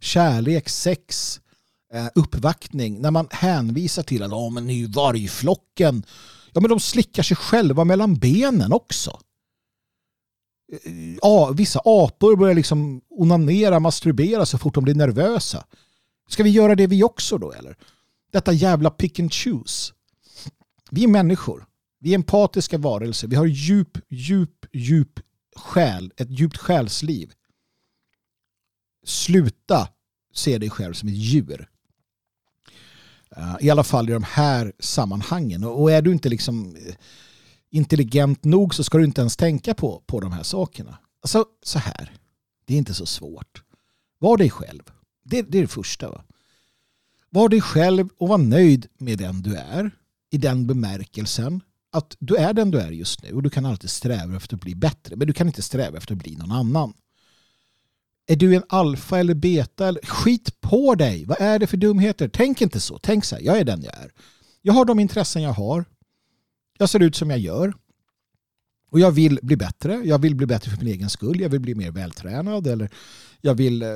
kärlek, 0.00 0.68
sex, 0.68 1.40
eh, 1.94 2.06
uppvaktning 2.14 3.00
när 3.00 3.10
man 3.10 3.28
hänvisar 3.30 4.02
till 4.02 4.22
att 4.22 4.32
oh, 4.32 4.52
men 4.52 4.66
nu 4.66 4.86
vargflocken 4.86 6.04
ja, 6.54 6.60
men 6.60 6.70
de 6.70 6.80
slickar 6.80 7.22
sig 7.22 7.36
själva 7.36 7.84
mellan 7.84 8.14
benen 8.14 8.72
också. 8.72 9.20
Eh, 10.72 11.14
ja, 11.22 11.50
vissa 11.50 11.80
apor 11.84 12.36
börjar 12.36 12.54
liksom 12.54 13.00
onanera, 13.10 13.80
masturbera 13.80 14.46
så 14.46 14.58
fort 14.58 14.74
de 14.74 14.84
blir 14.84 14.94
nervösa. 14.94 15.64
Ska 16.28 16.42
vi 16.42 16.50
göra 16.50 16.74
det 16.74 16.86
vi 16.86 17.02
också 17.02 17.38
då 17.38 17.52
eller? 17.52 17.76
Detta 18.32 18.52
jävla 18.52 18.90
pick 18.90 19.20
and 19.20 19.32
choose. 19.32 19.92
Vi 20.90 21.04
är 21.04 21.08
människor. 21.08 21.66
Vi 22.00 22.10
är 22.10 22.14
empatiska 22.14 22.78
varelser. 22.78 23.28
Vi 23.28 23.36
har 23.36 23.46
djup, 23.46 23.98
djup, 24.08 24.66
djup 24.72 25.20
själ. 25.56 26.12
Ett 26.16 26.30
djupt 26.30 26.56
själsliv. 26.56 27.32
Sluta 29.06 29.88
se 30.34 30.58
dig 30.58 30.70
själv 30.70 30.94
som 30.94 31.08
ett 31.08 31.14
djur. 31.14 31.68
Eh, 33.36 33.56
I 33.60 33.70
alla 33.70 33.84
fall 33.84 34.08
i 34.08 34.12
de 34.12 34.22
här 34.22 34.72
sammanhangen. 34.78 35.64
Och 35.64 35.92
är 35.92 36.02
du 36.02 36.12
inte 36.12 36.28
liksom 36.28 36.76
eh, 36.76 36.94
intelligent 37.70 38.44
nog 38.44 38.74
så 38.74 38.84
ska 38.84 38.98
du 38.98 39.04
inte 39.04 39.20
ens 39.20 39.36
tänka 39.36 39.74
på, 39.74 40.02
på 40.06 40.20
de 40.20 40.32
här 40.32 40.42
sakerna. 40.42 40.98
Alltså 41.22 41.44
så 41.62 41.78
här. 41.78 42.12
Det 42.66 42.74
är 42.74 42.78
inte 42.78 42.94
så 42.94 43.06
svårt. 43.06 43.62
Var 44.18 44.36
dig 44.36 44.50
själv. 44.50 44.82
Det, 45.24 45.42
det 45.42 45.58
är 45.58 45.62
det 45.62 45.68
första. 45.68 46.10
Va? 46.10 46.24
Var 47.30 47.48
dig 47.48 47.60
själv 47.60 48.08
och 48.18 48.28
var 48.28 48.38
nöjd 48.38 48.86
med 48.98 49.18
den 49.18 49.42
du 49.42 49.56
är. 49.56 49.90
I 50.30 50.38
den 50.38 50.66
bemärkelsen 50.66 51.60
att 51.92 52.16
du 52.18 52.36
är 52.36 52.52
den 52.52 52.70
du 52.70 52.80
är 52.80 52.90
just 52.90 53.22
nu 53.22 53.32
och 53.32 53.42
du 53.42 53.50
kan 53.50 53.66
alltid 53.66 53.90
sträva 53.90 54.36
efter 54.36 54.56
att 54.56 54.60
bli 54.60 54.74
bättre. 54.74 55.16
Men 55.16 55.26
du 55.26 55.32
kan 55.32 55.46
inte 55.46 55.62
sträva 55.62 55.98
efter 55.98 56.14
att 56.14 56.22
bli 56.22 56.36
någon 56.36 56.52
annan. 56.52 56.92
Är 58.26 58.36
du 58.36 58.56
en 58.56 58.62
alfa 58.68 59.18
eller 59.18 59.34
beta? 59.34 59.88
Eller? 59.88 60.00
Skit 60.06 60.60
på 60.60 60.94
dig! 60.94 61.24
Vad 61.24 61.40
är 61.40 61.58
det 61.58 61.66
för 61.66 61.76
dumheter? 61.76 62.28
Tänk 62.28 62.60
inte 62.60 62.80
så. 62.80 62.98
Tänk 62.98 63.24
så 63.24 63.36
här, 63.36 63.42
jag 63.42 63.58
är 63.58 63.64
den 63.64 63.82
jag 63.82 63.94
är. 63.94 64.10
Jag 64.62 64.72
har 64.72 64.84
de 64.84 65.00
intressen 65.00 65.42
jag 65.42 65.52
har. 65.52 65.84
Jag 66.78 66.88
ser 66.88 67.02
ut 67.02 67.16
som 67.16 67.30
jag 67.30 67.38
gör. 67.38 67.74
Och 68.90 69.00
jag 69.00 69.10
vill 69.10 69.38
bli 69.42 69.56
bättre. 69.56 69.94
Jag 70.04 70.18
vill 70.18 70.34
bli 70.34 70.46
bättre 70.46 70.70
för 70.70 70.78
min 70.78 70.94
egen 70.94 71.10
skull. 71.10 71.40
Jag 71.40 71.48
vill 71.48 71.60
bli 71.60 71.74
mer 71.74 71.90
vältränad. 71.90 72.66
Eller 72.66 72.90
jag 73.40 73.54
vill 73.54 73.82
eh, 73.82 73.88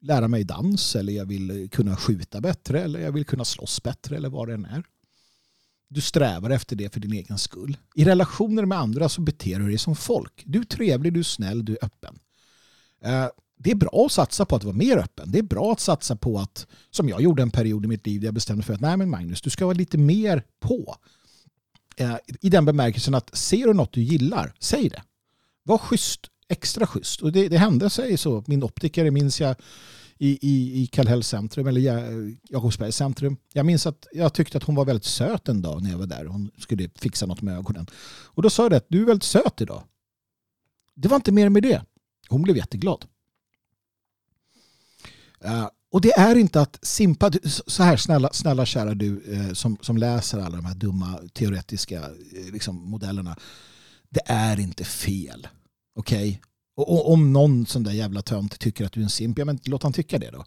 lära 0.00 0.28
mig 0.28 0.44
dans. 0.44 0.96
Eller 0.96 1.12
jag 1.12 1.26
vill 1.26 1.50
eh, 1.50 1.68
kunna 1.68 1.96
skjuta 1.96 2.40
bättre. 2.40 2.82
Eller 2.82 3.00
jag 3.00 3.12
vill 3.12 3.26
kunna 3.26 3.44
slåss 3.44 3.82
bättre. 3.82 4.16
Eller 4.16 4.28
vad 4.28 4.48
det 4.48 4.54
än 4.54 4.64
är. 4.64 4.82
Du 5.88 6.00
strävar 6.00 6.50
efter 6.50 6.76
det 6.76 6.92
för 6.92 7.00
din 7.00 7.12
egen 7.12 7.38
skull. 7.38 7.76
I 7.94 8.04
relationer 8.04 8.64
med 8.64 8.78
andra 8.78 9.08
så 9.08 9.20
beter 9.20 9.58
du 9.58 9.66
dig 9.68 9.78
som 9.78 9.96
folk. 9.96 10.42
Du 10.46 10.58
är 10.60 10.64
trevlig, 10.64 11.12
du 11.12 11.20
är 11.20 11.24
snäll, 11.24 11.64
du 11.64 11.72
är 11.72 11.84
öppen. 11.84 12.18
Eh, 13.04 13.26
det 13.58 13.70
är 13.70 13.74
bra 13.74 14.04
att 14.06 14.12
satsa 14.12 14.44
på 14.44 14.56
att 14.56 14.64
vara 14.64 14.76
mer 14.76 14.96
öppen. 14.96 15.30
Det 15.30 15.38
är 15.38 15.42
bra 15.42 15.72
att 15.72 15.80
satsa 15.80 16.16
på 16.16 16.38
att, 16.38 16.66
som 16.90 17.08
jag 17.08 17.20
gjorde 17.20 17.42
en 17.42 17.50
period 17.50 17.84
i 17.84 17.88
mitt 17.88 18.06
liv 18.06 18.20
där 18.20 18.26
jag 18.26 18.34
bestämde 18.34 18.62
för 18.62 18.74
att 18.74 18.80
nej 18.80 18.96
men 18.96 19.10
Magnus, 19.10 19.42
du 19.42 19.50
ska 19.50 19.66
vara 19.66 19.76
lite 19.76 19.98
mer 19.98 20.42
på. 20.60 20.96
Eh, 21.96 22.16
I 22.40 22.50
den 22.50 22.64
bemärkelsen 22.64 23.14
att 23.14 23.36
ser 23.36 23.66
du 23.66 23.74
något 23.74 23.92
du 23.92 24.02
gillar, 24.02 24.54
säg 24.58 24.88
det. 24.88 25.02
Var 25.62 25.78
schysst, 25.78 26.20
extra 26.48 26.86
schysst. 26.86 27.22
Och 27.22 27.32
det, 27.32 27.48
det 27.48 27.58
hände 27.58 27.90
sig 27.90 28.16
så. 28.16 28.44
Min 28.46 28.62
optiker 28.62 29.10
minns 29.10 29.40
jag 29.40 29.56
i, 30.18 30.38
i, 30.48 30.82
i 30.82 30.86
Kallhälls 30.86 31.28
centrum, 31.28 31.66
eller 31.66 31.80
Jakobsbergs 32.48 32.96
centrum. 32.96 33.36
Jag 33.52 33.66
minns 33.66 33.86
att 33.86 34.06
jag 34.12 34.32
tyckte 34.32 34.58
att 34.58 34.64
hon 34.64 34.74
var 34.74 34.84
väldigt 34.84 35.04
söt 35.04 35.48
en 35.48 35.62
dag 35.62 35.82
när 35.82 35.90
jag 35.90 35.98
var 35.98 36.06
där. 36.06 36.24
Hon 36.24 36.50
skulle 36.58 36.88
fixa 36.94 37.26
något 37.26 37.42
med 37.42 37.58
ögonen. 37.58 37.86
Och 38.24 38.42
då 38.42 38.50
sa 38.50 38.62
jag 38.62 38.72
det, 38.72 38.84
du 38.88 39.02
är 39.02 39.06
väldigt 39.06 39.24
söt 39.24 39.60
idag. 39.60 39.82
Det 40.94 41.08
var 41.08 41.16
inte 41.16 41.32
mer 41.32 41.48
med 41.48 41.62
det. 41.62 41.82
Hon 42.28 42.42
blev 42.42 42.56
jätteglad. 42.56 43.04
Uh, 45.44 45.68
och 45.90 46.00
det 46.00 46.12
är 46.12 46.36
inte 46.36 46.60
att 46.60 46.78
simpa, 46.82 47.30
så 47.66 47.82
här 47.82 47.96
snälla, 47.96 48.32
snälla 48.32 48.66
kära 48.66 48.94
du 48.94 49.22
eh, 49.32 49.52
som, 49.52 49.78
som 49.80 49.96
läser 49.96 50.38
alla 50.38 50.56
de 50.56 50.64
här 50.64 50.74
dumma 50.74 51.20
teoretiska 51.32 51.96
eh, 51.96 52.52
liksom, 52.52 52.90
modellerna. 52.90 53.36
Det 54.08 54.22
är 54.26 54.60
inte 54.60 54.84
fel. 54.84 55.48
Okej? 55.94 56.28
Okay? 56.28 56.38
Och, 56.76 56.92
och, 56.92 57.12
om 57.12 57.32
någon 57.32 57.66
sån 57.66 57.82
där 57.82 57.92
jävla 57.92 58.22
tönt 58.22 58.58
tycker 58.58 58.84
att 58.84 58.92
du 58.92 59.00
är 59.00 59.04
en 59.04 59.10
simp, 59.10 59.38
ja 59.38 59.44
men 59.44 59.58
låt 59.64 59.82
han 59.82 59.92
tycka 59.92 60.18
det 60.18 60.30
då. 60.30 60.44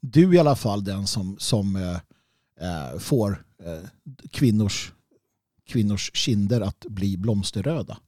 Du 0.00 0.28
är 0.28 0.34
i 0.34 0.38
alla 0.38 0.56
fall 0.56 0.84
den 0.84 1.06
som, 1.06 1.36
som 1.38 1.76
eh, 1.76 1.98
eh 2.60 2.98
får 2.98 3.44
eh, 3.64 3.88
kvinnors, 4.30 4.92
kvinnors 5.66 6.10
kinder 6.14 6.60
att 6.60 6.80
bli 6.88 7.16
blomsterröda. 7.16 7.98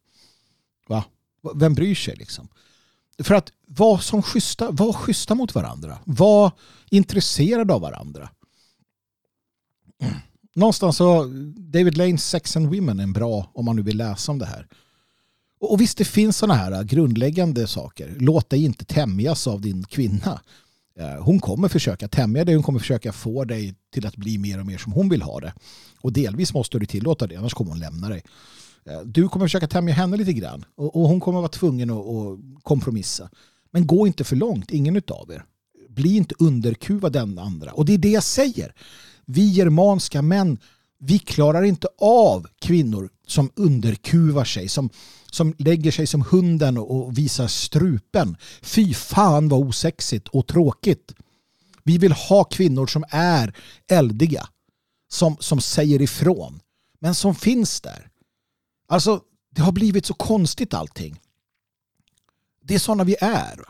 Va? 0.88 1.04
Vem 1.54 1.74
bryr 1.74 1.94
sig 1.94 2.16
liksom? 2.16 2.48
För 3.18 3.34
att 3.34 3.52
vara 3.66 3.98
som 3.98 4.22
schyssta, 4.22 4.70
var 4.70 4.92
schyssta 4.92 5.34
mot 5.34 5.54
varandra. 5.54 5.98
Var 6.04 6.52
intresserade 6.90 7.74
av 7.74 7.80
varandra. 7.80 8.28
Någonstans 10.54 10.96
så, 10.96 11.24
David 11.56 11.96
Lanes 11.96 12.28
Sex 12.28 12.56
and 12.56 12.66
Women 12.66 13.00
är 13.00 13.06
bra 13.06 13.50
om 13.54 13.64
man 13.64 13.76
nu 13.76 13.82
vill 13.82 13.96
läsa 13.96 14.32
om 14.32 14.38
det 14.38 14.46
här. 14.46 14.66
Och 15.60 15.80
visst 15.80 15.98
det 15.98 16.04
finns 16.04 16.36
sådana 16.36 16.54
här 16.54 16.84
grundläggande 16.84 17.66
saker. 17.66 18.16
Låt 18.18 18.50
dig 18.50 18.64
inte 18.64 18.84
tämjas 18.84 19.46
av 19.46 19.60
din 19.60 19.84
kvinna. 19.84 20.40
Eh, 20.98 21.22
hon 21.22 21.40
kommer 21.40 21.68
försöka 21.68 22.08
tämja 22.08 22.44
dig, 22.44 22.54
hon 22.54 22.64
kommer 22.64 22.78
försöka 22.78 23.12
få 23.12 23.44
dig 23.44 23.74
till 23.92 24.06
att 24.06 24.16
bli 24.16 24.38
mer 24.38 24.60
och 24.60 24.66
mer 24.66 24.78
som 24.78 24.92
hon 24.92 25.08
vill 25.08 25.22
ha 25.22 25.40
det. 25.40 25.54
Och 26.00 26.12
delvis 26.12 26.54
måste 26.54 26.78
du 26.78 26.86
tillåta 26.86 27.26
det, 27.26 27.36
annars 27.36 27.54
kommer 27.54 27.70
hon 27.70 27.80
lämna 27.80 28.08
dig. 28.08 28.22
Eh, 28.86 29.00
du 29.00 29.28
kommer 29.28 29.46
försöka 29.46 29.68
tämja 29.68 29.94
henne 29.94 30.16
lite 30.16 30.32
grann 30.32 30.64
och, 30.76 30.96
och 30.96 31.08
hon 31.08 31.20
kommer 31.20 31.38
vara 31.38 31.48
tvungen 31.48 31.90
att, 31.90 32.06
att 32.06 32.38
kompromissa. 32.62 33.30
Men 33.70 33.86
gå 33.86 34.06
inte 34.06 34.24
för 34.24 34.36
långt, 34.36 34.70
ingen 34.70 34.96
utav 34.96 35.30
er. 35.30 35.44
Bli 35.88 36.16
inte 36.16 36.34
underkuvad 36.38 37.12
den 37.12 37.38
andra. 37.38 37.72
Och 37.72 37.84
det 37.84 37.94
är 37.94 37.98
det 37.98 38.10
jag 38.10 38.22
säger. 38.22 38.74
Vi 39.26 39.42
germanska 39.42 40.22
män, 40.22 40.58
vi 40.98 41.18
klarar 41.18 41.62
inte 41.62 41.88
av 42.00 42.46
kvinnor 42.60 43.10
som 43.26 43.50
underkuvar 43.54 44.44
sig, 44.44 44.68
som, 44.68 44.90
som 45.30 45.54
lägger 45.58 45.90
sig 45.90 46.06
som 46.06 46.22
hunden 46.22 46.78
och 46.78 47.18
visar 47.18 47.46
strupen. 47.46 48.36
Fy 48.62 48.94
fan 48.94 49.48
vad 49.48 49.60
osexigt 49.60 50.28
och 50.28 50.46
tråkigt. 50.46 51.14
Vi 51.84 51.98
vill 51.98 52.12
ha 52.12 52.44
kvinnor 52.44 52.86
som 52.86 53.04
är 53.08 53.56
eldiga, 53.90 54.48
som, 55.08 55.36
som 55.40 55.60
säger 55.60 56.02
ifrån, 56.02 56.60
men 57.00 57.14
som 57.14 57.34
finns 57.34 57.80
där. 57.80 58.11
Alltså, 58.92 59.20
det 59.50 59.62
har 59.62 59.72
blivit 59.72 60.06
så 60.06 60.14
konstigt 60.14 60.74
allting. 60.74 61.20
Det 62.62 62.74
är 62.74 62.78
sådana 62.78 63.04
vi 63.04 63.16
är. 63.20 63.64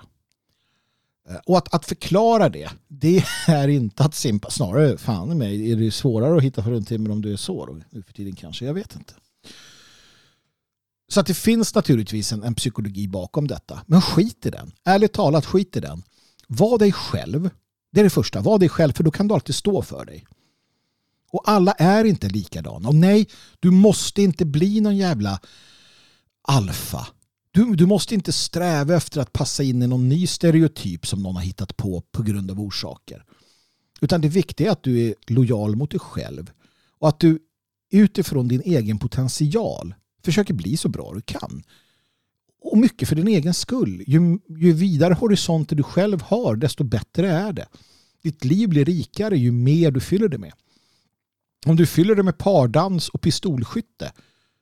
Eh, 1.28 1.36
och 1.46 1.58
att, 1.58 1.74
att 1.74 1.86
förklara 1.86 2.48
det, 2.48 2.70
det 2.88 3.24
är 3.48 3.68
inte 3.68 4.04
att 4.04 4.14
simpa. 4.14 4.50
Snarare, 4.50 4.98
fan 4.98 5.32
i 5.32 5.34
mig, 5.34 5.72
är 5.72 5.76
det 5.76 5.90
svårare 5.90 6.36
att 6.36 6.42
hitta 6.42 6.62
fruntimmer 6.62 7.10
om 7.10 7.22
du 7.22 7.32
är 7.32 7.36
så 7.36 7.66
då, 7.66 7.78
nu 7.90 8.02
för 8.02 8.12
tiden 8.12 8.34
kanske. 8.34 8.64
Jag 8.64 8.74
vet 8.74 8.96
inte. 8.96 9.14
Så 11.08 11.20
att 11.20 11.26
det 11.26 11.34
finns 11.34 11.74
naturligtvis 11.74 12.32
en, 12.32 12.42
en 12.42 12.54
psykologi 12.54 13.08
bakom 13.08 13.48
detta. 13.48 13.82
Men 13.86 14.02
skit 14.02 14.46
i 14.46 14.50
den. 14.50 14.72
Ärligt 14.84 15.12
talat, 15.12 15.46
skit 15.46 15.76
i 15.76 15.80
den. 15.80 16.02
Var 16.46 16.78
dig 16.78 16.92
själv. 16.92 17.50
Det 17.92 18.00
är 18.00 18.04
det 18.04 18.10
första. 18.10 18.40
Var 18.40 18.58
dig 18.58 18.68
själv, 18.68 18.92
för 18.92 19.04
då 19.04 19.10
kan 19.10 19.28
du 19.28 19.34
alltid 19.34 19.54
stå 19.54 19.82
för 19.82 20.04
dig. 20.04 20.26
Och 21.32 21.42
alla 21.44 21.72
är 21.72 22.04
inte 22.04 22.28
likadana. 22.28 22.88
Och 22.88 22.94
nej, 22.94 23.28
du 23.60 23.70
måste 23.70 24.22
inte 24.22 24.44
bli 24.44 24.80
någon 24.80 24.96
jävla 24.96 25.40
alfa. 26.48 27.06
Du, 27.50 27.74
du 27.74 27.86
måste 27.86 28.14
inte 28.14 28.32
sträva 28.32 28.96
efter 28.96 29.20
att 29.20 29.32
passa 29.32 29.62
in 29.62 29.82
i 29.82 29.86
någon 29.86 30.08
ny 30.08 30.26
stereotyp 30.26 31.06
som 31.06 31.22
någon 31.22 31.36
har 31.36 31.42
hittat 31.42 31.76
på 31.76 32.02
på 32.12 32.22
grund 32.22 32.50
av 32.50 32.60
orsaker. 32.60 33.24
Utan 34.00 34.20
det 34.20 34.28
viktiga 34.28 34.68
är 34.68 34.72
att 34.72 34.82
du 34.82 35.08
är 35.08 35.14
lojal 35.26 35.76
mot 35.76 35.90
dig 35.90 36.00
själv 36.00 36.50
och 36.98 37.08
att 37.08 37.20
du 37.20 37.38
utifrån 37.92 38.48
din 38.48 38.62
egen 38.64 38.98
potential 38.98 39.94
försöker 40.24 40.54
bli 40.54 40.76
så 40.76 40.88
bra 40.88 41.12
du 41.14 41.20
kan. 41.20 41.62
Och 42.62 42.78
mycket 42.78 43.08
för 43.08 43.16
din 43.16 43.28
egen 43.28 43.54
skull. 43.54 44.04
Ju, 44.06 44.38
ju 44.48 44.72
vidare 44.72 45.14
horisonter 45.14 45.76
du 45.76 45.82
själv 45.82 46.22
har, 46.22 46.56
desto 46.56 46.84
bättre 46.84 47.30
är 47.30 47.52
det. 47.52 47.66
Ditt 48.22 48.44
liv 48.44 48.68
blir 48.68 48.84
rikare 48.84 49.38
ju 49.38 49.52
mer 49.52 49.90
du 49.90 50.00
fyller 50.00 50.28
det 50.28 50.38
med. 50.38 50.52
Om 51.66 51.76
du 51.76 51.86
fyller 51.86 52.14
det 52.14 52.22
med 52.22 52.38
pardans 52.38 53.08
och 53.08 53.20
pistolskytte 53.20 54.12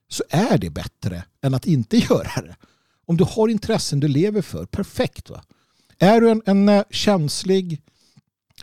så 0.08 0.24
är 0.30 0.58
det 0.58 0.70
bättre 0.70 1.24
än 1.42 1.54
att 1.54 1.66
inte 1.66 1.96
göra 2.10 2.42
det. 2.42 2.56
Om 3.06 3.16
du 3.16 3.24
har 3.24 3.48
intressen 3.48 4.00
du 4.00 4.08
lever 4.08 4.42
för, 4.42 4.66
perfekt. 4.66 5.30
va? 5.30 5.42
Är 5.98 6.20
du 6.20 6.30
en, 6.30 6.42
en 6.46 6.68
eh, 6.68 6.84
känslig, 6.90 7.82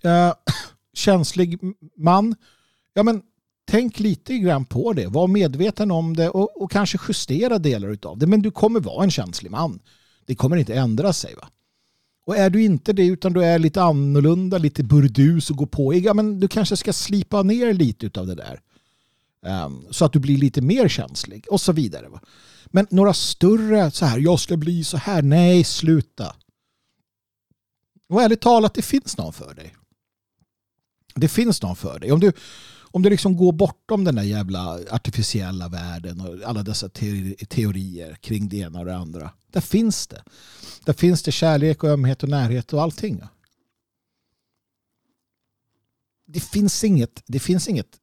eh, 0.04 0.34
känslig 0.94 1.60
man, 1.98 2.36
ja 2.94 3.04
men 3.04 3.22
tänk 3.72 4.00
lite 4.00 4.38
grann 4.38 4.66
på 4.66 4.94
det. 4.94 5.08
Var 5.08 5.28
medveten 5.28 5.92
om 5.92 6.16
det 6.16 6.30
och, 6.30 6.62
och 6.62 6.72
kanske 6.72 6.98
justera 7.08 7.60
delar 7.60 7.98
av 8.04 8.18
det. 8.18 8.28
Men 8.28 8.42
du 8.42 8.52
kommer 8.52 8.80
vara 8.80 9.04
en 9.04 9.12
känslig 9.12 9.52
man. 9.52 9.80
Det 10.26 10.36
kommer 10.36 10.58
inte 10.58 10.74
ändra 10.74 11.14
sig. 11.14 11.36
va? 11.36 11.50
Och 12.28 12.38
är 12.38 12.50
du 12.50 12.64
inte 12.64 12.94
det 12.94 13.06
utan 13.06 13.34
du 13.34 13.44
är 13.44 13.60
lite 13.60 13.82
annorlunda, 13.82 14.58
lite 14.58 14.84
burdus 14.84 15.50
och 15.50 15.58
går 15.58 15.66
på, 15.66 15.94
eh, 15.94 16.00
ja 16.00 16.14
men 16.14 16.40
du 16.40 16.48
kanske 16.48 16.78
ska 16.78 16.94
slipa 16.94 17.44
ner 17.44 17.74
lite 17.74 18.20
av 18.20 18.28
det 18.28 18.36
där. 18.36 18.62
Um, 19.66 19.86
så 19.92 20.06
att 20.06 20.14
du 20.14 20.20
blir 20.20 20.38
lite 20.38 20.62
mer 20.62 20.88
känslig 20.88 21.46
och 21.50 21.62
så 21.62 21.72
vidare. 21.72 22.10
Va? 22.10 22.22
Men 22.66 22.88
några 22.90 23.14
större 23.14 23.92
så 23.92 24.06
här, 24.06 24.20
jag 24.20 24.40
ska 24.40 24.58
bli 24.58 24.84
så 24.84 24.98
här, 24.98 25.22
nej 25.22 25.64
sluta. 25.64 26.36
Och 28.10 28.22
ärligt 28.22 28.42
talat, 28.42 28.74
det 28.74 28.82
finns 28.82 29.18
någon 29.18 29.34
för 29.34 29.54
dig. 29.54 29.76
Det 31.16 31.28
finns 31.28 31.62
någon 31.62 31.76
för 31.76 32.00
dig. 32.00 32.12
Om 32.12 32.20
du, 32.20 32.32
om 32.82 33.02
du 33.02 33.10
liksom 33.10 33.38
går 33.38 33.52
bortom 33.52 34.04
den 34.04 34.16
där 34.16 34.24
jävla 34.24 34.80
artificiella 34.92 35.68
världen 35.68 36.22
och 36.22 36.50
alla 36.50 36.64
dessa 36.64 36.90
teorier 37.50 38.16
kring 38.22 38.50
det 38.50 38.58
ena 38.58 38.80
och 38.80 38.86
det 38.86 38.96
andra. 38.96 39.32
Där 39.58 39.62
finns 39.62 40.08
det. 40.08 40.24
Där 40.86 40.94
finns 40.94 41.24
det 41.24 41.32
kärlek 41.32 41.84
och 41.84 41.90
ömhet 41.90 42.24
och 42.24 42.30
närhet 42.30 42.74
och 42.74 42.82
allting. 42.82 43.22
Det 46.26 46.40
finns 46.40 46.84
inget, 46.84 47.24
det 47.26 47.40
finns 47.40 47.68
inget 47.68 48.00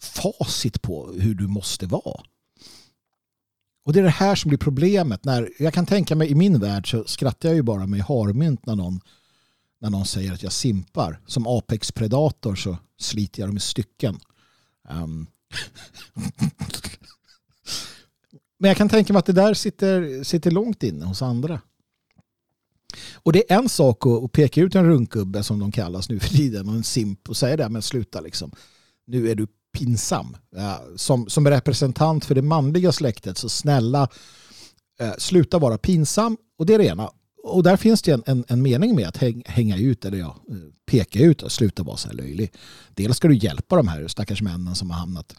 facit 0.00 0.82
på 0.82 1.12
hur 1.12 1.34
du 1.34 1.46
måste 1.46 1.86
vara. 1.86 2.24
Och 3.84 3.92
det 3.92 3.98
är 3.98 4.04
det 4.04 4.10
här 4.10 4.34
som 4.34 4.48
blir 4.48 4.58
problemet. 4.58 5.24
När, 5.24 5.50
jag 5.58 5.74
kan 5.74 5.86
tänka 5.86 6.16
mig 6.16 6.30
i 6.30 6.34
min 6.34 6.58
värld 6.58 6.90
så 6.90 7.04
skrattar 7.04 7.48
jag 7.48 7.56
ju 7.56 7.62
bara 7.62 7.86
med 7.86 8.00
harmynt 8.00 8.66
när 8.66 8.76
någon, 8.76 9.00
när 9.80 9.90
någon 9.90 10.06
säger 10.06 10.32
att 10.32 10.42
jag 10.42 10.52
simpar. 10.52 11.20
Som 11.26 11.46
Apex 11.46 11.92
Predator 11.92 12.54
så 12.54 12.78
sliter 12.98 13.40
jag 13.42 13.48
dem 13.48 13.56
i 13.56 13.60
stycken. 13.60 14.20
Um. 14.88 15.26
Men 18.58 18.68
jag 18.68 18.76
kan 18.76 18.88
tänka 18.88 19.12
mig 19.12 19.18
att 19.18 19.26
det 19.26 19.32
där 19.32 19.54
sitter, 19.54 20.24
sitter 20.24 20.50
långt 20.50 20.82
inne 20.82 21.04
hos 21.04 21.22
andra. 21.22 21.60
Och 23.14 23.32
det 23.32 23.52
är 23.52 23.58
en 23.58 23.68
sak 23.68 24.06
att 24.06 24.32
peka 24.32 24.60
ut 24.60 24.74
en 24.74 24.84
runkgubbe 24.84 25.42
som 25.42 25.58
de 25.58 25.72
kallas 25.72 26.08
nu 26.08 26.18
för 26.18 26.28
tiden 26.28 26.68
och 26.68 26.74
en 26.74 26.84
simp 26.84 27.28
och 27.28 27.36
säga 27.36 27.56
det 27.56 27.68
men 27.68 27.82
sluta 27.82 28.20
liksom. 28.20 28.52
Nu 29.06 29.30
är 29.30 29.34
du 29.34 29.46
pinsam. 29.72 30.36
Som, 30.96 31.28
som 31.28 31.48
representant 31.48 32.24
för 32.24 32.34
det 32.34 32.42
manliga 32.42 32.92
släktet 32.92 33.38
så 33.38 33.48
snälla 33.48 34.08
eh, 35.00 35.12
sluta 35.18 35.58
vara 35.58 35.78
pinsam 35.78 36.36
och 36.58 36.66
det 36.66 36.74
är 36.74 36.78
det 36.78 36.86
ena. 36.86 37.10
Och 37.44 37.62
där 37.62 37.76
finns 37.76 38.02
det 38.02 38.12
en, 38.12 38.22
en, 38.26 38.44
en 38.48 38.62
mening 38.62 38.96
med 38.96 39.08
att 39.08 39.22
hänga 39.46 39.76
ut 39.76 40.04
eller 40.04 40.18
ja, 40.18 40.36
eh, 40.50 40.56
peka 40.86 41.18
ut 41.18 41.42
och 41.42 41.52
sluta 41.52 41.82
vara 41.82 41.96
så 41.96 42.08
här 42.08 42.14
löjlig. 42.14 42.52
Dels 42.94 43.16
ska 43.16 43.28
du 43.28 43.36
hjälpa 43.36 43.76
de 43.76 43.88
här 43.88 44.08
stackars 44.08 44.42
männen 44.42 44.74
som 44.74 44.90
har 44.90 44.98
hamnat 44.98 45.34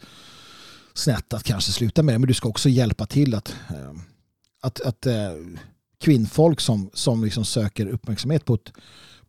snett 0.94 1.32
att 1.32 1.42
kanske 1.42 1.72
sluta 1.72 2.02
med 2.02 2.14
det 2.14 2.18
men 2.18 2.28
du 2.28 2.34
ska 2.34 2.48
också 2.48 2.68
hjälpa 2.68 3.06
till 3.06 3.34
att, 3.34 3.48
eh, 3.48 3.92
att, 4.60 4.80
att 4.80 5.06
eh, 5.06 5.32
kvinnfolk 6.00 6.60
som, 6.60 6.90
som 6.94 7.24
liksom 7.24 7.44
söker 7.44 7.86
uppmärksamhet 7.86 8.44
på 8.44 8.54
ett, 8.54 8.72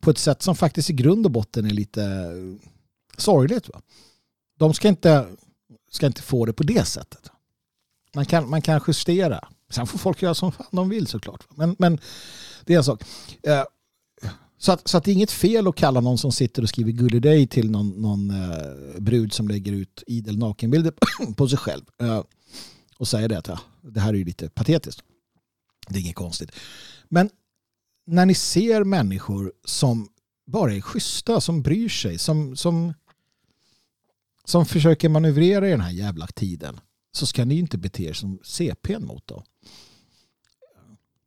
på 0.00 0.10
ett 0.10 0.18
sätt 0.18 0.42
som 0.42 0.56
faktiskt 0.56 0.90
i 0.90 0.92
grund 0.92 1.26
och 1.26 1.32
botten 1.32 1.66
är 1.66 1.70
lite 1.70 2.04
eh, 2.04 2.68
sorgligt. 3.16 3.68
Va? 3.68 3.80
de 4.58 4.74
ska 4.74 4.88
inte, 4.88 5.26
ska 5.90 6.06
inte 6.06 6.22
få 6.22 6.46
det 6.46 6.52
på 6.52 6.62
det 6.62 6.84
sättet. 6.84 7.30
Man 8.14 8.26
kan, 8.26 8.50
man 8.50 8.62
kan 8.62 8.80
justera. 8.86 9.48
Sen 9.70 9.86
får 9.86 9.98
folk 9.98 10.22
göra 10.22 10.34
som 10.34 10.52
fan 10.52 10.66
de 10.70 10.88
vill 10.88 11.06
såklart. 11.06 11.46
Men, 11.54 11.76
men 11.78 11.98
det 12.64 12.74
är 12.74 12.78
en 12.78 12.84
sak. 12.84 13.04
Så 14.62 14.72
att, 14.72 14.88
så 14.88 14.96
att 14.96 15.04
det 15.04 15.10
är 15.10 15.12
inget 15.12 15.30
fel 15.30 15.68
att 15.68 15.76
kalla 15.76 16.00
någon 16.00 16.18
som 16.18 16.32
sitter 16.32 16.62
och 16.62 16.68
skriver 16.68 16.92
gullig 16.92 17.22
dig 17.22 17.46
till 17.46 17.70
någon, 17.70 17.88
någon 17.88 18.30
eh, 18.30 19.00
brud 19.00 19.32
som 19.32 19.48
lägger 19.48 19.72
ut 19.72 20.02
idel 20.06 20.38
nakenbilder 20.38 20.92
på 21.36 21.48
sig 21.48 21.58
själv. 21.58 21.84
Eh, 21.98 22.22
och 22.96 23.08
säga 23.08 23.28
det 23.28 23.38
att 23.38 23.48
ja, 23.48 23.60
det 23.80 24.00
här 24.00 24.08
är 24.08 24.18
ju 24.18 24.24
lite 24.24 24.48
patetiskt. 24.48 25.02
Det 25.88 25.98
är 25.98 26.00
inget 26.00 26.14
konstigt. 26.14 26.50
Men 27.08 27.30
när 28.06 28.26
ni 28.26 28.34
ser 28.34 28.84
människor 28.84 29.52
som 29.64 30.08
bara 30.46 30.74
är 30.74 30.80
schyssta, 30.80 31.40
som 31.40 31.62
bryr 31.62 31.88
sig, 31.88 32.18
som, 32.18 32.56
som 32.56 32.92
som 34.44 34.66
försöker 34.66 35.08
manövrera 35.08 35.68
i 35.68 35.70
den 35.70 35.80
här 35.80 35.90
jävla 35.90 36.26
tiden 36.26 36.80
så 37.12 37.26
ska 37.26 37.44
ni 37.44 37.58
inte 37.58 37.78
bete 37.78 38.04
er 38.04 38.12
som 38.12 38.38
CP 38.42 38.98
mot 38.98 39.26
dem. 39.26 39.42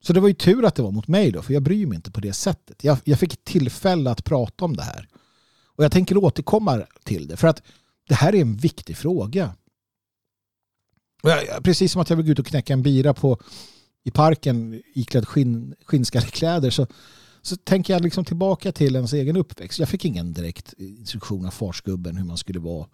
Så 0.05 0.13
det 0.13 0.19
var 0.19 0.27
ju 0.27 0.33
tur 0.33 0.65
att 0.65 0.75
det 0.75 0.81
var 0.81 0.91
mot 0.91 1.07
mig 1.07 1.31
då, 1.31 1.41
för 1.41 1.53
jag 1.53 1.63
bryr 1.63 1.85
mig 1.85 1.95
inte 1.95 2.11
på 2.11 2.19
det 2.19 2.33
sättet. 2.33 2.83
Jag, 2.83 2.97
jag 3.03 3.19
fick 3.19 3.43
tillfälle 3.43 4.11
att 4.11 4.23
prata 4.23 4.65
om 4.65 4.75
det 4.75 4.83
här. 4.83 5.07
Och 5.65 5.83
jag 5.83 5.91
tänker 5.91 6.17
återkomma 6.17 6.83
till 7.03 7.27
det, 7.27 7.37
för 7.37 7.47
att 7.47 7.61
det 8.07 8.15
här 8.15 8.35
är 8.35 8.41
en 8.41 8.57
viktig 8.57 8.97
fråga. 8.97 9.55
Jag, 11.23 11.63
precis 11.63 11.91
som 11.91 12.01
att 12.01 12.09
jag 12.09 12.17
vill 12.17 12.25
gå 12.25 12.31
ut 12.31 12.39
och 12.39 12.45
knäcka 12.45 12.73
en 12.73 12.83
bira 12.83 13.13
på, 13.13 13.41
i 14.03 14.11
parken 14.11 14.81
iklädd 14.93 15.27
skinn, 15.27 15.75
skinnskallekläder 15.85 16.69
så, 16.69 16.87
så 17.41 17.55
tänker 17.55 17.93
jag 17.93 18.01
liksom 18.01 18.25
tillbaka 18.25 18.71
till 18.71 18.95
ens 18.95 19.13
egen 19.13 19.37
uppväxt. 19.37 19.79
Jag 19.79 19.89
fick 19.89 20.05
ingen 20.05 20.33
direkt 20.33 20.73
instruktion 20.77 21.45
av 21.45 21.51
farsgubben 21.51 22.17
hur 22.17 22.25
man 22.25 22.37
skulle 22.37 22.59
vara 22.59 22.87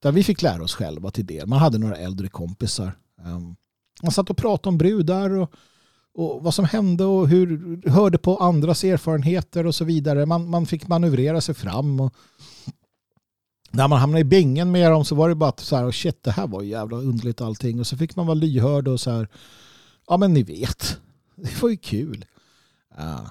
där 0.00 0.12
vi 0.12 0.24
fick 0.24 0.42
lära 0.42 0.62
oss 0.62 0.74
själva 0.74 1.10
till 1.10 1.26
det. 1.26 1.46
Man 1.46 1.58
hade 1.58 1.78
några 1.78 1.96
äldre 1.96 2.28
kompisar. 2.28 2.98
Ehm, 3.24 3.56
man 4.02 4.12
satt 4.12 4.30
och 4.30 4.36
pratade 4.36 4.68
om 4.68 4.78
brudar 4.78 5.30
och, 5.30 5.54
och 6.14 6.42
vad 6.42 6.54
som 6.54 6.64
hände 6.64 7.04
och 7.04 7.28
hur 7.28 7.80
hörde 7.90 8.18
på 8.18 8.36
andras 8.36 8.84
erfarenheter 8.84 9.66
och 9.66 9.74
så 9.74 9.84
vidare. 9.84 10.26
Man, 10.26 10.50
man 10.50 10.66
fick 10.66 10.88
manövrera 10.88 11.40
sig 11.40 11.54
fram. 11.54 12.00
Och 12.00 12.14
när 13.70 13.88
man 13.88 14.00
hamnade 14.00 14.20
i 14.20 14.24
bingen 14.24 14.70
med 14.70 14.90
dem 14.90 15.04
så 15.04 15.14
var 15.14 15.28
det 15.28 15.34
bara 15.34 15.48
att 15.48 15.60
så 15.60 15.76
här, 15.76 15.86
oh 15.86 15.90
shit, 15.90 16.22
det 16.22 16.30
här 16.30 16.46
var 16.46 16.62
jävla 16.62 16.96
underligt 16.96 17.40
allting. 17.40 17.80
Och 17.80 17.86
så 17.86 17.96
fick 17.96 18.16
man 18.16 18.26
vara 18.26 18.34
lyhörd 18.34 18.88
och 18.88 19.00
så 19.00 19.10
här, 19.10 19.28
ja 20.08 20.16
men 20.16 20.34
ni 20.34 20.42
vet, 20.42 21.00
det 21.36 21.62
var 21.62 21.68
ju 21.70 21.76
kul. 21.76 22.24
Ja. 22.96 23.30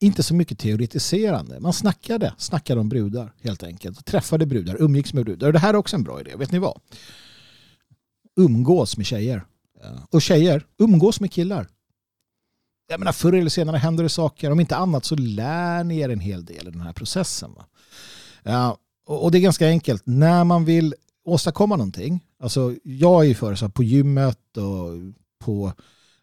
inte 0.00 0.22
så 0.22 0.34
mycket 0.34 0.58
teoretiserande. 0.58 1.60
Man 1.60 1.72
snackade, 1.72 2.34
snackade 2.38 2.80
om 2.80 2.88
brudar 2.88 3.32
helt 3.42 3.62
enkelt. 3.62 4.04
Träffade 4.04 4.46
brudar, 4.46 4.82
umgicks 4.82 5.14
med 5.14 5.24
brudar. 5.24 5.46
Och 5.46 5.52
det 5.52 5.58
här 5.58 5.74
är 5.74 5.76
också 5.76 5.96
en 5.96 6.02
bra 6.02 6.20
idé. 6.20 6.36
Vet 6.36 6.52
ni 6.52 6.58
vad? 6.58 6.80
Umgås 8.36 8.96
med 8.96 9.06
tjejer. 9.06 9.44
Och 10.10 10.22
tjejer, 10.22 10.66
umgås 10.78 11.20
med 11.20 11.32
killar. 11.32 11.68
Jag 12.88 12.98
menar, 12.98 13.12
förr 13.12 13.32
eller 13.32 13.50
senare 13.50 13.76
händer 13.76 14.02
det 14.02 14.08
saker. 14.08 14.50
Om 14.50 14.60
inte 14.60 14.76
annat 14.76 15.04
så 15.04 15.16
lär 15.16 15.84
ni 15.84 15.98
er 15.98 16.08
en 16.08 16.20
hel 16.20 16.44
del 16.44 16.68
i 16.68 16.70
den 16.70 16.80
här 16.80 16.92
processen. 16.92 17.54
Va? 17.54 17.66
Ja, 18.42 18.78
och 19.06 19.30
det 19.30 19.38
är 19.38 19.42
ganska 19.42 19.68
enkelt. 19.68 20.02
När 20.06 20.44
man 20.44 20.64
vill 20.64 20.94
åstadkomma 21.24 21.76
någonting. 21.76 22.24
Alltså, 22.40 22.74
jag 22.82 23.24
är 23.24 23.28
ju 23.28 23.34
för 23.34 23.54
så 23.54 23.68
på 23.68 23.82
gymmet 23.82 24.56
och 24.56 25.14
på 25.44 25.72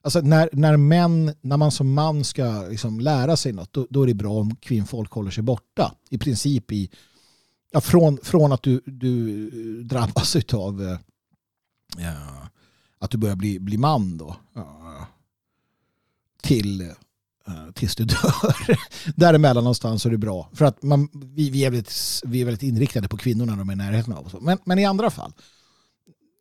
Alltså 0.06 0.22
när, 0.22 0.50
när, 0.54 0.78
män, 0.78 1.36
när 1.42 1.58
man 1.58 1.72
som 1.72 1.94
man 1.94 2.24
ska 2.24 2.68
liksom 2.70 3.00
lära 3.00 3.38
sig 3.38 3.54
något, 3.54 3.74
då, 3.74 3.88
då 3.90 4.04
är 4.04 4.08
det 4.08 4.14
bra 4.14 4.34
om 4.34 4.56
kvinnfolk 4.56 5.12
håller 5.12 5.32
sig 5.32 5.44
borta. 5.44 5.96
I 6.10 6.18
princip 6.18 6.72
i, 6.72 6.90
ja, 7.72 7.82
från, 7.82 8.18
från 8.24 8.52
att 8.52 8.64
du, 8.64 8.82
du 8.86 9.50
drabbas 9.84 10.36
av 10.54 10.84
eh, 10.84 10.98
ja, 11.98 12.48
att 13.00 13.12
du 13.12 13.18
börjar 13.18 13.36
bli, 13.36 13.60
bli 13.60 13.78
man 13.78 14.18
då. 14.18 14.36
Ja, 14.54 15.08
till 16.44 16.82
uh, 17.48 17.72
tills 17.74 17.96
du 17.96 18.06
dör. 18.06 18.78
Däremellan 19.16 19.64
någonstans 19.64 20.06
är 20.06 20.10
det 20.10 20.18
bra. 20.18 20.50
För 20.54 20.66
att 20.66 20.84
man, 20.84 21.10
vi, 21.14 21.50
vi, 21.50 21.66
är 21.66 21.70
väldigt, 21.70 22.22
vi 22.26 22.42
är 22.42 22.46
väldigt 22.46 22.64
inriktade 22.64 23.08
på 23.08 23.18
kvinnorna 23.18 23.52
när 23.52 23.60
de 23.60 23.70
är 23.70 23.74
i 23.74 23.76
närheten 23.76 24.14
av 24.14 24.26
oss. 24.26 24.34
Men, 24.42 24.58
men 24.66 24.80
i 24.80 24.86
andra 24.86 25.10
fall 25.10 25.34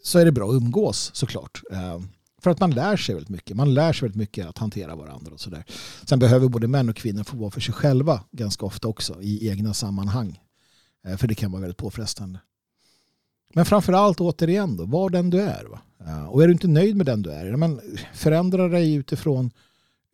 så 0.02 0.18
är 0.18 0.24
det 0.24 0.32
bra 0.32 0.48
att 0.48 0.54
umgås 0.54 1.10
såklart. 1.14 1.62
Uh, 1.72 2.00
för 2.42 2.50
att 2.50 2.60
man 2.60 2.70
lär 2.70 2.96
sig 2.96 3.14
väldigt 3.14 3.30
mycket. 3.30 3.56
Man 3.56 3.74
lär 3.74 3.92
sig 3.92 4.06
väldigt 4.06 4.18
mycket 4.18 4.46
att 4.46 4.58
hantera 4.58 4.96
varandra 4.96 5.32
och 5.32 5.40
sådär. 5.40 5.64
Sen 6.04 6.18
behöver 6.18 6.48
både 6.48 6.68
män 6.68 6.88
och 6.88 6.96
kvinnor 6.96 7.24
få 7.24 7.36
vara 7.36 7.50
för 7.50 7.60
sig 7.60 7.74
själva 7.74 8.20
ganska 8.32 8.66
ofta 8.66 8.88
också 8.88 9.22
i 9.22 9.48
egna 9.48 9.74
sammanhang. 9.74 10.40
Uh, 11.08 11.16
för 11.16 11.28
det 11.28 11.34
kan 11.34 11.52
vara 11.52 11.60
väldigt 11.60 11.78
påfrestande. 11.78 12.38
Men 13.54 13.64
framförallt 13.64 14.20
återigen 14.20 14.76
då, 14.76 14.84
var 14.84 15.10
den 15.10 15.30
du 15.30 15.40
är. 15.40 15.64
Va? 15.64 15.80
Och 16.28 16.42
är 16.42 16.46
du 16.46 16.52
inte 16.52 16.68
nöjd 16.68 16.96
med 16.96 17.06
den 17.06 17.22
du 17.22 17.32
är, 17.32 17.56
men 17.56 17.80
förändra 18.14 18.68
dig 18.68 18.94
utifrån 18.94 19.50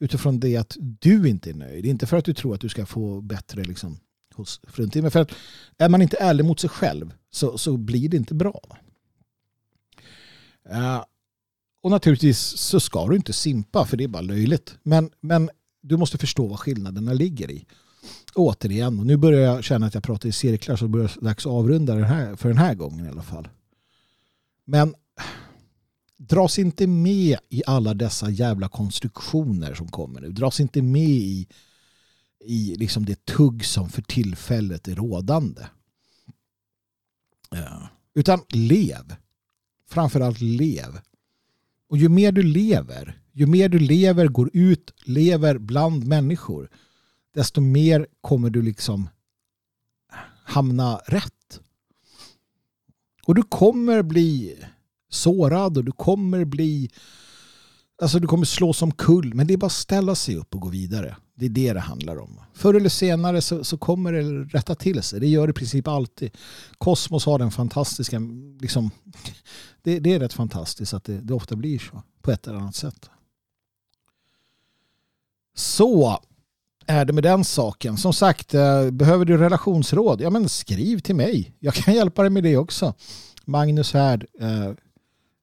utifrån 0.00 0.40
det 0.40 0.56
att 0.56 0.76
du 0.80 1.28
inte 1.28 1.50
är 1.50 1.54
nöjd. 1.54 1.86
Inte 1.86 2.06
för 2.06 2.16
att 2.16 2.24
du 2.24 2.34
tror 2.34 2.54
att 2.54 2.60
du 2.60 2.68
ska 2.68 2.86
få 2.86 3.20
bättre 3.20 3.64
liksom, 3.64 3.98
hos 4.34 4.60
fruntimmer. 4.64 5.02
Men 5.02 5.10
för 5.10 5.20
att 5.20 5.32
är 5.78 5.88
man 5.88 6.02
inte 6.02 6.16
ärlig 6.16 6.44
mot 6.44 6.60
sig 6.60 6.70
själv 6.70 7.14
så, 7.30 7.58
så 7.58 7.76
blir 7.76 8.08
det 8.08 8.16
inte 8.16 8.34
bra. 8.34 8.60
Uh, 10.70 11.04
och 11.82 11.90
naturligtvis 11.90 12.38
så 12.38 12.80
ska 12.80 13.06
du 13.06 13.16
inte 13.16 13.32
simpa 13.32 13.86
för 13.86 13.96
det 13.96 14.04
är 14.04 14.08
bara 14.08 14.22
löjligt. 14.22 14.78
Men, 14.82 15.10
men 15.20 15.50
du 15.80 15.96
måste 15.96 16.18
förstå 16.18 16.46
vad 16.46 16.58
skillnaderna 16.58 17.12
ligger 17.12 17.50
i. 17.50 17.66
Återigen, 18.34 18.98
och 18.98 19.06
nu 19.06 19.16
börjar 19.16 19.40
jag 19.40 19.64
känna 19.64 19.86
att 19.86 19.94
jag 19.94 20.02
pratar 20.02 20.28
i 20.28 20.32
cirklar 20.32 20.76
så 20.76 20.84
det 20.84 20.88
börjar 20.88 21.12
dags 21.20 21.46
att 21.46 21.52
avrunda 21.52 21.94
den 21.94 22.04
här, 22.04 22.36
för 22.36 22.48
den 22.48 22.58
här 22.58 22.74
gången 22.74 23.06
i 23.06 23.08
alla 23.08 23.22
fall. 23.22 23.48
Men 24.64 24.94
dras 26.18 26.58
inte 26.58 26.86
med 26.86 27.38
i 27.48 27.62
alla 27.66 27.94
dessa 27.94 28.30
jävla 28.30 28.68
konstruktioner 28.68 29.74
som 29.74 29.88
kommer 29.88 30.20
nu. 30.20 30.32
Dras 30.32 30.60
inte 30.60 30.82
med 30.82 31.08
i, 31.08 31.46
i 32.44 32.76
liksom 32.76 33.04
det 33.04 33.24
tugg 33.24 33.64
som 33.64 33.88
för 33.88 34.02
tillfället 34.02 34.88
är 34.88 34.94
rådande. 34.94 35.66
Ja. 37.50 37.88
Utan 38.14 38.40
lev. 38.48 39.16
Framförallt 39.88 40.40
lev. 40.40 41.00
Och 41.88 41.98
ju 41.98 42.08
mer 42.08 42.32
du 42.32 42.42
lever, 42.42 43.20
ju 43.32 43.46
mer 43.46 43.68
du 43.68 43.78
lever, 43.78 44.26
går 44.28 44.50
ut, 44.52 44.94
lever 45.04 45.58
bland 45.58 46.06
människor, 46.06 46.70
desto 47.34 47.60
mer 47.60 48.06
kommer 48.20 48.50
du 48.50 48.62
liksom 48.62 49.08
hamna 50.44 50.96
rätt. 51.06 51.60
Och 53.26 53.34
du 53.34 53.42
kommer 53.42 54.02
bli 54.02 54.56
sårad 55.08 55.76
och 55.78 55.84
du 55.84 55.92
kommer 55.92 56.44
bli 56.44 56.90
Alltså 58.02 58.18
du 58.18 58.26
kommer 58.26 58.44
slå 58.44 58.72
som 58.72 58.92
kull, 58.92 59.34
men 59.34 59.46
det 59.46 59.54
är 59.54 59.58
bara 59.58 59.66
att 59.66 59.72
ställa 59.72 60.14
sig 60.14 60.36
upp 60.36 60.54
och 60.54 60.60
gå 60.60 60.68
vidare. 60.68 61.16
Det 61.34 61.46
är 61.46 61.50
det 61.50 61.72
det 61.72 61.80
handlar 61.80 62.18
om. 62.18 62.40
Förr 62.54 62.74
eller 62.74 62.88
senare 62.88 63.40
så, 63.40 63.64
så 63.64 63.78
kommer 63.78 64.12
det 64.12 64.22
rätta 64.44 64.74
till 64.74 65.02
sig. 65.02 65.20
Det 65.20 65.26
gör 65.26 65.46
det 65.46 65.50
i 65.50 65.54
princip 65.54 65.88
alltid. 65.88 66.30
Kosmos 66.78 67.26
har 67.26 67.38
den 67.38 67.50
fantastiska, 67.50 68.20
liksom, 68.60 68.90
det, 69.82 69.98
det 69.98 70.14
är 70.14 70.20
rätt 70.20 70.32
fantastiskt 70.32 70.94
att 70.94 71.04
det, 71.04 71.20
det, 71.20 71.34
ofta 71.34 71.56
blir 71.56 71.78
så 71.78 72.02
på 72.22 72.30
ett 72.30 72.46
eller 72.46 72.58
annat 72.58 72.74
sätt. 72.74 73.10
Så 75.56 76.18
är 76.86 77.04
det 77.04 77.12
med 77.12 77.22
den 77.22 77.44
saken. 77.44 77.96
Som 77.96 78.12
sagt, 78.12 78.54
eh, 78.54 78.90
behöver 78.90 79.24
du 79.24 79.36
relationsråd? 79.36 80.20
Ja 80.20 80.30
men 80.30 80.48
skriv 80.48 80.98
till 80.98 81.16
mig. 81.16 81.54
Jag 81.58 81.74
kan 81.74 81.94
hjälpa 81.94 82.22
dig 82.22 82.30
med 82.30 82.42
det 82.42 82.56
också. 82.56 82.94
Magnus 83.44 83.92
Härd 83.92 84.26
eh, 84.40 84.70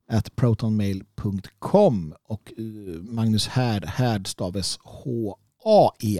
at 0.07 0.35
protonmail.com 0.35 2.15
och 2.23 2.53
eh, 2.57 2.63
Magnus 3.01 3.47
Härd, 3.47 3.85
Härd 3.85 4.27
staves 4.27 4.79
H-A-E-R-D, 4.83 6.17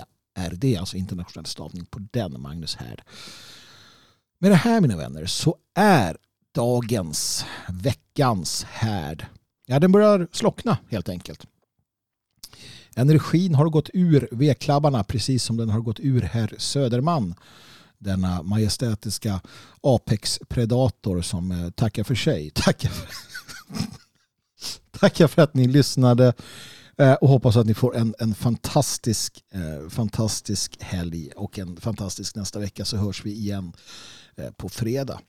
alltså 0.77 0.97
internationell 0.97 1.45
stavning 1.45 1.85
på 1.85 1.99
den 2.11 2.41
Magnus 2.41 2.75
Härd. 2.75 3.01
Med 4.39 4.51
det 4.51 4.55
här 4.55 4.81
mina 4.81 4.97
vänner 4.97 5.25
så 5.25 5.57
är 5.73 6.17
dagens, 6.51 7.45
veckans 7.69 8.63
härd, 8.63 9.25
ja 9.65 9.79
den 9.79 9.91
börjar 9.91 10.27
slockna 10.31 10.77
helt 10.89 11.09
enkelt. 11.09 11.45
Energin 12.95 13.55
har 13.55 13.69
gått 13.69 13.89
ur 13.93 14.27
vedklabbarna 14.31 15.03
precis 15.03 15.43
som 15.43 15.57
den 15.57 15.69
har 15.69 15.79
gått 15.79 15.99
ur 15.99 16.21
herr 16.21 16.55
Söderman 16.57 17.35
denna 17.97 18.43
majestätiska 18.43 19.41
Apex-predator 19.81 21.21
som 21.21 21.51
eh, 21.51 21.69
tackar 21.69 22.03
för 22.03 22.15
sig. 22.15 22.49
Tackar 22.55 22.89
för, 22.89 23.07
tackar 24.91 25.27
för 25.27 25.41
att 25.41 25.53
ni 25.53 25.67
lyssnade 25.67 26.33
eh, 26.97 27.13
och 27.13 27.29
hoppas 27.29 27.55
att 27.55 27.65
ni 27.65 27.73
får 27.73 27.95
en, 27.95 28.15
en 28.19 28.35
fantastisk, 28.35 29.43
eh, 29.51 29.89
fantastisk 29.89 30.81
helg 30.81 31.31
och 31.35 31.59
en 31.59 31.77
fantastisk 31.77 32.35
nästa 32.35 32.59
vecka 32.59 32.85
så 32.85 32.97
hörs 32.97 33.25
vi 33.25 33.31
igen 33.31 33.73
eh, 34.35 34.51
på 34.51 34.69
fredag. 34.69 35.19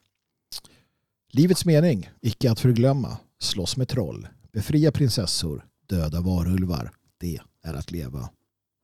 Livets 1.32 1.64
mening, 1.64 2.10
icke 2.20 2.50
att 2.50 2.60
förglömma, 2.60 3.18
slåss 3.38 3.76
med 3.76 3.88
troll, 3.88 4.28
befria 4.52 4.92
prinsessor, 4.92 5.64
döda 5.86 6.20
varulvar, 6.20 6.90
det 7.18 7.38
är 7.62 7.74
att 7.74 7.90
leva. 7.90 8.30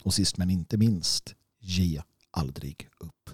Och 0.02 0.14
sist 0.14 0.36
men 0.36 0.50
inte 0.50 0.76
minst, 0.76 1.34
ge 1.60 2.02
aldrig 2.30 2.88
upp. 2.98 3.30